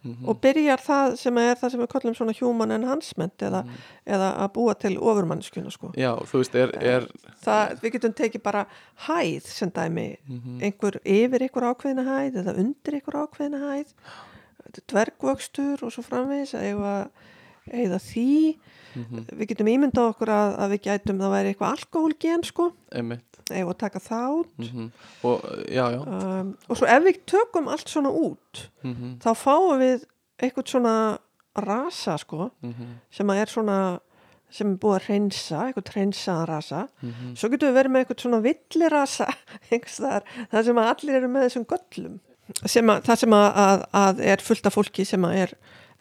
sjúklegt 0.05 0.21
Mhm. 0.21 0.29
og 0.29 0.41
byrjar 0.41 0.81
það 0.85 1.17
sem 1.17 1.39
er 1.39 1.55
það 1.57 1.71
sem 1.71 1.81
við 1.81 1.89
kallum 1.89 2.15
svona 2.15 2.35
human 2.39 2.71
enhancement 2.71 3.39
eða, 3.39 3.65
Mhm. 3.65 3.71
eða 4.07 4.29
að 4.39 4.53
búa 4.53 4.75
til 4.79 4.97
ofurmannskjuna 4.99 5.73
sko 5.73 5.93
Já, 5.97 6.15
þú 6.23 6.39
veist, 6.43 6.55
er, 6.55 6.71
er 6.83 7.07
það, 7.43 7.81
við 7.81 7.93
getum 7.93 8.13
tekið 8.15 8.43
bara 8.43 8.67
hæð 9.07 9.43
sem 9.43 9.71
dæmi, 9.71 10.17
Mhm. 10.29 10.61
einhver 10.63 11.01
yfir 11.05 11.41
einhver 11.49 11.75
ákveðina 11.75 12.05
hæð 12.05 12.37
eða 12.45 12.59
undir 12.59 13.01
einhver 13.01 13.27
ákveðina 13.27 13.61
hæð 13.61 13.87
er 14.65 14.81
dvergvöxtur 14.89 15.83
og 15.83 15.93
svo 15.93 16.03
framvegis 16.05 16.55
að 16.55 16.63
eiga, 16.73 17.09
eiga 17.73 17.99
því 17.99 18.57
Mhm. 18.95 19.27
við 19.27 19.47
getum 19.49 19.67
ímyndað 19.67 20.15
okkur 20.15 20.29
að, 20.29 20.59
að 20.59 20.71
við 20.71 20.81
gætum 20.83 21.19
það 21.19 21.33
væri 21.35 21.55
eitthvað 21.55 21.79
alkohólgen 21.79 22.45
sko 22.45 22.73
einmitt 22.93 23.34
eiga 23.51 23.69
að 23.73 23.79
taka 23.85 24.01
það 24.05 24.39
út 24.39 24.65
mm 24.65 24.89
og 25.25 25.45
já, 25.69 25.85
já. 25.93 26.01
Um, 26.01 26.57
og 26.69 26.79
svo 26.79 26.87
ef 26.89 27.05
við 27.05 27.21
tökum 27.27 27.69
allt 27.69 27.89
svona 27.93 28.13
út 28.15 28.65
mm 28.85 29.19
þá 29.25 29.31
fáum 29.37 29.79
við 29.83 30.05
eitthvað 30.43 30.73
svona 30.75 30.97
rasa 31.55 32.17
sko 32.19 32.51
sem 33.11 33.31
að 33.31 33.41
er 33.45 33.53
svona 33.53 33.79
sem 34.55 34.71
er 34.71 34.79
búið 34.79 34.97
að 34.99 35.07
reynsa, 35.09 35.61
eitthvað 35.67 35.93
reynsaðan 35.97 36.47
rasa. 36.47 36.83
Mhm. 37.03 37.33
svo 37.39 37.49
getum 37.51 37.71
við 37.71 37.79
verið 37.79 37.91
með 37.95 38.05
eitthvað 38.05 38.21
svona 38.23 38.41
villirasa 38.45 39.27
það 40.53 40.65
sem 40.69 40.79
að 40.79 40.91
allir 40.93 41.19
eru 41.19 41.31
með 41.33 41.47
þessum 41.49 41.67
göllum. 41.73 42.21
Sem 42.69 42.91
að, 42.93 42.99
það 43.07 43.21
sem 43.23 43.35
að, 43.35 43.47
að, 43.65 43.85
að 43.99 44.21
er 44.21 44.43
fullt 44.45 44.67
af 44.69 44.77
fólki 44.77 45.07
sem 45.09 45.25
að 45.25 45.39
er 45.43 45.55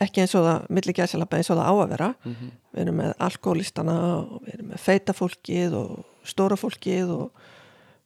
ekki 0.04 0.24
eins 0.24 0.34
og 0.36 0.44
það 0.44 0.66
milli 0.76 0.96
gæsalabba 0.98 1.40
eins 1.40 1.50
og 1.54 1.60
það 1.60 1.70
á 1.72 1.74
að 1.74 1.92
vera. 1.94 2.10
Mhm. 2.26 2.52
við 2.74 2.82
erum 2.84 3.00
með 3.02 3.14
alkoholistana 3.28 3.96
og 4.18 4.42
við 4.44 4.54
erum 4.58 4.70
með 4.74 4.84
feita 4.84 5.14
fólkið 5.18 5.78
og 5.80 5.92
stóra 6.28 6.58
fólkið 6.60 7.12
og 7.14 7.32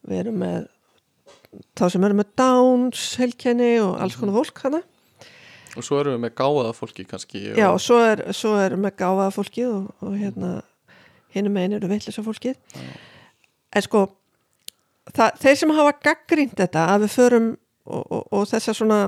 við 0.08 0.20
erum 0.24 0.38
með 0.44 0.68
þá 1.78 1.84
sem 1.94 2.04
eru 2.08 2.18
með 2.20 2.32
Downs 2.40 3.04
heilkenni 3.22 3.72
og 3.84 3.98
alls 4.04 4.18
konar 4.20 4.36
fólk 4.38 4.62
hana 4.66 4.82
og 5.78 5.86
svo 5.86 6.00
erum 6.02 6.16
við 6.18 6.24
með 6.26 6.34
gáða 6.40 6.72
fólki 6.76 7.06
kannski 7.08 7.42
og, 7.52 7.58
Já, 7.60 7.68
og 7.74 7.82
svo 7.84 8.00
er, 8.02 8.24
svo 8.34 8.56
er 8.58 8.76
með 8.82 8.96
gáfaða 9.02 9.34
fólkið 9.36 9.68
og, 9.74 9.92
og 10.02 10.16
hérna 10.18 10.52
hinn 11.36 11.52
megin 11.54 11.76
eru 11.78 11.90
villisa 11.92 12.24
fólkið. 12.26 12.56
En 13.76 13.84
sko 13.86 14.08
það, 15.14 15.38
þeir 15.44 15.58
sem 15.62 15.74
hafa 15.78 15.94
gaggrínt 16.08 16.56
þetta 16.58 16.86
að 16.96 17.04
við 17.06 17.14
förum 17.18 17.48
og, 17.86 18.04
og, 18.10 18.24
og 18.34 18.48
þessar 18.50 18.78
svona 18.80 19.00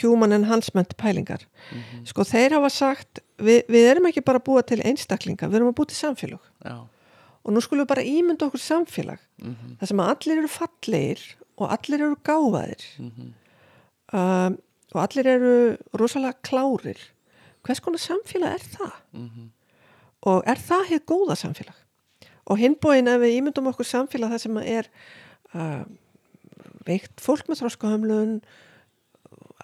human 0.00 0.32
enhancement 0.32 0.96
pælingar 0.98 1.44
Mhm. 1.70 2.04
sko 2.08 2.24
þeir 2.28 2.56
hafa 2.56 2.68
sagt 2.72 3.20
við, 3.38 3.62
við 3.68 3.86
erum 3.90 4.06
ekki 4.08 4.24
bara 4.24 4.40
að 4.40 4.44
búa 4.48 4.62
til 4.66 4.80
einstaklinga 4.84 5.48
við 5.48 5.60
erum 5.60 5.70
að 5.72 5.76
búa 5.78 5.86
til 5.90 5.96
samfélag 6.00 6.40
já. 6.64 6.74
Og 7.44 7.52
nú 7.52 7.60
skulum 7.60 7.84
við 7.84 7.90
bara 7.92 8.02
ímynda 8.08 8.46
okkur 8.48 8.60
samfélag 8.62 9.18
Mhm. 9.42 9.76
þar 9.80 9.86
sem 9.88 9.98
að 9.98 10.10
allir 10.14 10.38
eru 10.38 10.48
fallegir 10.48 11.20
og 11.58 11.70
allir 11.70 12.00
eru 12.00 12.16
gáfaðir 12.24 12.84
Mhm. 12.98 13.32
um, 14.12 14.58
og 14.94 15.00
allir 15.02 15.26
eru 15.26 15.76
rosalega 15.98 16.34
klárir 16.42 16.98
hvers 17.64 17.80
konar 17.80 17.98
samfélag 17.98 18.54
er 18.54 18.64
það? 18.76 18.92
Mhm. 19.12 19.48
og 20.26 20.42
er 20.46 20.56
það 20.56 20.86
hér 20.88 21.00
góða 21.04 21.36
samfélag? 21.36 21.74
og 22.46 22.58
hinbóin 22.58 23.08
ef 23.08 23.20
við 23.20 23.38
ímyndum 23.40 23.68
okkur 23.72 23.84
samfélag 23.88 24.30
það 24.32 24.40
sem 24.40 24.56
er 24.58 24.88
uh, 25.54 25.84
veikt 26.86 27.16
fólk 27.20 27.46
með 27.48 27.60
þróskahömlun 27.62 28.42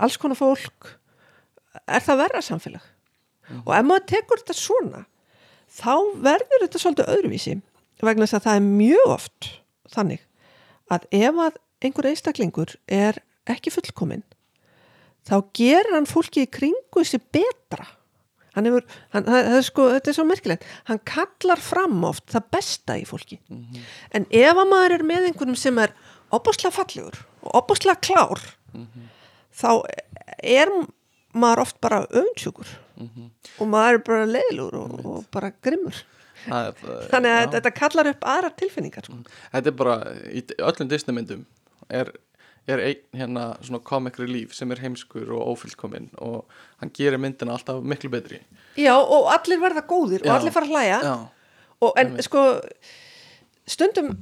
alls 0.01 0.17
konar 0.17 0.37
fólk 0.37 0.97
er 1.87 2.01
það 2.01 2.17
verra 2.25 2.41
samfélag? 2.43 2.83
og 3.67 3.73
ef 3.75 3.85
maður 3.85 4.07
tekur 4.07 4.39
þetta 4.43 4.55
svona 4.57 5.05
þá 5.71 5.93
verður 6.23 6.65
þetta 6.65 6.79
svolítið 6.83 7.11
öðruvísi 7.17 7.63
vegna 8.09 8.27
þess 8.27 8.39
að 8.41 8.47
það 8.49 8.59
er 8.61 8.67
mjög 8.69 9.15
oft 9.15 9.49
þannig 9.95 10.27
að 10.91 11.07
ef 11.21 11.41
að 11.47 11.57
einhver 11.81 12.11
einstaklingur 12.11 12.75
er 12.91 13.21
ekki 13.51 13.73
fullkominn 13.75 14.25
þá 15.29 15.37
gerir 15.57 15.95
hann 15.95 16.09
fólki 16.09 16.45
í 16.47 16.51
kringu 16.51 17.03
þessi 17.03 17.21
betra. 17.33 17.87
Hann 18.57 18.67
hefur, 18.67 18.87
hann, 19.15 19.25
það, 19.29 19.49
það 19.53 19.61
sko, 19.63 19.85
þetta 19.95 20.11
er 20.11 20.17
svo 20.17 20.25
merkilegt. 20.27 20.65
Hann 20.89 20.99
kallar 21.07 21.61
fram 21.63 22.01
oft 22.09 22.25
það 22.33 22.49
besta 22.57 22.97
í 22.99 23.05
fólki. 23.07 23.39
En 24.11 24.27
ef 24.27 24.57
að 24.59 24.71
maður 24.73 24.95
er 24.97 25.05
með 25.07 25.29
einhvernum 25.29 25.59
sem 25.61 25.79
er 25.79 25.93
opaslega 26.35 26.75
fallegur 26.75 27.21
og 27.45 27.55
opaslega 27.63 28.01
klár 28.03 28.43
þá 29.55 29.71
er 30.43 30.73
maður 31.33 31.63
oft 31.63 31.81
bara 31.81 32.03
öfundsjúkur. 32.11 32.67
Og 33.61 33.69
maður 33.71 34.01
er 34.01 34.03
bara 34.09 34.27
leiðlur 34.27 34.75
og, 34.83 34.99
og 35.07 35.25
bara 35.31 35.53
grimmur 35.63 36.03
þannig 36.47 37.31
að 37.31 37.45
já. 37.45 37.51
þetta 37.57 37.73
kallar 37.77 38.11
upp 38.13 38.27
aðra 38.33 38.51
tilfinningar 38.63 39.07
sko. 39.07 39.21
þetta 39.53 39.73
er 39.73 39.77
bara 39.83 39.97
í 40.31 40.43
öllum 40.59 40.91
Disney 40.91 41.17
myndum 41.17 41.45
er, 41.91 42.13
er 42.71 42.83
einn 42.87 43.21
hérna 43.21 43.45
svona 43.61 43.83
comic 43.91 44.19
relief 44.21 44.55
sem 44.57 44.71
er 44.73 44.83
heimskur 44.85 45.31
og 45.37 45.55
ófyllkominn 45.55 46.11
og 46.19 46.45
hann 46.83 46.93
gerir 46.97 47.21
myndina 47.21 47.57
alltaf 47.59 47.83
miklu 47.83 48.13
betri 48.13 48.41
já 48.79 48.95
og 48.97 49.31
allir 49.35 49.61
verða 49.63 49.85
góðir 49.87 50.25
Já. 50.25 50.31
og 50.31 50.35
allir 50.39 50.57
fara 50.57 50.69
að 50.69 50.75
hlæja 50.77 51.01
Já, 51.05 51.15
og, 51.81 51.93
en 51.97 52.07
Einmitt. 52.07 52.29
sko 52.29 52.45
stundum 53.71 54.15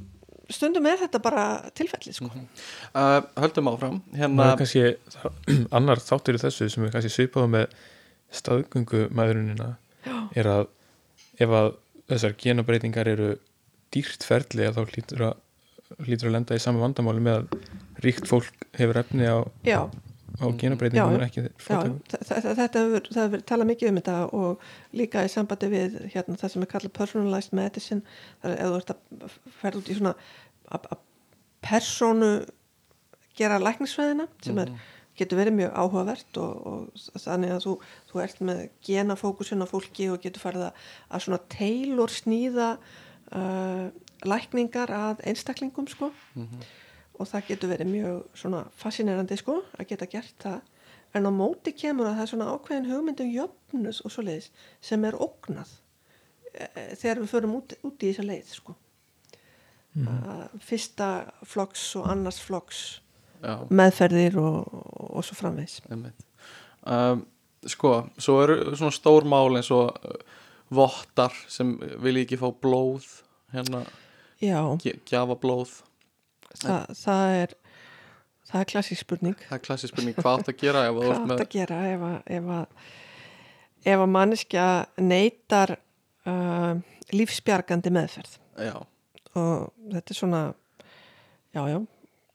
stundum 0.48 0.86
er 0.88 0.96
þetta 1.02 1.20
bara 1.20 1.44
tilfelli 1.76 2.14
sko. 2.16 2.30
uh, 2.32 3.20
höldum 3.36 3.68
áfram 3.68 4.00
hérna, 4.16 4.52
er 4.52 4.60
kannski 4.62 4.84
annar 5.76 6.00
þáttur 6.00 6.38
í 6.38 6.42
þessu 6.42 6.70
sem 6.72 6.86
er 6.86 6.94
kannski 6.94 7.12
svipaðu 7.12 7.52
með 7.52 7.76
staðgöngumæðrunina 8.38 9.74
er 10.36 10.48
að 10.48 10.66
ef 11.38 11.52
að 11.54 11.70
þessar 12.08 12.34
genabreitingar 12.40 13.08
eru 13.14 13.30
dýrt 13.94 14.24
ferli 14.26 14.66
að 14.68 14.78
þá 14.78 14.82
hlýtur 14.92 15.24
að 15.30 16.04
hlýtur 16.04 16.28
að 16.28 16.34
lenda 16.36 16.56
í 16.58 16.60
sama 16.62 16.82
vandamáli 16.84 17.22
með 17.24 17.38
að 17.38 18.02
ríkt 18.04 18.28
fólk 18.28 18.66
hefur 18.76 18.98
efni 19.00 19.24
á, 19.28 19.38
á 20.38 20.46
genabreitingum 20.60 21.14
en 21.16 21.24
ekki 21.24 21.44
þa- 22.28 22.56
þetta 22.60 22.82
hefur, 22.84 23.40
talað 23.48 23.70
mikið 23.72 23.88
um 23.92 24.00
þetta 24.00 24.16
og 24.36 24.66
líka 25.00 25.24
í 25.24 25.30
sambandi 25.32 25.70
við 25.72 25.96
hérna, 26.12 26.36
það 26.38 26.52
sem 26.54 26.66
er 26.66 26.70
kallað 26.74 26.92
personalized 27.00 27.56
medicine 27.56 28.02
það 28.44 28.54
er 28.58 28.76
ert 28.76 28.92
að 28.94 29.38
ferða 29.62 29.80
út 29.82 29.88
í 29.88 29.96
svona 29.98 30.14
að 30.76 31.00
persónu 31.64 32.30
gera 33.38 33.58
læknisfræðina 33.62 34.28
sem 34.44 34.58
er, 34.62 34.72
getur 35.18 35.40
verið 35.40 35.56
mjög 35.58 35.76
áhugavert 35.82 36.40
og, 36.42 36.66
og 36.68 37.22
þannig 37.22 37.54
að 37.54 37.64
þú, 37.66 37.74
þú 38.10 38.22
ert 38.24 38.42
með 38.48 38.62
genafókusin 38.88 39.64
á 39.64 39.66
fólki 39.68 40.08
og 40.12 40.22
getur 40.24 40.44
farið 40.44 40.66
að, 40.68 40.82
að 41.10 41.24
svona 41.24 41.40
tailor 41.52 42.14
sníða 42.14 42.68
uh, 42.78 43.86
lækningar 44.28 44.92
að 44.94 45.22
einstaklingum 45.28 45.88
sko. 45.90 46.12
Og 47.18 47.26
það 47.26 47.48
getur 47.50 47.72
verið 47.72 47.92
mjög 47.92 48.18
svona 48.38 48.64
fascinerandi 48.78 49.38
sko 49.40 49.60
að 49.74 49.88
geta 49.90 50.10
gert 50.10 50.34
það. 50.42 50.60
En 51.16 51.26
á 51.26 51.32
móti 51.32 51.72
kemur 51.74 52.06
að 52.06 52.18
það 52.18 52.24
er 52.24 52.30
svona 52.32 52.50
ákveðin 52.52 52.90
hugmyndum 52.90 53.30
jöfnus 53.32 54.02
og 54.04 54.12
svo 54.12 54.22
leiðis 54.26 54.50
sem 54.84 55.04
er 55.08 55.16
ógnað 55.16 55.70
eh, 56.52 56.92
þegar 57.00 57.22
við 57.22 57.32
förum 57.32 57.56
út, 57.58 57.74
út 57.82 58.04
í 58.04 58.12
þessa 58.12 58.28
leið 58.28 58.52
sko. 58.52 58.76
Mm. 59.98 60.60
fyrsta 60.62 61.06
flokks 61.48 61.96
og 61.98 62.04
annars 62.12 62.36
flokks 62.44 63.00
já, 63.42 63.54
meðferðir 63.80 64.38
og, 64.42 64.80
og 65.18 65.26
svo 65.26 65.38
framvegs 65.38 65.80
um, 65.88 67.24
sko, 67.66 67.94
svo 68.18 68.40
eru 68.44 68.58
svona 68.74 68.94
stór 68.94 69.28
mál 69.28 69.58
eins 69.58 69.70
og 69.74 69.92
uh, 69.92 70.18
vottar 70.74 71.34
sem 71.48 71.76
vilja 72.02 72.26
ekki 72.26 72.40
fá 72.40 72.50
blóð 72.52 73.06
hérna, 73.54 73.84
gjafa 74.40 75.38
blóð 75.40 75.78
það, 76.58 76.92
það 76.98 77.38
er 77.38 77.56
það 78.48 78.62
er 78.62 78.70
klassík 78.72 79.00
spurning. 79.02 79.42
Það 79.48 79.56
er 79.58 79.64
klassisk 79.64 79.94
spurning, 79.94 80.16
hvað 80.18 80.40
átt 80.40 80.52
að 80.52 80.62
gera 80.62 80.84
ef 80.88 80.96
hvað 80.96 81.12
átt 81.14 81.26
með 81.28 81.42
að 81.42 81.50
gera 81.54 81.80
ef 81.88 82.06
að, 82.08 82.16
ef 82.38 82.48
að, 82.54 82.86
ef 83.92 84.04
að 84.04 84.12
manneskja 84.14 84.68
neytar 85.02 85.74
uh, 85.76 86.72
lífsbjargandi 87.14 87.92
meðferð? 87.94 88.38
Já, 88.68 88.74
og 89.34 89.68
þetta 89.92 90.14
er 90.14 90.18
svona 90.18 90.42
já, 91.54 91.62
já, 91.74 91.78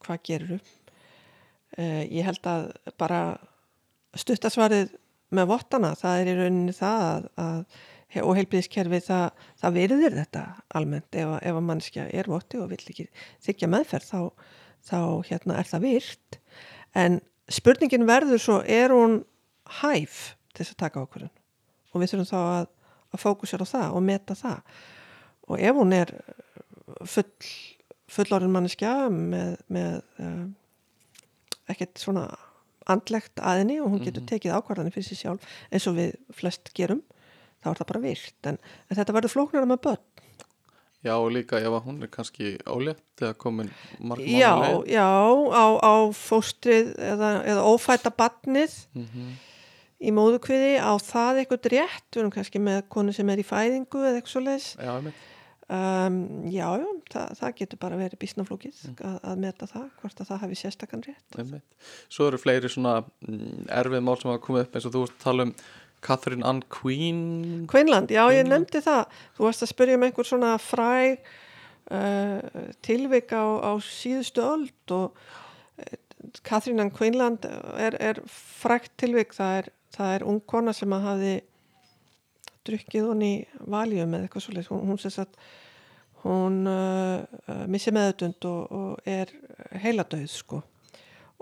hvað 0.05 0.23
gerur 0.29 0.53
þú? 0.53 0.61
Uh, 1.73 2.03
ég 2.05 2.27
held 2.27 2.45
að 2.49 2.69
bara 3.01 3.23
stuttasvarið 4.17 4.93
með 5.33 5.49
vottana, 5.49 5.95
það 5.97 6.19
er 6.19 6.29
í 6.29 6.37
rauninni 6.37 6.75
það 6.77 7.03
að, 7.07 7.27
að 7.41 7.81
og 8.21 8.37
heilbíðiskerfi 8.37 8.99
það, 9.07 9.45
það 9.57 9.77
virðir 9.79 10.15
þetta 10.19 10.43
almennt. 10.77 11.17
Ef, 11.17 11.31
ef 11.41 11.57
að 11.57 11.67
mannskja 11.69 12.05
er 12.13 12.29
votti 12.29 12.59
og 12.61 12.69
vill 12.69 12.81
ekki 12.83 13.07
þykja 13.45 13.69
meðferð 13.73 14.09
þá, 14.11 14.19
þá 14.85 14.99
hérna 15.31 15.57
er 15.57 15.69
það 15.71 15.85
virt. 15.87 16.39
En 16.93 17.19
spurningin 17.49 18.07
verður 18.09 18.41
svo 18.41 18.59
er 18.61 18.93
hún 18.93 19.23
hæf 19.81 20.35
til 20.53 20.61
þess 20.61 20.75
að 20.75 20.81
taka 20.83 21.05
ákvörðun? 21.05 21.33
Og 21.93 22.01
við 22.01 22.13
þurfum 22.13 22.29
þá 22.29 22.39
að, 22.41 22.67
að 23.13 23.23
fókusera 23.23 23.65
á 23.65 23.73
það 23.73 23.97
og 23.97 24.05
meta 24.05 24.37
það. 24.37 24.75
Og 25.49 25.63
ef 25.69 25.79
hún 25.79 25.95
er 25.97 26.13
full, 27.09 27.53
fullorinn 28.13 28.53
manneskja 28.53 28.93
með, 29.13 29.57
með 29.73 29.97
uh, 30.21 30.43
ekkert 31.73 32.01
svona 32.01 32.27
andlegt 32.91 33.39
aðinni 33.39 33.77
og 33.79 33.93
hún 33.93 34.01
getur 34.03 34.25
tekið 34.27 34.57
ákvarðanir 34.57 34.91
fyrir 34.95 35.07
sér 35.07 35.19
sjálf 35.21 35.45
eins 35.71 35.85
og 35.87 35.95
við 35.99 36.15
flest 36.35 36.73
gerum 36.75 36.99
þá 37.63 37.69
er 37.71 37.77
það 37.79 37.87
bara 37.93 38.01
virt. 38.03 38.39
En, 38.51 38.57
en 38.91 38.97
þetta 38.99 39.13
verður 39.15 39.31
flóknara 39.37 39.69
með 39.69 39.79
börn. 39.85 40.03
Já 41.03 41.13
og 41.19 41.31
líka 41.35 41.59
ef 41.59 41.73
hún 41.83 41.97
er 42.03 42.07
kannski 42.11 42.53
ólétt 42.63 43.19
eða 43.23 43.33
komin 43.35 43.71
marg 43.99 44.23
já, 44.23 44.51
já, 44.87 45.03
á, 45.03 45.65
á 45.83 45.93
fóstrið 46.15 46.93
eða, 46.95 47.31
eða 47.43 47.65
ófæta 47.67 48.11
barnið 48.15 48.77
Mhm. 48.95 49.33
í 50.03 50.11
móðukviði 50.15 50.79
á 50.79 50.91
það 50.99 51.41
eitthvað 51.43 51.67
rétt, 51.75 52.07
við 52.11 52.21
erum 52.21 52.31
kannski 52.35 52.59
með 52.59 52.81
konu 52.91 53.13
sem 53.15 53.29
er 53.31 53.39
í 53.39 53.45
fæðingu 53.47 53.99
eða 54.03 54.15
eitthvað 54.19 54.31
svo 54.35 54.43
leis 54.43 54.69
já, 54.79 54.91
einmitt 54.95 55.13
um, 55.73 56.17
já, 56.53 56.65
já, 56.79 56.87
það, 57.13 57.37
það 57.39 57.53
getur 57.59 57.79
bara 57.81 57.99
verið 57.99 58.19
bísnaflókið 58.21 58.81
að, 58.93 59.15
að 59.19 59.39
meta 59.43 59.69
það, 59.69 59.85
hvort 60.01 60.19
að 60.21 60.29
það 60.31 60.41
hafi 60.43 60.59
sérstakann 60.59 61.05
rétt. 61.07 61.77
Svo 62.13 62.27
eru 62.29 62.39
fleiri 62.41 62.71
svona 62.71 62.99
mm, 63.25 63.63
erfið 63.81 64.03
mál 64.05 64.17
sem 64.19 64.31
hafa 64.31 64.43
komið 64.43 64.65
upp 64.67 64.77
eins 64.77 64.89
og 64.89 64.93
þú 64.95 65.05
varst 65.05 65.17
að 65.17 65.25
tala 65.27 65.47
um 65.47 65.55
Catherine 66.03 66.45
Ann 66.45 66.61
Queen. 66.69 67.21
Queenland, 67.71 68.11
já 68.11 68.21
ég 68.27 68.43
Queenland. 68.43 68.67
nefndi 68.67 68.83
það. 68.83 69.17
Þú 69.37 69.47
varst 69.47 69.63
að 69.63 69.71
spyrja 69.71 69.97
um 69.97 70.05
einhver 70.07 70.27
svona 70.27 70.51
fræg 70.59 71.31
uh, 71.95 72.67
tilvik 72.83 73.31
á, 73.31 73.45
á 73.63 73.71
síðustu 73.79 74.43
öld 74.43 74.95
og 74.95 75.15
uh, 75.79 75.95
Catherine 76.43 76.83
Ann 76.83 76.93
Queenland 76.93 77.47
er, 77.79 77.97
er 77.99 78.21
frægt 78.27 78.93
tilvik. 78.99 79.33
Það 79.37 79.61
er, 79.61 79.71
það 79.95 80.15
er 80.17 80.27
ung 80.27 80.43
kona 80.43 80.75
sem 80.75 80.93
að 80.95 81.07
hafi 81.07 81.33
drukkið 82.67 83.09
hún 83.09 83.23
í 83.25 83.33
valjum 83.67 84.13
eða 84.15 84.27
eitthvað 84.27 84.45
svolítið, 84.45 84.71
hún, 84.71 84.83
hún 84.91 84.99
sem 85.01 85.13
sagt 85.13 85.39
hún 86.23 86.63
uh, 86.69 87.23
uh, 87.47 87.65
missi 87.67 87.91
meðutund 87.91 88.45
og, 88.47 88.71
og 88.71 89.09
er 89.09 89.31
heiladauð 89.83 90.29
sko. 90.31 90.61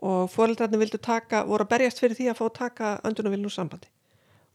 Og 0.01 0.25
fóreldrarnir 0.33 0.81
vildu 0.81 0.97
taka, 0.97 1.43
voru 1.45 1.67
að 1.67 1.73
berjast 1.75 2.01
fyrir 2.01 2.17
því 2.17 2.31
að 2.31 2.39
fá 2.39 2.45
að 2.47 2.55
taka 2.57 2.93
öndunarviln 3.05 3.45
úr 3.45 3.53
sambandi. 3.53 3.91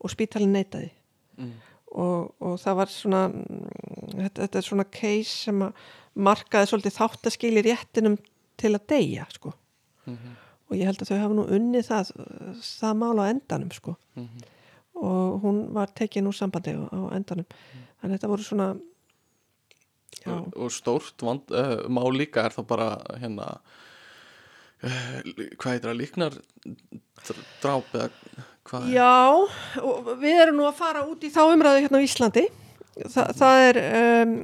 Og 0.03 0.11
spítalinn 0.11 0.55
neitaði. 0.57 0.90
Mm. 1.36 1.53
og, 2.01 2.32
og 2.40 2.55
það 2.61 2.77
var 2.78 2.90
svona 2.93 3.20
mm, 3.28 3.66
þetta, 4.15 4.39
þetta 4.40 4.59
er 4.59 4.65
svona 4.65 4.86
case 4.89 5.35
sem 5.47 5.62
að 5.66 5.85
markaði 6.27 6.70
svolítið 6.70 6.97
þáttaskil 6.97 7.53
í 7.61 7.65
réttinum 7.66 8.16
til 8.57 8.73
að 8.73 8.86
deyja 8.93 9.27
sko. 9.35 9.53
Mhm. 10.07 10.35
og 10.66 10.77
ég 10.78 10.89
held 10.89 11.03
að 11.03 11.11
þau 11.11 11.19
hafa 11.20 11.35
nú 11.35 11.44
unnið 11.55 11.85
það 11.86 12.09
það 12.62 12.94
mál 12.98 13.19
á 13.23 13.24
endanum 13.31 13.73
sko. 13.74 13.97
Mhm. 14.16 14.44
og 14.97 15.43
hún 15.43 15.59
var 15.77 15.93
tekin 15.93 16.27
úr 16.27 16.35
sambandi 16.35 16.73
á, 16.73 17.12
endanum. 17.12 17.44
Þannig 18.01 18.15
að 18.15 18.16
þetta 18.16 18.31
voru 18.32 18.43
svona 18.43 18.69
og, 20.32 20.53
og 20.57 20.70
stórt 20.74 21.23
vand, 21.23 21.51
uh, 21.53 21.86
mál 21.89 22.11
líka 22.16 22.44
er 22.47 22.55
þá 22.57 22.62
bara 22.66 22.89
hérna 23.20 23.48
uh, 24.82 25.20
hvað 25.57 25.73
heitir 25.73 25.89
það, 25.90 25.98
líknar 26.01 26.36
dr- 27.27 27.44
dráp 27.62 27.94
eða 27.94 28.11
hvað? 28.66 28.86
Er 28.86 28.94
já 28.97 30.16
við 30.23 30.40
erum 30.43 30.59
nú 30.61 30.66
að 30.69 30.78
fara 30.81 31.05
út 31.07 31.23
í 31.27 31.31
þá 31.32 31.43
umræðu 31.53 31.85
hérna 31.86 32.01
á 32.03 32.07
Íslandi. 32.07 32.47
Þa, 32.97 33.24
það 33.36 33.62
er 33.69 33.78
um, 33.85 34.35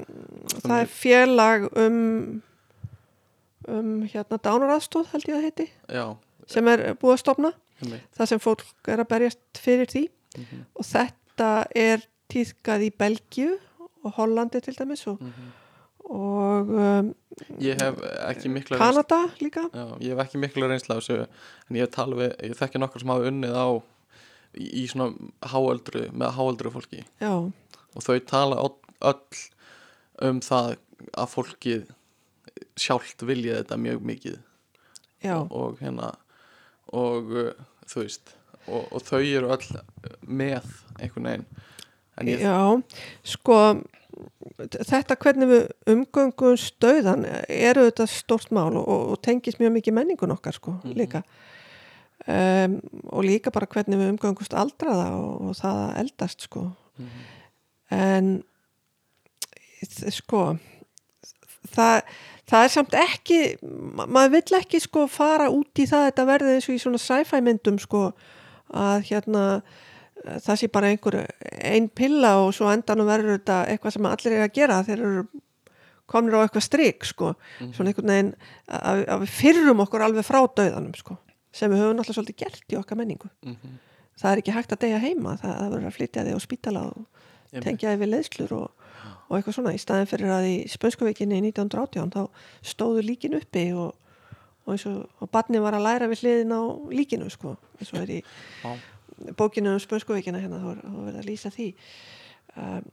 það 0.61 0.79
er 0.83 0.91
félag 0.93 1.69
um 1.73 2.01
um 3.73 3.91
hérna 4.11 4.39
dánaraðstóð 4.43 5.13
held 5.13 5.29
ég 5.31 5.37
að 5.39 5.45
heiti 5.47 5.65
já, 5.95 6.05
sem 6.51 6.67
er 6.73 6.81
búið 6.99 7.13
að 7.15 7.21
stopna 7.23 7.51
það 8.19 8.29
sem 8.33 8.41
fólk 8.43 8.91
er 8.91 9.01
að 9.05 9.09
berjast 9.13 9.61
fyrir 9.63 9.87
því. 9.91 10.03
Mhm. 10.39 10.61
og 10.81 10.87
þetta 10.89 11.49
er 11.77 12.03
tíðkað 12.33 12.85
í 12.87 12.91
Belgíu 12.99 13.57
og 14.03 14.15
Hollandi 14.17 14.61
til 14.65 14.75
dæmis 14.79 15.03
og, 15.11 15.21
Mhm. 15.21 15.51
Og 16.12 16.70
um, 16.76 17.09
ég 17.62 17.80
hef 17.80 18.02
ekki 18.28 18.51
mikla 18.52 18.78
Kanada 18.80 19.22
líka. 19.40 19.64
Já, 19.72 19.86
ég 20.02 20.12
hef 20.12 20.22
ekki 20.26 20.40
miklu 20.43 20.68
reynsla 20.68 20.98
þessu 20.98 21.22
en 21.22 21.78
ég, 21.78 21.89
tala 21.94 22.18
við, 22.18 22.34
ég 22.44 22.59
þekki 22.59 22.82
nokkur 22.82 23.02
sem 23.02 23.12
hafa 23.14 23.30
unnið 23.30 23.56
á 23.56 23.68
í, 23.72 24.66
í 24.82 24.84
svona 24.93 25.32
háöldru 25.55 26.05
með 26.12 26.36
háöldru 26.36 26.74
fólki. 26.74 27.06
Já, 27.22 27.32
og 27.93 28.05
þau 28.05 28.18
tala 28.28 28.60
öll, 28.62 29.40
um 30.28 30.43
það 30.44 30.76
að 31.16 31.32
fólkið 31.32 31.89
sjálft 32.78 33.24
vilja 33.26 33.62
þetta 33.62 33.80
mjög 33.80 34.06
mikið. 34.12 34.39
Já, 35.22 35.36
og 35.40 35.80
hérna 35.80 36.12
og 36.93 37.32
uh, 37.32 37.52
þú 37.89 38.05
veist 38.05 38.36
og, 38.66 38.86
og 38.93 39.01
þau 39.06 39.20
eru 39.22 39.52
öll 39.55 39.82
með 40.28 40.68
einhvern 41.01 41.30
veginn. 41.30 41.51
Ég, 42.28 42.43
já 42.44 42.76
sko 43.24 43.56
þetta 44.72 45.16
hvernig 45.22 45.48
við 45.51 45.62
umgöngum 45.94 46.56
stöðan 46.60 47.24
eru 47.48 47.86
þetta 47.90 48.06
stórt 48.10 48.51
mál 48.55 48.76
og, 48.76 48.89
og 49.14 49.20
tengist 49.24 49.59
mjög 49.62 49.72
mikið 49.78 49.97
menningun 49.98 50.34
okkar 50.36 50.52
sko 50.59 50.76
Mhm. 50.82 50.94
líka. 50.98 51.22
Um, 52.28 52.76
og 53.10 53.24
líka 53.26 53.51
bara 53.51 53.66
hvernig 53.66 53.98
við 53.98 54.12
umgöngust 54.14 54.55
aldraða 54.55 55.09
og, 55.18 55.40
og 55.48 55.56
það 55.59 55.78
að 55.89 55.97
eldast 56.05 56.40
sko. 56.47 56.68
En 57.90 58.43
þ- 59.82 60.12
sko 60.14 60.43
það, 61.74 62.02
það 62.51 62.64
er 62.66 62.72
samt 62.76 62.94
ekki 62.94 63.40
ma 63.97 64.06
maður 64.06 64.36
vill 64.36 64.59
ekki 64.60 64.80
sko 64.84 65.06
fara 65.10 65.48
út 65.51 65.74
í 65.82 65.86
það 65.90 66.06
þetta 66.10 66.26
verði 66.30 66.55
eins 66.56 66.68
og 66.70 66.76
í 66.76 66.82
svona 66.84 67.02
sci-fi 67.02 67.40
myndum 67.43 67.78
sko 67.82 68.12
að 68.72 69.09
hérna 69.10 69.44
það 70.23 70.59
sé 70.61 70.69
bara 70.73 70.90
einhver 70.93 71.19
ein 71.62 71.89
pilla 71.89 72.36
og 72.43 72.53
svo 72.57 72.70
endanum 72.73 73.09
verður 73.09 73.39
þetta 73.39 73.62
eitthvað 73.73 73.97
sem 73.97 74.09
allir 74.11 74.36
er 74.36 74.44
að 74.47 74.55
gera 74.59 74.82
þeir 74.86 75.03
eru 75.03 75.24
komnir 76.12 76.36
á 76.36 76.44
eitthvað 76.44 76.66
strik 76.66 77.07
sko. 77.09 77.32
Svona 77.73 77.93
einhvern 77.93 78.12
veginn 78.12 78.32
að, 78.69 79.05
að 79.07 79.24
við 79.24 79.32
fyrrum 79.39 79.82
okkur 79.86 80.05
alveg 80.07 80.27
frá 80.27 80.40
döðanum 80.44 80.94
sko 80.99 81.19
sem 81.53 81.69
við 81.69 81.82
höfum 81.82 81.99
náttúrulega 81.99 82.16
svolítið 82.16 82.39
gert 82.40 82.73
í 82.73 82.78
okkar 82.81 82.99
menningu. 83.01 83.28
Mhm. 83.44 83.81
það 84.23 84.32
er 84.32 84.40
ekki 84.43 84.53
hægt 84.55 84.73
að 84.73 84.82
deyja 84.85 84.99
heima 85.03 85.32
það, 85.40 85.53
það 85.59 85.73
verður 85.73 85.89
að 85.89 85.97
flytja 85.97 86.23
þig 86.24 86.36
á 86.36 86.40
spítala 86.40 86.82
og 86.93 87.62
tengja 87.65 87.93
þig 87.93 88.01
við 88.03 88.11
leiðslur 88.12 88.53
og, 88.57 88.86
og 89.28 89.35
eitthvað 89.36 89.57
svona. 89.57 89.73
Í 89.74 89.81
staðin 89.82 90.09
fyrir 90.09 90.32
að 90.32 90.47
í 90.49 90.55
spönskuvikinni 90.70 91.40
í 91.40 91.44
1918 91.51 92.12
þá 92.12 92.23
stóðu 92.73 93.05
líkin 93.05 93.36
uppi 93.36 93.65
og, 93.73 93.97
og 94.69 94.86
og, 94.86 95.28
barni 95.32 95.61
var 95.61 95.74
að 95.77 95.86
læra 95.89 96.09
við 96.12 96.23
hliðin 96.23 96.55
á 96.55 96.62
líkinu 96.93 97.31
sko 97.32 97.57
eins 97.81 97.93
og 97.93 98.01
er 98.05 98.15
í 98.15 98.20
Já. 98.23 98.77
Bókinu 99.39 99.73
um 99.74 99.81
spönskuvikina 99.82 100.40
hérna 100.43 100.61
þá 100.62 100.69
er 100.73 100.82
er 100.82 100.99
verið 101.07 101.20
að 101.23 101.28
lýsa 101.31 101.53
því. 101.55 101.69
Um, 102.53 102.85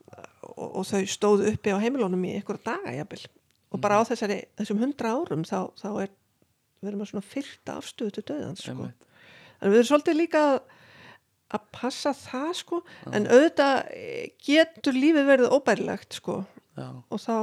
og, 0.56 0.68
og 0.80 0.85
þau 0.88 1.01
stóðu 1.11 1.49
uppi 1.51 1.73
á 1.76 1.81
heimilónum 1.84 2.23
í 2.30 2.34
einhverja 2.38 2.64
daga 2.72 2.93
jafnvel. 2.95 3.22
Og 3.69 3.81
bara 3.84 3.99
á 3.99 4.07
þessari, 4.07 4.38
þessum 4.57 4.80
hundra 4.81 5.11
árum 5.18 5.43
þá, 5.45 5.57
þá 5.77 5.89
er 6.06 6.14
erum 6.88 7.01
að 7.03 7.10
svona 7.11 7.27
fyrta 7.27 7.76
afstöðu 7.80 8.14
til 8.15 8.23
döðans 8.31 8.64
sko. 8.64 8.88
En 9.60 9.73
við 9.73 9.81
erum 9.81 9.89
svolítið 9.89 10.15
líka 10.22 10.43
að, 10.53 10.60
að 11.57 11.65
passa 11.76 12.14
það 12.15 12.53
sko. 12.61 12.80
En 13.11 13.27
auðvitað 13.27 13.76
eh, 13.97 14.30
getur 14.47 14.95
lífið 14.95 15.27
verið 15.27 15.56
óbærilegt 15.57 16.15
sko. 16.22 16.41
Já. 16.80 16.88
og 17.11 17.19
þá, 17.19 17.35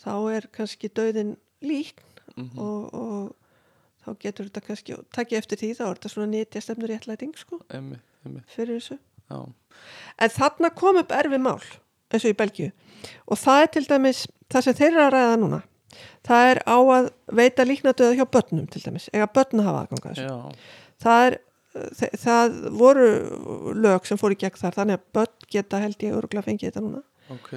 þá 0.00 0.12
er 0.32 0.46
kannski 0.56 0.88
döðin 0.96 1.34
lík 1.64 2.00
Mhm. 2.36 2.58
og, 2.60 2.94
og 2.94 3.45
þá 4.06 4.10
getur 4.22 4.48
þetta 4.48 4.62
kannski 4.68 4.96
takja 5.18 5.38
eftir 5.42 5.58
því 5.62 5.70
þá 5.78 5.84
er 5.88 5.94
þetta 5.98 6.12
svona 6.14 6.30
nýtja 6.32 6.62
stefnur 6.64 6.92
réttlæting 6.94 7.34
sko 7.36 7.60
Einmitt, 7.74 8.02
einmitt. 8.24 8.46
fyrir 8.56 8.78
þessu 8.80 8.98
Já. 9.26 9.40
En 10.22 10.30
þarna 10.30 10.70
kom 10.78 10.96
upp 11.02 11.10
erfi 11.12 11.38
mál 11.42 11.58
eins 12.14 12.22
og 12.24 12.30
í 12.30 12.36
Belgíu 12.38 12.70
og 13.26 13.40
það 13.42 13.62
er 13.64 13.72
til 13.76 13.84
dæmis 13.90 14.20
það 14.52 14.62
sem 14.68 14.76
þeir 14.78 14.92
eru 14.92 15.02
að 15.08 15.14
ræða 15.16 15.40
núna 15.42 15.58
það 16.28 16.50
er 16.52 16.60
á 16.68 16.76
að 16.78 17.08
veita 17.40 17.64
líknadöða 17.66 18.16
hjá 18.20 18.26
börnum 18.36 18.66
til 18.70 18.82
dæmis, 18.84 19.08
eiga 19.14 19.26
börn 19.32 19.60
að 19.62 19.66
hafa 19.70 19.82
aðganga 19.86 20.12
þessu. 20.12 20.26
Já. 20.28 20.36
Það 21.02 21.26
er 21.26 21.36
þe- 22.00 22.18
það 22.22 22.56
voru 22.80 23.06
lög 23.86 24.06
sem 24.08 24.18
fóru 24.20 24.36
í 24.36 24.40
gegn 24.42 24.60
þar 24.60 24.76
þannig 24.76 24.98
að 24.98 25.06
börn 25.16 25.46
geta 25.54 25.80
held 25.82 26.04
ég 26.04 26.16
örgulega 26.18 26.44
fengið 26.46 26.68
þetta 26.70 26.84
núna. 26.84 27.02
Ok. 27.32 27.50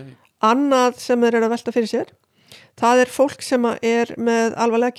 Annað 0.50 1.00
sem 1.04 1.22
þeir 1.26 1.36
eru 1.40 1.50
að 1.50 1.54
velta 1.58 1.74
fyrir 1.76 1.92
sér 1.92 2.14
það 2.80 3.04
er 3.04 3.12
fólk 3.14 3.44
sem 3.46 3.66
er 3.84 4.14
með 4.18 4.56
alvarlega 4.58 4.96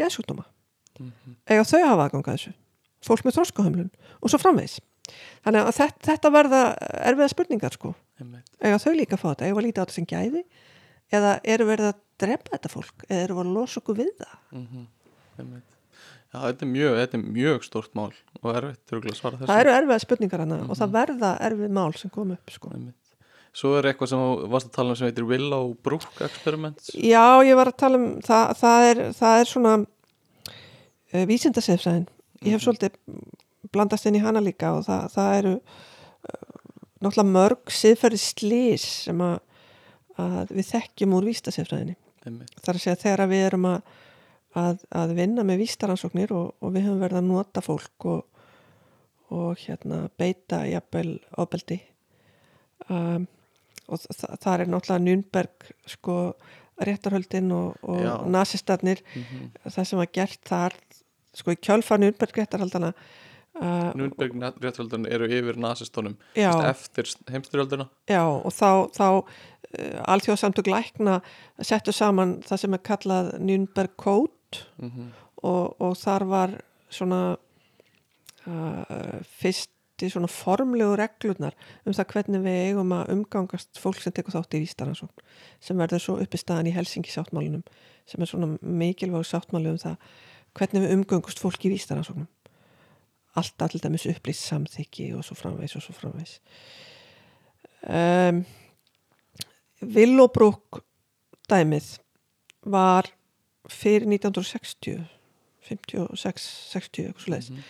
geðsjúkdóma 1.00 1.12
Mhm. 1.26 1.36
eiga 1.48 1.64
þau 1.64 1.80
að 1.80 1.88
hafa 1.88 2.04
aðganga 2.08 2.34
þessu 2.36 2.52
fólk 3.02 3.24
með 3.24 3.36
þroskahömlun 3.38 3.90
og 4.22 4.30
svo 4.30 4.38
framvegis 4.38 4.80
þannig 5.44 5.64
að 5.66 5.74
þetta, 5.80 6.00
þetta 6.10 6.30
verða 6.30 6.60
erfiða 7.10 7.28
spurningar 7.32 7.72
sko 7.72 7.94
eiga 8.62 8.78
þau 8.78 8.92
líka 8.94 9.16
að 9.16 9.22
fá 9.22 9.28
þetta, 9.34 9.46
eiga 9.48 9.56
að 9.56 9.64
líta 9.66 9.80
á 9.80 9.84
þetta 9.86 9.96
sem 9.96 10.06
gæði 10.06 10.44
eða 11.12 11.40
eru 11.44 11.64
verið 11.66 11.88
að 11.90 12.00
drepa 12.20 12.50
þetta 12.58 12.68
fólk 12.70 13.04
eða 13.08 13.22
eru 13.24 13.34
verið 13.40 13.50
að 13.50 13.54
losa 13.56 13.80
okkur 13.80 13.96
við 13.96 14.12
það 14.20 14.36
Mhm. 14.52 14.86
Einmitt. 15.40 15.76
Já, 16.30 16.38
þetta 16.46 16.62
er 16.62 16.68
mjög, 16.70 16.94
þetta 17.00 17.14
er 17.14 17.22
mjög 17.32 17.64
stórt 17.64 17.94
mál 17.94 18.12
og 18.44 18.54
að 19.32 19.38
þessu. 19.40 19.46
það 19.50 19.60
eru 19.64 19.70
erfiða 19.80 20.00
spurningar 20.04 20.38
hana 20.44 20.58
og 20.68 20.76
það 20.76 20.90
verða 20.94 21.30
erfið 21.40 21.70
mál 21.70 21.92
sem 21.98 22.10
kom 22.10 22.30
upp 22.32 22.50
sko. 22.50 22.70
Svo 23.52 23.72
er 23.78 23.82
eitthvað 23.90 24.08
sem 24.12 24.18
varst 24.52 24.68
að 24.68 24.72
tala 24.76 24.90
um 24.90 24.94
sem 24.96 25.08
heitir 25.10 25.26
Willow 25.26 25.74
Brook 25.82 26.04
Experiments. 26.20 26.90
já, 26.94 27.42
ég 27.42 27.56
var 27.56 27.66
að 27.72 27.76
tala 27.78 27.96
um 27.98 28.20
það, 28.20 28.54
það, 28.60 28.90
er, 28.90 28.96
það 29.10 29.40
er 29.40 29.44
svona 29.50 29.86
uh, 31.14 31.24
vísindasefræðin 31.30 32.06
ég 32.44 32.54
hef 32.56 32.64
svolítið 32.64 32.96
blandast 33.74 34.06
inn 34.08 34.16
í 34.18 34.22
hana 34.24 34.40
líka 34.42 34.72
og 34.78 34.84
það, 34.88 35.06
það 35.14 35.34
eru 35.40 35.54
uh, 35.56 36.60
náttúrulega 37.00 37.32
mörg 37.34 37.72
siðferði 37.74 38.20
slís 38.22 38.86
sem 39.06 39.20
að, 39.24 39.38
að 40.20 40.54
við 40.58 40.70
þekkjum 40.74 41.16
úr 41.18 41.28
vísindasefræðinni 41.30 41.96
Einmitt. 42.26 42.54
þar 42.60 42.76
að 42.78 42.84
segja 42.84 43.00
þegar 43.04 43.30
við 43.30 43.44
erum 43.48 43.68
að, 43.70 43.92
að, 44.60 44.82
að 45.02 45.14
vinna 45.20 45.44
með 45.48 45.62
vístaransóknir 45.64 46.34
og, 46.36 46.50
og 46.60 46.74
við 46.74 46.88
höfum 46.88 47.00
verið 47.04 47.20
að 47.22 47.28
nota 47.30 47.62
fólk 47.64 48.08
og, 48.10 48.24
og 49.30 49.60
hérna 49.62 50.02
beita 50.18 50.64
jafnvel 50.66 51.14
ofbeldi. 51.38 51.78
Um, 52.90 53.28
og 53.90 54.00
þa 54.02 54.36
það 54.42 54.54
er 54.64 54.70
náttúrulega 54.72 55.04
Nürnberg 55.04 55.70
sko 55.94 56.16
réttarhöldin 56.80 57.50
og, 57.52 57.76
og 57.84 58.26
nasistarnir 58.32 59.02
Mhm. 59.14 59.50
það 59.68 59.84
sem 59.90 59.98
var 60.00 60.10
gert 60.16 60.40
þar 60.48 60.76
sko 61.36 61.54
í 61.54 61.60
kjölfar 61.60 62.00
Nürnberg 62.02 62.36
réttarhaldana 62.40 62.92
uh, 63.60 63.90
Núnberg 63.98 64.36
réttvöldun 64.62 65.06
eru 65.10 65.28
yfir 65.30 65.58
nasistónum 65.60 66.16
Já. 66.34 66.52
eftir 66.70 67.10
heimstyrjölduna. 67.30 67.88
Já, 68.10 68.24
og 68.24 68.52
þá, 68.54 68.90
þá 68.96 69.06
uh, 69.20 70.12
alþjóðsamtök 70.16 70.70
lækna 70.72 71.20
settu 71.62 71.94
saman 71.94 72.40
það 72.46 72.64
sem 72.64 72.78
er 72.78 72.86
kallað 72.90 73.34
Nürnberg 73.38 73.96
Code 74.00 74.36
Mm 74.80 75.10
og, 75.46 75.76
og 75.80 75.94
þar 75.96 76.24
var 76.28 76.56
svona 76.92 77.20
uh, 78.46 79.20
fyrsti 79.40 80.10
svona 80.10 80.30
formlegu 80.32 80.96
reglurnar 81.00 81.56
um 81.84 81.94
það 81.96 82.10
hvernig 82.14 82.44
við 82.44 82.58
eigum 82.70 82.94
að 82.96 83.12
umgangast 83.14 83.80
fólk 83.80 84.00
sem 84.02 84.14
tekur 84.16 84.36
þátt 84.36 84.56
í 84.58 84.62
vístaransókn 84.64 85.24
sem 85.62 85.80
verður 85.80 86.04
svo 86.04 86.18
uppi 86.24 86.40
staðan 86.40 86.70
í 86.70 86.74
Helsingi 86.76 87.12
sáttmálunum 87.12 87.64
sem 88.08 88.20
er 88.20 88.30
svona 88.30 88.54
mikilvæg 88.60 89.28
sáttmáli 89.28 89.72
um 89.72 89.80
það 89.80 89.96
hvernig 90.56 90.84
við 90.84 90.94
umgangast 90.96 91.42
fólk 91.42 91.64
í 91.66 91.72
vístaransóknum 91.74 92.28
alltaf 93.40 93.72
til 93.72 93.82
dæmis 93.84 94.08
upplýst 94.10 94.48
samþykki 94.48 95.12
og 95.16 95.24
svo 95.26 95.36
framvegs 95.38 95.76
og 95.78 95.84
svo 95.84 95.94
framvegs 95.96 96.40
um, 97.86 98.42
Villóbrúk 99.80 100.82
dæmið 101.48 101.94
var 102.68 103.08
fyrir 103.70 104.08
1960 104.10 105.06
56, 105.70 106.44
60 106.74 107.06
eitthvað 107.06 107.24
svo 107.24 107.34
leiðis 107.34 107.64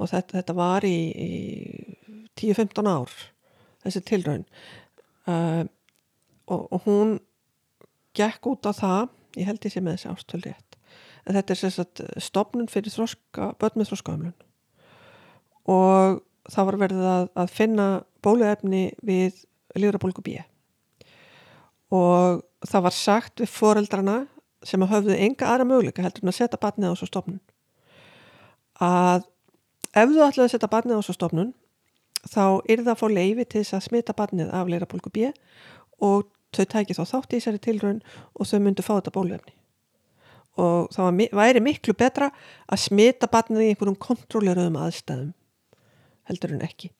og 0.00 0.10
þetta, 0.10 0.38
þetta 0.38 0.56
var 0.56 0.86
í, 0.86 0.96
í 1.10 1.30
10-15 2.38 2.88
ár 2.88 3.12
þessi 3.84 4.02
tilraun. 4.06 4.44
Uh, 5.28 5.64
og, 6.50 6.66
og 6.72 6.86
hún 6.86 7.16
gekk 8.16 8.50
út 8.50 8.66
á 8.66 8.72
það 8.76 9.10
ég 9.38 9.48
held 9.48 9.66
ég 9.66 9.74
sé 9.74 9.82
með 9.84 9.98
þessi 9.98 10.10
ástöld 10.12 10.48
rétt 10.48 10.69
en 11.30 11.36
þetta 11.38 11.54
er 11.54 11.74
sagt 11.76 12.02
stopnun 12.18 12.68
fyrir 12.70 12.92
þroska, 12.92 13.52
börn 13.60 13.78
með 13.78 13.92
þroskaumlun 13.92 14.34
og 15.70 16.20
það 16.50 16.68
var 16.68 16.78
verið 16.80 17.06
að, 17.06 17.28
að 17.38 17.52
finna 17.54 17.86
bóluefni 18.24 18.82
við 19.06 19.44
lífrabólgu 19.78 20.24
B. 20.26 20.40
Og 21.94 22.42
það 22.66 22.86
var 22.86 22.96
sagt 22.96 23.42
við 23.42 23.52
foreldrana 23.52 24.16
sem 24.66 24.82
að 24.82 24.92
höfðu 24.94 25.16
enga 25.16 25.48
aðra 25.48 25.68
möguleika 25.68 26.04
heldur 26.04 26.26
en 26.26 26.32
að 26.32 26.38
setja 26.40 26.60
barnið 26.60 26.92
á 26.92 26.98
svo 27.00 27.08
stopnun 27.08 27.40
að 28.80 29.24
ef 29.96 30.10
þú 30.10 30.26
ætlaði 30.26 30.44
að 30.44 30.52
setja 30.52 30.72
barnið 30.72 31.00
á 31.00 31.06
svo 31.06 31.14
stopnun 31.16 31.54
þá 32.28 32.44
er 32.68 32.82
það 32.82 32.92
að 32.92 33.00
fá 33.00 33.06
leifi 33.14 33.46
til 33.46 33.62
þess 33.62 33.76
að 33.78 33.86
smita 33.86 34.16
barnið 34.16 34.52
af 34.52 34.68
leirabólgu 34.68 35.12
B 35.14 35.30
og 36.04 36.28
þau 36.52 36.66
tæki 36.74 36.96
þá 36.98 37.04
þátt 37.08 37.32
í 37.32 37.38
þessari 37.38 37.62
tilraun 37.64 38.02
og 38.34 38.50
þau 38.50 38.60
myndu 38.60 38.84
fá 38.84 38.92
þetta 38.98 39.14
bóluefni 39.16 39.56
og 40.60 40.90
það 40.94 41.20
væri 41.38 41.62
miklu 41.64 41.94
betra 41.98 42.28
að 42.70 42.82
smita 42.84 43.28
barnið 43.32 43.64
í 43.64 43.70
einhverjum 43.72 43.98
kontrolleruðum 44.06 44.76
aðstæðum 44.84 45.32
heldur 46.30 46.52
en 46.54 46.62
ekki. 46.66 46.90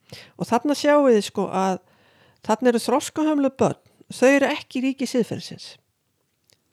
Og 0.40 0.48
þarna 0.48 0.74
sjáum 0.78 1.06
við 1.06 1.20
sko 1.28 1.46
að 1.54 1.78
þarna 2.46 2.72
eru 2.72 2.80
þroskahömlu 2.82 3.50
börn. 3.60 3.78
Þau 4.10 4.28
eru 4.32 4.48
ekki 4.50 4.80
ríki 4.82 5.06
síðferðsins 5.06 5.76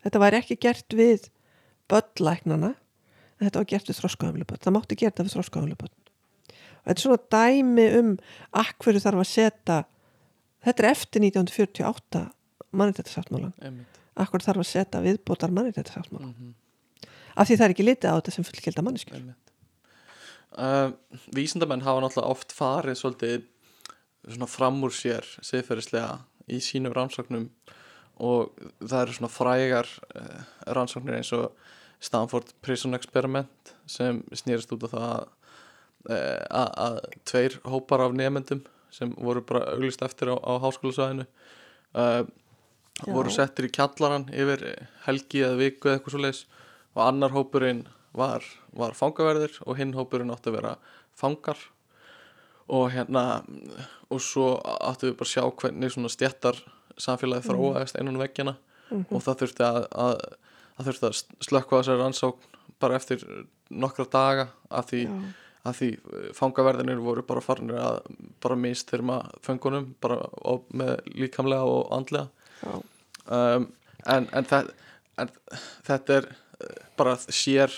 þetta 0.03 0.21
væri 0.23 0.39
ekki 0.39 0.55
gert 0.63 0.93
við 0.95 1.27
börnlæknana 1.91 2.69
en 2.73 3.45
þetta 3.45 3.59
var 3.61 3.67
gert 3.69 3.89
við 3.91 3.99
þroskahömlu 3.99 4.45
börn. 4.49 4.61
Það 4.63 4.75
mátti 4.77 4.97
gera 4.97 5.11
þetta 5.13 5.25
við 5.27 5.35
þroskahömlu 5.35 5.77
börn. 5.81 5.93
Og 6.47 6.87
þetta 6.87 6.95
er 6.97 7.03
svona 7.03 7.27
dæmi 7.35 7.87
um 7.99 8.09
akkverju 8.63 9.03
þarf 9.03 9.21
að 9.21 9.29
setja 9.33 9.77
þetta 10.65 10.83
er 10.83 10.89
eftir 10.93 11.21
1948 11.27 12.23
mannréttindasáttmálan 12.77 13.53
Einmitt. 13.61 13.99
akkur 14.17 14.43
þarf 14.43 14.63
að 14.63 14.69
setja 14.71 15.03
viðbótar 15.05 15.53
mannréttindasáttmálan 15.53 16.33
Mhm. 16.33 16.55
Af 17.37 17.47
því 17.47 17.57
það 17.57 17.67
er 17.67 17.75
ekki 17.75 17.85
litið 17.85 18.09
á 18.09 18.17
þetta 18.17 18.33
sem 18.35 18.47
fullgilda 18.47 18.83
manneskjur. 18.85 19.27
Uh, 20.57 20.89
vísindamenn 21.35 21.85
hafa 21.85 22.01
náttúrulega 22.01 22.33
oft 22.33 22.53
farið 22.55 22.97
svolítið 22.97 23.45
svona 24.27 24.49
fram 24.49 24.79
úr 24.83 24.93
sér 24.95 25.27
siðferðislega 25.45 26.17
í 26.51 26.59
sínum 26.63 26.95
rannsóknum 26.95 27.49
og 28.23 28.55
það 28.81 29.01
eru 29.01 29.17
svona 29.17 29.31
frægar 29.31 29.89
uh, 30.17 30.39
rannsóknir 30.73 31.19
eins 31.19 31.33
og 31.37 31.51
Stanford 32.03 32.53
Prison 32.65 32.97
Experiment 32.97 33.73
sem 33.89 34.23
snýrist 34.35 34.73
út 34.73 34.87
af 34.87 34.95
það 34.95 35.05
að, 35.11 35.29
uh, 36.09 36.65
að, 36.87 36.99
tveir 37.29 37.59
hópar 37.67 38.07
af 38.07 38.17
nefendum 38.17 38.65
sem 38.93 39.13
voru 39.13 39.43
bara 39.45 39.75
auglist 39.75 40.01
eftir 40.05 40.31
á, 40.33 40.35
á 40.41 40.53
háskólasvæðinu 40.63 41.27
uh, 41.93 42.23
voru 43.05 43.33
settir 43.33 43.67
í 43.67 43.73
kjallaran 43.73 44.29
yfir 44.33 44.63
helgi 45.05 45.43
eða 45.45 45.59
viku 45.61 45.89
eða 45.89 45.99
eitthvað 45.99 46.15
svo 46.15 46.23
leis 46.23 46.45
og 46.97 47.03
annar 47.05 47.33
hópurinn 47.35 47.85
var, 48.17 48.45
var 48.73 48.95
fangaverðir 48.97 49.59
og 49.65 49.77
hinn 49.77 49.93
hópurinn 49.93 50.33
átti 50.33 50.49
að 50.49 50.57
vera 50.57 50.75
fangar. 51.17 51.59
Og 52.67 52.89
hérna 52.91 53.43
og 54.11 54.19
svo 54.23 54.55
áttu 54.59 55.11
við 55.11 55.19
bara 55.19 55.29
að 55.29 55.33
sjá 55.35 55.43
hvernig 55.61 55.93
svona 55.93 56.11
stjættar 56.11 56.59
samfélagi 56.97 57.47
þróaðist 57.47 57.99
einan 57.99 58.19
veggina. 58.19 58.57
Og 59.11 59.21
það 59.23 59.43
þurfti 59.43 59.65
að, 59.67 59.81
að, 59.93 60.15
að 60.77 60.89
þurfti 60.89 61.09
að 61.09 61.19
slökkva 61.47 61.81
þessari 61.81 62.01
rannsókn 62.01 62.57
bara 62.81 62.97
eftir 62.97 63.23
nokkra 63.69 64.07
daga 64.11 64.47
af 64.69 64.89
því, 64.89 65.03
því 65.67 65.89
fangaverðinir 66.37 67.01
voru 67.03 67.23
bara 67.27 67.43
farnir 67.43 67.79
að 67.81 68.01
bara 68.43 68.57
mist 68.59 68.91
þyrma 68.93 69.21
föngunum 69.45 69.91
bara 70.03 70.21
með 70.71 70.97
líkamlega 71.13 71.67
og 71.67 71.93
andlega. 71.97 72.27
Um, 73.27 73.69
en, 74.07 74.29
en, 74.31 74.47
það, 74.47 74.71
en 75.19 75.33
þetta 75.87 76.19
er 76.21 76.29
bara 76.97 77.15
sér 77.17 77.73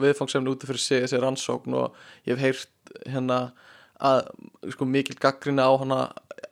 viðfangsefni 0.00 0.50
úti 0.52 0.68
fyrir 0.68 0.82
sig 0.82 1.04
þessi 1.04 1.20
rannsókn 1.22 1.76
og 1.78 1.96
ég 2.28 2.38
hef 2.38 2.44
heyrt 2.44 2.94
hérna 3.10 3.38
að 4.04 4.20
sko 4.74 4.86
mikil 4.88 5.16
gaggrina 5.22 5.66
á 5.66 5.72
hana 5.80 6.00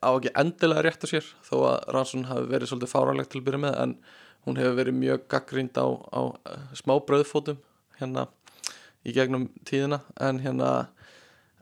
á 0.02 0.10
ekki 0.14 0.32
endilega 0.38 0.84
rétt 0.86 1.04
á 1.04 1.08
sér 1.10 1.26
þó 1.46 1.56
að 1.72 1.78
rannsókn 1.96 2.28
hafi 2.30 2.48
verið 2.50 2.72
svolítið 2.72 2.92
fáránlegt 2.94 3.32
til 3.32 3.42
að 3.42 3.46
byrja 3.48 3.62
með 3.66 3.78
en 3.82 3.94
hún 4.46 4.58
hefur 4.58 4.78
verið 4.80 4.98
mjög 4.98 5.26
gaggrind 5.30 5.78
á, 5.78 5.86
á 5.86 6.20
eh, 6.50 6.64
smá 6.78 6.96
bröðfótum 7.06 7.60
hérna 8.00 8.26
í 9.06 9.14
gegnum 9.14 9.48
tíðina 9.66 10.00
en 10.22 10.40
hérna 10.42 10.70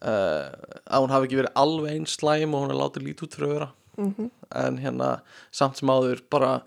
uh, 0.05 0.49
að 0.89 1.05
hún 1.05 1.13
hafi 1.13 1.29
ekki 1.29 1.39
verið 1.41 1.61
alveg 1.61 1.95
eins 1.97 2.17
slæm 2.21 2.55
og 2.57 2.65
hún 2.65 2.73
er 2.75 2.81
látið 2.81 3.07
lítið 3.09 3.27
út 3.29 3.37
fyrir 3.37 3.49
að 3.51 3.55
vera 3.59 3.71
Mhm. 4.01 4.31
en 4.57 4.79
hérna 4.79 5.21
samt 5.53 5.77
sem 5.77 5.91
áður 5.93 6.23
bara 6.31 6.63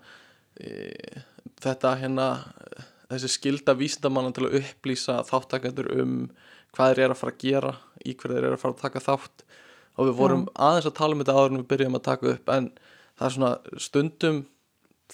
e, 0.60 0.68
þetta 1.58 1.96
hérna 1.98 2.26
þessi 3.14 3.32
skilda 3.34 3.76
vísindamanna 3.78 4.34
til 4.34 4.48
að 4.48 4.58
upplýsa 4.60 5.20
þáttakendur 5.28 5.90
um 5.96 6.16
hvað 6.74 6.90
þeir 6.90 7.04
eru 7.04 7.14
að 7.14 7.20
fara 7.20 7.34
að 7.34 7.44
gera 7.44 7.74
í 8.04 8.14
hverju 8.14 8.34
þeir 8.34 8.48
eru 8.48 8.56
að 8.56 8.62
fara 8.64 8.74
að 8.74 8.82
taka 8.82 9.04
þátt. 9.04 9.44
Og 9.94 10.08
við 10.08 10.16
vorum 10.18 10.48
aðeins 10.58 10.88
að 10.90 10.96
tala 10.98 11.14
um 11.14 11.22
þetta 11.22 11.36
áður 11.38 11.52
en 11.52 11.60
við 11.60 11.68
byrjum 11.70 11.98
að 11.98 12.06
taka 12.08 12.30
upp 12.32 12.50
en 12.50 12.70
það 13.14 13.26
er 13.26 13.34
svona 13.36 13.80
stundum 13.84 14.40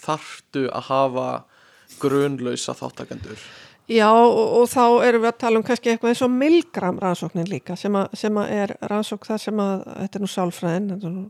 þarftu 0.01 0.69
að 0.71 0.87
hafa 0.89 1.27
grunlausa 2.01 2.77
þáttakendur 2.79 3.43
Já, 3.91 4.07
og, 4.07 4.39
og 4.61 4.69
þá 4.71 4.85
erum 5.03 5.25
við 5.25 5.33
að 5.33 5.41
tala 5.43 5.59
um 5.59 5.65
kannski 5.67 5.91
eitthvað 5.91 6.13
eins 6.13 6.23
og 6.23 6.31
milgram 6.31 7.01
rannsóknin 7.03 7.49
líka 7.51 7.75
sem, 7.79 7.97
a, 7.99 8.05
sem 8.15 8.37
að 8.39 8.53
er 8.55 8.75
rannsók 8.87 9.27
það 9.27 9.41
sem 9.43 9.63
að 9.65 9.73
þetta 9.89 10.19
er 10.19 10.23
nú 10.23 10.31
sálfræðin 10.31 10.93
þetta 10.93 11.09
er 11.09 11.17
nú 11.17 11.25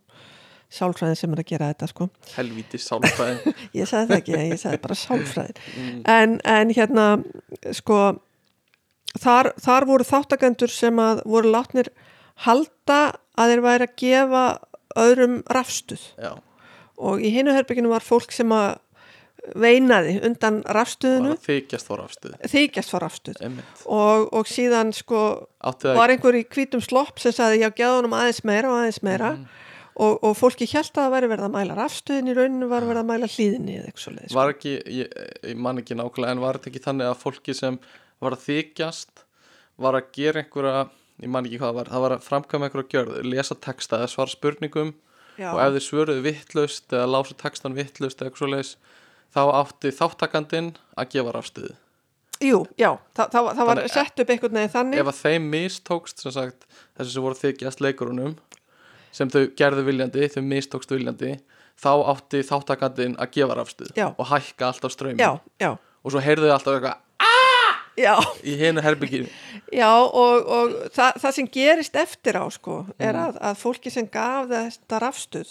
sálfræðin 0.70 1.18
sem 1.18 1.32
er 1.34 1.42
að 1.42 1.48
gera 1.50 1.70
þetta 1.72 1.88
sko. 1.90 2.08
Helvíti 2.36 2.80
sálfræði 2.80 3.54
ég 3.80 3.88
sagði 3.90 4.10
það 4.12 4.16
ekki, 4.18 4.36
ég 4.52 4.60
sagði 4.62 4.82
bara 4.84 4.98
sálfræðin. 5.00 5.62
En, 6.10 6.36
en 6.46 6.74
hérna 6.76 7.06
sko 7.76 8.00
þar, 9.20 9.52
þar 9.60 9.88
voru 9.90 10.06
þáttakendur 10.06 10.72
sem 10.74 11.02
að 11.02 11.24
voru 11.30 11.50
látnir 11.54 11.90
halda 12.46 13.00
að 13.40 13.54
þeir 13.54 13.64
væri 13.66 13.88
að 13.88 13.96
gefa 14.04 14.44
öðrum 15.00 15.40
rafstuð. 15.50 16.04
Já, 16.20 16.32
og 17.00 17.22
í 17.24 17.32
hinu 17.34 17.54
herbygginu 17.56 17.90
var 17.92 18.04
fólk 18.04 18.32
sem 18.34 18.50
að 18.54 18.78
veinaði 19.56 20.18
undan 20.26 20.60
rafstuðinu. 20.68 21.34
Þykjast 21.40 21.88
fór 21.88 22.02
afstuð 22.04 22.34
þykjast 22.52 22.92
var 22.92 23.04
rafstuð. 23.06 23.40
Og, 23.86 24.26
og 24.36 24.48
síðan 24.50 24.92
sko 24.96 25.22
var 25.96 26.12
einhver 26.12 26.36
í 26.36 26.44
hvítum 26.44 26.82
slopp 26.84 27.22
sem 27.22 27.32
sagði 27.32 27.62
já, 27.64 27.70
geða 27.72 28.00
honum 28.00 28.16
aðeins 28.18 28.42
meira 28.44 28.70
og 28.72 28.82
aðeins 28.82 29.00
meira. 29.06 29.32
Mhm. 29.38 29.66
Og, 30.00 30.14
og 30.26 30.36
fólki 30.38 30.66
hjælt 30.70 30.92
að 30.96 31.02
það 31.04 31.14
væri 31.14 31.28
verið 31.32 31.46
að 31.48 31.54
mæla 31.56 31.76
rafstuðin 31.78 32.30
í 32.32 32.36
rauninu 32.38 32.68
var 32.70 32.86
verið 32.88 33.02
að 33.02 33.08
mæla 33.10 33.28
hlýðinni 33.34 33.74
eða 33.80 33.90
eitthvað 33.90 34.04
svo 34.30 34.38
var 34.40 34.52
ekki, 34.54 34.72
ég, 35.00 35.18
ég 35.50 35.60
man 35.66 35.80
ekki 35.82 35.98
nákvæmlega 35.98 36.34
en 36.36 36.42
var 36.44 36.58
þetta 36.58 36.70
ekki 36.72 36.82
þannig 36.86 37.10
að 37.10 37.20
fólki 37.24 37.56
sem 37.58 37.78
var 38.20 38.36
að 38.36 38.44
þykjast 38.48 39.24
var 39.80 39.96
að 40.00 40.08
gera 40.16 40.42
einhverja, 40.44 40.82
ég 41.24 41.30
man 41.36 41.46
ekki 41.48 41.60
hvað 41.60 41.70
það 41.70 41.78
var 41.80 41.92
það 41.94 42.04
var 42.06 42.14
að 42.16 42.24
framkvæma 42.30 42.68
einhverja 42.70 42.92
gjörð, 42.96 43.20
lesa 43.34 43.56
texta 43.68 44.00
eða 44.00 44.10
svara 44.14 44.34
spurningum 44.34 44.94
Já. 45.40 45.50
og 45.54 45.60
ef 45.64 45.76
þeir 45.76 45.86
svöruðu 45.88 46.24
vittlaust 46.26 46.92
eða 46.96 47.06
lásu 47.14 47.36
textan 47.40 47.76
vittlaust 47.78 48.20
eða 48.20 48.28
eitthvað 48.30 48.42
svo 48.44 48.50
leis 48.54 48.72
þá 49.30 49.40
átti 49.60 49.92
þáttakandinn 49.96 50.72
að 51.00 51.12
gefa 51.14 51.36
rafstuði 51.38 51.76
Jú, 52.40 52.62
já, 52.80 52.94
það, 53.12 53.34
var- 53.44 53.56
það 53.58 53.66
var 53.68 53.80
sett 53.92 54.20
upp 54.22 54.30
einhvern 54.32 54.54
veginn 54.56 54.70
þannig. 54.72 55.00
ef 55.02 55.08
að 55.12 55.18
þeim 55.20 55.48
mistókst 55.52 56.22
sem 56.24 56.32
sagt, 56.32 56.62
þessi 56.96 57.12
sem 57.12 57.24
voru 57.26 57.36
þykjast 57.36 57.82
leikurunum 57.84 58.36
sem 59.12 59.28
þau 59.32 59.46
gerðu 59.58 59.84
viljandi 59.88 60.28
þau 60.34 60.42
mistókst 60.46 60.90
viljandi 60.94 61.34
þá 61.80 61.90
átti 62.12 62.42
þáttakandinn 62.44 63.14
að 63.18 63.30
gefa 63.36 63.54
rafstuð 63.60 63.92
og 64.18 64.26
hækka 64.30 64.66
alltaf 64.72 64.92
já, 65.60 65.70
og 66.04 66.12
svo 66.12 66.20
heyrðu 66.20 66.50
þau 66.50 66.56
alltaf 66.58 66.74
eitthvað 66.76 66.98
já, 68.00 68.14
í 68.46 68.54
hinu 68.56 68.80
herbygginu 68.84 69.28
já 69.74 69.88
og, 69.98 70.46
og 70.46 70.76
það, 70.94 71.18
það 71.24 71.34
sem 71.36 71.48
gerist 71.52 71.96
eftir 72.00 72.38
á 72.40 72.44
sko 72.52 72.86
er 72.98 73.14
Mhm. 73.16 73.24
að, 73.26 73.40
að 73.50 73.58
fólki 73.64 73.90
sem 73.92 74.06
gaf 74.08 74.48
þetta 74.52 75.00
rafstuð 75.02 75.50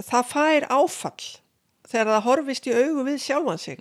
það 0.00 0.24
fær 0.32 0.66
áfall 0.70 1.28
þegar 1.90 2.06
það 2.14 2.24
horfist 2.28 2.66
í 2.70 2.74
augu 2.74 3.02
við 3.04 3.18
sjálfan 3.24 3.58
sig. 3.58 3.80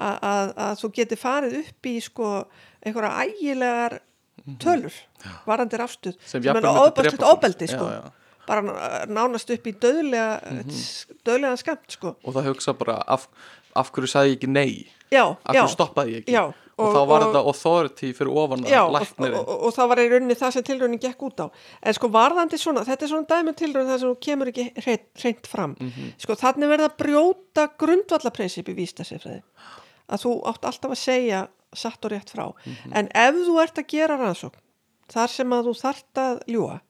Að, 0.00 0.16
að, 0.24 0.50
að 0.56 0.74
þú 0.80 0.88
geti 0.96 1.16
farið 1.16 1.54
upp 1.60 1.86
í 1.88 1.94
sko 2.00 2.28
einhverja 2.84 3.24
ægilegar 3.26 3.98
tölur 4.62 4.92
varandi 5.46 5.76
rafstuð 5.80 6.16
Sem 6.26 6.42
sem, 6.42 6.56
er 6.56 6.64
ofbeldi, 6.86 7.24
ofbeldi 7.32 7.66
sko. 7.68 7.84
Já, 7.84 8.00
já. 8.00 8.12
bara 8.46 8.62
ná- 8.62 9.06
nánast 9.08 9.50
upp 9.54 9.66
í 9.66 9.72
döðlega 9.72 10.40
mm 10.50 10.58
döðlega 11.24 11.56
skamt 11.60 11.90
sko. 11.98 12.16
Og 12.24 12.34
það 12.34 12.48
hugsa 12.54 12.72
bara 12.78 13.02
af, 13.06 13.28
af 13.76 13.92
hverju 13.92 14.08
sagði 14.10 14.32
ég 14.34 14.38
ekki 14.40 14.48
nei? 14.50 14.86
Já, 15.12 15.24
af 15.44 15.54
hverju 15.54 15.68
stoppaði 15.76 16.14
ég 16.16 16.24
ekki? 16.24 16.32
Og, 16.80 16.86
og- 16.86 16.94
þá 16.96 17.06
var 17.06 17.20
og- 17.20 17.26
þetta 17.28 17.44
authority 17.46 18.12
fyrir 18.16 18.30
ofan 18.32 18.64
og, 19.44 19.48
og, 19.66 19.74
það 19.76 19.88
var 19.88 19.98
í 20.00 20.08
rauninni 20.10 20.34
það 20.40 20.52
sem 20.56 20.62
tilraunin 20.64 20.98
gekk 21.02 21.22
út 21.28 21.40
á. 21.44 21.46
En 21.82 21.94
sko 21.94 22.08
varðandi 22.08 22.56
svona, 22.58 22.84
þetta 22.88 23.02
er 23.04 23.08
svona 23.12 23.26
dæmi 23.28 23.52
tilraunin 23.54 23.90
það 23.92 23.98
sem 24.00 24.08
þú 24.08 24.18
kemur 24.26 24.46
ekki 24.48 24.64
hreint 25.20 25.46
fram. 25.46 25.76
Mhm. 25.80 26.12
sko 26.18 26.32
þannig 26.34 26.68
verða 26.72 26.88
að 26.88 26.96
brjóta 27.04 27.68
grundvallaprinsip 27.78 28.68
í 28.72 28.74
vístasifræði 28.80 29.42
að 30.10 30.24
þú 30.24 30.32
átt 30.48 30.64
alltaf 30.64 30.90
að 30.90 31.02
segja 31.04 31.48
satt 31.76 32.04
og 32.04 32.10
rétt 32.12 32.30
frá 32.34 32.46
Mhm. 32.66 32.92
en 32.96 33.08
ef 33.14 33.34
þú 33.34 33.62
ert 33.62 33.78
að 33.78 33.86
gera 33.88 34.16
rannsókn 34.18 34.58
þar 35.10 35.28
sem 35.28 35.50
að 35.52 35.64
þú 35.70 35.74
þart 35.80 36.14
að 36.24 36.42
ljúa 36.46 36.80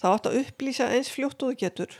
þá 0.00 0.06
átt 0.14 0.26
að 0.30 0.38
upplýsa 0.44 0.88
eins 0.94 1.10
fljótt 1.12 1.42
og 1.42 1.52
þú 1.52 1.56
getur 1.60 1.90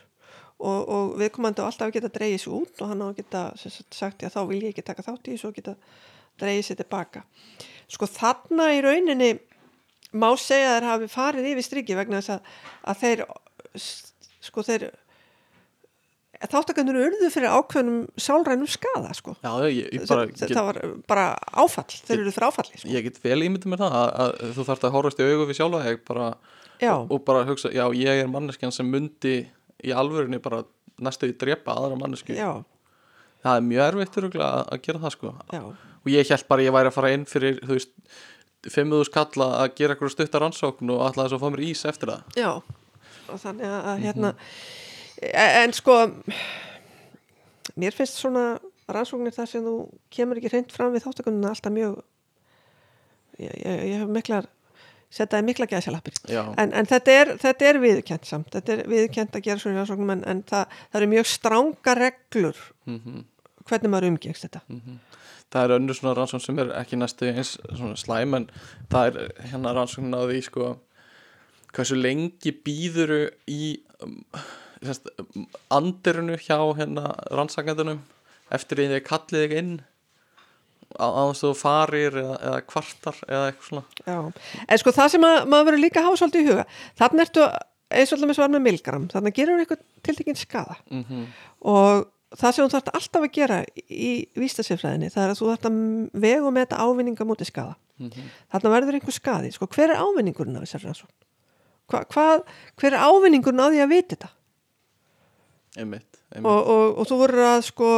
og, 0.60 0.88
og 0.88 1.18
viðkomandi 1.20 1.60
á 1.64 1.68
alltaf 1.68 1.92
geta 1.92 2.08
dreigið 2.12 2.40
sér 2.44 2.52
út 2.60 2.80
og 2.82 2.88
hann 2.88 3.02
á 3.02 3.06
að 3.08 3.16
geta 3.16 3.42
sagt, 3.56 3.94
sagt 3.94 4.22
já 4.22 4.28
þá 4.28 4.40
vil 4.48 4.60
ég 4.62 4.72
ekki 4.74 4.84
taka 4.84 5.02
þátt 5.02 5.28
í 5.28 5.32
þessu 5.36 5.48
og 5.48 5.54
geta 5.54 5.74
dreigið 6.40 6.64
sér 6.68 6.76
tilbaka 6.82 7.22
sko 7.88 8.06
þarna 8.06 8.68
í 8.76 8.80
rauninni 8.84 9.30
má 10.12 10.28
segja 10.36 10.74
að 10.74 10.80
þeir 10.80 10.88
hafi 10.90 11.08
farið 11.08 11.48
yfir 11.52 11.62
striki 11.64 11.96
vegna 11.96 12.20
þess 12.20 12.36
að, 12.36 12.40
að 12.84 12.96
þeir 13.00 13.24
sko 14.40 14.62
þeir 14.66 14.90
þáttakandur 16.48 16.96
urðu 16.96 17.28
fyrir 17.34 17.52
ákveðnum 17.52 17.98
sálrænum 18.16 18.68
skada 18.70 19.12
sko. 19.16 19.34
Já, 19.44 19.50
ég, 19.68 19.90
ég, 19.92 20.06
bara, 20.08 20.24
get, 20.30 20.48
það 20.48 20.68
var 20.70 20.78
bara 21.10 21.26
áfall 21.52 21.92
þeir 21.92 22.16
eru 22.22 22.32
fyrir 22.32 22.48
áfalli 22.48 22.80
sko. 22.80 22.88
ég 22.94 23.04
get 23.04 23.20
vel 23.24 23.42
ímyndið 23.44 23.72
mér 23.74 23.82
það 23.82 23.96
að, 23.98 24.08
að 24.24 24.56
þú 24.56 24.66
þarft 24.70 24.86
að 24.88 24.96
horfast 24.96 25.20
í 25.20 25.28
augu 25.28 25.48
við 25.50 25.60
sjálfa 25.60 26.30
og, 26.80 27.12
og 27.12 27.24
bara 27.28 27.44
hugsa, 27.44 27.68
já 27.76 27.84
ég 27.92 28.22
er 28.22 28.32
manneskjan 28.32 28.72
sem 28.72 28.88
myndi 28.88 29.34
í 29.84 29.92
alvörinni 29.92 30.40
bara 30.40 30.62
næstu 31.00 31.28
í 31.28 31.36
drepa 31.36 31.76
aðra 31.76 32.00
mannesku 32.00 32.32
já, 32.32 32.64
það 33.44 33.60
er 33.60 33.68
mjög 33.68 33.86
erfitt 33.90 34.18
að, 34.40 34.58
að 34.64 34.82
gera 34.86 35.04
það 35.04 35.16
sko. 35.18 35.36
Já, 35.52 35.62
og 36.00 36.12
ég 36.14 36.32
held 36.32 36.48
bara 36.48 36.64
ég 36.64 36.76
væri 36.76 36.90
að 36.90 36.96
fara 36.96 37.14
inn 37.16 37.28
fyrir 37.28 37.60
þú 37.60 37.76
veist, 37.76 37.92
fimmuðu 38.72 39.08
skalla 39.08 39.50
að 39.60 39.74
gera 39.76 39.96
eitthvað 39.96 40.14
stuttar 40.16 40.44
rannsókn 40.44 40.92
og 40.92 41.04
alltaf 41.04 41.26
þess 41.28 41.36
að 41.36 41.44
fá 41.44 41.52
mér 41.52 41.64
ís 41.68 41.84
eftir 41.88 42.12
það. 42.14 42.38
Já. 42.40 42.50
Og 43.30 43.40
þannig 43.44 43.76
að 43.76 44.06
hérna 44.06 44.32
e- 44.32 44.88
en 45.20 45.74
sko 45.76 45.96
mér 47.80 47.96
finnst 47.96 48.20
svona 48.20 48.60
rannsóknir 48.90 49.34
þar 49.34 49.50
sem 49.50 49.66
þú 49.66 49.74
kemur 50.12 50.40
ekki 50.40 50.52
hreint 50.52 50.72
fram 50.74 50.94
við 50.94 51.04
þáttakununa 51.06 51.52
alltaf 51.52 51.74
mjög 51.74 52.00
ég, 53.38 53.52
ég, 53.52 53.84
ég 53.92 54.00
hef 54.02 54.10
miklar 54.10 54.48
setjaði 55.10 55.46
mikla 55.48 55.66
gæðsjalappir 55.70 56.18
já, 56.30 56.42
en, 56.60 56.72
en 56.76 56.88
þetta 56.88 57.14
er, 57.18 57.32
þetta 57.42 57.66
er 57.66 57.78
viðkjent 57.82 58.28
samt. 58.28 58.50
Þetta 58.54 58.76
er 58.76 58.82
viðkjent 58.90 59.36
að 59.36 59.46
gera 59.46 59.62
svona 59.62 59.80
rannsóknum 59.80 60.12
en, 60.14 60.24
en 60.30 60.42
það, 60.46 60.76
það 60.92 61.00
eru 61.00 61.08
mjög 61.14 61.30
stránga 61.30 61.94
reglur 61.98 62.60
mhm. 62.86 63.24
hvernig 63.66 63.92
maður 63.92 64.12
umgengst 64.12 64.46
þetta. 64.46 64.62
Það 65.50 65.64
er 65.64 65.74
önnur 65.80 65.98
svona 65.98 66.14
rannsókn 66.18 66.44
sem 66.44 66.62
er 66.62 66.70
ekki 66.78 67.00
næstu 67.00 67.26
eins 67.32 67.56
svona 67.66 67.98
slæm 67.98 68.38
en 68.38 68.46
það 68.92 69.10
er 69.10 69.48
hérna 69.50 69.74
rannsókn 69.74 70.14
á 70.14 70.22
því 70.22 70.44
sko 70.46 70.70
hversu 71.74 71.98
lengi 71.98 72.54
býðuru 72.54 73.24
í 73.50 73.62
um, 74.02 74.20
andirinu 75.70 76.38
hjá 76.40 76.58
hérna 76.78 77.14
rannsakendunum 77.30 78.02
eftir 78.54 78.80
því 78.80 78.86
þið 78.94 79.02
kallið 79.06 79.44
þig 79.44 79.56
inn 79.60 79.72
á 80.98 81.06
á 81.06 81.22
þess 81.30 81.44
að 81.44 81.50
þú 81.50 81.56
farir 81.60 82.16
eða, 82.18 82.36
eða 82.50 82.60
kvartar 82.66 83.18
eða 83.28 83.42
eitthvað 83.50 83.68
svona. 83.68 83.82
Já, 84.06 84.16
en 84.66 84.80
sko 84.82 84.94
það 84.96 85.12
sem 85.12 85.26
að, 85.28 85.36
maður 85.52 85.68
verður 85.68 85.84
líka 85.84 86.06
svolítið 86.08 86.40
í 86.40 86.48
huga, 86.48 86.64
þannig 86.98 87.26
ertu 87.26 87.44
eins 87.90 88.10
og 88.10 88.16
alltaf 88.16 88.30
með 88.30 88.38
svar 88.38 88.50
með 88.54 88.64
milgram, 88.64 89.04
þannig 89.12 89.36
gerur 89.36 89.62
eitthvað 89.62 89.84
tiltekinn 90.06 90.40
skada 90.40 90.80
mm 90.90 91.28
og 91.60 92.08
það 92.38 92.54
sem 92.54 92.64
þú 92.64 92.72
þarft 92.72 92.90
alltaf 92.94 93.24
að 93.26 93.32
gera 93.34 93.56
í 93.90 94.10
vístasifræðinni 94.38 95.10
það 95.12 95.24
er 95.24 95.32
að 95.32 95.40
þú 95.40 95.48
þarft 95.50 95.66
að 95.68 95.78
vega 96.22 96.52
með 96.54 96.62
þetta 96.64 96.84
ávinninga 96.86 97.26
mútið 97.26 97.50
skada 97.50 97.74
þarna 98.52 98.72
verður 98.74 98.96
einhver 98.96 99.16
skadi 99.16 99.50
sko, 99.52 99.66
hver 99.66 99.92
er 99.92 100.00
ávinningurinn 100.00 100.56
af 100.56 100.64
þessar 100.64 100.86
rannsókn? 100.86 101.16
Hva, 101.90 102.04
hvað, 102.14 102.44
hver 102.80 102.94
er 102.96 103.02
ávinningurinn 103.10 103.60
af 103.60 103.74
því 103.74 103.82
að 103.84 103.92
vita 103.92 104.14
þetta 104.14 104.30
einmitt, 105.76 106.06
og, 106.16 106.36
einmitt. 106.36 106.50
og, 106.50 106.98
og 107.02 107.08
þú 107.10 107.18
verður 107.24 107.46
að 107.50 107.60
sko 107.68 107.90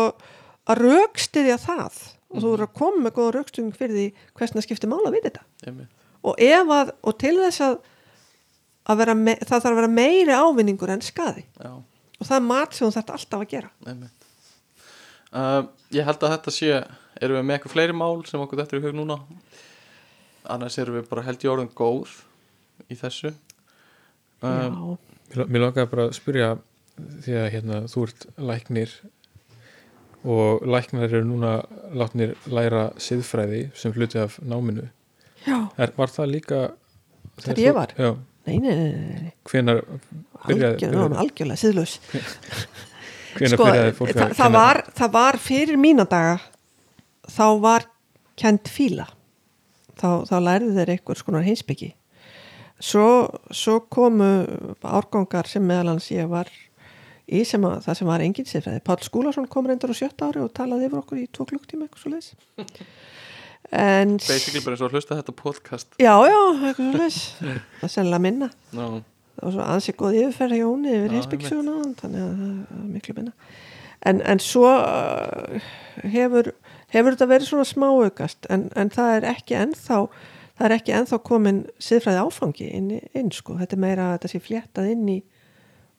að 0.73 0.83
raukstiðja 0.87 1.59
það. 1.63 2.01
Og 2.33 2.41
þú 2.41 2.51
verður 2.55 2.67
að 2.69 2.77
koma 2.79 3.03
með 3.05 3.15
góða 3.19 3.33
raukstuðing 3.37 3.77
fyrir 3.77 3.97
því 3.99 4.05
hversna 4.41 4.63
skiptir 4.65 4.89
mála 4.93 5.11
að 5.11 5.17
vita 5.19 5.31
þetta. 5.31 5.47
Einmitt. 5.69 5.91
og 6.23 6.39
ef 6.41 6.71
að, 6.79 6.93
og 7.03 7.17
til 7.21 7.35
þess 7.41 7.65
að, 7.67 7.79
að 8.89 9.01
vera 9.03 9.15
me, 9.19 9.35
það 9.43 9.57
þarf 9.57 9.71
að 9.73 9.79
vera 9.81 9.93
meiri 9.93 10.37
ávinningur 10.39 10.93
en 10.95 11.03
skadi 11.05 11.45
Já, 11.59 11.73
og 11.75 12.29
það 12.29 12.37
er 12.39 12.47
mat 12.47 12.75
sem 12.77 12.87
þú 12.87 12.93
þarft 12.97 13.15
alltaf 13.17 13.45
að 13.45 13.53
gera. 13.53 13.71
Einmitt. 13.87 14.27
Uh, 15.33 15.63
ég 15.97 16.05
held 16.07 16.25
að 16.25 16.35
þetta 16.37 16.53
sé 16.55 16.73
erum 17.23 17.39
við 17.39 17.47
með 17.49 17.57
eitthvað 17.57 17.75
fleiri 17.77 17.97
mál 17.97 18.25
sem 18.29 18.41
okkur 18.43 18.63
þetta 18.63 18.77
er 18.77 18.81
í 18.81 18.87
hug 18.87 18.97
núna? 18.97 19.19
Annars 20.53 20.79
erum 20.83 20.99
við 20.99 21.09
bara 21.11 21.25
held 21.27 21.45
í 21.45 21.51
orðin 21.53 21.73
góð 21.77 22.17
í 22.91 22.99
þessu. 22.99 23.33
Um, 24.43 24.51
Já, 24.51 25.09
Mér, 25.33 25.49
mér 25.49 25.63
langaði 25.65 25.89
bara 25.89 26.05
að 26.09 26.17
spyrja 26.19 26.49
því 27.25 27.37
að 27.41 27.49
hérna, 27.55 27.81
þú 27.91 28.05
ert 28.09 28.27
læknir 28.51 28.95
og 30.23 30.67
læknar 30.67 31.09
eru 31.09 31.25
núna 31.27 31.53
látnir 31.99 32.37
læra 32.47 32.91
siðfræði 33.03 33.65
sem 33.79 33.95
hluti 33.97 34.21
af 34.23 34.39
náminu. 34.39 34.87
Er, 35.49 35.91
var 35.97 36.13
það 36.13 36.31
líka 36.37 36.61
Þegar 37.43 37.59
ég 37.59 37.75
var? 37.75 37.93
Já, 37.97 38.11
nei, 38.47 38.59
nei, 38.61 38.75
nei, 38.77 39.31
hvenar 39.49 39.81
byrjaði, 40.45 40.77
Algjör, 40.87 41.15
algjörlega 41.23 41.59
síðlaus 41.59 41.95
hvenar 43.39 43.57
sko, 43.57 43.67
byrjaði 43.67 43.95
fólk 43.97 44.13
að 44.13 44.35
það, 44.39 44.53
var, 44.55 44.81
það 45.01 45.15
var 45.17 45.39
fyrir 45.43 45.81
mína 45.81 46.07
daga 46.07 46.37
þá 47.33 47.47
var 47.65 47.89
kent 48.39 48.71
fíla. 48.71 49.09
Þá, 49.99 50.23
þá 50.29 50.37
lærði 50.45 50.77
þeir 50.77 50.95
einhvers 50.95 51.25
konar 51.27 51.47
heimsbyggi 51.47 51.91
svo, 52.83 53.31
svo 53.51 53.81
komu 53.91 54.31
árgangar 54.83 55.49
sem 55.51 55.65
meðal 55.67 55.95
hans 55.95 56.11
ég 56.13 56.31
var 56.31 56.51
í 57.33 57.43
sem 57.49 57.65
að 57.67 57.79
það 57.87 57.99
sem 57.99 58.11
var 58.11 58.25
engin 58.25 58.49
siðfræði. 58.49 58.83
Pál 58.87 58.99
Skúlason 59.05 59.49
kom 59.51 59.69
reyndur 59.69 59.93
á 59.93 59.97
sjötta 59.97 60.29
ári 60.29 60.43
og 60.45 60.53
talaði 60.57 60.89
yfir 60.89 61.01
okkur 61.03 61.23
í 61.23 61.29
tvo 61.33 61.47
klukktíma 61.49 61.87
eitthvað 61.87 62.05
svo 62.05 62.13
leis 62.13 62.33
en 63.73 64.17
basically 64.29 64.63
bara 64.65 64.77
eins 64.77 64.85
og 64.85 64.93
hlusta 64.93 65.17
þetta 65.19 65.35
podcast. 65.37 65.95
Já, 66.03 66.13
já, 66.29 66.41
eitthvað 66.69 66.91
svo 66.91 67.01
leis 67.01 67.21
það 67.81 67.87
er 67.89 67.95
sennilega 67.95 68.25
minna. 68.27 68.51
No. 68.77 68.89
það 69.37 69.47
var 69.47 69.57
svo 69.57 69.69
ansið 69.77 69.99
góð 70.03 70.19
yfirferð 70.23 70.59
hjá 70.59 70.65
Jóni 70.65 70.97
yfir 70.97 71.07
Já, 71.07 71.15
heimsbyggsuguna 71.17 71.79
þannig 72.03 72.27
að 72.27 72.43
það 72.43 72.51
er 72.51 72.91
miklu 72.91 73.17
minna. 73.21 73.55
En, 74.03 74.21
en 74.27 74.43
svo 74.43 74.67
uh, 74.67 75.73
hefur, 76.11 76.53
hefur 76.91 77.15
þetta 77.15 77.31
verið 77.31 77.51
svona 77.53 77.67
smáaukast? 77.71 78.49
En, 78.51 78.67
en 78.75 78.91
það 78.91 79.17
er 79.17 79.29
ekki 79.31 79.57
ennþá 79.61 80.01
það 80.59 80.67
er 80.67 80.75
ekki 80.77 80.95
ennþá 80.97 81.19
komin 81.27 81.63
siðfræði 81.83 82.25
áfangi 82.27 82.69
inn, 82.77 82.91
inn 83.19 83.31
sko, 83.35 83.57
þetta 83.61 83.79
er 83.79 83.83
meira 83.83 84.09
að 84.09 84.17
þetta 84.17 84.33
sé 84.33 84.41
fléttað 84.43 84.91
inn 84.93 85.07
í 85.11 85.19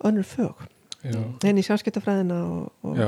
önnur 0.04 0.28
fög 0.28 0.68
já, 1.04 1.20
inn 1.50 1.60
í 1.60 1.64
samskiptafræðina 1.68 2.38
og, 2.48 2.72
og, 2.84 3.00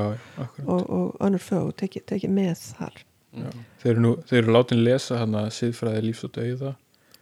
og, 0.66 0.82
og 1.00 1.20
önnur 1.26 1.44
fög 1.44 1.70
tekið 1.82 2.06
teki 2.12 2.30
með 2.32 2.56
þar. 2.80 2.98
Já. 3.36 3.50
þeir 3.84 3.92
eru, 3.92 4.02
nú, 4.06 4.12
þeir 4.30 4.42
eru 4.44 4.54
látin 4.56 4.84
lesa 4.86 5.18
hann 5.20 5.36
að 5.36 5.50
siðfræði 5.58 6.02
lífs 6.08 6.24
og 6.28 6.32
dauða. 6.38 6.74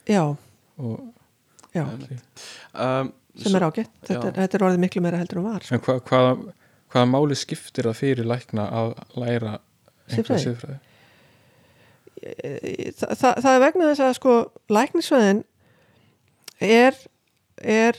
Já, 0.09 0.23
og, 0.77 0.99
já, 1.73 1.83
um, 1.89 3.11
sem 3.39 3.55
er 3.57 3.65
ágætt. 3.65 3.89
Þetta, 4.05 4.27
er- 4.29 4.35
þetta 4.43 4.57
er 4.59 4.65
orðið 4.67 4.83
miklu 4.83 5.01
meira 5.01 5.17
heldur 5.21 5.39
en 5.41 5.47
var. 5.47 5.63
Sko. 5.65 5.73
en 5.79 5.81
hva, 5.87 5.95
hvaða, 6.09 6.33
hvaða 6.93 7.09
máli 7.09 7.37
skiptir 7.39 7.87
það 7.89 7.97
fyrir 8.03 8.29
lækna 8.29 8.67
að 8.69 8.91
læra 9.17 9.55
einhverja 9.57 10.13
Siðfræði? 10.13 10.43
siðfræði? 10.45 10.79
Þa, 12.23 13.07
það, 13.19 13.39
það 13.43 13.53
er 13.57 13.63
vegna 13.65 13.87
þess 13.89 14.03
að 14.05 14.13
sko 14.19 14.33
læknisvæðin 14.71 15.39
er 16.63 16.99
er 17.63 17.97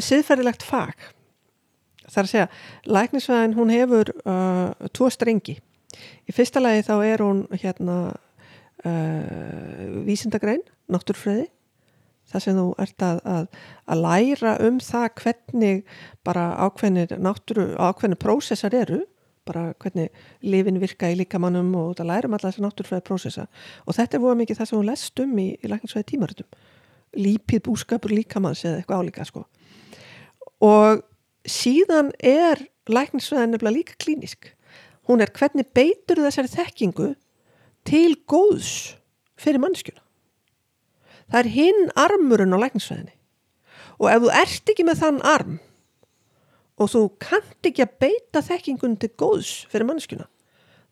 siðferðilegt 0.00 0.62
fag 0.64 0.94
það 2.12 2.20
er 2.20 2.26
að 2.26 2.32
segja 2.32 2.92
læknisvæðin 2.96 3.56
hún 3.56 3.72
hefur 3.72 4.12
uh, 4.24 4.90
tvo 4.94 5.08
strengi. 5.12 5.56
Í 6.28 6.34
fyrsta 6.34 6.62
lagi 6.62 6.84
þá 6.86 6.94
er 7.06 7.24
hún 7.24 7.42
hérna 7.52 7.96
uh, 8.12 10.02
vísindagrein, 10.06 10.64
náttúrfræði 10.92 11.48
það 12.32 12.44
sem 12.44 12.56
þú 12.56 12.66
ert 12.80 13.04
að, 13.04 13.18
að, 13.28 13.48
að 13.92 14.02
læra 14.06 14.52
um 14.64 14.76
það 14.80 15.08
hvernig 15.20 15.80
bara 16.24 16.44
ákveðnir 16.64 17.16
náttúru, 17.20 17.72
ákveðnir 17.76 18.20
prósessar 18.22 18.76
eru 18.78 19.02
bara 19.44 19.72
hvernig 19.82 20.12
lifin 20.46 20.78
virka 20.78 21.10
í 21.10 21.16
líkamannum 21.18 21.72
og 21.76 21.96
það 21.98 22.12
lærum 22.12 22.36
alla 22.36 22.52
þessar 22.52 22.64
náttúrfræði 22.68 23.04
prósessa. 23.08 23.48
Og 23.84 23.96
þetta 23.98 24.16
er 24.16 24.22
voða 24.22 24.38
mikið 24.38 24.60
það 24.60 24.70
sem 24.70 24.78
hún 24.78 24.88
lest 24.88 25.22
um 25.24 25.32
í, 25.42 25.48
í 25.58 25.72
læknisvæði 25.72 26.08
tímaritum 26.12 26.60
lípið 27.18 27.64
búskapur 27.66 28.12
líkamanns 28.14 28.64
eða 28.64 28.80
eitthvað 28.80 29.02
álíka 29.02 29.26
sko. 29.28 29.44
Og 30.64 31.02
síðan 31.48 32.12
er 32.18 32.60
læknisvæðin 32.90 33.54
nefnilega 33.54 33.76
líka 33.78 33.98
klínisk 34.02 34.52
hún 35.08 35.22
er 35.24 35.32
hvernig 35.34 35.68
beitur 35.74 36.22
þessari 36.22 36.52
þekkingu 36.52 37.08
til 37.88 38.14
góðs 38.30 38.94
fyrir 39.40 39.62
mannskjuna 39.62 40.02
það 41.32 41.40
er 41.42 41.50
hinn 41.56 41.82
armurinn 41.98 42.54
á 42.54 42.62
læknisvæðinni 42.62 43.16
og 43.98 44.08
ef 44.10 44.24
þú 44.24 44.32
ert 44.42 44.72
ekki 44.74 44.86
með 44.86 45.02
þann 45.02 45.22
arm 45.32 45.58
og 46.80 46.92
þú 46.92 47.02
kannt 47.22 47.68
ekki 47.68 47.84
að 47.84 47.98
beita 48.02 48.42
þekkingun 48.44 48.96
til 49.00 49.12
góðs 49.18 49.52
fyrir 49.72 49.88
mannskjuna 49.88 50.28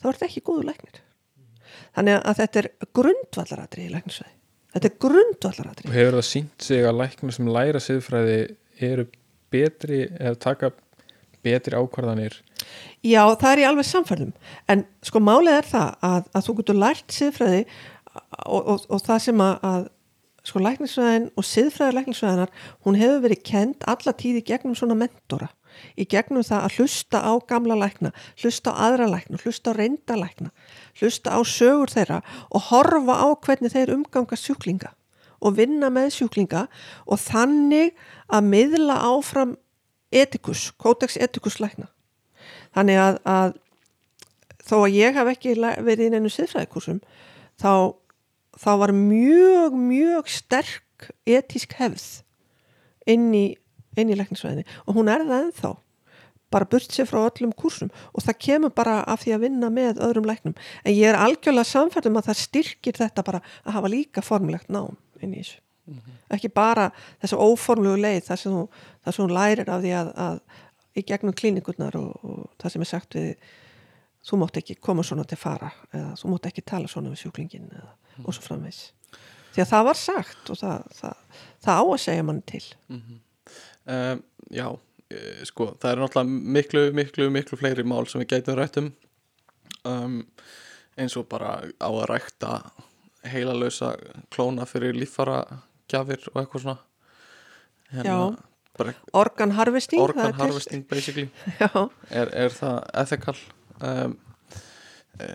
þá 0.01 0.11
ert 0.13 0.27
ekki 0.27 0.43
góður 0.45 0.71
læknir. 0.71 1.01
Þannig 1.97 2.21
að 2.21 2.39
þetta 2.41 2.61
er 2.61 2.69
grundvallaratri 2.97 3.87
í 3.87 3.93
læknisvæði 3.95 4.37
þetta 4.71 4.87
er 4.87 4.95
og 4.95 5.01
grundvallaratri 5.03 5.91
hefur 5.91 6.19
það 6.19 6.29
sínt 6.29 6.67
sig 6.67 6.85
að 6.87 7.01
lækna 7.01 7.35
sem 7.35 7.51
læra 7.51 7.83
siðfræði 7.83 8.37
eru 8.87 9.07
betri 9.53 10.03
eða 10.19 10.39
taka 10.41 10.73
betri 11.45 11.77
ákvarðanir? 11.77 12.37
Já, 13.01 13.23
það 13.41 13.53
er 13.53 13.63
í 13.63 13.69
alveg 13.71 13.89
samfærðum 13.89 14.35
en 14.73 14.85
sko 15.07 15.23
málið 15.25 15.57
er 15.61 15.71
það 15.71 15.95
að, 16.11 16.29
að 16.37 16.45
þú 16.47 16.57
getur 16.59 16.81
lært 16.81 17.17
siðfræði 17.17 17.63
og, 18.11 18.61
og, 18.61 18.85
og 18.89 19.01
það 19.07 19.25
sem 19.27 19.45
að, 19.45 19.55
að 19.71 19.89
sko 20.51 20.63
læknisfræðin 20.65 21.31
og 21.37 21.47
siðfræði 21.47 21.97
læknisfræðinar 21.97 22.53
hún 22.87 23.01
hefur 23.01 23.25
verið 23.25 23.43
kend 23.51 23.89
alla 23.91 24.15
tíði 24.17 24.45
gegnum 24.47 24.77
svona 24.79 24.97
mentora. 24.99 25.51
Í 26.01 26.05
gegnum 26.11 26.45
það 26.45 26.65
að 26.67 26.79
hlusta 26.81 27.21
á 27.23 27.33
gamla 27.49 27.77
lækna 27.79 28.11
hlusta 28.43 28.73
á 28.75 28.81
aðra 28.89 29.07
lækna, 29.13 29.39
hlusta 29.45 29.73
á 29.73 29.79
reynda 29.79 30.17
lækna 30.19 30.51
hlusta 30.99 31.37
á 31.37 31.41
sögur 31.47 31.93
þeirra 31.93 32.21
og 32.51 32.65
horfa 32.71 33.17
á 33.23 33.29
hvernig 33.39 33.73
þeir 33.73 33.95
umganga 33.95 34.37
sjúklinga 34.37 34.91
og 35.41 35.57
vinna 35.57 35.91
með 35.93 36.12
sjúklinga 36.19 36.67
og 37.07 37.21
þannig 37.23 37.97
að 38.31 38.49
miðla 38.53 38.99
áfram 39.09 39.57
etikus, 40.11 40.71
kótex 40.79 41.17
etikus 41.21 41.59
lækna. 41.62 41.89
Þannig 42.75 43.01
að, 43.03 43.19
að 43.25 43.57
þó 44.67 44.77
að 44.85 44.97
ég 44.99 45.19
hef 45.19 45.33
ekki 45.33 45.57
verið 45.59 46.07
í 46.07 46.12
neinu 46.15 46.31
siðfræðikursum 46.33 47.01
þá, 47.61 47.95
þá 48.59 48.73
var 48.85 48.95
mjög, 48.97 49.77
mjög 49.77 50.31
sterk 50.31 51.11
etísk 51.29 51.75
hefð 51.81 52.23
inn 53.11 53.31
í, 53.35 53.47
inn 53.99 54.11
í 54.12 54.19
læknisfræðinni. 54.19 54.67
Og 54.87 54.99
hún 54.99 55.11
er 55.11 55.25
það 55.27 55.47
ennþá 55.47 55.73
bara 56.51 56.67
burt 56.67 56.91
sér 56.91 57.07
frá 57.07 57.21
öllum 57.23 57.53
kursum 57.55 57.93
og 58.11 58.25
það 58.27 58.41
kemur 58.43 58.73
bara 58.75 59.01
af 59.07 59.23
því 59.23 59.37
að 59.37 59.45
vinna 59.47 59.69
með 59.71 60.01
öðrum 60.03 60.27
læknum. 60.27 60.57
En 60.83 60.97
ég 60.97 61.12
er 61.12 61.19
algjörlega 61.19 61.69
samfærdum 61.71 62.19
að 62.19 62.31
það 62.31 62.41
styrkir 62.43 62.99
þetta 62.99 63.27
bara 63.27 63.43
að 63.62 63.77
hafa 63.77 63.93
líka 63.93 64.25
formlegt 64.27 64.71
nám 64.71 64.99
inn 65.27 65.35
í 65.35 65.43
þessu. 65.43 65.61
Ekki 66.31 66.53
bara 66.55 66.91
þessa 67.23 67.39
óformlegu 67.41 67.99
leið 67.99 68.21
þar 68.29 68.39
sem 68.39 68.59
sem 69.09 69.17
þú 69.17 69.31
lærir 69.33 69.73
af 69.73 69.81
því 69.83 69.95
að, 69.99 70.13
að 70.27 71.01
í 71.01 71.05
gegnum 71.09 71.35
klínikurnar 71.35 71.97
og, 71.99 72.13
og 72.23 72.45
það 72.61 72.75
sem 72.75 72.85
er 72.85 72.91
sagt 72.91 73.17
við 73.19 73.49
þú 74.29 74.39
mátt 74.43 74.61
ekki 74.61 74.77
koma 74.85 75.03
svona 75.07 75.25
til 75.27 75.39
fara 75.41 75.73
eða 75.91 76.13
þú 76.21 76.35
mátt 76.35 76.47
ekki 76.51 76.67
tala 76.69 76.91
svona 76.91 77.11
við 77.11 77.25
sjúklingin 77.25 77.71
eða, 77.73 77.95
og 78.23 78.37
svo 78.37 78.45
framvegs 78.45 78.91
því 79.55 79.65
að 79.65 79.71
það 79.73 79.87
var 79.89 79.99
sagt 79.99 80.53
og 80.53 80.61
það, 80.61 80.95
það, 81.01 81.41
það 81.65 81.81
á 81.81 81.85
að 81.85 82.01
segja 82.05 82.27
mann 82.27 82.43
til. 82.47 82.65
Um, 83.91 84.23
Já, 84.51 84.67
eh, 85.11 85.43
sko 85.47 85.71
það 85.79 85.93
er 85.93 86.03
náttúrulega 86.03 86.55
miklu, 86.57 86.85
miklu, 86.97 87.31
miklu 87.35 87.59
fleiri 87.59 87.87
mál 87.87 88.07
sem 88.11 88.23
við 88.23 88.33
gætum 88.35 88.59
rætt 88.59 88.79
um. 88.81 88.91
Um, 89.87 90.17
eins 91.01 91.15
og 91.17 91.29
bara 91.31 91.61
á 91.81 91.89
að 91.89 92.07
rækta 92.11 92.55
heilalösa 93.27 93.95
klóna 94.33 94.67
fyrir 94.69 94.97
líffara 94.97 95.43
gjafir 95.91 96.23
og 96.33 96.41
eitthvað 96.43 96.65
svona. 96.65 96.79
Já. 97.91 98.37
bara 98.79 98.93
organ 99.13 99.51
harvesting 99.51 100.01
organ 100.01 100.35
harvesting 100.35 100.85
basically. 100.89 101.29
Er, 102.11 102.31
er 102.33 102.53
það 102.55 102.77
ethical? 103.03 103.39
Um, 103.81 104.15
e, 105.19 105.27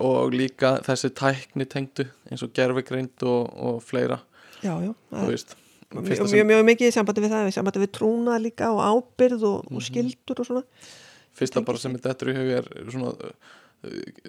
og 0.00 0.32
líka 0.32 0.78
þessi 0.86 1.12
tækni 1.14 1.66
tengdu 1.70 2.06
eins 2.30 2.42
og 2.42 2.54
gerfigreind 2.56 3.22
og, 3.22 3.52
og 3.52 3.82
fleira. 3.84 4.22
Já, 4.64 4.78
já. 4.80 4.94
Veist 5.28 5.56
mjög, 6.02 6.28
sem, 6.28 6.46
mjög 6.48 6.64
mikið 6.66 6.90
í 6.90 6.94
sambandi 6.94 7.24
við 7.24 7.34
það 7.34 7.48
í 7.48 7.54
sambandi 7.54 7.82
við 7.84 7.92
trúna 7.98 8.38
líka 8.42 8.70
og 8.74 8.80
ábyrð 8.82 9.44
og, 9.48 9.68
og 9.70 9.84
skildur 9.84 10.40
og 10.42 10.48
svona. 10.48 10.64
Fyrsta 11.34 11.62
bara 11.66 11.80
sem 11.82 11.94
þetta 11.98 12.26
er 12.26 12.32
í 12.32 12.36
hug 12.38 12.52
er 12.58 12.68
svona, 12.94 13.12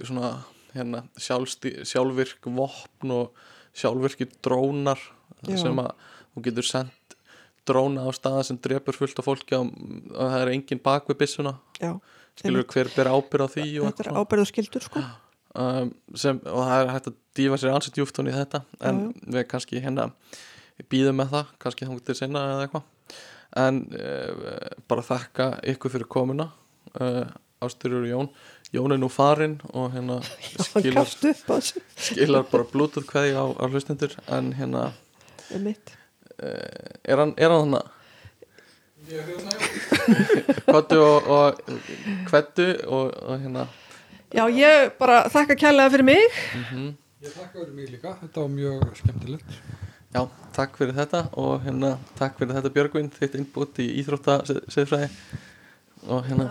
svona 0.02 0.32
hérna, 0.76 1.06
sjálfvirk 1.18 2.50
vopn 2.56 3.14
og 3.16 3.46
sjálfvirki 3.76 4.30
drónar 4.44 5.02
Já. 5.46 5.58
sem 5.66 5.82
að 5.82 5.92
þú 6.36 6.46
getur 6.48 6.68
sendt 6.68 7.18
dróna 7.66 8.06
á 8.06 8.10
staða 8.14 8.44
sem 8.46 8.60
drepur 8.62 8.98
fullt 8.98 9.20
af 9.20 9.28
fólki 9.28 9.58
og 9.58 9.72
og 10.14 10.32
það 10.32 10.42
er 10.42 10.52
engin 10.54 10.82
bak 10.84 11.08
við 11.10 11.20
byssuna. 11.24 11.56
Já, 11.82 11.94
skilur 12.40 12.66
hver 12.72 12.92
ber 12.96 13.12
ábyrð 13.12 13.46
á 13.46 13.50
því 13.56 13.68
og 13.80 13.88
þetta 13.90 14.04
er 14.04 14.10
eitthvað. 14.10 14.26
ábyrðu 14.26 14.50
skildur 14.52 14.86
sko. 14.86 15.06
Um, 15.56 15.94
sem, 16.20 16.42
og 16.52 16.66
það 16.68 16.82
er 16.82 16.92
hægt 16.92 17.08
að 17.08 17.18
dífa 17.40 17.58
sér 17.62 17.72
ansett 17.72 17.96
djúftun 17.96 18.28
í 18.28 18.36
þetta 18.36 18.60
en 18.84 18.98
við 19.24 19.46
kannski 19.48 19.80
hérna 19.80 20.10
býðum 20.92 21.22
með 21.22 21.32
það, 21.32 21.54
kannski 21.64 21.88
þá 21.88 21.94
til 22.04 22.18
sinna 22.20 22.44
eða 22.52 22.66
eitthvað. 22.66 23.22
En 23.56 23.82
uh, 23.96 24.68
bara 24.92 25.08
þakka 25.08 25.50
ykkur 25.74 25.94
fyrir 25.96 26.12
komuna 26.12 26.50
uh, 27.00 27.24
Ástyrjur 27.64 28.04
Jón 28.10 28.30
Jón 28.76 28.92
er 28.92 29.00
nú 29.00 29.10
farinn 29.12 29.58
og 29.74 29.94
hérna 29.96 30.20
skilar, 30.68 31.08
skilar 31.96 32.48
bara 32.52 32.68
bluetooth 32.72 33.08
kveði 33.10 33.36
á, 33.40 33.46
á 33.48 33.64
hlustendur 33.72 34.16
en 34.28 34.52
hérna 34.58 34.90
uh, 34.92 35.70
er 37.04 37.22
hann 37.22 37.34
er 37.38 37.56
hann 37.56 37.64
hana 37.70 37.82
kvötu 40.66 40.98
og, 40.98 41.28
og 41.30 41.60
kvetu 42.30 42.68
og, 42.90 43.12
og 43.14 43.42
hérna 43.42 43.68
já, 44.36 44.46
ég 44.50 44.92
bara 45.00 45.26
þakka 45.32 45.56
kærlega 45.56 45.94
fyrir 45.94 46.08
mig. 46.08 46.24
Mhm. 46.54 46.94
Ég 47.24 47.34
þakka 47.34 47.60
fyrir 47.60 47.74
mig 47.74 47.90
líka, 47.94 48.16
þetta 48.22 48.42
var 48.42 48.54
mjög 48.54 48.98
skemmtilegt. 49.00 49.58
Já, 50.16 50.22
takk 50.56 50.78
fyrir 50.80 50.96
þetta 50.96 51.26
og 51.42 51.64
hérna 51.66 51.96
takk 52.20 52.38
fyrir 52.40 52.56
þetta 52.56 52.72
Björgvin 52.76 53.12
þitt 53.12 53.38
innbútt 53.40 53.80
í 53.84 53.88
íþróttaseðfræði 54.02 55.10
og 56.08 56.26
hérna. 56.30 56.50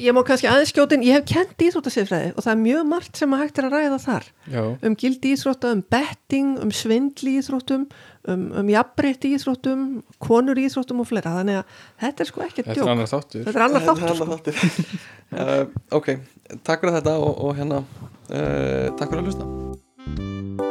Ég 0.00 0.14
má 0.14 0.22
kannski 0.24 0.48
aðeins 0.48 0.70
skjótin, 0.72 1.02
ég 1.04 1.18
hef 1.18 1.26
kent 1.28 1.62
íþróttasifræði 1.66 2.30
og 2.32 2.44
það 2.44 2.52
er 2.52 2.60
mjög 2.62 2.86
margt 2.88 3.18
sem 3.18 3.34
að 3.34 3.42
hægt 3.42 3.58
er 3.60 3.66
að 3.66 3.74
ræða 3.76 3.98
þar. 4.00 4.28
Já, 4.54 4.62
um 4.88 4.96
gildi 5.02 5.32
íþrótta, 5.34 5.72
um 5.76 5.82
betting 5.92 6.54
um 6.62 6.72
svindli 6.72 7.34
íþróttum 7.40 7.84
um, 8.30 8.46
um 8.62 8.72
jafnbreytti 8.72 9.34
íþróttum 9.36 9.84
konur 10.22 10.60
í 10.60 10.66
íþróttum 10.70 11.04
og 11.04 11.10
fleira, 11.10 11.34
þannig 11.40 11.60
að 11.60 11.78
þetta 12.06 12.24
er 12.24 12.32
sko 12.32 12.46
ekkert 12.46 12.62
þetta 12.62 12.76
er 12.76 12.80
djók, 12.80 12.92
annar 12.94 13.12
þáttur. 13.12 13.46
Þetta 13.48 13.58
er 13.58 13.66
annar 13.68 13.88
þáttur 14.32 14.60
sko. 14.62 15.00
uh, 15.36 15.64
Ok, 16.00 16.12
takk 16.62 16.86
fyrir 16.86 17.00
þetta 17.00 17.18
og, 17.20 17.32
og 17.48 17.56
hérna 17.60 17.82
uh, 17.84 18.92
takk 18.96 19.08
fyrir 19.10 19.24
að 19.24 19.32
hlusta 19.32 20.70